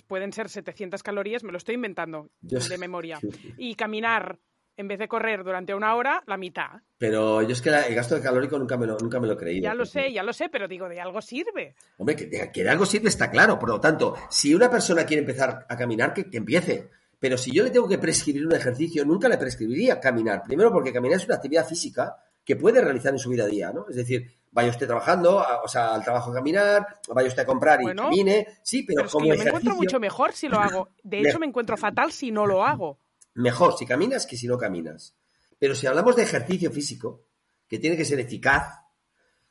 pueden 0.07 0.33
ser 0.33 0.49
700 0.49 1.03
calorías, 1.03 1.43
me 1.43 1.51
lo 1.51 1.57
estoy 1.57 1.75
inventando 1.75 2.29
de 2.41 2.77
memoria. 2.77 3.19
Y 3.57 3.75
caminar 3.75 4.39
en 4.75 4.87
vez 4.87 4.99
de 4.99 5.07
correr 5.07 5.43
durante 5.43 5.73
una 5.75 5.95
hora, 5.95 6.23
la 6.25 6.37
mitad. 6.37 6.81
Pero 6.97 7.41
yo 7.41 7.49
es 7.49 7.61
que 7.61 7.69
el 7.69 7.95
gasto 7.95 8.15
de 8.15 8.21
calórico 8.21 8.57
nunca 8.57 8.77
me 8.77 8.87
lo, 8.87 8.97
nunca 8.97 9.19
me 9.19 9.27
lo 9.27 9.33
he 9.33 9.37
creído. 9.37 9.63
Ya 9.63 9.75
lo 9.75 9.85
sé, 9.85 10.11
ya 10.11 10.23
lo 10.23 10.33
sé, 10.33 10.49
pero 10.49 10.67
digo, 10.67 10.89
de 10.89 10.99
algo 10.99 11.21
sirve. 11.21 11.75
Hombre, 11.97 12.15
que 12.15 12.63
de, 12.63 12.69
algo 12.69 12.85
sirve 12.85 13.09
está 13.09 13.29
claro. 13.29 13.59
Por 13.59 13.69
lo 13.69 13.79
tanto, 13.79 14.15
si 14.29 14.53
una 14.55 14.69
persona 14.69 15.05
quiere 15.05 15.21
empezar 15.21 15.65
a 15.69 15.77
caminar, 15.77 16.13
que, 16.13 16.29
que, 16.29 16.37
empiece. 16.37 16.89
Pero 17.19 17.37
si 17.37 17.51
yo 17.51 17.63
le 17.63 17.69
tengo 17.69 17.87
que 17.87 17.99
prescribir 17.99 18.45
un 18.45 18.53
ejercicio, 18.53 19.05
nunca 19.05 19.29
le 19.29 19.37
prescribiría 19.37 19.99
caminar. 19.99 20.43
Primero 20.43 20.71
porque 20.71 20.91
caminar 20.91 21.17
es 21.17 21.25
una 21.25 21.35
actividad 21.35 21.67
física 21.67 22.17
que 22.43 22.55
puede 22.55 22.81
realizar 22.81 23.13
en 23.13 23.19
su 23.19 23.29
vida 23.29 23.43
a 23.45 23.47
día, 23.47 23.71
¿no? 23.71 23.85
Es 23.87 23.95
decir, 23.95 24.29
vaya 24.53 24.69
usted 24.69 24.85
trabajando, 24.85 25.43
o 25.63 25.67
sea, 25.67 25.95
al 25.95 26.03
trabajo 26.03 26.31
a 26.31 26.35
caminar, 26.35 26.99
vaya 27.09 27.27
usted 27.27 27.41
a 27.41 27.45
comprar 27.45 27.81
y 27.81 27.93
camine, 27.93 28.59
sí, 28.61 28.83
pero, 28.83 29.09
como 29.09 29.25
yo 29.25 29.35
me 29.35 29.43
encuentro 29.43 29.75
mucho 29.75 29.99
mejor 29.99 30.31
si 30.33 30.47
lo 30.47 30.59
hago. 30.59 30.89
De 31.03 31.21
hecho, 31.21 31.39
me 31.39 31.47
encuentro 31.47 31.75
fatal 31.75 32.11
si 32.11 32.31
no 32.31 32.45
lo 32.45 32.63
hago. 32.63 32.99
Mejor 33.33 33.75
si 33.77 33.85
caminas 33.85 34.27
que 34.27 34.37
si 34.37 34.47
no 34.47 34.57
caminas. 34.57 35.15
Pero 35.57 35.73
si 35.73 35.87
hablamos 35.87 36.15
de 36.15 36.23
ejercicio 36.23 36.71
físico, 36.71 37.25
que 37.67 37.79
tiene 37.79 37.97
que 37.97 38.05
ser 38.05 38.19
eficaz, 38.19 38.79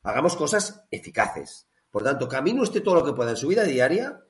hagamos 0.05 0.36
cosas 0.36 0.84
eficaces. 0.90 1.66
Por 1.90 2.05
tanto, 2.05 2.28
camine 2.28 2.62
usted 2.62 2.82
todo 2.82 2.94
lo 2.94 3.05
que 3.05 3.12
pueda 3.12 3.30
en 3.30 3.36
su 3.36 3.48
vida 3.48 3.64
diaria, 3.64 4.22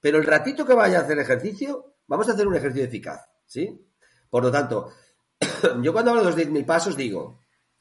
pero 0.00 0.18
el 0.18 0.24
ratito 0.24 0.66
que 0.66 0.74
vaya 0.74 0.98
a 0.98 1.02
hacer 1.02 1.18
ejercicio, 1.18 1.94
vamos 2.06 2.28
a 2.28 2.32
hacer 2.32 2.46
un 2.46 2.54
ejercicio 2.54 2.84
eficaz, 2.84 3.28
¿sí? 3.46 3.86
Por 4.28 4.42
lo 4.42 4.50
tanto, 4.50 4.92
yo 5.82 5.92
cuando 5.92 6.10
hablo 6.10 6.22
de 6.24 6.30
los 6.30 6.38
10.000 6.38 6.66
pasos 6.66 6.96
digo, 6.96 7.40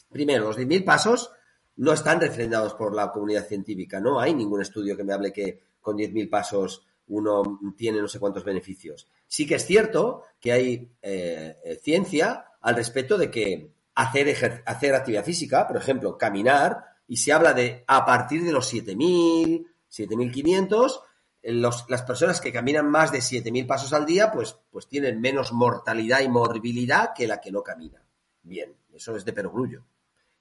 primero, 0.09 0.45
los 0.45 0.57
10.000 0.57 0.85
pasos 0.85 1.31
no 1.77 1.93
están 1.93 2.19
refrendados 2.19 2.73
por 2.73 2.95
la 2.95 3.11
comunidad 3.11 3.47
científica. 3.47 3.99
No 3.99 4.19
hay 4.19 4.33
ningún 4.33 4.61
estudio 4.61 4.97
que 4.97 5.03
me 5.03 5.13
hable 5.13 5.31
que 5.31 5.59
con 5.81 5.97
10.000 5.97 6.29
pasos 6.29 6.85
uno 7.07 7.59
tiene 7.77 8.01
no 8.01 8.07
sé 8.07 8.19
cuántos 8.19 8.43
beneficios. 8.43 9.07
Sí 9.27 9.47
que 9.47 9.55
es 9.55 9.65
cierto 9.65 10.23
que 10.39 10.51
hay 10.51 10.91
eh, 11.01 11.57
eh, 11.63 11.79
ciencia 11.81 12.45
al 12.61 12.75
respecto 12.75 13.17
de 13.17 13.31
que 13.31 13.71
hacer, 13.95 14.63
hacer 14.65 14.95
actividad 14.95 15.23
física, 15.23 15.67
por 15.67 15.77
ejemplo, 15.77 16.17
caminar, 16.17 16.83
y 17.07 17.17
se 17.17 17.31
habla 17.31 17.53
de 17.53 17.83
a 17.87 18.05
partir 18.05 18.43
de 18.43 18.51
los 18.51 18.73
7.000, 18.73 19.65
7.500, 19.89 21.01
las 21.43 22.01
personas 22.03 22.41
que 22.41 22.51
caminan 22.51 22.89
más 22.89 23.11
de 23.11 23.19
7.000 23.19 23.65
pasos 23.65 23.93
al 23.93 24.05
día, 24.05 24.31
pues, 24.31 24.57
pues 24.69 24.87
tienen 24.87 25.21
menos 25.21 25.53
mortalidad 25.53 26.19
y 26.21 26.27
morbilidad 26.27 27.13
que 27.15 27.27
la 27.27 27.39
que 27.39 27.51
no 27.51 27.63
camina. 27.63 28.03
Bien, 28.43 28.75
eso 28.93 29.15
es 29.15 29.23
de 29.23 29.31
perogrullo. 29.33 29.85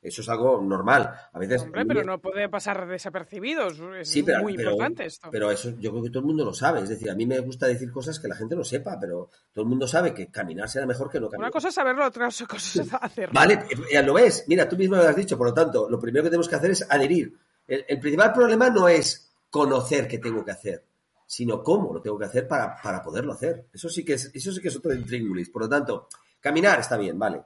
Eso 0.03 0.21
es 0.21 0.29
algo 0.29 0.61
normal. 0.61 1.11
A 1.33 1.39
veces. 1.39 1.63
Hombre, 1.63 1.85
pero 1.85 2.05
no 2.05 2.21
puede 2.21 2.49
pasar 2.49 2.87
desapercibidos. 2.87 3.81
Es 3.99 4.25
muy 4.41 4.55
importante 4.55 5.07
esto. 5.07 5.31
Pero 5.33 5.51
eso 5.51 5.71
yo 5.79 5.91
creo 5.91 6.03
que 6.05 6.11
todo 6.11 6.21
el 6.21 6.27
mundo 6.27 6.45
lo 6.45 6.55
sabe. 6.55 6.81
Es 6.81 6.89
decir, 6.89 7.11
a 7.11 7.15
mí 7.15 7.27
me 7.27 7.41
gusta 7.41 7.67
decir 7.67 7.91
cosas 7.91 8.21
que 8.21 8.29
la 8.29 8.37
gente 8.37 8.55
no 8.55 8.63
sepa, 8.63 8.99
pero 9.01 9.31
todo 9.53 9.65
el 9.65 9.69
mundo 9.69 9.89
sabe 9.89 10.15
que 10.15 10.31
caminar 10.31 10.69
será 10.69 10.87
mejor 10.87 11.11
que 11.11 11.19
no 11.19 11.29
caminar. 11.29 11.47
Una 11.47 11.51
cosa 11.51 11.69
es 11.69 11.75
saberlo, 11.75 12.07
otra 12.07 12.29
cosa 12.49 12.83
es 12.83 12.95
hacerlo. 13.01 13.33
Vale, 13.35 13.67
ya 13.93 14.03
lo 14.03 14.15
ves. 14.15 14.45
Mira, 14.47 14.69
tú 14.69 14.77
mismo 14.77 14.97
lo 14.97 15.03
has 15.03 15.17
dicho. 15.17 15.37
Por 15.37 15.49
lo 15.49 15.55
tanto, 15.55 15.89
lo 15.89 15.99
primero 15.99 16.25
que 16.25 16.31
tenemos 16.31 16.49
que 16.49 16.57
hacer 16.57 16.71
es 16.71 16.87
adherir. 16.89 17.37
El, 17.67 17.99
principal 17.99 18.33
problema 18.33 18.71
no 18.71 18.89
es 18.89 19.33
conocer 19.51 20.07
qué 20.07 20.19
tengo 20.19 20.45
que 20.45 20.53
hacer, 20.53 20.85
sino 21.27 21.65
cómo 21.65 21.93
lo 21.93 22.01
tengo 22.01 22.17
que 22.19 22.27
hacer 22.27 22.47
para, 22.47 22.81
para 22.81 23.03
poderlo 23.03 23.33
hacer. 23.33 23.67
Eso 23.73 23.89
sí 23.89 24.05
que 24.05 24.15
es, 24.15 24.31
eso 24.33 24.53
sí 24.53 24.61
que 24.61 24.69
es 24.69 24.77
otro 24.77 24.95
intríngulis. 24.95 25.51
Por 25.51 25.63
lo 25.63 25.69
tanto, 25.69 26.09
caminar 26.41 26.79
está 26.79 26.97
bien, 26.97 27.19
vale. 27.19 27.43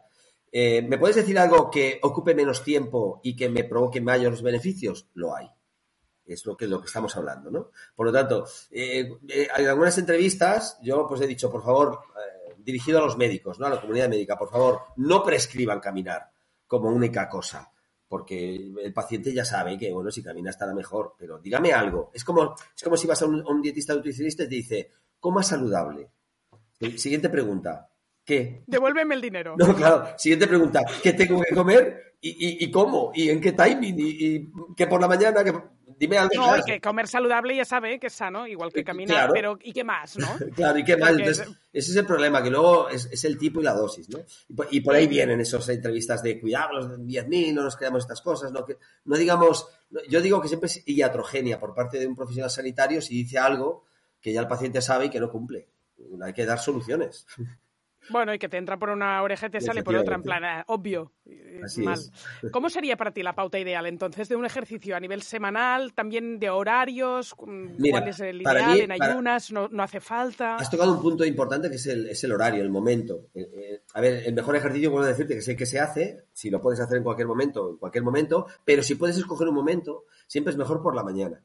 Eh, 0.52 0.82
¿Me 0.82 0.98
puedes 0.98 1.16
decir 1.16 1.38
algo 1.38 1.70
que 1.70 1.98
ocupe 2.02 2.34
menos 2.34 2.64
tiempo 2.64 3.20
y 3.22 3.36
que 3.36 3.48
me 3.48 3.64
provoque 3.64 4.00
mayores 4.00 4.42
beneficios? 4.42 5.08
Lo 5.14 5.34
hay. 5.34 5.48
Es 6.24 6.46
lo 6.46 6.56
que, 6.56 6.66
lo 6.66 6.80
que 6.80 6.86
estamos 6.86 7.16
hablando, 7.16 7.50
¿no? 7.50 7.70
Por 7.94 8.06
lo 8.06 8.12
tanto, 8.12 8.46
eh, 8.70 9.10
eh, 9.28 9.48
en 9.56 9.68
algunas 9.68 9.98
entrevistas 9.98 10.78
yo 10.82 11.06
pues 11.08 11.20
he 11.20 11.26
dicho, 11.26 11.50
por 11.50 11.62
favor, 11.62 12.00
dirigido 12.58 12.98
a 12.98 13.02
los 13.02 13.16
médicos, 13.16 13.58
¿no? 13.58 13.66
A 13.66 13.70
la 13.70 13.80
comunidad 13.80 14.08
médica, 14.08 14.38
por 14.38 14.50
favor, 14.50 14.80
no 14.96 15.24
prescriban 15.24 15.80
caminar 15.80 16.30
como 16.66 16.88
única 16.88 17.28
cosa 17.28 17.72
porque 18.10 18.56
el 18.56 18.92
paciente 18.92 19.32
ya 19.32 19.44
sabe 19.44 19.78
que, 19.78 19.92
bueno, 19.92 20.10
si 20.10 20.20
camina 20.20 20.50
estará 20.50 20.74
mejor, 20.74 21.14
pero 21.16 21.38
dígame 21.38 21.72
algo. 21.72 22.10
Es 22.12 22.24
como, 22.24 22.56
es 22.74 22.82
como 22.82 22.96
si 22.96 23.06
vas 23.06 23.22
a 23.22 23.26
un, 23.26 23.62
dietista 23.62 23.94
nutricionista 23.94 24.42
y 24.42 24.48
te 24.48 24.54
dice, 24.56 24.90
coma 25.20 25.44
saludable. 25.44 26.10
Siguiente 26.96 27.28
pregunta. 27.28 27.88
¿Qué? 28.30 28.62
Devuélveme 28.64 29.16
el 29.16 29.20
dinero. 29.20 29.56
No, 29.58 29.74
claro. 29.74 30.06
Siguiente 30.16 30.46
pregunta. 30.46 30.84
¿Qué 31.02 31.14
tengo 31.14 31.42
que 31.42 31.52
comer? 31.52 32.14
¿Y, 32.20 32.70
cómo? 32.70 33.10
¿Y 33.12 33.28
en 33.28 33.40
qué 33.40 33.50
timing? 33.50 33.96
¿Y, 33.98 34.52
qué 34.76 34.86
por 34.86 35.00
la 35.00 35.08
mañana? 35.08 35.42
Dime 35.98 36.16
algo. 36.16 36.36
No, 36.36 36.52
hay 36.52 36.62
que 36.62 36.80
comer 36.80 37.08
saludable 37.08 37.56
ya 37.56 37.64
sabe 37.64 37.98
que 37.98 38.06
es 38.06 38.12
sano, 38.12 38.46
igual 38.46 38.72
que 38.72 38.84
caminar, 38.84 39.30
pero 39.34 39.58
¿y 39.60 39.72
qué 39.72 39.82
más, 39.82 40.16
no? 40.16 40.28
claro, 40.54 40.78
¿y 40.78 40.84
qué 40.84 40.96
más? 40.96 41.10
Entonces, 41.10 41.48
ese 41.72 41.90
es 41.90 41.96
el 41.96 42.06
problema, 42.06 42.40
que 42.40 42.50
luego 42.50 42.88
es, 42.88 43.24
el 43.24 43.36
tipo 43.36 43.60
y 43.60 43.64
la 43.64 43.74
dosis, 43.74 44.08
¿no? 44.08 44.20
Y 44.70 44.80
por, 44.80 44.94
ahí 44.94 45.08
vienen 45.08 45.40
esas 45.40 45.68
entrevistas 45.68 46.22
de 46.22 46.40
cuidado, 46.40 46.74
los 46.74 47.00
10.000, 47.00 47.52
no 47.52 47.64
nos 47.64 47.76
creamos 47.76 48.04
estas 48.04 48.22
cosas, 48.22 48.52
no, 48.52 48.64
que, 48.64 48.76
no 49.06 49.16
digamos, 49.16 49.66
yo 50.08 50.20
digo 50.20 50.40
que 50.40 50.46
siempre 50.46 50.68
es 50.68 50.84
iatrogenia 50.86 51.58
por 51.58 51.74
parte 51.74 51.98
de 51.98 52.06
un 52.06 52.14
profesional 52.14 52.50
sanitario 52.50 53.02
si 53.02 53.24
dice 53.24 53.38
algo 53.38 53.86
que 54.20 54.32
ya 54.32 54.40
el 54.40 54.48
paciente 54.48 54.80
sabe 54.80 55.06
y 55.06 55.10
que 55.10 55.18
no 55.18 55.32
cumple. 55.32 55.68
Hay 56.22 56.32
que 56.32 56.46
dar 56.46 56.60
soluciones. 56.60 57.26
Bueno, 58.08 58.32
y 58.34 58.38
que 58.38 58.48
te 58.48 58.56
entra 58.56 58.78
por 58.78 58.88
una 58.90 59.22
oreja 59.22 59.46
y 59.46 59.50
te 59.50 59.60
sale 59.60 59.82
por 59.82 59.94
otra, 59.94 60.14
en 60.16 60.22
plan, 60.22 60.42
eh, 60.44 60.64
obvio. 60.68 61.12
Así 61.62 61.82
mal. 61.82 61.94
es. 61.98 62.10
¿Cómo 62.50 62.70
sería 62.70 62.96
para 62.96 63.12
ti 63.12 63.22
la 63.22 63.34
pauta 63.34 63.58
ideal 63.58 63.84
entonces 63.86 64.28
de 64.28 64.36
un 64.36 64.44
ejercicio 64.46 64.96
a 64.96 65.00
nivel 65.00 65.22
semanal, 65.22 65.92
también 65.92 66.38
de 66.38 66.48
horarios? 66.50 67.34
Mira, 67.46 67.98
¿Cuál 67.98 68.08
es 68.08 68.20
el 68.20 68.40
ideal? 68.42 68.72
mí- 68.72 68.80
¿En 68.80 68.88
para- 68.98 69.12
ayunas? 69.12 69.52
No, 69.52 69.68
¿No 69.68 69.82
hace 69.82 70.00
falta? 70.00 70.56
Has 70.56 70.70
tocado 70.70 70.92
un 70.94 71.02
punto 71.02 71.24
importante 71.24 71.68
que 71.68 71.76
es 71.76 71.86
el, 71.86 72.08
es 72.08 72.24
el 72.24 72.32
horario, 72.32 72.62
el 72.62 72.70
momento. 72.70 73.28
Eh, 73.34 73.48
eh, 73.52 73.82
a 73.94 74.00
ver, 74.00 74.22
el 74.26 74.34
mejor 74.34 74.56
ejercicio, 74.56 74.90
puedo 74.90 75.04
decirte 75.04 75.34
que 75.34 75.42
sé 75.42 75.54
que 75.54 75.66
se 75.66 75.78
hace, 75.78 76.24
si 76.32 76.48
lo 76.50 76.60
puedes 76.60 76.80
hacer 76.80 76.96
en 76.96 77.04
cualquier 77.04 77.28
momento, 77.28 77.70
en 77.70 77.76
cualquier 77.76 78.02
momento, 78.02 78.46
pero 78.64 78.82
si 78.82 78.94
puedes 78.94 79.16
escoger 79.18 79.46
un 79.48 79.54
momento, 79.54 80.04
siempre 80.26 80.50
es 80.52 80.56
mejor 80.56 80.82
por 80.82 80.96
la 80.96 81.02
mañana. 81.04 81.42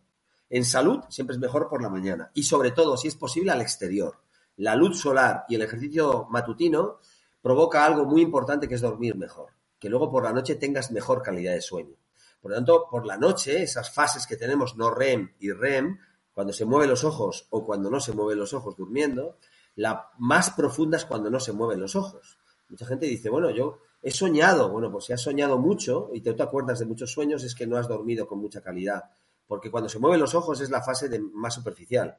En 0.49 0.63
salud, 0.63 1.01
siempre 1.09 1.33
es 1.35 1.39
mejor 1.39 1.67
por 1.69 1.81
la 1.81 1.89
mañana. 1.89 2.31
Y 2.33 2.43
sobre 2.43 2.71
todo, 2.71 2.95
si 2.97 3.07
es 3.09 3.15
posible, 3.15 3.51
al 3.51 3.61
exterior. 3.61 4.15
La 4.57 4.75
luz 4.75 4.99
solar 4.99 5.45
y 5.49 5.55
el 5.55 5.61
ejercicio 5.61 6.27
matutino 6.29 6.99
provoca 7.41 7.85
algo 7.85 8.05
muy 8.05 8.21
importante 8.21 8.67
que 8.67 8.75
es 8.75 8.81
dormir 8.81 9.15
mejor. 9.15 9.51
Que 9.79 9.89
luego 9.89 10.09
por 10.09 10.23
la 10.23 10.33
noche 10.33 10.55
tengas 10.55 10.91
mejor 10.91 11.21
calidad 11.21 11.53
de 11.53 11.61
sueño. 11.61 11.95
Por 12.41 12.51
lo 12.51 12.57
tanto, 12.57 12.87
por 12.89 13.05
la 13.05 13.17
noche, 13.17 13.63
esas 13.63 13.93
fases 13.93 14.27
que 14.27 14.37
tenemos 14.37 14.77
no 14.77 14.91
REM 14.91 15.33
y 15.39 15.51
REM, 15.51 15.97
cuando 16.33 16.53
se 16.53 16.65
mueven 16.65 16.89
los 16.89 17.03
ojos 17.03 17.47
o 17.49 17.65
cuando 17.65 17.89
no 17.89 17.99
se 17.99 18.13
mueven 18.13 18.39
los 18.39 18.53
ojos 18.53 18.75
durmiendo, 18.75 19.37
la 19.75 20.09
más 20.19 20.51
profunda 20.51 20.97
es 20.97 21.05
cuando 21.05 21.29
no 21.29 21.39
se 21.39 21.53
mueven 21.53 21.79
los 21.79 21.95
ojos. 21.95 22.37
Mucha 22.69 22.85
gente 22.85 23.05
dice, 23.05 23.29
bueno, 23.29 23.49
yo 23.49 23.79
he 24.01 24.11
soñado. 24.11 24.69
Bueno, 24.69 24.91
pues 24.91 25.05
si 25.05 25.13
has 25.13 25.21
soñado 25.21 25.57
mucho 25.57 26.09
y 26.13 26.21
te, 26.21 26.33
te 26.33 26.43
acuerdas 26.43 26.79
de 26.79 26.85
muchos 26.85 27.11
sueños, 27.11 27.43
es 27.43 27.55
que 27.55 27.67
no 27.67 27.77
has 27.77 27.87
dormido 27.87 28.27
con 28.27 28.39
mucha 28.39 28.61
calidad. 28.61 29.03
Porque 29.47 29.69
cuando 29.69 29.89
se 29.89 29.99
mueven 29.99 30.19
los 30.19 30.33
ojos 30.33 30.61
es 30.61 30.69
la 30.69 30.81
fase 30.81 31.09
más 31.33 31.53
superficial. 31.53 32.17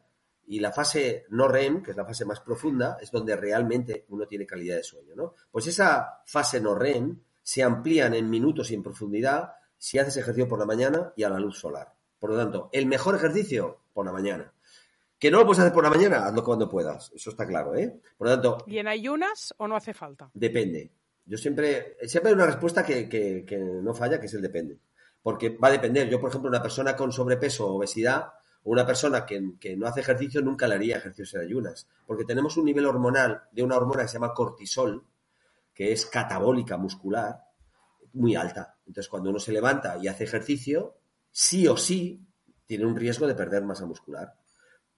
Y 0.49 0.61
la 0.61 0.73
fase 0.73 1.27
no 1.31 1.49
REM, 1.49 1.83
que 1.83 1.91
es 1.91 1.97
la 1.97 2.05
fase 2.05 2.25
más 2.25 2.41
profunda, 2.41 2.97
es 3.01 3.11
donde 3.11 3.35
realmente 3.37 4.05
uno 4.11 4.27
tiene 4.27 4.47
calidad 4.47 4.77
de 4.77 4.83
sueño, 4.85 5.15
¿no? 5.17 5.35
Pues 5.51 5.67
esa 5.67 6.21
fase 6.25 6.61
no 6.61 6.75
REM 6.75 7.19
se 7.43 7.63
amplían 7.63 8.15
en 8.15 8.31
minutos 8.31 8.71
y 8.71 8.75
en 8.75 8.83
profundidad 8.83 9.53
si 9.79 9.99
haces 9.99 10.17
ejercicio 10.17 10.49
por 10.49 10.59
la 10.59 10.65
mañana 10.67 11.13
y 11.17 11.25
a 11.25 11.29
la 11.29 11.39
luz 11.39 11.59
solar. 11.59 11.93
Por 12.19 12.31
lo 12.31 12.37
tanto, 12.37 12.69
el 12.73 12.87
mejor 12.87 13.15
ejercicio 13.17 13.81
por 13.93 14.07
la 14.07 14.13
mañana. 14.13 14.53
Que 15.19 15.31
no 15.31 15.39
lo 15.39 15.47
puedes 15.47 15.61
hacer 15.61 15.73
por 15.73 15.83
la 15.85 15.91
mañana, 15.91 16.27
hazlo 16.27 16.45
cuando 16.45 16.69
puedas. 16.69 17.11
Eso 17.15 17.31
está 17.31 17.47
claro, 17.47 17.75
¿eh? 17.75 18.01
Por 18.19 18.29
lo 18.29 18.35
tanto, 18.35 18.59
¿Y 18.67 18.79
en 18.79 18.87
ayunas 18.89 19.55
o 19.59 19.67
no 19.67 19.75
hace 19.77 19.95
falta? 19.95 20.31
Depende. 20.35 20.93
Yo 21.25 21.37
siempre, 21.39 21.97
siempre 22.03 22.31
hay 22.31 22.35
una 22.35 22.47
respuesta 22.47 22.85
que, 22.85 23.09
que- 23.09 23.45
que 23.47 23.57
no 23.59 23.95
falla, 23.95 24.21
que 24.21 24.27
es 24.27 24.35
el 24.35 24.43
depende. 24.43 24.79
Porque 25.23 25.51
va 25.57 25.69
a 25.69 25.73
depender. 25.73 26.09
Yo, 26.09 26.21
por 26.21 26.29
ejemplo, 26.31 26.49
una 26.49 26.63
persona 26.63 26.95
con 26.95 27.11
sobrepeso 27.11 27.67
o 27.67 27.77
obesidad, 27.79 28.27
una 28.73 28.85
persona 28.85 29.25
que, 29.25 29.77
no 29.77 29.87
hace 29.87 30.01
ejercicio, 30.01 30.43
nunca 30.43 30.67
le 30.67 30.75
haría 30.75 30.97
ejercicios 30.97 31.35
en 31.35 31.41
ayunas. 31.43 31.87
Porque 32.07 32.25
tenemos 32.25 32.57
un 32.57 32.65
nivel 32.65 32.87
hormonal 32.87 33.45
de 33.53 33.63
una 33.63 33.77
hormona 33.77 34.03
que 34.03 34.09
se 34.09 34.15
llama 34.15 34.35
cortisol, 34.35 35.05
que 35.73 35.93
es 35.93 36.07
catabólica 36.07 36.77
muscular, 36.77 37.45
muy 38.15 38.35
alta. 38.35 38.77
Entonces, 38.87 39.09
cuando 39.09 39.31
uno 39.31 39.39
se 39.39 39.53
levanta 39.53 39.97
y 39.99 40.09
hace 40.09 40.25
ejercicio, 40.25 40.97
sí 41.31 41.69
o 41.69 41.77
sí 41.77 42.27
tiene 42.67 42.87
un 42.87 42.97
riesgo 42.97 43.27
de 43.27 43.35
perder 43.35 43.63
masa 43.63 43.87
muscular. 43.87 44.35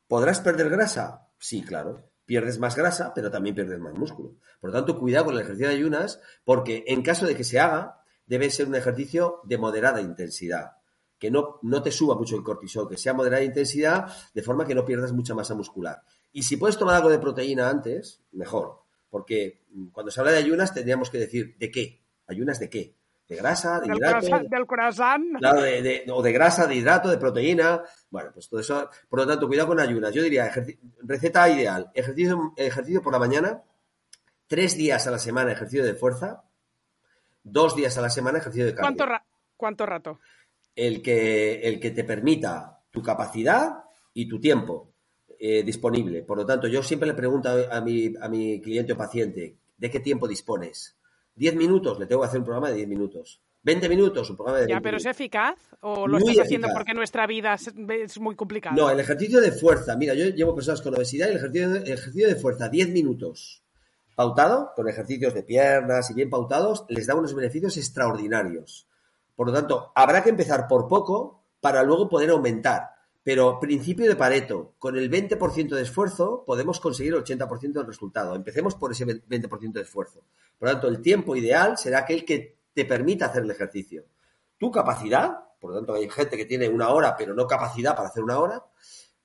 ¿Podrás 0.06 0.40
perder 0.40 0.70
grasa? 0.70 1.28
Sí, 1.38 1.62
claro. 1.62 2.10
Pierdes 2.24 2.58
más 2.58 2.74
grasa, 2.74 3.12
pero 3.14 3.30
también 3.30 3.54
pierdes 3.54 3.78
más 3.78 3.94
músculo. 3.94 4.36
Por 4.60 4.70
lo 4.70 4.76
tanto, 4.76 4.98
cuidado 4.98 5.26
con 5.26 5.34
el 5.34 5.40
ejercicio 5.40 5.68
de 5.68 5.74
ayunas, 5.74 6.20
porque 6.44 6.84
en 6.86 7.02
caso 7.02 7.26
de 7.26 7.36
que 7.36 7.44
se 7.44 7.60
haga, 7.60 8.02
debe 8.24 8.50
ser 8.50 8.66
un 8.66 8.76
ejercicio 8.76 9.40
de 9.44 9.58
moderada 9.58 10.00
intensidad. 10.00 10.77
Que 11.18 11.30
no, 11.30 11.58
no 11.62 11.82
te 11.82 11.90
suba 11.90 12.14
mucho 12.14 12.36
el 12.36 12.42
cortisol, 12.44 12.88
que 12.88 12.96
sea 12.96 13.12
moderada 13.14 13.42
intensidad, 13.42 14.06
de 14.34 14.42
forma 14.42 14.64
que 14.66 14.74
no 14.74 14.84
pierdas 14.84 15.12
mucha 15.12 15.34
masa 15.34 15.54
muscular. 15.54 16.02
Y 16.32 16.42
si 16.44 16.56
puedes 16.56 16.78
tomar 16.78 16.94
algo 16.94 17.08
de 17.08 17.18
proteína 17.18 17.68
antes, 17.68 18.22
mejor. 18.32 18.82
Porque 19.10 19.64
mm, 19.72 19.88
cuando 19.88 20.10
se 20.12 20.20
habla 20.20 20.32
de 20.32 20.38
ayunas, 20.38 20.72
tendríamos 20.74 21.10
que 21.10 21.18
decir, 21.18 21.56
¿de 21.58 21.70
qué? 21.70 22.02
¿Ayunas 22.26 22.60
de 22.60 22.68
qué? 22.70 22.94
¿De 23.28 23.36
grasa? 23.36 23.80
¿De 23.80 23.88
Del 23.88 23.96
hidrato? 23.98 24.26
del 24.48 24.66
croissant. 24.66 25.36
Claro, 25.38 25.60
de, 25.60 25.82
de- 25.82 26.04
o 26.12 26.22
de 26.22 26.32
grasa, 26.32 26.66
de 26.66 26.76
hidrato, 26.76 27.10
de 27.10 27.18
proteína. 27.18 27.82
Bueno, 28.10 28.30
pues 28.32 28.48
todo 28.48 28.60
eso. 28.60 28.88
Por 29.08 29.18
lo 29.20 29.26
tanto, 29.26 29.46
cuidado 29.48 29.68
con 29.68 29.80
ayunas. 29.80 30.14
Yo 30.14 30.22
diría, 30.22 30.50
receta 31.02 31.48
ideal. 31.50 31.90
Ejercicio, 31.94 32.52
ejercicio 32.56 33.02
por 33.02 33.12
la 33.12 33.18
mañana, 33.18 33.62
tres 34.46 34.76
días 34.76 35.06
a 35.06 35.10
la 35.10 35.18
semana 35.18 35.52
ejercicio 35.52 35.84
de 35.84 35.94
fuerza, 35.94 36.42
dos 37.42 37.76
días 37.76 37.96
a 37.98 38.02
la 38.02 38.10
semana 38.10 38.38
ejercicio 38.38 38.66
de 38.66 38.74
cardio. 38.74 38.86
¿Cuánto, 38.96 39.06
ra- 39.06 39.24
¿Cuánto 39.56 39.86
rato? 39.86 40.20
El 40.80 41.02
que, 41.02 41.60
el 41.62 41.80
que 41.80 41.90
te 41.90 42.04
permita 42.04 42.78
tu 42.92 43.02
capacidad 43.02 43.82
y 44.14 44.28
tu 44.28 44.40
tiempo 44.40 44.92
eh, 45.40 45.64
disponible. 45.64 46.22
Por 46.22 46.38
lo 46.38 46.46
tanto, 46.46 46.68
yo 46.68 46.82
siempre 46.84 47.08
le 47.08 47.14
pregunto 47.14 47.48
a, 47.48 47.80
mi, 47.80 48.12
a 48.20 48.28
mi 48.28 48.60
cliente 48.60 48.92
o 48.92 48.96
paciente, 48.96 49.56
¿de 49.76 49.90
qué 49.90 50.00
tiempo 50.00 50.28
dispones? 50.28 50.96
¿10 51.36 51.56
minutos? 51.56 51.98
Le 51.98 52.06
tengo 52.06 52.22
que 52.22 52.28
hacer 52.28 52.40
un 52.40 52.44
programa 52.44 52.70
de 52.70 52.76
10 52.76 52.88
minutos. 52.88 53.40
¿20 53.64 53.88
minutos? 53.88 54.30
Un 54.30 54.36
programa 54.36 54.58
de 54.58 54.66
20 54.66 54.74
¿Ya, 54.74 54.80
pero 54.80 54.96
es 54.96 55.06
eficaz? 55.06 55.56
¿O 55.80 56.06
lo 56.06 56.18
Muy 56.18 56.30
estás 56.30 56.46
haciendo 56.46 56.66
eficaz. 56.66 56.78
porque 56.78 56.94
nuestra 56.94 57.26
vida 57.26 57.54
es, 57.54 57.72
es 57.88 58.18
muy 58.18 58.34
complicada? 58.34 58.74
No, 58.74 58.90
el 58.90 58.98
ejercicio 58.98 59.40
de 59.40 59.52
fuerza. 59.52 59.96
Mira, 59.96 60.14
yo 60.14 60.26
llevo 60.26 60.54
personas 60.54 60.80
con 60.80 60.94
obesidad 60.94 61.28
y 61.28 61.30
el 61.30 61.36
ejercicio, 61.36 61.76
el 61.76 61.92
ejercicio 61.92 62.28
de 62.28 62.36
fuerza, 62.36 62.68
10 62.68 62.90
minutos. 62.90 63.62
Pautado, 64.16 64.72
con 64.74 64.88
ejercicios 64.88 65.34
de 65.34 65.44
piernas 65.44 66.10
y 66.10 66.14
bien 66.14 66.30
pautados, 66.30 66.84
les 66.88 67.06
da 67.06 67.14
unos 67.14 67.32
beneficios 67.32 67.76
extraordinarios. 67.76 68.87
Por 69.38 69.46
lo 69.46 69.52
tanto, 69.52 69.92
habrá 69.94 70.20
que 70.24 70.30
empezar 70.30 70.66
por 70.66 70.88
poco 70.88 71.44
para 71.60 71.84
luego 71.84 72.08
poder 72.08 72.30
aumentar. 72.30 72.90
Pero 73.22 73.60
principio 73.60 74.08
de 74.08 74.16
Pareto, 74.16 74.74
con 74.80 74.98
el 74.98 75.08
20% 75.08 75.76
de 75.76 75.82
esfuerzo 75.82 76.42
podemos 76.44 76.80
conseguir 76.80 77.14
el 77.14 77.22
80% 77.22 77.72
del 77.74 77.86
resultado. 77.86 78.34
Empecemos 78.34 78.74
por 78.74 78.90
ese 78.90 79.06
20% 79.06 79.70
de 79.74 79.82
esfuerzo. 79.82 80.24
Por 80.58 80.66
lo 80.66 80.74
tanto, 80.74 80.88
el 80.88 81.00
tiempo 81.00 81.36
ideal 81.36 81.78
será 81.78 82.00
aquel 82.00 82.24
que 82.24 82.56
te 82.74 82.84
permita 82.84 83.26
hacer 83.26 83.44
el 83.44 83.50
ejercicio. 83.52 84.06
Tu 84.58 84.72
capacidad, 84.72 85.38
por 85.60 85.70
lo 85.70 85.76
tanto 85.76 85.94
hay 85.94 86.10
gente 86.10 86.36
que 86.36 86.44
tiene 86.44 86.68
una 86.68 86.88
hora 86.88 87.16
pero 87.16 87.32
no 87.32 87.46
capacidad 87.46 87.94
para 87.94 88.08
hacer 88.08 88.24
una 88.24 88.40
hora, 88.40 88.64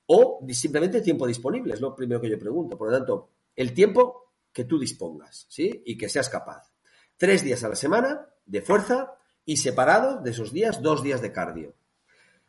o 0.06 0.46
simplemente 0.50 1.00
tiempo 1.00 1.26
disponible, 1.26 1.74
es 1.74 1.80
lo 1.80 1.92
primero 1.92 2.20
que 2.20 2.30
yo 2.30 2.38
pregunto. 2.38 2.78
Por 2.78 2.92
lo 2.92 2.98
tanto, 2.98 3.30
el 3.56 3.74
tiempo 3.74 4.30
que 4.52 4.62
tú 4.62 4.78
dispongas, 4.78 5.46
¿sí? 5.48 5.82
Y 5.84 5.98
que 5.98 6.08
seas 6.08 6.28
capaz. 6.28 6.70
Tres 7.16 7.42
días 7.42 7.64
a 7.64 7.68
la 7.68 7.74
semana 7.74 8.28
de 8.46 8.62
fuerza 8.62 9.18
y 9.44 9.56
separado 9.56 10.20
de 10.20 10.30
esos 10.30 10.52
días, 10.52 10.82
dos 10.82 11.02
días 11.02 11.20
de 11.20 11.32
cardio. 11.32 11.74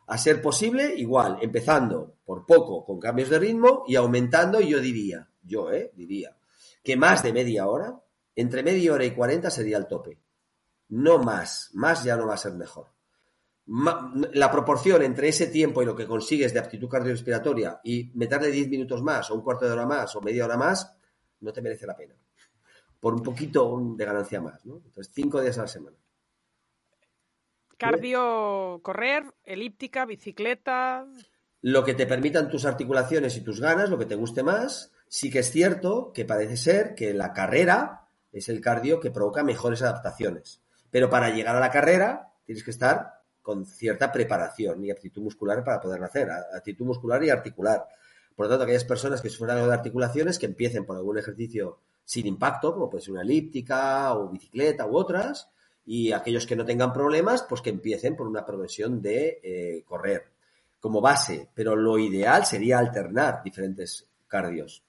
A 0.07 0.17
ser 0.17 0.41
posible, 0.41 0.93
igual, 0.95 1.39
empezando 1.41 2.15
por 2.25 2.45
poco, 2.45 2.85
con 2.85 2.99
cambios 2.99 3.29
de 3.29 3.39
ritmo 3.39 3.83
y 3.87 3.95
aumentando, 3.95 4.61
yo 4.61 4.79
diría, 4.79 5.29
yo, 5.41 5.71
¿eh? 5.71 5.91
Diría, 5.95 6.35
que 6.83 6.95
más 6.95 7.23
de 7.23 7.33
media 7.33 7.67
hora, 7.67 7.99
entre 8.35 8.63
media 8.63 8.93
hora 8.93 9.05
y 9.05 9.11
40 9.11 9.49
sería 9.49 9.77
el 9.77 9.87
tope. 9.87 10.19
No 10.89 11.17
más, 11.17 11.71
más 11.73 12.03
ya 12.03 12.15
no 12.15 12.27
va 12.27 12.35
a 12.35 12.37
ser 12.37 12.53
mejor. 12.53 12.87
La 14.33 14.51
proporción 14.51 15.01
entre 15.01 15.29
ese 15.29 15.47
tiempo 15.47 15.81
y 15.81 15.85
lo 15.85 15.95
que 15.95 16.05
consigues 16.05 16.53
de 16.53 16.59
aptitud 16.59 16.87
cardiorrespiratoria 16.87 17.81
y 17.83 18.11
meterle 18.13 18.51
10 18.51 18.69
minutos 18.69 19.01
más, 19.01 19.31
o 19.31 19.35
un 19.35 19.41
cuarto 19.41 19.65
de 19.65 19.71
hora 19.71 19.87
más, 19.87 20.15
o 20.15 20.21
media 20.21 20.45
hora 20.45 20.57
más, 20.57 20.95
no 21.39 21.51
te 21.51 21.63
merece 21.63 21.87
la 21.87 21.97
pena. 21.97 22.15
Por 22.99 23.15
un 23.15 23.23
poquito 23.23 23.81
de 23.95 24.05
ganancia 24.05 24.39
más, 24.39 24.63
¿no? 24.65 24.81
Entonces, 24.85 25.11
cinco 25.13 25.41
días 25.41 25.57
a 25.57 25.63
la 25.63 25.67
semana. 25.67 25.97
Cardio, 27.77 28.79
correr, 28.83 29.23
elíptica, 29.43 30.05
bicicleta. 30.05 31.05
lo 31.61 31.83
que 31.83 31.93
te 31.93 32.05
permitan 32.05 32.49
tus 32.49 32.65
articulaciones 32.65 33.35
y 33.37 33.41
tus 33.41 33.59
ganas, 33.59 33.89
lo 33.89 33.97
que 33.97 34.05
te 34.05 34.15
guste 34.15 34.43
más. 34.43 34.91
Sí 35.07 35.29
que 35.31 35.39
es 35.39 35.51
cierto 35.51 36.11
que 36.13 36.25
parece 36.25 36.57
ser 36.57 36.95
que 36.95 37.13
la 37.13 37.33
carrera 37.33 38.07
es 38.31 38.49
el 38.49 38.61
cardio 38.61 38.99
que 38.99 39.11
provoca 39.11 39.43
mejores 39.43 39.81
adaptaciones. 39.81 40.61
Pero 40.91 41.09
para 41.09 41.29
llegar 41.29 41.55
a 41.55 41.59
la 41.59 41.71
carrera 41.71 42.33
tienes 42.45 42.63
que 42.63 42.71
estar 42.71 43.21
con 43.41 43.65
cierta 43.65 44.11
preparación 44.11 44.83
y 44.83 44.91
aptitud 44.91 45.21
muscular 45.21 45.63
para 45.63 45.79
poder 45.79 46.03
hacer, 46.03 46.29
aptitud 46.31 46.85
muscular 46.85 47.23
y 47.23 47.29
articular. 47.29 47.85
Por 48.35 48.45
lo 48.45 48.49
tanto, 48.49 48.63
aquellas 48.63 48.83
personas 48.83 49.21
que 49.21 49.29
sufran 49.29 49.57
algo 49.57 49.67
de 49.67 49.73
articulaciones 49.73 50.37
que 50.37 50.45
empiecen 50.45 50.85
por 50.85 50.97
algún 50.97 51.17
ejercicio 51.17 51.79
sin 52.03 52.27
impacto, 52.27 52.73
como 52.73 52.89
puede 52.89 53.03
ser 53.03 53.13
una 53.13 53.21
elíptica 53.21 54.13
o 54.13 54.29
bicicleta 54.29 54.85
u 54.85 54.95
otras, 54.95 55.49
y 55.85 56.11
aquellos 56.11 56.47
que 56.47 56.55
no 56.55 56.65
tengan 56.65 56.91
problemas, 56.91 57.43
pues 57.43 57.61
que 57.61 57.69
empiecen 57.69 58.15
por 58.15 58.27
una 58.27 58.45
progresión 58.45 59.01
de 59.01 59.39
eh, 59.43 59.83
correr 59.85 60.31
como 60.79 61.01
base, 61.01 61.49
pero 61.53 61.75
lo 61.75 61.97
ideal 61.97 62.45
sería 62.45 62.79
alternar 62.79 63.41
diferentes 63.43 64.07
cardios, 64.27 64.83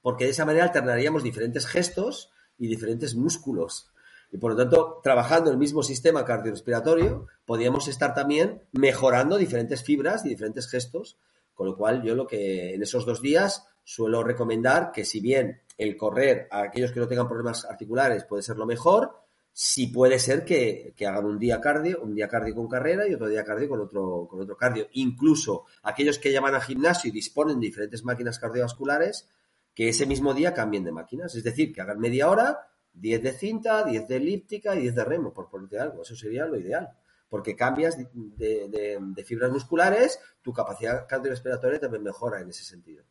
porque 0.00 0.24
de 0.24 0.30
esa 0.30 0.44
manera 0.44 0.64
alternaríamos 0.64 1.22
diferentes 1.22 1.66
gestos 1.66 2.30
y 2.58 2.66
diferentes 2.66 3.14
músculos. 3.14 3.90
Y 4.30 4.38
por 4.38 4.52
lo 4.52 4.56
tanto, 4.56 5.00
trabajando 5.02 5.50
el 5.50 5.56
mismo 5.56 5.82
sistema 5.82 6.24
cardiorrespiratorio, 6.24 7.26
podríamos 7.46 7.88
estar 7.88 8.14
también 8.14 8.62
mejorando 8.72 9.36
diferentes 9.36 9.82
fibras 9.82 10.24
y 10.26 10.28
diferentes 10.28 10.68
gestos, 10.68 11.18
con 11.54 11.66
lo 11.66 11.76
cual 11.76 12.02
yo 12.02 12.14
lo 12.14 12.26
que 12.26 12.74
en 12.74 12.82
esos 12.82 13.06
dos 13.06 13.22
días 13.22 13.66
suelo 13.84 14.22
recomendar 14.22 14.92
que 14.92 15.04
si 15.04 15.20
bien 15.20 15.62
el 15.78 15.96
correr 15.96 16.46
a 16.50 16.62
aquellos 16.62 16.92
que 16.92 17.00
no 17.00 17.08
tengan 17.08 17.26
problemas 17.26 17.64
articulares 17.64 18.24
puede 18.24 18.42
ser 18.42 18.56
lo 18.56 18.66
mejor, 18.66 19.12
sí 19.60 19.88
puede 19.88 20.20
ser 20.20 20.44
que, 20.44 20.94
que 20.96 21.04
hagan 21.04 21.24
un 21.24 21.36
día 21.36 21.60
cardio, 21.60 22.00
un 22.00 22.14
día 22.14 22.28
cardio 22.28 22.54
con 22.54 22.68
carrera 22.68 23.08
y 23.08 23.14
otro 23.14 23.28
día 23.28 23.42
cardio 23.42 23.68
con 23.68 23.80
otro, 23.80 24.28
con 24.30 24.40
otro 24.40 24.56
cardio. 24.56 24.86
Incluso 24.92 25.64
aquellos 25.82 26.20
que 26.20 26.30
llaman 26.30 26.54
al 26.54 26.62
gimnasio 26.62 27.08
y 27.08 27.10
disponen 27.10 27.58
de 27.58 27.66
diferentes 27.66 28.04
máquinas 28.04 28.38
cardiovasculares, 28.38 29.28
que 29.74 29.88
ese 29.88 30.06
mismo 30.06 30.32
día 30.32 30.54
cambien 30.54 30.84
de 30.84 30.92
máquinas. 30.92 31.34
Es 31.34 31.42
decir, 31.42 31.72
que 31.72 31.80
hagan 31.80 31.98
media 31.98 32.30
hora, 32.30 32.68
10 32.92 33.20
de 33.20 33.32
cinta, 33.32 33.82
10 33.82 34.06
de 34.06 34.16
elíptica 34.18 34.76
y 34.76 34.82
10 34.82 34.94
de 34.94 35.04
remo, 35.04 35.34
por 35.34 35.50
ponerte 35.50 35.80
algo. 35.80 36.02
Eso 36.02 36.14
sería 36.14 36.46
lo 36.46 36.56
ideal. 36.56 36.90
Porque 37.28 37.56
cambias 37.56 37.98
de, 37.98 39.24
fibras 39.26 39.50
musculares, 39.50 40.20
tu 40.40 40.52
capacidad 40.52 41.04
cardiorrespiratoria 41.08 41.80
también 41.80 42.04
mejora 42.04 42.40
en 42.40 42.50
ese 42.50 42.62
sentido. 42.62 43.02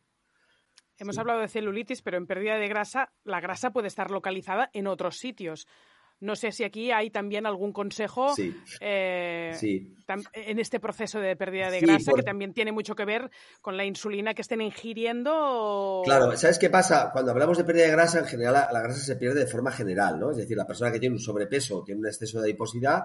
Hemos 0.96 1.18
hablado 1.18 1.40
de 1.40 1.48
celulitis, 1.48 2.00
pero 2.00 2.16
en 2.16 2.26
pérdida 2.26 2.56
de 2.56 2.68
grasa, 2.68 3.12
la 3.22 3.40
grasa 3.40 3.70
puede 3.70 3.86
estar 3.88 4.10
localizada 4.10 4.70
en 4.72 4.86
otros 4.86 5.18
sitios. 5.18 5.68
No 6.20 6.34
sé 6.34 6.50
si 6.50 6.64
aquí 6.64 6.90
hay 6.90 7.10
también 7.10 7.46
algún 7.46 7.72
consejo 7.72 8.34
eh, 8.80 9.56
en 10.32 10.58
este 10.58 10.80
proceso 10.80 11.20
de 11.20 11.36
pérdida 11.36 11.70
de 11.70 11.80
grasa 11.80 12.12
que 12.12 12.24
también 12.24 12.52
tiene 12.52 12.72
mucho 12.72 12.96
que 12.96 13.04
ver 13.04 13.30
con 13.60 13.76
la 13.76 13.84
insulina 13.84 14.34
que 14.34 14.42
estén 14.42 14.60
ingiriendo. 14.60 16.02
Claro, 16.04 16.36
¿sabes 16.36 16.58
qué 16.58 16.70
pasa? 16.70 17.10
Cuando 17.12 17.30
hablamos 17.30 17.56
de 17.56 17.62
pérdida 17.62 17.84
de 17.84 17.92
grasa, 17.92 18.18
en 18.18 18.26
general 18.26 18.68
la, 18.72 18.80
grasa 18.82 18.98
se 18.98 19.14
pierde 19.14 19.40
de 19.40 19.46
forma 19.46 19.70
general, 19.70 20.18
¿no? 20.18 20.32
Es 20.32 20.38
decir, 20.38 20.56
la 20.56 20.66
persona 20.66 20.90
que 20.90 20.98
tiene 20.98 21.14
un 21.14 21.20
sobrepeso 21.20 21.78
o 21.78 21.84
tiene 21.84 22.00
un 22.00 22.06
exceso 22.08 22.40
de 22.40 22.50
adiposidad, 22.50 23.04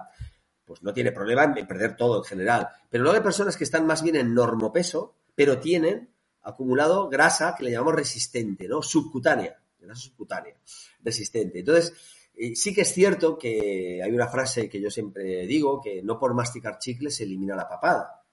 pues 0.65 0.81
no 0.81 0.91
tiene 0.91 1.11
problema 1.11 1.43
en 1.43 1.67
perder 1.67 1.95
todo 1.95 2.17
en 2.17 2.23
general. 2.23 2.67
Pero 2.89 3.03
luego 3.03 3.17
hay 3.17 3.23
personas 3.23 3.57
que 3.57 3.63
están 3.63 3.85
más 3.85 4.01
bien 4.01 4.15
en 4.15 4.33
normopeso, 4.33 5.17
pero 5.35 5.59
tienen 5.59 6.09
acumulado 6.41 7.09
grasa 7.09 7.53
que 7.55 7.65
le 7.65 7.71
llamamos 7.71 7.95
resistente, 7.95 8.67
¿no? 8.67 8.81
Subcutánea, 8.81 9.55
grasa 9.79 10.01
subcutánea, 10.01 10.55
resistente. 11.03 11.59
Entonces, 11.59 11.93
sí 12.55 12.73
que 12.73 12.81
es 12.81 12.93
cierto 12.93 13.37
que 13.37 14.01
hay 14.03 14.11
una 14.11 14.27
frase 14.27 14.69
que 14.69 14.81
yo 14.81 14.89
siempre 14.89 15.45
digo, 15.45 15.81
que 15.81 16.01
no 16.01 16.19
por 16.19 16.33
masticar 16.33 16.79
chicles 16.79 17.15
se 17.15 17.23
elimina 17.23 17.55
la 17.55 17.67
papada. 17.67 18.23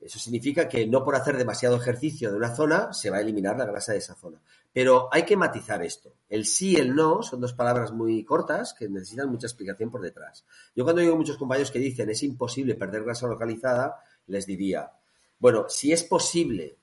Eso 0.00 0.18
significa 0.18 0.68
que 0.68 0.86
no 0.86 1.04
por 1.04 1.16
hacer 1.16 1.36
demasiado 1.36 1.76
ejercicio 1.76 2.30
de 2.30 2.36
una 2.36 2.54
zona 2.54 2.92
se 2.92 3.10
va 3.10 3.16
a 3.16 3.20
eliminar 3.20 3.58
la 3.58 3.66
grasa 3.66 3.92
de 3.92 3.98
esa 3.98 4.14
zona. 4.14 4.40
Pero 4.72 5.08
hay 5.10 5.24
que 5.24 5.36
matizar 5.36 5.82
esto. 5.82 6.12
El 6.28 6.44
sí 6.44 6.72
y 6.72 6.76
el 6.76 6.94
no 6.94 7.22
son 7.22 7.40
dos 7.40 7.52
palabras 7.52 7.90
muy 7.90 8.22
cortas 8.24 8.74
que 8.74 8.88
necesitan 8.88 9.28
mucha 9.28 9.48
explicación 9.48 9.90
por 9.90 10.00
detrás. 10.00 10.44
Yo 10.76 10.84
cuando 10.84 11.02
digo 11.02 11.16
muchos 11.16 11.36
compañeros 11.36 11.72
que 11.72 11.80
dicen 11.80 12.10
es 12.10 12.22
imposible 12.22 12.76
perder 12.76 13.02
grasa 13.02 13.26
localizada, 13.26 13.96
les 14.28 14.46
diría, 14.46 14.92
bueno, 15.40 15.66
si 15.68 15.92
es 15.92 16.04
posible 16.04 16.76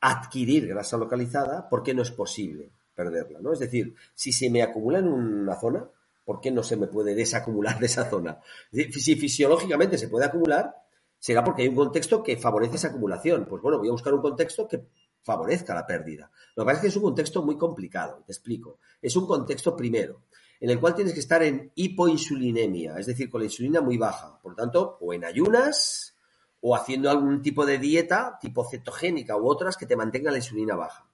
adquirir 0.00 0.66
grasa 0.66 0.98
localizada, 0.98 1.68
¿por 1.70 1.82
qué 1.82 1.94
no 1.94 2.02
es 2.02 2.10
posible 2.10 2.70
perderla? 2.94 3.40
¿no? 3.40 3.52
Es 3.54 3.60
decir, 3.60 3.94
si 4.14 4.30
se 4.30 4.50
me 4.50 4.62
acumula 4.62 4.98
en 4.98 5.08
una 5.08 5.58
zona, 5.58 5.88
¿por 6.28 6.42
qué 6.42 6.50
no 6.50 6.62
se 6.62 6.76
me 6.76 6.88
puede 6.88 7.14
desacumular 7.14 7.78
de 7.78 7.86
esa 7.86 8.04
zona? 8.04 8.38
Si 8.70 9.16
fisiológicamente 9.16 9.96
se 9.96 10.08
puede 10.08 10.26
acumular, 10.26 10.76
será 11.18 11.42
porque 11.42 11.62
hay 11.62 11.68
un 11.68 11.74
contexto 11.74 12.22
que 12.22 12.36
favorece 12.36 12.76
esa 12.76 12.88
acumulación. 12.88 13.46
Pues 13.46 13.62
bueno, 13.62 13.78
voy 13.78 13.88
a 13.88 13.92
buscar 13.92 14.12
un 14.12 14.20
contexto 14.20 14.68
que 14.68 14.88
favorezca 15.22 15.74
la 15.74 15.86
pérdida. 15.86 16.30
Lo 16.54 16.64
que 16.64 16.66
pasa 16.66 16.76
es 16.76 16.82
que 16.82 16.88
es 16.88 16.96
un 16.96 17.04
contexto 17.04 17.42
muy 17.42 17.56
complicado, 17.56 18.22
te 18.26 18.32
explico. 18.32 18.78
Es 19.00 19.16
un 19.16 19.26
contexto 19.26 19.74
primero, 19.74 20.24
en 20.60 20.68
el 20.68 20.78
cual 20.78 20.94
tienes 20.94 21.14
que 21.14 21.20
estar 21.20 21.42
en 21.42 21.72
hipoinsulinemia, 21.74 22.98
es 22.98 23.06
decir, 23.06 23.30
con 23.30 23.40
la 23.40 23.46
insulina 23.46 23.80
muy 23.80 23.96
baja. 23.96 24.38
Por 24.42 24.52
lo 24.52 24.56
tanto, 24.56 24.98
o 25.00 25.14
en 25.14 25.24
ayunas 25.24 26.14
o 26.60 26.76
haciendo 26.76 27.08
algún 27.08 27.40
tipo 27.40 27.64
de 27.64 27.78
dieta 27.78 28.36
tipo 28.38 28.68
cetogénica 28.68 29.34
u 29.38 29.48
otras 29.48 29.78
que 29.78 29.86
te 29.86 29.96
mantengan 29.96 30.34
la 30.34 30.40
insulina 30.40 30.76
baja. 30.76 31.07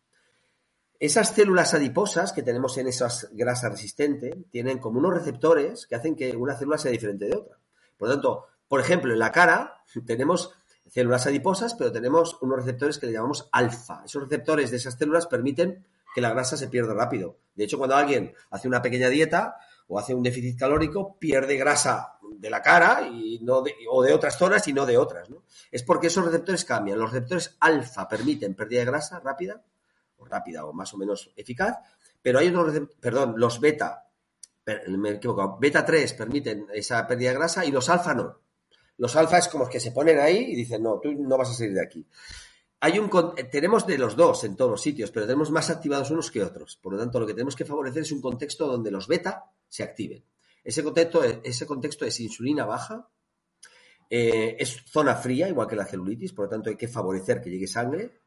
Esas 1.05 1.34
células 1.34 1.74
adiposas 1.74 2.32
que 2.32 2.42
tenemos 2.42 2.78
en 2.78 2.86
esas 2.86 3.28
grasas 3.32 3.70
resistentes 3.70 4.34
tienen 4.50 4.78
como 4.78 5.00
unos 5.00 5.12
receptores 5.12 5.86
que 5.86 5.96
hacen 5.96 6.16
que 6.16 6.34
una 6.34 6.57
célula 6.57 6.78
sea 6.78 6.92
diferente 6.92 7.26
de 7.26 7.36
otra. 7.36 7.59
Por 7.98 8.09
lo 8.09 8.14
tanto, 8.14 8.46
por 8.66 8.80
ejemplo, 8.80 9.12
en 9.12 9.18
la 9.18 9.30
cara 9.30 9.82
tenemos 10.07 10.55
células 10.88 11.26
adiposas, 11.26 11.74
pero 11.74 11.92
tenemos 11.92 12.38
unos 12.40 12.57
receptores 12.57 12.96
que 12.96 13.05
le 13.05 13.12
llamamos 13.12 13.50
alfa. 13.52 14.00
Esos 14.07 14.22
receptores 14.22 14.70
de 14.70 14.78
esas 14.78 14.94
células 14.94 15.26
permiten 15.26 15.84
que 16.14 16.22
la 16.22 16.30
grasa 16.30 16.57
se 16.57 16.68
pierda 16.68 16.94
rápido. 16.94 17.36
De 17.55 17.64
hecho, 17.64 17.76
cuando 17.76 17.96
alguien 17.96 18.32
hace 18.50 18.66
una 18.66 18.80
pequeña 18.80 19.11
dieta 19.11 19.57
o 19.88 19.98
hace 19.98 20.14
un 20.14 20.22
déficit 20.22 20.59
calórico, 20.59 21.18
pierde 21.18 21.59
grasa 21.59 22.14
de 22.34 22.48
la 22.48 22.62
cara 22.62 23.07
y 23.07 23.40
no 23.42 23.62
o 23.90 24.02
de 24.02 24.14
otras 24.14 24.38
zonas 24.38 24.66
y 24.68 24.72
no 24.72 24.86
de 24.86 24.96
otras. 24.96 25.28
Es 25.70 25.82
porque 25.82 26.07
esos 26.07 26.24
receptores 26.24 26.64
cambian. 26.64 26.98
Los 26.98 27.12
receptores 27.12 27.59
alfa 27.61 28.09
permiten 28.09 28.55
pérdida 28.55 28.80
de 28.80 28.86
grasa 28.86 29.20
rápida 29.20 29.62
rápida 30.25 30.64
o 30.64 30.72
más 30.72 30.93
o 30.95 30.99
menos 30.99 31.31
eficaz, 31.37 31.79
pero 32.22 32.39
hay 32.39 32.49
otros, 32.49 32.89
perdón, 33.01 33.35
los 33.37 33.61
beta, 33.61 34.09
me 34.89 35.11
he 35.11 35.12
equivocado, 35.14 35.59
beta 35.61 35.85
3 35.85 36.14
permiten 36.14 36.66
esa 36.72 37.07
pérdida 37.07 37.31
de 37.31 37.37
grasa 37.37 37.64
y 37.64 37.70
los 37.70 37.89
alfa 37.89 38.14
no. 38.14 38.41
Los 38.97 39.16
alfa 39.16 39.39
es 39.39 39.49
como 39.49 39.68
que 39.68 39.81
se 39.81 39.93
ponen 39.93 40.18
ahí 40.18 40.53
y 40.53 40.55
dicen, 40.55 40.83
no, 40.83 41.01
tú 41.01 41.12
no 41.12 41.37
vas 41.37 41.51
a 41.51 41.55
salir 41.55 41.75
de 41.75 41.83
aquí. 41.83 42.07
Hay 42.81 42.99
un, 42.99 43.11
tenemos 43.51 43.87
de 43.87 43.99
los 43.99 44.14
dos 44.14 44.45
en 44.45 44.57
todos 44.57 44.70
los 44.70 44.83
sitios, 44.83 45.11
pero 45.11 45.27
tenemos 45.27 45.51
más 45.51 45.70
activados 45.70 46.11
unos 46.11 46.31
que 46.31 46.43
otros. 46.43 46.77
Por 46.77 46.93
lo 46.93 46.99
tanto, 46.99 47.18
lo 47.18 47.27
que 47.27 47.33
tenemos 47.33 47.57
que 47.57 47.64
favorecer 47.64 48.03
es 48.03 48.12
un 48.12 48.20
contexto 48.20 48.66
donde 48.66 48.91
los 48.91 49.09
beta 49.09 49.51
se 49.68 49.83
activen. 49.83 50.25
Ese 50.62 50.83
contexto, 50.85 51.22
ese 51.25 51.66
contexto 51.66 52.05
es 52.05 52.20
insulina 52.20 52.64
baja, 52.64 53.09
eh, 54.09 54.57
es 54.59 54.83
zona 54.87 55.16
fría, 55.16 55.49
igual 55.49 55.66
que 55.66 55.77
la 55.77 55.87
celulitis, 55.87 56.33
por 56.33 56.47
lo 56.47 56.51
tanto 56.51 56.70
hay 56.70 56.77
que 56.77 56.89
favorecer 56.89 57.41
que 57.41 57.51
llegue 57.51 57.66
sangre, 57.66 58.20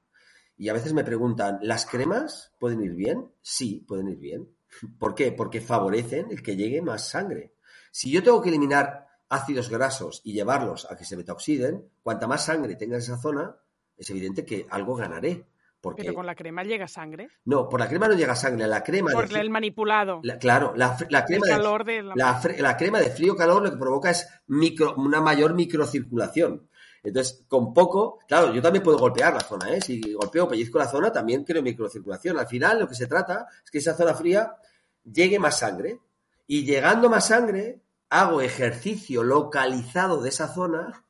y 0.57 0.69
a 0.69 0.73
veces 0.73 0.93
me 0.93 1.03
preguntan, 1.03 1.59
¿las 1.61 1.85
cremas 1.85 2.53
pueden 2.59 2.81
ir 2.81 2.93
bien? 2.93 3.31
Sí, 3.41 3.85
pueden 3.87 4.09
ir 4.09 4.17
bien. 4.17 4.49
¿Por 4.99 5.13
qué? 5.13 5.31
Porque 5.31 5.61
favorecen 5.61 6.31
el 6.31 6.41
que 6.41 6.55
llegue 6.55 6.81
más 6.81 7.09
sangre. 7.09 7.53
Si 7.91 8.11
yo 8.11 8.23
tengo 8.23 8.41
que 8.41 8.49
eliminar 8.49 9.07
ácidos 9.29 9.69
grasos 9.69 10.21
y 10.23 10.33
llevarlos 10.33 10.89
a 10.89 10.95
que 10.95 11.05
se 11.05 11.17
metaoxiden, 11.17 11.89
cuanta 12.01 12.27
más 12.27 12.45
sangre 12.45 12.75
tenga 12.75 12.95
en 12.95 13.01
esa 13.01 13.17
zona, 13.17 13.55
es 13.97 14.09
evidente 14.09 14.45
que 14.45 14.65
algo 14.69 14.95
ganaré. 14.95 15.45
Porque... 15.79 16.01
¿Pero 16.01 16.15
con 16.15 16.25
la 16.25 16.35
crema 16.35 16.63
llega 16.63 16.87
sangre? 16.87 17.29
No, 17.45 17.69
por 17.69 17.79
la 17.79 17.87
crema 17.87 18.07
no 18.07 18.15
llega 18.15 18.35
sangre. 18.35 18.67
La 18.67 18.83
crema 18.83 19.11
por 19.11 19.31
el 19.31 19.49
manipulado. 19.49 20.21
claro, 20.39 20.73
la, 20.75 20.97
crema 21.25 21.45
de, 21.45 22.61
la... 22.61 22.77
crema 22.77 22.99
de 22.99 23.11
frío-calor 23.11 23.63
lo 23.63 23.71
que 23.71 23.77
provoca 23.77 24.09
es 24.09 24.27
micro, 24.47 24.95
una 24.95 25.21
mayor 25.21 25.53
microcirculación. 25.53 26.67
Entonces, 27.03 27.45
con 27.47 27.73
poco, 27.73 28.19
claro, 28.27 28.53
yo 28.53 28.61
también 28.61 28.83
puedo 28.83 28.97
golpear 28.97 29.33
la 29.33 29.41
zona, 29.41 29.73
¿eh? 29.73 29.81
Si 29.81 30.13
golpeo 30.13 30.47
pellizco 30.47 30.77
la 30.77 30.87
zona, 30.87 31.11
también 31.11 31.43
creo 31.43 31.61
microcirculación. 31.61 32.37
Al 32.37 32.47
final, 32.47 32.79
lo 32.79 32.87
que 32.87 32.95
se 32.95 33.07
trata 33.07 33.47
es 33.63 33.71
que 33.71 33.77
esa 33.77 33.95
zona 33.95 34.13
fría 34.13 34.55
llegue 35.03 35.39
más 35.39 35.59
sangre. 35.59 35.99
Y 36.47 36.65
llegando 36.65 37.09
más 37.09 37.27
sangre, 37.27 37.81
hago 38.09 38.41
ejercicio 38.41 39.23
localizado 39.23 40.21
de 40.21 40.29
esa 40.29 40.47
zona 40.47 41.03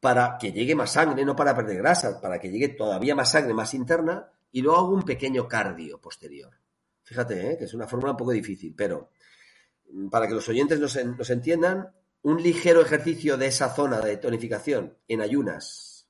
para 0.00 0.36
que 0.38 0.52
llegue 0.52 0.74
más 0.74 0.92
sangre, 0.92 1.24
no 1.24 1.34
para 1.34 1.56
perder 1.56 1.78
grasa, 1.78 2.20
para 2.20 2.38
que 2.38 2.50
llegue 2.50 2.68
todavía 2.68 3.14
más 3.14 3.30
sangre 3.30 3.54
más 3.54 3.72
interna, 3.72 4.30
y 4.52 4.60
luego 4.60 4.78
hago 4.78 4.94
un 4.94 5.02
pequeño 5.02 5.48
cardio 5.48 5.98
posterior. 5.98 6.52
Fíjate, 7.02 7.52
¿eh? 7.52 7.58
que 7.58 7.64
es 7.64 7.74
una 7.74 7.86
fórmula 7.86 8.12
un 8.12 8.18
poco 8.18 8.32
difícil, 8.32 8.74
pero 8.76 9.10
para 10.10 10.28
que 10.28 10.34
los 10.34 10.48
oyentes 10.48 10.78
nos 10.78 11.30
entiendan, 11.30 11.90
un 12.24 12.42
ligero 12.42 12.80
ejercicio 12.80 13.36
de 13.36 13.48
esa 13.48 13.68
zona 13.74 14.00
de 14.00 14.16
tonificación 14.16 14.96
en 15.08 15.20
ayunas 15.20 16.08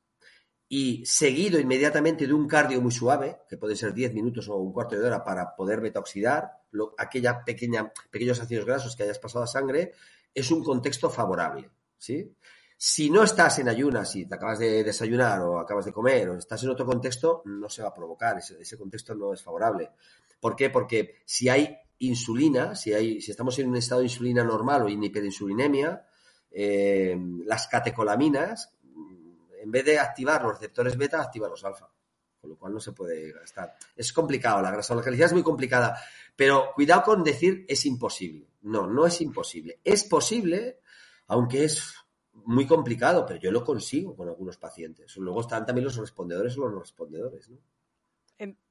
y 0.68 1.04
seguido 1.04 1.58
inmediatamente 1.58 2.28
de 2.28 2.32
un 2.32 2.46
cardio 2.46 2.80
muy 2.80 2.92
suave, 2.92 3.40
que 3.48 3.56
puede 3.56 3.74
ser 3.74 3.92
10 3.92 4.14
minutos 4.14 4.48
o 4.48 4.56
un 4.56 4.72
cuarto 4.72 4.94
de 4.94 5.04
hora 5.04 5.24
para 5.24 5.56
poder 5.56 5.80
beta-oxidar 5.80 6.52
aquella 6.98 7.44
pequeña, 7.44 7.92
pequeños 8.12 8.40
ácidos 8.40 8.64
grasos 8.64 8.94
que 8.94 9.02
hayas 9.02 9.18
pasado 9.18 9.42
a 9.42 9.48
sangre, 9.48 9.92
es 10.32 10.52
un 10.52 10.62
contexto 10.62 11.10
favorable. 11.10 11.68
¿sí? 11.98 12.32
Si 12.76 13.10
no 13.10 13.24
estás 13.24 13.58
en 13.58 13.68
ayunas 13.68 14.14
y 14.14 14.26
te 14.26 14.36
acabas 14.36 14.60
de 14.60 14.84
desayunar 14.84 15.40
o 15.40 15.58
acabas 15.58 15.84
de 15.84 15.92
comer 15.92 16.30
o 16.30 16.38
estás 16.38 16.62
en 16.62 16.70
otro 16.70 16.86
contexto, 16.86 17.42
no 17.46 17.68
se 17.68 17.82
va 17.82 17.88
a 17.88 17.94
provocar, 17.94 18.38
ese, 18.38 18.60
ese 18.60 18.78
contexto 18.78 19.16
no 19.16 19.32
es 19.32 19.42
favorable. 19.42 19.90
¿Por 20.38 20.54
qué? 20.54 20.70
Porque 20.70 21.22
si 21.24 21.48
hay 21.48 21.76
insulina, 21.99 22.74
si, 22.74 22.92
hay, 22.92 23.20
si 23.20 23.30
estamos 23.30 23.59
en 23.59 23.68
un 23.68 23.76
estado 23.76 24.01
de 24.01 24.07
insulina 24.07 24.45
normal 24.45 24.82
o 24.82 24.88
en 24.88 25.03
hiperinsulinemia, 25.03 26.07
eh, 26.51 27.16
las 27.45 27.66
catecolaminas, 27.66 28.72
en 29.61 29.70
vez 29.70 29.84
de 29.84 29.99
activar 29.99 30.42
los 30.42 30.53
receptores 30.53 30.96
beta, 30.96 31.21
activan 31.21 31.50
los 31.50 31.64
alfa. 31.64 31.91
Con 32.41 32.50
lo 32.50 32.58
cual 32.58 32.75
no 32.75 32.80
se 32.80 32.92
puede 32.92 33.33
gastar. 33.33 33.75
Es 33.96 34.12
complicado, 34.12 34.61
la 34.61 34.71
grasa 34.71 34.95
localizada 34.95 35.29
es 35.29 35.33
muy 35.33 35.42
complicada. 35.42 35.99
Pero 36.37 36.72
cuidado 36.75 37.03
con 37.03 37.25
decir 37.25 37.64
es 37.66 37.87
imposible. 37.87 38.50
No, 38.62 38.87
no 38.87 39.07
es 39.07 39.21
imposible. 39.22 39.80
Es 39.83 40.04
posible, 40.04 40.80
aunque 41.29 41.64
es 41.64 41.95
muy 42.45 42.66
complicado, 42.66 43.25
pero 43.26 43.41
yo 43.41 43.50
lo 43.50 43.64
consigo 43.64 44.14
con 44.14 44.29
algunos 44.29 44.58
pacientes. 44.58 45.16
Luego 45.16 45.41
están 45.41 45.64
también 45.64 45.87
los 45.87 45.96
respondedores 45.96 46.57
o 46.58 46.62
los 46.62 46.72
no 46.72 46.80
respondedores. 46.80 47.49
¿no? 47.49 47.58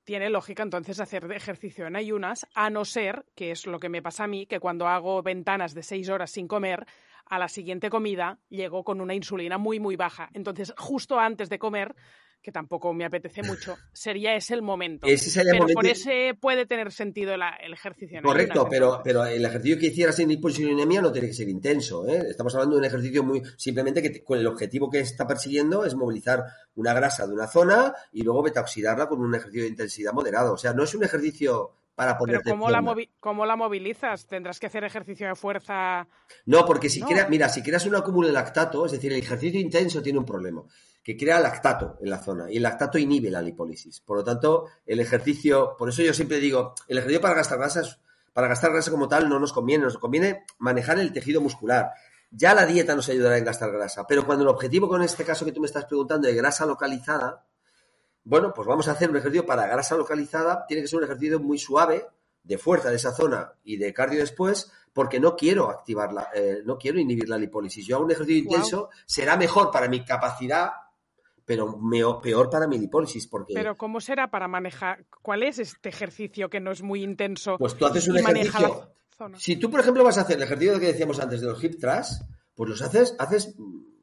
Tiene 0.04 0.30
lógica 0.30 0.64
entonces 0.64 1.00
hacer 1.00 1.32
ejercicio 1.32 1.88
en 1.88 1.96
ayunas, 1.96 2.46
a 2.56 2.70
no 2.70 2.86
ser, 2.86 3.26
que 3.36 3.52
es 3.52 3.66
lo 3.66 3.80
que 3.80 3.90
me 3.90 4.02
pasa 4.02 4.26
a 4.26 4.28
mí, 4.28 4.46
que 4.46 4.60
cuando 4.60 4.88
hago 4.88 5.24
ventanas 5.24 5.74
de 5.74 5.84
seis 5.84 6.10
horas 6.10 6.32
sin 6.32 6.48
comer, 6.48 6.86
a 7.26 7.40
la 7.40 7.48
siguiente 7.48 7.90
comida 7.90 8.40
llego 8.50 8.84
con 8.84 9.00
una 9.00 9.14
insulina 9.14 9.58
muy, 9.58 9.80
muy 9.80 9.96
baja. 9.96 10.30
Entonces, 10.34 10.74
justo 10.78 11.20
antes 11.20 11.50
de 11.50 11.60
comer, 11.60 11.96
que 12.44 12.52
tampoco 12.52 12.94
me 12.94 13.06
apetece 13.06 13.42
mucho, 13.44 13.78
sería 13.94 14.36
ese 14.36 14.54
el 14.54 14.62
momento. 14.62 15.08
Ese 15.08 15.32
sería 15.32 15.52
pero 15.54 15.64
momento- 15.64 15.80
por 15.80 15.88
ese 15.88 16.36
puede 16.40 16.66
tener 16.68 16.92
sentido 16.92 17.36
la- 17.38 17.56
el 17.56 17.74
ejercicio. 17.74 18.22
Correcto, 18.22 18.68
pero, 18.70 19.02
pero 19.04 19.26
el 19.26 19.44
ejercicio 19.44 19.80
que 19.80 19.88
hicieras 19.88 20.20
en 20.20 20.30
hiposinemia 20.30 21.02
no 21.02 21.12
tiene 21.12 21.30
que 21.30 21.34
ser 21.34 21.50
intenso. 21.50 22.06
¿eh? 22.08 22.22
Estamos 22.30 22.54
hablando 22.54 22.76
de 22.76 22.80
un 22.82 22.86
ejercicio 22.86 23.24
muy. 23.24 23.42
Simplemente 23.58 24.02
que 24.02 24.10
te- 24.10 24.24
con 24.24 24.38
el 24.38 24.46
objetivo 24.46 24.90
que 24.90 25.00
está 25.00 25.26
persiguiendo 25.26 25.86
es 25.86 25.96
movilizar 25.96 26.44
una 26.76 26.94
grasa 26.94 27.26
de 27.26 27.34
una 27.34 27.48
zona 27.48 27.94
y 28.12 28.22
luego 28.24 28.44
beta-oxidarla 28.44 29.08
con 29.08 29.22
un 29.22 29.34
ejercicio 29.34 29.64
de 29.64 29.70
intensidad 29.70 30.12
moderado. 30.14 30.54
O 30.54 30.58
sea, 30.58 30.74
no 30.74 30.84
es 30.84 30.94
un 30.94 31.04
ejercicio 31.06 31.72
para 31.96 32.18
Pero. 32.18 32.42
¿cómo 32.44 32.70
la, 32.72 32.84
¿cómo 33.20 33.46
la 33.46 33.56
movilizas? 33.56 34.26
¿Tendrás 34.26 34.60
que 34.60 34.66
hacer 34.66 34.84
ejercicio 34.84 35.28
de 35.28 35.36
fuerza? 35.36 36.08
No, 36.46 36.66
porque 36.66 36.90
si 36.90 37.00
No. 37.02 37.08
mira, 37.30 37.48
si 37.50 37.62
creas 37.62 37.86
un 37.86 37.96
acúmulo 37.96 38.28
de 38.28 38.34
lactato, 38.34 38.86
es 38.88 38.92
decir, 38.94 39.14
el 39.14 39.20
ejercicio 39.20 39.60
intenso 39.62 40.02
tiene 40.02 40.18
un 40.18 40.26
problema, 40.26 40.64
que 41.04 41.18
crea 41.18 41.40
lactato 41.40 41.98
en 42.02 42.10
la 42.10 42.20
zona 42.20 42.50
y 42.50 42.58
el 42.58 42.64
lactato 42.64 42.98
inhibe 42.98 43.30
la 43.30 43.42
lipólisis. 43.42 44.00
Por 44.00 44.18
lo 44.18 44.24
tanto, 44.24 44.68
el 44.86 45.00
ejercicio, 45.00 45.76
por 45.78 45.90
eso 45.90 46.02
yo 46.02 46.14
siempre 46.14 46.40
digo, 46.40 46.74
el 46.88 46.98
ejercicio 46.98 47.22
para 47.22 47.36
gastar 47.36 47.58
grasas, 47.60 48.00
para 48.32 48.48
gastar 48.48 48.72
grasa 48.72 48.90
como 48.90 49.08
tal 49.08 49.28
no 49.28 49.40
nos 49.40 49.52
conviene, 49.52 49.84
nos 49.84 49.98
conviene 49.98 50.46
manejar 50.60 51.00
el 51.00 51.12
tejido 51.12 51.42
muscular. 51.42 51.92
Ya 52.32 52.54
la 52.54 52.66
dieta 52.66 52.96
nos 52.96 53.10
ayudará 53.10 53.38
en 53.38 53.44
gastar 53.44 53.72
grasa, 53.72 54.08
pero 54.08 54.26
cuando 54.26 54.44
el 54.44 54.50
objetivo 54.50 54.88
con 54.88 55.04
este 55.04 55.26
caso 55.26 55.46
que 55.46 55.52
tú 55.52 55.60
me 55.60 55.68
estás 55.68 55.86
preguntando 55.86 56.28
de 56.28 56.34
grasa 56.34 56.66
localizada, 56.66 57.46
bueno, 58.24 58.54
pues 58.54 58.68
vamos 58.68 58.88
a 58.88 58.94
hacer 58.94 59.10
un 59.10 59.18
ejercicio 59.18 59.46
para 59.46 59.68
grasa 59.68 59.98
localizada, 59.98 60.66
tiene 60.66 60.82
que 60.82 60.88
ser 60.88 61.00
un 61.00 61.04
ejercicio 61.04 61.40
muy 61.40 61.58
suave, 61.58 62.08
de 62.44 62.58
fuerza 62.58 62.90
de 62.90 62.98
esa 62.98 63.14
zona 63.14 63.54
y 63.64 63.78
de 63.78 63.94
cardio 63.94 64.20
después, 64.20 64.72
porque 64.92 65.20
no 65.20 65.36
quiero 65.36 65.70
activarla, 65.70 66.30
eh, 66.36 66.62
no 66.66 66.78
quiero 66.78 67.00
inhibir 67.00 67.30
la 67.30 67.38
lipólisis. 67.38 67.86
Yo 67.86 67.96
hago 67.96 68.06
un 68.06 68.12
ejercicio 68.12 68.44
intenso, 68.44 68.90
será 69.06 69.38
mejor 69.38 69.72
para 69.72 69.88
mi 69.88 70.04
capacidad, 70.04 70.72
pero 71.46 71.78
meo- 71.78 72.22
peor 72.22 72.50
para 72.50 72.68
mi 72.68 72.78
lipólisis, 72.78 73.28
porque 73.28 73.54
Pero 73.54 73.76
¿cómo 73.78 74.00
será 74.00 74.30
para 74.32 74.48
manejar? 74.48 75.06
¿Cuál 75.22 75.44
es 75.44 75.60
este 75.60 75.90
ejercicio 75.90 76.50
que 76.50 76.60
no 76.60 76.72
es 76.72 76.82
muy 76.82 77.04
intenso? 77.04 77.58
pues 77.58 77.76
tú 77.76 77.86
haces 77.86 78.08
un 78.08 78.18
ejercicio. 78.18 78.90
Si 79.38 79.56
tú, 79.58 79.70
por 79.70 79.80
ejemplo, 79.80 80.04
vas 80.04 80.18
a 80.18 80.22
hacer 80.22 80.38
el 80.38 80.44
ejercicio 80.44 80.80
que 80.80 80.88
decíamos 80.88 81.20
antes 81.20 81.42
de 81.42 81.48
los 81.48 81.64
hip 81.64 81.80
thrust, 81.80 82.24
pues 82.56 82.70
los 82.70 82.82
haces, 82.82 83.16
haces 83.20 83.56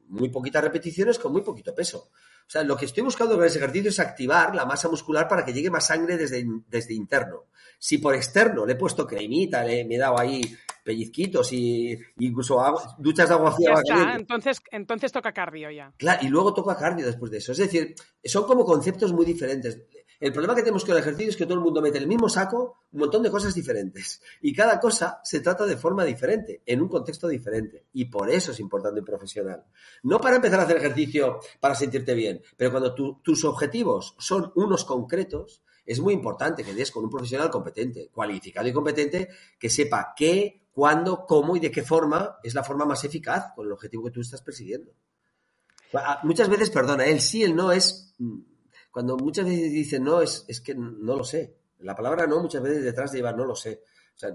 muy 0.07 0.29
poquitas 0.29 0.63
repeticiones 0.63 1.19
con 1.19 1.31
muy 1.31 1.41
poquito 1.41 1.73
peso. 1.75 2.09
O 2.47 2.49
sea, 2.51 2.63
lo 2.63 2.75
que 2.75 2.85
estoy 2.85 3.03
buscando 3.03 3.35
con 3.35 3.45
ese 3.45 3.59
ejercicio 3.59 3.89
es 3.89 3.99
activar 3.99 4.55
la 4.55 4.65
masa 4.65 4.89
muscular 4.89 5.27
para 5.27 5.45
que 5.45 5.53
llegue 5.53 5.69
más 5.69 5.87
sangre 5.87 6.17
desde, 6.17 6.45
desde 6.67 6.93
interno. 6.93 7.45
Si 7.79 7.97
por 7.97 8.15
externo 8.15 8.65
le 8.65 8.73
he 8.73 8.75
puesto 8.75 9.05
cremita, 9.07 9.63
le, 9.63 9.85
me 9.85 9.95
he 9.95 9.97
dado 9.97 10.19
ahí 10.19 10.41
pellizquitos 10.83 11.51
y 11.53 11.97
incluso 12.19 12.59
agua- 12.59 12.95
duchas 12.97 13.29
de 13.29 13.35
agua 13.35 13.51
fría. 13.51 13.73
Entonces, 14.15 14.59
entonces 14.71 15.11
toca 15.11 15.31
cardio 15.33 15.69
ya. 15.71 15.93
Claro, 15.97 16.25
y 16.25 16.29
luego 16.29 16.53
toca 16.53 16.75
cardio 16.77 17.05
después 17.05 17.31
de 17.31 17.37
eso. 17.39 17.51
Es 17.51 17.57
decir, 17.59 17.95
son 18.23 18.45
como 18.45 18.65
conceptos 18.65 19.13
muy 19.13 19.25
diferentes. 19.25 19.81
El 20.19 20.31
problema 20.33 20.53
que 20.53 20.61
tenemos 20.61 20.85
con 20.85 20.93
el 20.95 20.99
ejercicio 21.01 21.31
es 21.31 21.35
que 21.35 21.45
todo 21.45 21.55
el 21.55 21.61
mundo 21.63 21.81
mete 21.81 21.97
en 21.97 22.03
el 22.03 22.07
mismo 22.07 22.29
saco 22.29 22.77
un 22.91 22.99
montón 22.99 23.23
de 23.23 23.31
cosas 23.31 23.55
diferentes. 23.55 24.21
Y 24.41 24.53
cada 24.53 24.79
cosa 24.79 25.19
se 25.23 25.39
trata 25.39 25.65
de 25.65 25.77
forma 25.77 26.05
diferente, 26.05 26.61
en 26.63 26.79
un 26.79 26.89
contexto 26.89 27.27
diferente. 27.27 27.85
Y 27.93 28.05
por 28.05 28.29
eso 28.29 28.51
es 28.51 28.59
importante 28.59 28.99
un 28.99 29.05
profesional. 29.05 29.63
No 30.03 30.19
para 30.21 30.35
empezar 30.35 30.59
a 30.59 30.63
hacer 30.63 30.77
ejercicio 30.77 31.39
para 31.59 31.73
sentirte 31.73 32.13
bien, 32.13 32.39
pero 32.55 32.69
cuando 32.69 32.93
tu- 32.93 33.19
tus 33.23 33.43
objetivos 33.45 34.15
son 34.19 34.51
unos 34.55 34.85
concretos, 34.85 35.63
es 35.91 35.99
muy 35.99 36.13
importante 36.13 36.63
que 36.63 36.73
des 36.73 36.91
con 36.91 37.03
un 37.03 37.09
profesional 37.09 37.49
competente, 37.49 38.09
cualificado 38.09 38.67
y 38.67 38.73
competente, 38.73 39.29
que 39.59 39.69
sepa 39.69 40.13
qué, 40.15 40.67
cuándo, 40.71 41.25
cómo 41.25 41.55
y 41.55 41.59
de 41.59 41.71
qué 41.71 41.83
forma 41.83 42.37
es 42.43 42.53
la 42.53 42.63
forma 42.63 42.85
más 42.85 43.03
eficaz 43.03 43.53
con 43.55 43.65
el 43.65 43.71
objetivo 43.73 44.05
que 44.05 44.11
tú 44.11 44.21
estás 44.21 44.41
persiguiendo. 44.41 44.91
Ah, 45.93 46.19
Muchas 46.23 46.47
veces, 46.47 46.69
perdona, 46.69 47.05
el 47.05 47.19
sí, 47.19 47.43
el 47.43 47.55
no 47.55 47.71
es. 47.71 48.13
mm, 48.19 48.39
Cuando 48.91 49.17
muchas 49.17 49.45
veces 49.45 49.71
dicen 49.71 50.03
no, 50.03 50.21
es, 50.21 50.45
es 50.47 50.61
que 50.61 50.73
no 50.75 51.15
lo 51.15 51.23
sé. 51.23 51.57
La 51.79 51.95
palabra 51.95 52.27
no 52.27 52.39
muchas 52.41 52.61
veces 52.61 52.83
detrás 52.83 53.11
lleva 53.11 53.31
no 53.33 53.45
lo 53.45 53.55
sé. 53.55 53.83
O 54.15 54.19
sea, 54.19 54.33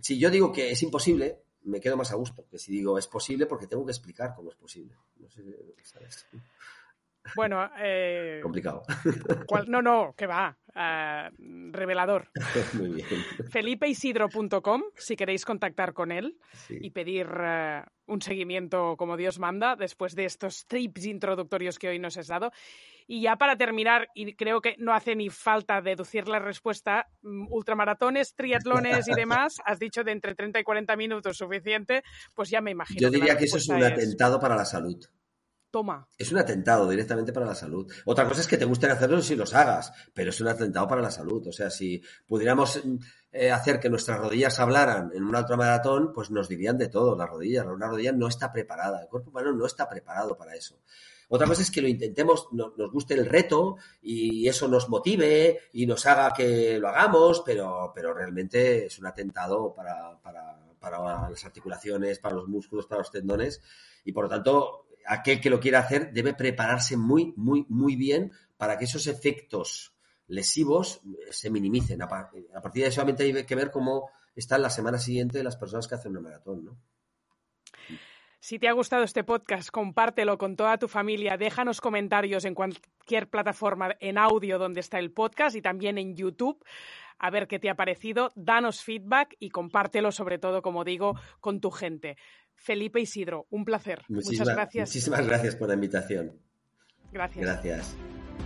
si 0.00 0.18
yo 0.18 0.30
digo 0.30 0.52
que 0.52 0.70
es 0.70 0.82
imposible, 0.82 1.42
me 1.64 1.80
quedo 1.80 1.96
más 1.96 2.12
a 2.12 2.16
gusto 2.16 2.46
que 2.50 2.58
si 2.58 2.72
digo 2.72 2.98
es 2.98 3.06
posible 3.06 3.46
porque 3.46 3.66
tengo 3.66 3.84
que 3.84 3.92
explicar 3.92 4.34
cómo 4.34 4.50
es 4.50 4.56
posible. 4.56 4.94
No 5.16 5.28
sé, 5.30 5.42
¿sabes? 5.82 6.26
Bueno, 7.36 7.70
eh, 7.78 8.40
Complicado. 8.42 8.82
¿cuál- 9.46 9.70
no, 9.70 9.80
no, 9.82 10.14
que 10.16 10.26
va. 10.26 10.56
eh, 10.74 11.28
revelador. 11.70 12.30
Muy 12.74 12.88
bien. 12.94 13.06
felipeisidro.com 13.50 14.82
si 14.96 15.16
queréis 15.16 15.44
contactar 15.44 15.92
con 15.92 16.10
él 16.12 16.38
Sí. 16.52 16.78
y 16.80 16.90
pedir 16.90 17.26
eh, 17.40 17.82
un 18.06 18.22
seguimiento 18.22 18.96
como 18.96 19.16
Dios 19.16 19.38
manda 19.38 19.76
después 19.76 20.14
de 20.14 20.24
estos 20.24 20.66
tips 20.66 21.04
introductorios 21.06 21.78
que 21.78 21.88
hoy 21.88 21.98
nos 21.98 22.16
has 22.16 22.26
dado. 22.28 22.52
Y 23.06 23.20
ya 23.22 23.36
para 23.36 23.56
terminar, 23.56 24.08
y 24.14 24.34
creo 24.34 24.60
que 24.60 24.76
no 24.78 24.94
hace 24.94 25.14
ni 25.16 25.28
falta 25.28 25.82
deducir 25.82 26.28
la 26.28 26.38
respuesta, 26.38 27.06
mm, 27.22 27.48
ultramaratones, 27.50 28.34
triatlones 28.34 29.08
y 29.08 29.14
demás, 29.14 29.56
has 29.66 29.78
dicho 29.78 30.04
de 30.04 30.12
entre 30.12 30.34
30 30.34 30.60
y 30.60 30.64
40 30.64 30.96
minutos 30.96 31.36
suficiente, 31.36 32.02
pues 32.34 32.48
ya 32.48 32.60
me 32.60 32.70
imagino. 32.70 33.00
Yo 33.00 33.10
diría 33.10 33.36
que 33.36 33.44
eso 33.44 33.58
es 33.58 33.68
un 33.68 33.82
atentado 33.82 34.38
para 34.40 34.56
la 34.56 34.64
salud. 34.64 35.04
Toma. 35.72 36.06
Es 36.18 36.30
un 36.30 36.38
atentado 36.38 36.88
directamente 36.88 37.32
para 37.32 37.46
la 37.46 37.54
salud. 37.54 37.90
Otra 38.04 38.28
cosa 38.28 38.42
es 38.42 38.46
que 38.46 38.58
te 38.58 38.66
gusten 38.66 38.90
hacerlos 38.90 39.24
si 39.24 39.34
los 39.34 39.54
hagas, 39.54 39.90
pero 40.12 40.28
es 40.30 40.40
un 40.40 40.48
atentado 40.48 40.86
para 40.86 41.00
la 41.00 41.10
salud. 41.10 41.44
O 41.48 41.52
sea, 41.52 41.70
si 41.70 42.00
pudiéramos 42.26 42.80
eh, 43.32 43.50
hacer 43.50 43.80
que 43.80 43.88
nuestras 43.88 44.18
rodillas 44.20 44.60
hablaran 44.60 45.10
en 45.14 45.24
una 45.24 45.40
ultramaratón, 45.40 46.12
pues 46.12 46.30
nos 46.30 46.46
dirían 46.46 46.76
de 46.76 46.88
todo 46.88 47.16
las 47.16 47.28
rodillas. 47.28 47.64
Una 47.66 47.88
rodilla 47.88 48.12
no 48.12 48.28
está 48.28 48.52
preparada, 48.52 49.00
el 49.00 49.08
cuerpo 49.08 49.30
humano 49.30 49.50
no 49.52 49.64
está 49.64 49.88
preparado 49.88 50.36
para 50.36 50.54
eso. 50.54 50.78
Otra 51.30 51.46
cosa 51.46 51.62
es 51.62 51.70
que 51.70 51.80
lo 51.80 51.88
intentemos, 51.88 52.48
no- 52.52 52.74
nos 52.76 52.92
guste 52.92 53.14
el 53.14 53.24
reto 53.24 53.76
y 54.02 54.46
eso 54.46 54.68
nos 54.68 54.90
motive 54.90 55.60
y 55.72 55.86
nos 55.86 56.04
haga 56.04 56.34
que 56.34 56.78
lo 56.78 56.88
hagamos, 56.88 57.42
pero, 57.46 57.90
pero 57.94 58.12
realmente 58.12 58.84
es 58.84 58.98
un 58.98 59.06
atentado 59.06 59.72
para, 59.74 60.18
para, 60.20 60.58
para 60.78 61.30
las 61.30 61.44
articulaciones, 61.46 62.18
para 62.18 62.34
los 62.34 62.46
músculos, 62.48 62.84
para 62.86 62.98
los 63.00 63.10
tendones 63.10 63.62
y 64.04 64.12
por 64.12 64.24
lo 64.24 64.28
tanto 64.28 64.84
aquel 65.06 65.40
que 65.40 65.50
lo 65.50 65.60
quiera 65.60 65.80
hacer 65.80 66.12
debe 66.12 66.34
prepararse 66.34 66.96
muy, 66.96 67.32
muy, 67.36 67.66
muy 67.68 67.96
bien 67.96 68.32
para 68.56 68.78
que 68.78 68.84
esos 68.84 69.06
efectos 69.06 69.94
lesivos 70.28 71.00
eh, 71.04 71.32
se 71.32 71.50
minimicen. 71.50 72.02
A, 72.02 72.06
a 72.06 72.62
partir 72.62 72.82
de 72.82 72.88
eso 72.88 72.96
solamente 72.96 73.24
hay 73.24 73.44
que 73.44 73.54
ver 73.54 73.70
cómo 73.70 74.10
están 74.34 74.62
la 74.62 74.70
semana 74.70 74.98
siguiente 74.98 75.42
las 75.42 75.56
personas 75.56 75.88
que 75.88 75.94
hacen 75.94 76.12
una 76.12 76.20
maratón, 76.20 76.64
¿no? 76.64 76.78
Si 78.44 78.58
te 78.58 78.66
ha 78.66 78.72
gustado 78.72 79.04
este 79.04 79.22
podcast, 79.22 79.70
compártelo 79.70 80.36
con 80.36 80.56
toda 80.56 80.76
tu 80.76 80.88
familia, 80.88 81.36
déjanos 81.36 81.80
comentarios 81.80 82.44
en 82.44 82.56
cualquier 82.56 83.30
plataforma 83.30 83.94
en 84.00 84.18
audio 84.18 84.58
donde 84.58 84.80
está 84.80 84.98
el 84.98 85.12
podcast 85.12 85.54
y 85.54 85.62
también 85.62 85.96
en 85.96 86.16
YouTube. 86.16 86.60
A 87.18 87.30
ver 87.30 87.46
qué 87.46 87.60
te 87.60 87.70
ha 87.70 87.76
parecido, 87.76 88.32
danos 88.34 88.82
feedback 88.82 89.36
y 89.38 89.50
compártelo 89.50 90.10
sobre 90.10 90.38
todo, 90.38 90.60
como 90.60 90.82
digo, 90.82 91.14
con 91.38 91.60
tu 91.60 91.70
gente. 91.70 92.16
Felipe 92.54 93.00
Isidro, 93.00 93.46
un 93.50 93.64
placer. 93.64 94.02
Muchas 94.08 94.48
gracias. 94.48 94.88
Muchísimas 94.88 95.26
gracias 95.26 95.56
por 95.56 95.68
la 95.68 95.74
invitación. 95.74 96.32
Gracias. 97.12 97.44
Gracias. 97.44 97.96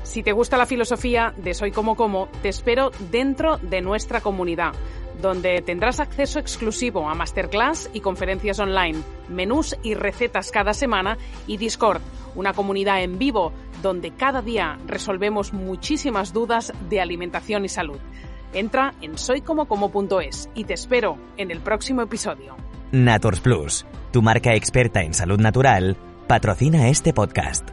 Si 0.03 0.23
te 0.23 0.33
gusta 0.33 0.57
la 0.57 0.67
filosofía 0.67 1.35
de 1.37 1.55
Soy 1.55 1.73
como 1.73 1.97
como, 1.97 2.29
te 2.43 2.49
espero 2.49 2.91
dentro 3.11 3.59
de 3.59 3.81
nuestra 3.81 4.21
comunidad, 4.21 4.73
donde 5.21 5.63
tendrás 5.63 6.01
acceso 6.01 6.39
exclusivo 6.39 7.09
a 7.09 7.15
masterclass 7.15 7.91
y 7.93 8.01
conferencias 8.01 8.59
online, 8.59 9.03
menús 9.29 9.77
y 9.83 9.95
recetas 9.95 10.51
cada 10.51 10.75
semana 10.75 11.19
y 11.47 11.57
Discord, 11.57 12.03
una 12.35 12.53
comunidad 12.53 13.03
en 13.03 13.19
vivo 13.19 13.53
donde 13.83 14.13
cada 14.13 14.43
día 14.43 14.79
resolvemos 14.87 15.53
muchísimas 15.53 16.33
dudas 16.33 16.73
de 16.89 17.01
alimentación 17.01 17.65
y 17.65 17.69
salud. 17.69 17.99
Entra 18.53 18.95
en 19.03 19.19
soycomocomo.es 19.19 20.49
y 20.55 20.65
te 20.65 20.75
espero 20.75 21.19
en 21.37 21.51
el 21.51 21.61
próximo 21.61 22.03
episodio. 22.03 22.57
Nators 22.93 23.41
Plus, 23.41 23.85
tu 24.13 24.23
marca 24.23 24.55
experta 24.55 25.03
en 25.03 25.13
salud 25.13 25.41
natural, 25.41 25.97
patrocina 26.29 26.89
este 26.89 27.13
podcast. 27.13 27.71